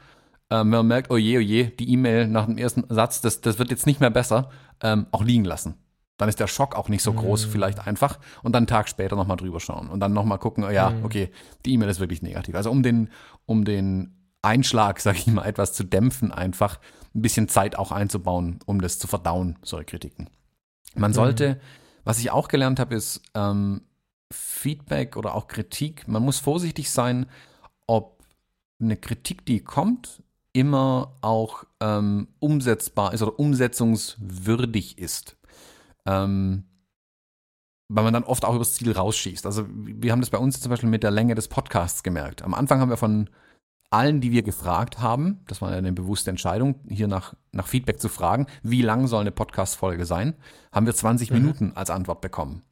ähm, 0.50 0.70
man 0.70 0.86
merkt, 0.86 1.10
oh 1.10 1.16
je, 1.16 1.38
oh 1.38 1.40
je, 1.40 1.64
die 1.64 1.90
E-Mail 1.90 2.28
nach 2.28 2.46
dem 2.46 2.58
ersten 2.58 2.84
Satz, 2.88 3.20
das, 3.20 3.40
das 3.40 3.58
wird 3.58 3.70
jetzt 3.70 3.86
nicht 3.86 4.00
mehr 4.00 4.10
besser, 4.10 4.50
ähm, 4.80 5.06
auch 5.10 5.24
liegen 5.24 5.44
lassen. 5.44 5.74
Dann 6.18 6.28
ist 6.28 6.40
der 6.40 6.46
Schock 6.46 6.76
auch 6.76 6.88
nicht 6.88 7.02
so 7.02 7.12
groß, 7.12 7.46
mm. 7.46 7.50
vielleicht 7.50 7.86
einfach. 7.86 8.18
Und 8.42 8.52
dann 8.52 8.60
einen 8.60 8.66
Tag 8.66 8.88
später 8.88 9.16
nochmal 9.16 9.36
drüber 9.36 9.60
schauen 9.60 9.88
und 9.88 10.00
dann 10.00 10.12
nochmal 10.12 10.38
gucken, 10.38 10.64
oh 10.64 10.70
ja, 10.70 10.90
mm. 10.90 11.04
okay, 11.04 11.30
die 11.64 11.72
E-Mail 11.72 11.88
ist 11.88 12.00
wirklich 12.00 12.22
negativ. 12.22 12.54
Also 12.54 12.70
um 12.70 12.82
den, 12.82 13.10
um 13.46 13.64
den 13.64 14.14
Einschlag, 14.42 15.00
sag 15.00 15.16
ich 15.16 15.26
mal, 15.26 15.46
etwas 15.46 15.72
zu 15.72 15.84
dämpfen, 15.84 16.32
einfach 16.32 16.78
ein 17.14 17.22
bisschen 17.22 17.48
Zeit 17.48 17.76
auch 17.76 17.92
einzubauen, 17.92 18.60
um 18.66 18.80
das 18.80 18.98
zu 18.98 19.06
verdauen, 19.06 19.58
solche 19.62 19.86
Kritiken. 19.86 20.30
Man 20.94 21.12
sollte, 21.14 21.54
mhm. 21.54 21.58
was 22.04 22.18
ich 22.18 22.30
auch 22.30 22.48
gelernt 22.48 22.78
habe, 22.78 22.94
ist 22.94 23.22
ähm, 23.34 23.82
Feedback 24.30 25.16
oder 25.16 25.34
auch 25.34 25.46
Kritik. 25.46 26.08
Man 26.08 26.22
muss 26.22 26.38
vorsichtig 26.38 26.90
sein, 26.90 27.26
ob 27.86 28.22
eine 28.80 28.96
Kritik, 28.96 29.46
die 29.46 29.60
kommt, 29.60 30.22
immer 30.52 31.14
auch 31.20 31.64
ähm, 31.80 32.28
umsetzbar 32.40 33.14
ist 33.14 33.22
oder 33.22 33.38
umsetzungswürdig 33.38 34.98
ist. 34.98 35.36
Ähm, 36.06 36.64
weil 37.88 38.04
man 38.04 38.14
dann 38.14 38.24
oft 38.24 38.44
auch 38.44 38.54
übers 38.54 38.74
Ziel 38.74 38.92
rausschießt. 38.92 39.44
Also 39.44 39.66
wir 39.68 40.12
haben 40.12 40.20
das 40.20 40.30
bei 40.30 40.38
uns 40.38 40.60
zum 40.60 40.70
Beispiel 40.70 40.88
mit 40.88 41.02
der 41.02 41.10
Länge 41.10 41.34
des 41.34 41.48
Podcasts 41.48 42.02
gemerkt. 42.02 42.42
Am 42.42 42.54
Anfang 42.54 42.80
haben 42.80 42.88
wir 42.88 42.96
von 42.96 43.28
allen, 43.90 44.22
die 44.22 44.32
wir 44.32 44.42
gefragt 44.42 45.00
haben, 45.00 45.40
das 45.46 45.60
war 45.60 45.70
eine 45.70 45.92
bewusste 45.92 46.30
Entscheidung, 46.30 46.76
hier 46.88 47.08
nach, 47.08 47.34
nach 47.52 47.66
Feedback 47.66 48.00
zu 48.00 48.08
fragen, 48.08 48.46
wie 48.62 48.80
lang 48.80 49.06
soll 49.06 49.20
eine 49.20 49.32
Podcast-Folge 49.32 50.06
sein, 50.06 50.34
haben 50.72 50.86
wir 50.86 50.94
20 50.94 51.30
mhm. 51.30 51.36
Minuten 51.36 51.72
als 51.74 51.90
Antwort 51.90 52.22
bekommen. 52.22 52.62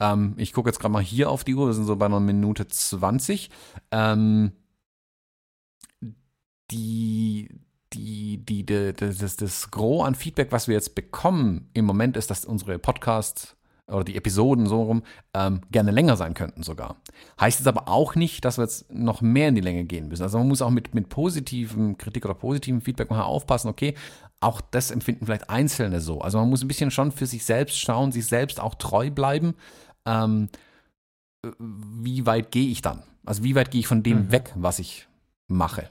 Ähm, 0.00 0.32
ich 0.38 0.54
gucke 0.54 0.70
jetzt 0.70 0.78
gerade 0.78 0.92
mal 0.92 1.02
hier 1.02 1.30
auf 1.30 1.44
die 1.44 1.54
Uhr, 1.54 1.66
wir 1.66 1.74
sind 1.74 1.84
so 1.84 1.96
bei 1.96 2.06
einer 2.06 2.20
Minute 2.20 2.66
20. 2.66 3.50
Ähm, 3.90 4.52
die, 6.70 7.48
die, 7.92 8.38
die, 8.38 8.64
die, 8.64 8.92
das, 8.92 9.36
das 9.36 9.70
Gros 9.70 10.06
an 10.06 10.14
Feedback, 10.14 10.52
was 10.52 10.68
wir 10.68 10.74
jetzt 10.74 10.94
bekommen 10.94 11.68
im 11.74 11.84
Moment, 11.84 12.16
ist, 12.16 12.30
dass 12.30 12.44
unsere 12.44 12.78
Podcasts 12.78 13.56
oder 13.88 14.04
die 14.04 14.16
Episoden 14.16 14.66
so 14.66 14.82
rum 14.82 15.02
ähm, 15.34 15.60
gerne 15.70 15.90
länger 15.90 16.16
sein 16.16 16.34
könnten 16.34 16.62
sogar. 16.62 16.96
Heißt 17.40 17.60
es 17.60 17.66
aber 17.66 17.88
auch 17.88 18.14
nicht, 18.14 18.44
dass 18.44 18.58
wir 18.58 18.64
jetzt 18.64 18.92
noch 18.92 19.20
mehr 19.20 19.48
in 19.48 19.54
die 19.54 19.60
Länge 19.60 19.84
gehen 19.84 20.08
müssen. 20.08 20.22
Also 20.22 20.38
man 20.38 20.48
muss 20.48 20.62
auch 20.62 20.70
mit, 20.70 20.94
mit 20.94 21.08
positivem 21.08 21.98
Kritik 21.98 22.24
oder 22.24 22.34
positivem 22.34 22.80
Feedback 22.80 23.10
mal 23.10 23.22
aufpassen, 23.22 23.68
okay, 23.68 23.94
auch 24.40 24.60
das 24.60 24.90
empfinden 24.90 25.26
vielleicht 25.26 25.50
Einzelne 25.50 26.00
so. 26.00 26.20
Also 26.20 26.38
man 26.38 26.48
muss 26.48 26.62
ein 26.62 26.68
bisschen 26.68 26.90
schon 26.90 27.12
für 27.12 27.26
sich 27.26 27.44
selbst 27.44 27.78
schauen, 27.78 28.12
sich 28.12 28.26
selbst 28.26 28.60
auch 28.60 28.74
treu 28.74 29.10
bleiben. 29.10 29.54
Ähm, 30.06 30.48
wie 31.58 32.26
weit 32.26 32.50
gehe 32.50 32.68
ich 32.68 32.82
dann? 32.82 33.02
Also 33.24 33.44
wie 33.44 33.54
weit 33.54 33.70
gehe 33.70 33.80
ich 33.80 33.86
von 33.86 34.02
dem 34.02 34.26
mhm. 34.26 34.32
weg, 34.32 34.52
was 34.56 34.78
ich 34.78 35.06
mache? 35.48 35.90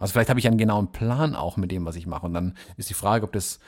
Also 0.00 0.12
vielleicht 0.12 0.30
habe 0.30 0.40
ich 0.40 0.46
einen 0.46 0.58
genauen 0.58 0.92
Plan 0.92 1.36
auch 1.36 1.58
mit 1.58 1.70
dem, 1.70 1.84
was 1.84 1.94
ich 1.94 2.06
mache. 2.06 2.24
Und 2.24 2.32
dann 2.32 2.56
ist 2.78 2.88
die 2.88 2.94
Frage, 2.94 3.24
ob 3.24 3.32
das 3.32 3.60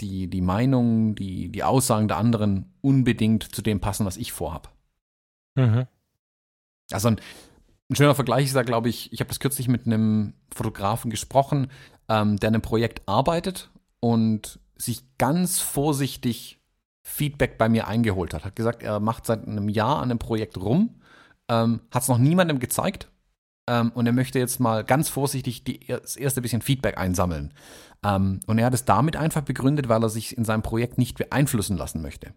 die, 0.00 0.28
die 0.28 0.40
Meinungen, 0.40 1.16
die, 1.16 1.50
die 1.50 1.64
Aussagen 1.64 2.06
der 2.06 2.16
anderen 2.16 2.72
unbedingt 2.80 3.42
zu 3.54 3.60
dem 3.60 3.80
passen, 3.80 4.06
was 4.06 4.16
ich 4.16 4.32
vorhab. 4.32 4.72
Mhm. 5.56 5.88
Also 6.92 7.08
ein, 7.08 7.20
ein, 7.90 7.96
schöner 7.96 8.14
Vergleich 8.14 8.46
ist 8.46 8.56
da, 8.56 8.62
glaube 8.62 8.88
ich, 8.88 9.12
ich 9.12 9.20
habe 9.20 9.28
das 9.28 9.40
kürzlich 9.40 9.66
mit 9.66 9.84
einem 9.84 10.34
Fotografen 10.54 11.10
gesprochen, 11.10 11.72
ähm, 12.08 12.36
der 12.38 12.48
an 12.48 12.54
einem 12.54 12.62
Projekt 12.62 13.02
arbeitet 13.06 13.70
und 13.98 14.60
sich 14.76 15.02
ganz 15.18 15.58
vorsichtig 15.58 16.60
Feedback 17.02 17.58
bei 17.58 17.68
mir 17.68 17.88
eingeholt 17.88 18.32
hat. 18.32 18.44
Hat 18.44 18.54
gesagt, 18.54 18.84
er 18.84 19.00
macht 19.00 19.26
seit 19.26 19.46
einem 19.46 19.68
Jahr 19.68 19.96
an 19.96 20.10
einem 20.10 20.20
Projekt 20.20 20.56
rum, 20.56 21.00
ähm, 21.48 21.80
hat 21.90 22.02
es 22.02 22.08
noch 22.08 22.18
niemandem 22.18 22.60
gezeigt 22.60 23.10
ähm, 23.66 23.92
und 23.94 24.06
er 24.06 24.12
möchte 24.12 24.38
jetzt 24.38 24.60
mal 24.60 24.84
ganz 24.84 25.08
vorsichtig 25.08 25.64
die, 25.64 25.80
das 25.86 26.16
erste 26.16 26.42
bisschen 26.42 26.62
Feedback 26.62 26.98
einsammeln. 26.98 27.52
Ähm, 28.04 28.40
und 28.46 28.58
er 28.58 28.66
hat 28.66 28.74
es 28.74 28.84
damit 28.84 29.16
einfach 29.16 29.42
begründet, 29.42 29.88
weil 29.88 30.02
er 30.02 30.08
sich 30.08 30.36
in 30.36 30.44
seinem 30.44 30.62
Projekt 30.62 30.98
nicht 30.98 31.18
beeinflussen 31.18 31.76
lassen 31.76 32.02
möchte. 32.02 32.32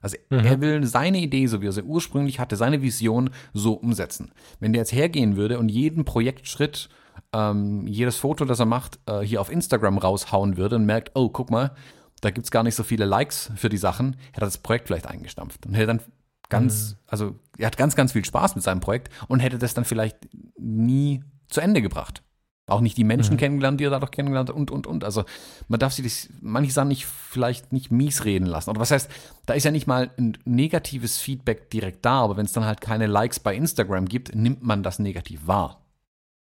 Also 0.00 0.16
mhm. 0.30 0.38
er 0.38 0.60
will 0.60 0.86
seine 0.86 1.18
Idee, 1.18 1.46
so 1.46 1.60
wie 1.60 1.66
er 1.66 1.72
sie 1.72 1.82
ursprünglich 1.82 2.38
hatte, 2.38 2.56
seine 2.56 2.82
Vision 2.82 3.30
so 3.52 3.74
umsetzen. 3.74 4.30
Wenn 4.60 4.72
der 4.72 4.82
jetzt 4.82 4.92
hergehen 4.92 5.36
würde 5.36 5.58
und 5.58 5.68
jeden 5.68 6.04
Projektschritt, 6.04 6.88
ähm, 7.32 7.86
jedes 7.86 8.16
Foto, 8.16 8.44
das 8.44 8.60
er 8.60 8.66
macht, 8.66 9.00
äh, 9.06 9.20
hier 9.20 9.40
auf 9.40 9.50
Instagram 9.50 9.98
raushauen 9.98 10.56
würde 10.56 10.76
und 10.76 10.86
merkt, 10.86 11.12
oh, 11.14 11.28
guck 11.28 11.50
mal, 11.50 11.72
da 12.20 12.30
gibt 12.30 12.46
es 12.46 12.50
gar 12.50 12.62
nicht 12.62 12.74
so 12.74 12.82
viele 12.82 13.04
Likes 13.04 13.50
für 13.56 13.68
die 13.68 13.76
Sachen, 13.76 14.16
hätte 14.32 14.42
er 14.42 14.46
das 14.46 14.58
Projekt 14.58 14.86
vielleicht 14.86 15.06
eingestampft 15.06 15.66
und 15.66 15.74
hätte 15.74 15.86
dann 15.88 16.00
ganz, 16.48 16.92
mhm. 16.92 16.96
also 17.06 17.34
er 17.58 17.66
hat 17.66 17.76
ganz, 17.76 17.94
ganz 17.94 18.12
viel 18.12 18.24
Spaß 18.24 18.54
mit 18.54 18.64
seinem 18.64 18.80
Projekt 18.80 19.10
und 19.28 19.40
hätte 19.40 19.58
das 19.58 19.74
dann 19.74 19.84
vielleicht 19.84 20.16
nie 20.58 21.22
zu 21.48 21.60
Ende 21.60 21.82
gebracht. 21.82 22.22
Auch 22.68 22.80
nicht 22.80 22.98
die 22.98 23.04
Menschen 23.04 23.34
mhm. 23.34 23.38
kennengelernt, 23.38 23.80
die 23.80 23.84
er 23.84 23.90
dadurch 23.90 24.10
kennengelernt 24.10 24.50
hat 24.50 24.56
und, 24.56 24.70
und, 24.70 24.86
und. 24.86 25.02
Also 25.02 25.24
man 25.68 25.80
darf 25.80 25.94
sich 25.94 26.04
das, 26.04 26.28
manche 26.42 26.70
Sachen 26.70 26.88
nicht, 26.88 27.06
vielleicht 27.06 27.72
nicht 27.72 27.90
mies 27.90 28.26
reden 28.26 28.44
lassen. 28.44 28.68
Oder 28.68 28.80
was 28.80 28.90
heißt, 28.90 29.10
da 29.46 29.54
ist 29.54 29.64
ja 29.64 29.70
nicht 29.70 29.86
mal 29.86 30.10
ein 30.18 30.36
negatives 30.44 31.18
Feedback 31.18 31.70
direkt 31.70 32.04
da, 32.04 32.20
aber 32.20 32.36
wenn 32.36 32.44
es 32.44 32.52
dann 32.52 32.66
halt 32.66 32.82
keine 32.82 33.06
Likes 33.06 33.40
bei 33.40 33.54
Instagram 33.54 34.04
gibt, 34.04 34.34
nimmt 34.34 34.62
man 34.62 34.82
das 34.82 34.98
negativ 34.98 35.46
wahr. 35.46 35.86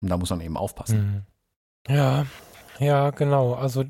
Und 0.02 0.10
da 0.10 0.18
muss 0.18 0.30
man 0.30 0.42
eben 0.42 0.58
aufpassen. 0.58 1.26
Mhm. 1.88 1.94
Ja, 1.94 2.26
ja, 2.78 3.10
genau. 3.10 3.54
Also 3.54 3.84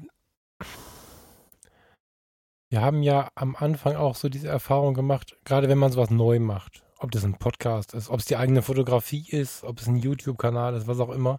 wir 2.69 2.81
haben 2.81 3.03
ja 3.03 3.29
am 3.35 3.57
Anfang 3.57 3.97
auch 3.97 4.15
so 4.15 4.29
diese 4.29 4.49
Erfahrung 4.49 4.95
gemacht, 4.95 5.37
gerade 5.45 5.69
wenn 5.69 5.79
man 5.79 5.93
sowas 5.93 6.11
neu 6.11 6.39
macht, 6.39 6.83
ob 7.03 7.11
das 7.11 7.25
ein 7.25 7.39
Podcast 7.39 7.95
ist, 7.95 8.09
ob 8.09 8.21
es 8.21 8.27
die 8.27 8.37
eigene 8.37 8.63
Fotografie 8.63 9.27
ist, 9.29 9.65
ob 9.65 9.81
es 9.81 9.87
ein 9.87 9.97
YouTube-Kanal 9.97 10.75
ist, 10.75 10.87
was 10.87 11.01
auch 11.01 11.11
immer. 11.11 11.39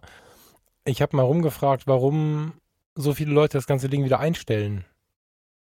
Ich 0.84 1.00
habe 1.00 1.16
mal 1.16 1.22
rumgefragt, 1.22 1.86
warum 1.86 2.52
so 2.94 3.14
viele 3.14 3.32
Leute 3.32 3.58
das 3.58 3.66
ganze 3.66 3.88
Ding 3.88 4.04
wieder 4.04 4.20
einstellen. 4.20 4.84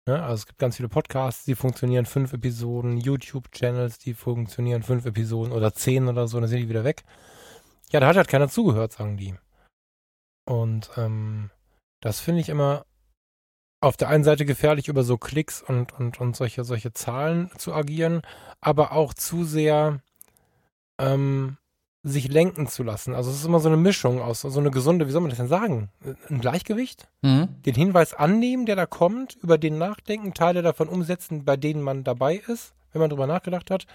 Ja, 0.09 0.23
also 0.23 0.35
es 0.35 0.47
gibt 0.47 0.59
ganz 0.59 0.77
viele 0.77 0.89
Podcasts, 0.89 1.45
die 1.45 1.55
funktionieren 1.55 2.07
fünf 2.07 2.33
Episoden, 2.33 2.99
YouTube-Channels, 2.99 3.99
die 3.99 4.15
funktionieren 4.15 4.83
fünf 4.83 5.05
Episoden 5.05 5.53
oder 5.53 5.75
zehn 5.75 6.09
oder 6.09 6.27
so, 6.27 6.41
dann 6.41 6.49
sind 6.49 6.61
die 6.61 6.69
wieder 6.69 6.85
weg. 6.85 7.05
Ja, 7.91 8.01
da 8.01 8.09
hat 8.09 8.17
halt 8.17 8.29
keiner 8.29 8.49
zugehört, 8.49 8.93
sagen 8.93 9.19
die. 9.19 9.35
Und 10.47 10.91
ähm, 10.97 11.51
das 12.01 12.21
finde 12.21 12.41
ich 12.41 12.49
immer 12.49 12.87
auf 13.81 13.97
der 13.97 14.09
einen 14.09 14.25
Seite 14.25 14.45
gefährlich, 14.45 14.89
über 14.89 15.03
so 15.03 15.17
Klicks 15.17 15.63
und, 15.63 15.99
und, 15.99 16.21
und 16.21 16.37
solche, 16.37 16.65
solche 16.65 16.93
Zahlen 16.93 17.51
zu 17.57 17.73
agieren, 17.73 18.23
aber 18.61 18.93
auch 18.93 19.15
zu 19.15 19.45
sehr 19.45 20.01
ähm, 20.99 21.57
sich 22.03 22.29
lenken 22.29 22.67
zu 22.67 22.83
lassen. 22.83 23.15
Also 23.15 23.31
es 23.31 23.37
ist 23.37 23.45
immer 23.45 23.61
so 23.61 23.69
eine 23.69 23.77
Mischung 23.77 24.21
aus, 24.21 24.43
so 24.43 24.61
eine 24.61 24.71
gesunde, 24.71 25.07
wie 25.07 25.11
soll 25.11 25.21
man 25.21 25.31
das 25.31 25.39
denn 25.39 25.49
sagen? 25.49 25.91
Ein 26.29 26.41
Gleichgewicht? 26.41 27.09
Mhm. 27.23 27.49
Den 27.63 27.75
Hinweis 27.75 28.15
annehmen, 28.15 28.67
der 28.67 28.77
da 28.77 28.87
kommt, 28.87 29.37
über 29.37 29.59
den 29.59 29.79
nachdenken, 29.79 30.35
Teile 30.35 30.63
davon 30.63 30.89
umsetzen, 30.89 31.45
bei 31.45 31.57
denen 31.57 31.83
man 31.83 32.05
dabei 32.05 32.37
ist, 32.37 32.75
wenn 32.93 33.01
man 33.01 33.11
drüber 33.11 33.27
nachgedacht 33.27 33.71
hat, 33.71 33.87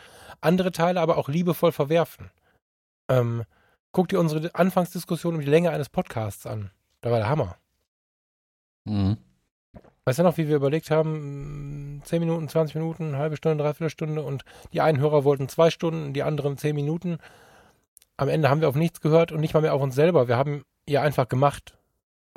andere 0.42 0.72
Teile 0.72 1.02
aber 1.02 1.18
auch 1.18 1.30
liebevoll 1.30 1.72
verwerfen. 1.72 2.32
Ähm, 3.10 3.44
guck 3.92 4.10
dir 4.10 4.20
unsere 4.20 4.54
Anfangsdiskussion 4.54 5.36
um 5.36 5.42
die 5.42 5.48
Länge 5.48 5.72
eines 5.72 5.90
Podcasts 5.90 6.46
an. 6.46 6.72
Da 7.02 7.12
war 7.12 7.20
der 7.20 7.30
Hammer. 7.30 7.58
Mhm. 8.86 9.18
Weißt 10.06 10.20
du 10.20 10.24
noch, 10.24 10.38
wie 10.38 10.48
wir 10.48 10.56
überlegt 10.56 10.92
haben, 10.92 12.02
10 12.06 12.20
Minuten, 12.20 12.48
20 12.48 12.76
Minuten, 12.76 13.08
eine 13.08 13.18
halbe 13.18 13.38
Stunde, 13.38 13.64
dreiviertel 13.64 13.90
Stunde 13.90 14.22
und 14.22 14.46
die 14.72 14.82
einen 14.82 15.00
Hörer 15.00 15.24
wollten 15.24 15.50
zwei 15.50 15.72
Stunden, 15.72 16.14
die 16.14 16.22
anderen 16.22 16.58
10 16.58 16.76
Minuten. 16.76 17.18
Am 18.16 18.30
Ende 18.30 18.50
haben 18.50 18.62
wir 18.62 18.70
auf 18.70 18.76
nichts 18.76 19.02
gehört 19.02 19.32
und 19.32 19.40
nicht 19.40 19.56
mal 19.56 19.62
mehr 19.62 19.74
auf 19.74 19.82
uns 19.82 19.96
selber. 19.96 20.28
Wir 20.28 20.38
haben 20.38 20.64
ja 20.88 21.02
einfach 21.02 21.28
gemacht. 21.28 21.76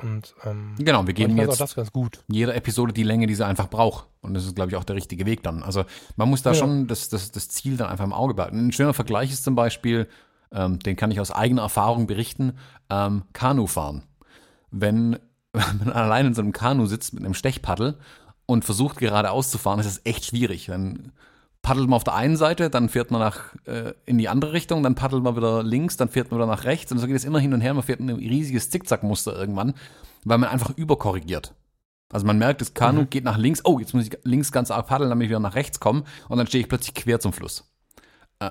Und 0.01 0.33
ähm, 0.45 0.75
genau, 0.79 1.05
wir 1.05 1.13
geben 1.13 1.37
jetzt 1.37 1.61
das 1.61 1.75
ganz 1.75 1.91
gut. 1.91 2.23
jeder 2.27 2.55
Episode 2.55 2.91
die 2.91 3.03
Länge, 3.03 3.27
die 3.27 3.35
sie 3.35 3.45
einfach 3.45 3.69
braucht. 3.69 4.07
Und 4.21 4.33
das 4.33 4.45
ist, 4.45 4.55
glaube 4.55 4.71
ich, 4.71 4.77
auch 4.77 4.83
der 4.83 4.95
richtige 4.95 5.27
Weg 5.27 5.43
dann. 5.43 5.61
Also 5.61 5.83
man 6.15 6.29
muss 6.29 6.41
da 6.41 6.51
ja. 6.51 6.55
schon 6.55 6.87
das, 6.87 7.09
das, 7.09 7.31
das 7.31 7.49
Ziel 7.49 7.77
dann 7.77 7.89
einfach 7.89 8.05
im 8.05 8.13
Auge 8.13 8.33
behalten. 8.33 8.67
Ein 8.67 8.71
schöner 8.71 8.93
Vergleich 8.93 9.31
ist 9.31 9.43
zum 9.43 9.55
Beispiel, 9.55 10.07
ähm, 10.51 10.79
den 10.79 10.95
kann 10.95 11.11
ich 11.11 11.19
aus 11.19 11.31
eigener 11.31 11.63
Erfahrung 11.63 12.07
berichten, 12.07 12.53
ähm, 12.89 13.23
Kanufahren. 13.33 14.03
Wenn 14.71 15.19
man 15.79 15.91
allein 15.91 16.27
in 16.27 16.33
so 16.33 16.41
einem 16.41 16.51
Kanu 16.51 16.85
sitzt 16.85 17.13
mit 17.13 17.23
einem 17.23 17.33
Stechpaddel 17.33 17.97
und 18.45 18.65
versucht 18.65 18.97
geradeaus 18.97 19.51
zu 19.51 19.57
fahren, 19.57 19.79
ist 19.79 19.85
es 19.85 20.01
echt 20.05 20.25
schwierig. 20.25 20.67
Dann 20.67 21.11
paddelt 21.61 21.89
man 21.89 21.97
auf 21.97 22.03
der 22.03 22.15
einen 22.15 22.37
Seite, 22.37 22.69
dann 22.69 22.89
fährt 22.89 23.11
man 23.11 23.19
nach, 23.19 23.55
äh, 23.65 23.93
in 24.05 24.17
die 24.17 24.29
andere 24.29 24.53
Richtung, 24.53 24.83
dann 24.83 24.95
paddelt 24.95 25.23
man 25.23 25.35
wieder 25.35 25.63
links, 25.63 25.97
dann 25.97 26.09
fährt 26.09 26.31
man 26.31 26.39
wieder 26.39 26.47
nach 26.47 26.63
rechts 26.63 26.91
und 26.91 26.99
so 26.99 27.07
geht 27.07 27.15
es 27.15 27.25
immer 27.25 27.39
hin 27.39 27.53
und 27.53 27.61
her. 27.61 27.73
Man 27.73 27.83
fährt 27.83 27.99
ein 27.99 28.09
riesiges 28.09 28.69
Zickzackmuster 28.69 29.35
irgendwann, 29.35 29.73
weil 30.23 30.37
man 30.37 30.49
einfach 30.49 30.71
überkorrigiert. 30.77 31.53
Also 32.11 32.25
man 32.25 32.39
merkt, 32.39 32.61
das 32.61 32.73
Kanu 32.73 33.01
mhm. 33.01 33.09
geht 33.09 33.23
nach 33.23 33.37
links, 33.37 33.61
oh, 33.65 33.79
jetzt 33.79 33.93
muss 33.93 34.07
ich 34.07 34.17
links 34.23 34.51
ganz 34.51 34.71
arg 34.71 34.87
paddeln, 34.87 35.09
damit 35.09 35.25
ich 35.25 35.29
wieder 35.29 35.39
nach 35.39 35.55
rechts 35.55 35.79
komme 35.79 36.03
und 36.27 36.37
dann 36.37 36.47
stehe 36.47 36.61
ich 36.61 36.69
plötzlich 36.69 36.95
quer 36.95 37.19
zum 37.19 37.33
Fluss. 37.33 37.71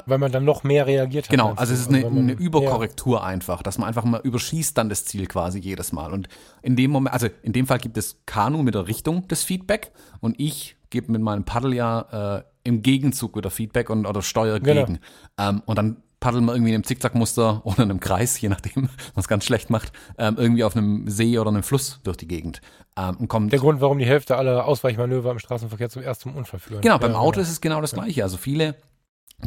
Weil 0.05 0.19
man 0.19 0.31
dann 0.31 0.45
noch 0.45 0.65
mehr 0.65 0.87
reagiert 0.87 1.25
hat. 1.25 1.31
Genau, 1.31 1.55
also 1.57 1.73
es 1.73 1.81
ist 1.81 1.89
eine, 1.89 2.05
also 2.05 2.19
eine 2.19 2.33
Überkorrektur 2.33 3.19
ja. 3.19 3.25
einfach, 3.25 3.63
dass 3.63 3.79
man 3.79 3.89
einfach 3.89 4.05
mal 4.05 4.21
überschießt 4.23 4.77
dann 4.77 4.91
das 4.91 5.07
Ziel 5.07 5.27
quasi 5.27 5.61
jedes 5.61 5.93
Mal. 5.93 6.13
Und 6.13 6.29
in 6.61 6.77
dem 6.77 6.91
Moment, 6.91 7.15
also 7.15 7.29
in 7.43 7.55
dem 7.55 7.67
Fall 7.67 7.79
gibt 7.79 7.97
es 7.97 8.21
Kanu 8.27 8.63
mit 8.63 8.75
der 8.75 8.87
Richtung 8.87 9.27
des 9.29 9.45
Feedback 9.45 9.93
und 10.21 10.39
ich 10.39 10.77
gebe 10.91 11.11
mit 11.11 11.23
meinem 11.23 11.45
Paddel 11.45 11.73
ja 11.73 12.39
äh, 12.39 12.43
im 12.65 12.83
Gegenzug 12.83 13.35
wieder 13.35 13.51
Feedback 13.51 13.89
und 13.89 14.05
oder 14.05 14.21
steuere 14.21 14.61
genau. 14.61 14.85
gegen. 14.85 14.99
Ähm, 15.39 15.63
und 15.65 15.79
dann 15.79 16.03
paddeln 16.21 16.45
wir 16.45 16.53
irgendwie 16.53 16.71
in 16.71 16.75
einem 16.75 16.85
Zickzackmuster 16.85 17.63
oder 17.65 17.79
in 17.79 17.91
einem 17.91 18.01
Kreis, 18.01 18.39
je 18.41 18.51
nachdem, 18.51 18.91
was 19.15 19.27
ganz 19.27 19.45
schlecht 19.45 19.71
macht, 19.71 19.93
ähm, 20.19 20.37
irgendwie 20.37 20.65
auf 20.65 20.77
einem 20.77 21.09
See 21.09 21.39
oder 21.39 21.49
einem 21.49 21.63
Fluss 21.63 22.01
durch 22.03 22.19
die 22.19 22.29
Gegend. 22.29 22.61
Ähm, 22.97 23.17
und 23.17 23.29
kommt 23.29 23.53
Der 23.53 23.61
Grund, 23.61 23.81
warum 23.81 23.99
die 23.99 24.07
Hälfte 24.07 24.37
aller 24.37 24.67
Ausweichmanöver 24.67 25.31
im 25.31 25.39
Straßenverkehr 25.39 25.89
zum 25.89 26.03
ersten 26.03 26.31
Unfall 26.31 26.61
führen. 26.61 26.81
Genau, 26.83 26.99
beim 26.99 27.13
ja, 27.13 27.19
Auto 27.19 27.33
genau. 27.33 27.43
ist 27.43 27.51
es 27.51 27.61
genau 27.61 27.81
das 27.81 27.93
Gleiche. 27.93 28.23
Also 28.23 28.37
viele 28.37 28.75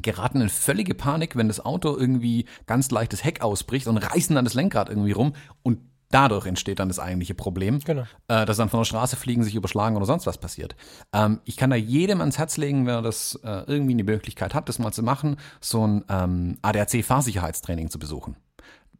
geraten 0.02 0.42
in 0.42 0.50
völlige 0.50 0.94
Panik, 0.96 1.36
wenn 1.36 1.48
das 1.48 1.64
Auto 1.64 1.98
irgendwie 1.98 2.46
ganz 2.66 2.92
leichtes 2.92 3.24
Heck 3.24 3.42
ausbricht 3.42 3.88
und 3.88 3.98
reißen 3.98 4.36
dann 4.36 4.46
das 4.46 4.54
Lenkrad 4.54 4.90
irgendwie 4.90 5.12
rum 5.12 5.34
und 5.64 5.80
Dadurch 6.14 6.46
entsteht 6.46 6.80
dann 6.80 6.90
das 6.90 7.00
eigentliche 7.00 7.34
Problem, 7.34 7.80
Genau. 7.80 8.04
äh, 8.28 8.46
dass 8.46 8.58
dann 8.58 8.68
von 8.68 8.82
der 8.82 8.86
Straße 8.86 9.16
fliegen, 9.16 9.46
sich 9.46 9.56
überschlagen 9.56 9.96
oder 9.96 10.06
sonst 10.06 10.26
was 10.28 10.38
passiert. 10.40 10.76
Ähm, 11.14 11.40
ich 11.46 11.56
kann 11.56 11.70
da 11.70 11.78
jedem 11.78 12.20
ans 12.20 12.38
Herz 12.38 12.58
legen, 12.58 12.86
wer 12.86 13.02
das 13.02 13.40
äh, 13.46 13.64
irgendwie 13.66 13.94
eine 13.94 14.04
Möglichkeit 14.04 14.54
hat, 14.54 14.68
das 14.68 14.78
mal 14.78 14.92
zu 14.92 15.04
machen, 15.04 15.38
so 15.62 15.88
ein 15.88 16.04
ähm, 16.10 16.58
ADAC-Fahrsicherheitstraining 16.64 17.90
zu 17.90 17.98
besuchen. 17.98 18.36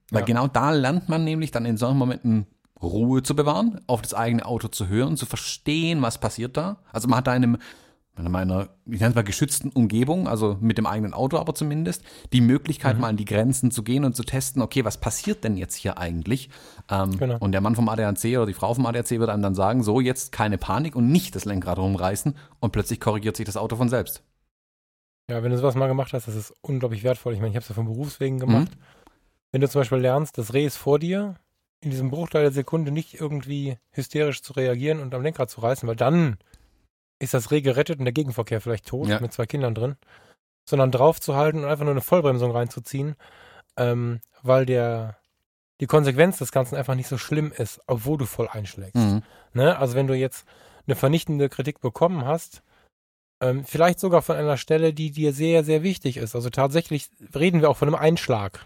Weil 0.10 0.22
Ja. 0.22 0.26
genau 0.26 0.48
da 0.48 0.72
lernt 0.72 1.10
man 1.10 1.26
nämlich 1.26 1.52
dann 1.52 1.66
in 1.66 1.76
solchen 1.76 1.98
Momenten 1.98 2.48
Ruhe 2.82 3.22
zu 3.24 3.36
bewahren, 3.36 3.82
auf 3.88 4.02
das 4.02 4.14
eigene 4.14 4.46
Auto 4.46 4.70
zu 4.70 4.88
hören, 4.88 5.18
zu 5.18 5.26
verstehen, 5.26 6.02
was 6.02 6.18
passiert 6.18 6.56
da. 6.56 6.78
Also 6.94 7.10
man 7.10 7.18
hat 7.18 7.28
da 7.28 7.36
in 7.36 7.44
einem 7.44 7.58
in 8.18 8.30
meiner, 8.30 8.70
ich 8.86 9.00
nenne 9.00 9.12
es 9.12 9.16
mal 9.16 9.24
geschützten 9.24 9.70
Umgebung, 9.70 10.28
also 10.28 10.58
mit 10.60 10.78
dem 10.78 10.86
eigenen 10.86 11.14
Auto 11.14 11.38
aber 11.38 11.56
zumindest, 11.56 12.04
die 12.34 12.42
Möglichkeit 12.42 13.00
mal 13.00 13.08
an 13.08 13.18
die 13.18 13.26
Grenzen 13.26 13.72
zu 13.72 13.84
gehen 13.84 14.04
und 14.04 14.16
zu 14.16 14.24
testen, 14.24 14.62
okay, 14.62 14.84
was 14.84 15.00
passiert 15.00 15.44
denn 15.44 15.56
jetzt 15.56 15.76
hier 15.76 15.98
eigentlich? 15.98 16.50
Ähm, 16.90 17.18
Genau. 17.18 17.38
Und 17.40 17.54
der 17.54 17.62
Mann 17.62 17.76
vom 17.76 17.88
ADAC 17.88 18.26
oder 18.38 18.46
die 18.46 18.54
Frau 18.54 18.74
vom 18.74 18.86
ADAC 18.86 19.12
wird 19.12 19.30
einem 19.30 19.44
dann 19.44 19.56
sagen, 19.56 19.84
so 19.84 20.00
jetzt 20.02 20.32
keine 20.32 20.58
Panik 20.58 20.96
und 20.96 21.10
nicht 21.12 21.36
das 21.36 21.46
Lenkrad 21.46 21.78
rumreißen 21.80 22.36
und 22.60 22.72
plötzlich 22.72 23.00
korrigiert 23.00 23.38
sich 23.38 23.46
das 23.46 23.58
Auto 23.58 23.76
von 23.76 23.90
selbst. 23.90 24.24
Ja, 25.30 25.42
wenn 25.44 25.52
du 25.52 25.58
sowas 25.58 25.76
mal 25.76 25.88
gemacht 25.88 26.12
hast, 26.14 26.28
das 26.28 26.36
ist 26.36 26.54
unglaublich 26.62 27.04
wertvoll. 27.04 27.34
Ich 27.34 27.40
meine, 27.40 27.52
ich 27.52 27.56
habe 27.56 27.64
es 27.64 27.70
ja 27.70 27.76
von 27.76 27.86
Berufswegen 27.86 28.40
gemacht. 28.40 28.72
Wenn 29.54 29.62
du 29.62 29.70
zum 29.70 29.82
Beispiel 29.82 30.00
lernst, 30.00 30.38
das 30.38 30.54
Reh 30.54 30.66
ist 30.66 30.78
vor 30.78 31.00
dir, 31.00 31.36
in 31.82 31.90
diesem 31.90 32.10
Bruchteil 32.10 32.44
der 32.44 32.52
Sekunde 32.52 32.92
nicht 32.92 33.20
irgendwie 33.20 33.78
hysterisch 33.92 34.42
zu 34.44 34.54
reagieren 34.54 35.00
und 35.00 35.14
am 35.14 35.22
Lenkrad 35.22 35.50
zu 35.50 35.62
reißen, 35.62 35.88
weil 35.88 35.96
dann 35.96 36.38
ist 37.22 37.34
das 37.34 37.52
Reh 37.52 37.62
gerettet 37.62 38.00
und 38.00 38.06
der 38.06 38.14
Gegenverkehr 38.14 38.62
vielleicht 38.62 38.88
tot 38.88 39.08
Ja. 39.08 39.20
mit 39.20 39.32
zwei 39.32 39.46
Kindern 39.46 39.76
drin, 39.76 39.96
sondern 40.68 40.92
draufzuhalten 40.92 41.64
und 41.64 41.70
einfach 41.70 41.86
nur 41.86 41.92
eine 41.94 42.02
Vollbremsung 42.02 42.52
reinzuziehen, 42.52 43.16
ähm, 43.78 44.20
weil 44.42 44.66
der 44.66 45.18
die 45.80 45.88
Konsequenz 45.88 46.38
des 46.38 46.52
Ganzen 46.52 46.76
einfach 46.76 46.94
nicht 46.96 47.08
so 47.08 47.18
schlimm 47.18 47.52
ist, 47.52 47.82
obwohl 47.88 48.18
du 48.18 48.26
voll 48.26 48.48
einschlägst. 48.48 48.96
Mhm. 48.96 49.24
Ne? 49.54 49.78
Also 49.78 49.96
wenn 49.96 50.08
du 50.08 50.14
jetzt 50.14 50.46
eine 50.86 50.96
vernichtende 50.96 51.50
Kritik 51.50 51.82
bekommen 51.82 52.24
hast, 52.26 52.62
ähm, 53.42 53.66
vielleicht 53.66 54.00
sogar 54.00 54.22
von 54.22 54.36
einer 54.36 54.58
Stelle, 54.58 54.94
die 54.94 55.10
dir 55.10 55.34
sehr, 55.34 55.64
sehr 55.64 55.82
wichtig 55.82 56.18
ist. 56.18 56.36
Also 56.36 56.52
tatsächlich 56.52 57.10
reden 57.34 57.62
wir 57.62 57.70
auch 57.70 57.78
von 57.78 57.88
einem 57.88 57.96
Einschlag. 57.96 58.66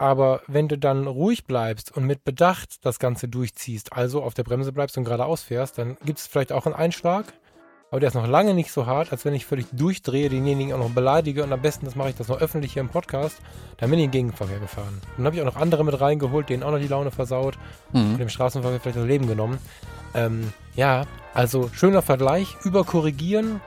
Aber 0.00 0.40
wenn 0.46 0.66
du 0.66 0.78
dann 0.78 1.06
ruhig 1.06 1.44
bleibst 1.46 1.94
und 1.94 2.04
mit 2.06 2.24
Bedacht 2.24 2.84
das 2.86 2.98
Ganze 2.98 3.28
durchziehst, 3.28 3.92
also 3.92 4.22
auf 4.22 4.32
der 4.32 4.44
Bremse 4.44 4.72
bleibst 4.72 4.96
und 4.96 5.04
geradeaus 5.04 5.42
fährst, 5.42 5.76
dann 5.76 5.98
gibt 6.06 6.18
es 6.18 6.26
vielleicht 6.26 6.52
auch 6.52 6.64
einen 6.64 6.74
Einschlag. 6.74 7.26
Aber 7.90 8.00
der 8.00 8.08
ist 8.08 8.14
noch 8.14 8.26
lange 8.26 8.54
nicht 8.54 8.72
so 8.72 8.86
hart, 8.86 9.12
als 9.12 9.24
wenn 9.26 9.34
ich 9.34 9.44
völlig 9.44 9.66
durchdrehe, 9.72 10.30
denjenigen 10.30 10.72
auch 10.72 10.78
noch 10.78 10.90
beleidige 10.90 11.42
und 11.44 11.52
am 11.52 11.60
besten, 11.60 11.84
das 11.84 11.96
mache 11.96 12.08
ich 12.10 12.14
das 12.16 12.28
noch 12.28 12.40
öffentlich 12.40 12.72
hier 12.72 12.80
im 12.80 12.88
Podcast, 12.88 13.36
dann 13.76 13.90
bin 13.90 13.98
ich 13.98 14.04
in 14.06 14.10
den 14.10 14.28
Gegenverkehr 14.28 14.58
gefahren. 14.60 15.00
Dann 15.16 15.26
habe 15.26 15.36
ich 15.36 15.42
auch 15.42 15.46
noch 15.46 15.56
andere 15.56 15.84
mit 15.84 16.00
reingeholt, 16.00 16.48
denen 16.48 16.62
auch 16.62 16.70
noch 16.70 16.78
die 16.78 16.86
Laune 16.88 17.10
versaut 17.10 17.58
Mhm. 17.92 18.12
und 18.12 18.18
dem 18.18 18.28
Straßenverkehr 18.30 18.80
vielleicht 18.80 18.96
das 18.98 19.04
Leben 19.06 19.26
genommen. 19.26 19.58
Ähm, 20.14 20.52
ja, 20.76 21.02
also 21.34 21.68
schöner 21.74 22.00
Vergleich, 22.00 22.56
überkorrigieren 22.64 23.60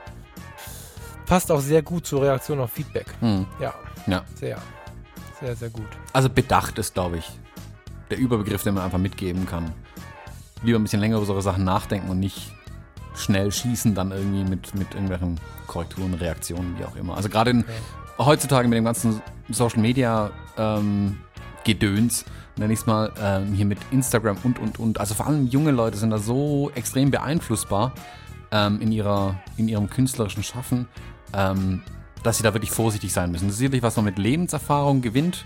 passt 1.26 1.52
auch 1.52 1.60
sehr 1.60 1.82
gut 1.82 2.06
zur 2.06 2.22
Reaktion 2.22 2.58
auf 2.60 2.70
Feedback. 2.72 3.06
Mhm. 3.20 3.46
Ja, 3.60 3.74
Ja. 4.06 4.24
sehr, 4.34 4.58
sehr, 5.44 5.56
sehr 5.56 5.70
gut. 5.70 5.88
Also 6.12 6.30
bedacht 6.30 6.78
ist, 6.78 6.94
glaube 6.94 7.18
ich, 7.18 7.30
der 8.10 8.18
Überbegriff, 8.18 8.62
den 8.62 8.74
man 8.74 8.84
einfach 8.84 8.98
mitgeben 8.98 9.46
kann. 9.46 9.72
Lieber 10.62 10.78
ein 10.78 10.82
bisschen 10.82 11.00
länger 11.00 11.16
über 11.18 11.26
solche 11.26 11.42
Sachen 11.42 11.64
nachdenken 11.64 12.08
und 12.08 12.18
nicht 12.18 12.52
schnell 13.14 13.52
schießen 13.52 13.94
dann 13.94 14.10
irgendwie 14.10 14.44
mit, 14.44 14.74
mit 14.74 14.94
irgendwelchen 14.94 15.38
Korrekturen, 15.66 16.14
Reaktionen, 16.14 16.78
wie 16.78 16.84
auch 16.84 16.96
immer. 16.96 17.16
Also 17.16 17.28
gerade 17.28 17.50
in, 17.50 17.64
heutzutage 18.18 18.66
mit 18.68 18.76
dem 18.76 18.84
ganzen 18.84 19.20
Social 19.50 19.80
Media 19.80 20.30
ähm, 20.56 21.18
Gedöns, 21.64 22.24
nenne 22.56 22.72
ich 22.72 22.80
es 22.80 22.86
mal, 22.86 23.12
ähm, 23.20 23.52
hier 23.52 23.66
mit 23.66 23.78
Instagram 23.90 24.38
und, 24.42 24.58
und, 24.58 24.78
und. 24.78 25.00
Also 25.00 25.14
vor 25.14 25.26
allem 25.26 25.46
junge 25.46 25.70
Leute 25.70 25.98
sind 25.98 26.10
da 26.10 26.18
so 26.18 26.70
extrem 26.74 27.10
beeinflussbar 27.10 27.92
ähm, 28.50 28.80
in, 28.80 28.92
ihrer, 28.92 29.36
in 29.56 29.68
ihrem 29.68 29.90
künstlerischen 29.90 30.42
Schaffen, 30.42 30.88
ähm, 31.34 31.82
dass 32.24 32.38
sie 32.38 32.42
da 32.42 32.52
wirklich 32.54 32.72
vorsichtig 32.72 33.12
sein 33.12 33.30
müssen. 33.30 33.46
Das 33.46 33.54
ist 33.54 33.58
sicherlich, 33.58 33.82
was 33.82 33.94
man 33.96 34.06
mit 34.06 34.18
Lebenserfahrung 34.18 35.00
gewinnt, 35.00 35.44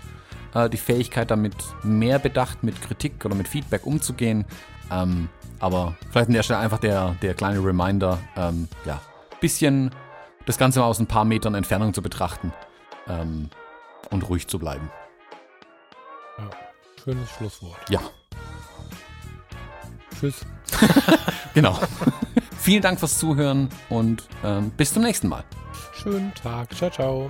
äh, 0.55 0.69
die 0.69 0.77
Fähigkeit 0.77 1.29
damit 1.29 1.55
mehr 1.83 2.17
bedacht 2.17 2.63
mit 2.63 2.81
Kritik 2.81 3.23
oder 3.23 3.35
mit 3.35 3.47
Feedback 3.47 3.85
umzugehen. 3.85 4.45
Ähm, 4.91 5.29
aber 5.59 5.95
vielleicht 6.09 6.29
an 6.29 6.33
der 6.33 6.43
Stelle 6.43 6.59
einfach 6.59 6.79
der, 6.79 7.15
der 7.21 7.35
kleine 7.35 7.63
Reminder, 7.63 8.17
ähm, 8.35 8.67
ja, 8.85 8.99
bisschen 9.39 9.91
das 10.47 10.57
Ganze 10.57 10.79
mal 10.79 10.85
aus 10.85 10.99
ein 10.99 11.05
paar 11.05 11.25
Metern 11.25 11.53
Entfernung 11.53 11.93
zu 11.93 12.01
betrachten 12.01 12.51
ähm, 13.07 13.49
und 14.09 14.27
ruhig 14.27 14.47
zu 14.47 14.57
bleiben. 14.57 14.89
Ja, 16.39 16.49
schönes 17.03 17.29
Schlusswort. 17.29 17.77
Ja, 17.89 18.01
Tschüss. 20.19 20.45
genau. 21.53 21.79
Vielen 22.59 22.81
Dank 22.81 22.99
fürs 22.99 23.17
Zuhören 23.17 23.69
und 23.89 24.23
ähm, 24.43 24.71
bis 24.71 24.93
zum 24.93 25.03
nächsten 25.03 25.29
Mal. 25.29 25.43
Schönen 26.01 26.33
Tag. 26.33 26.73
Ciao, 26.75 26.89
ciao. 26.89 27.29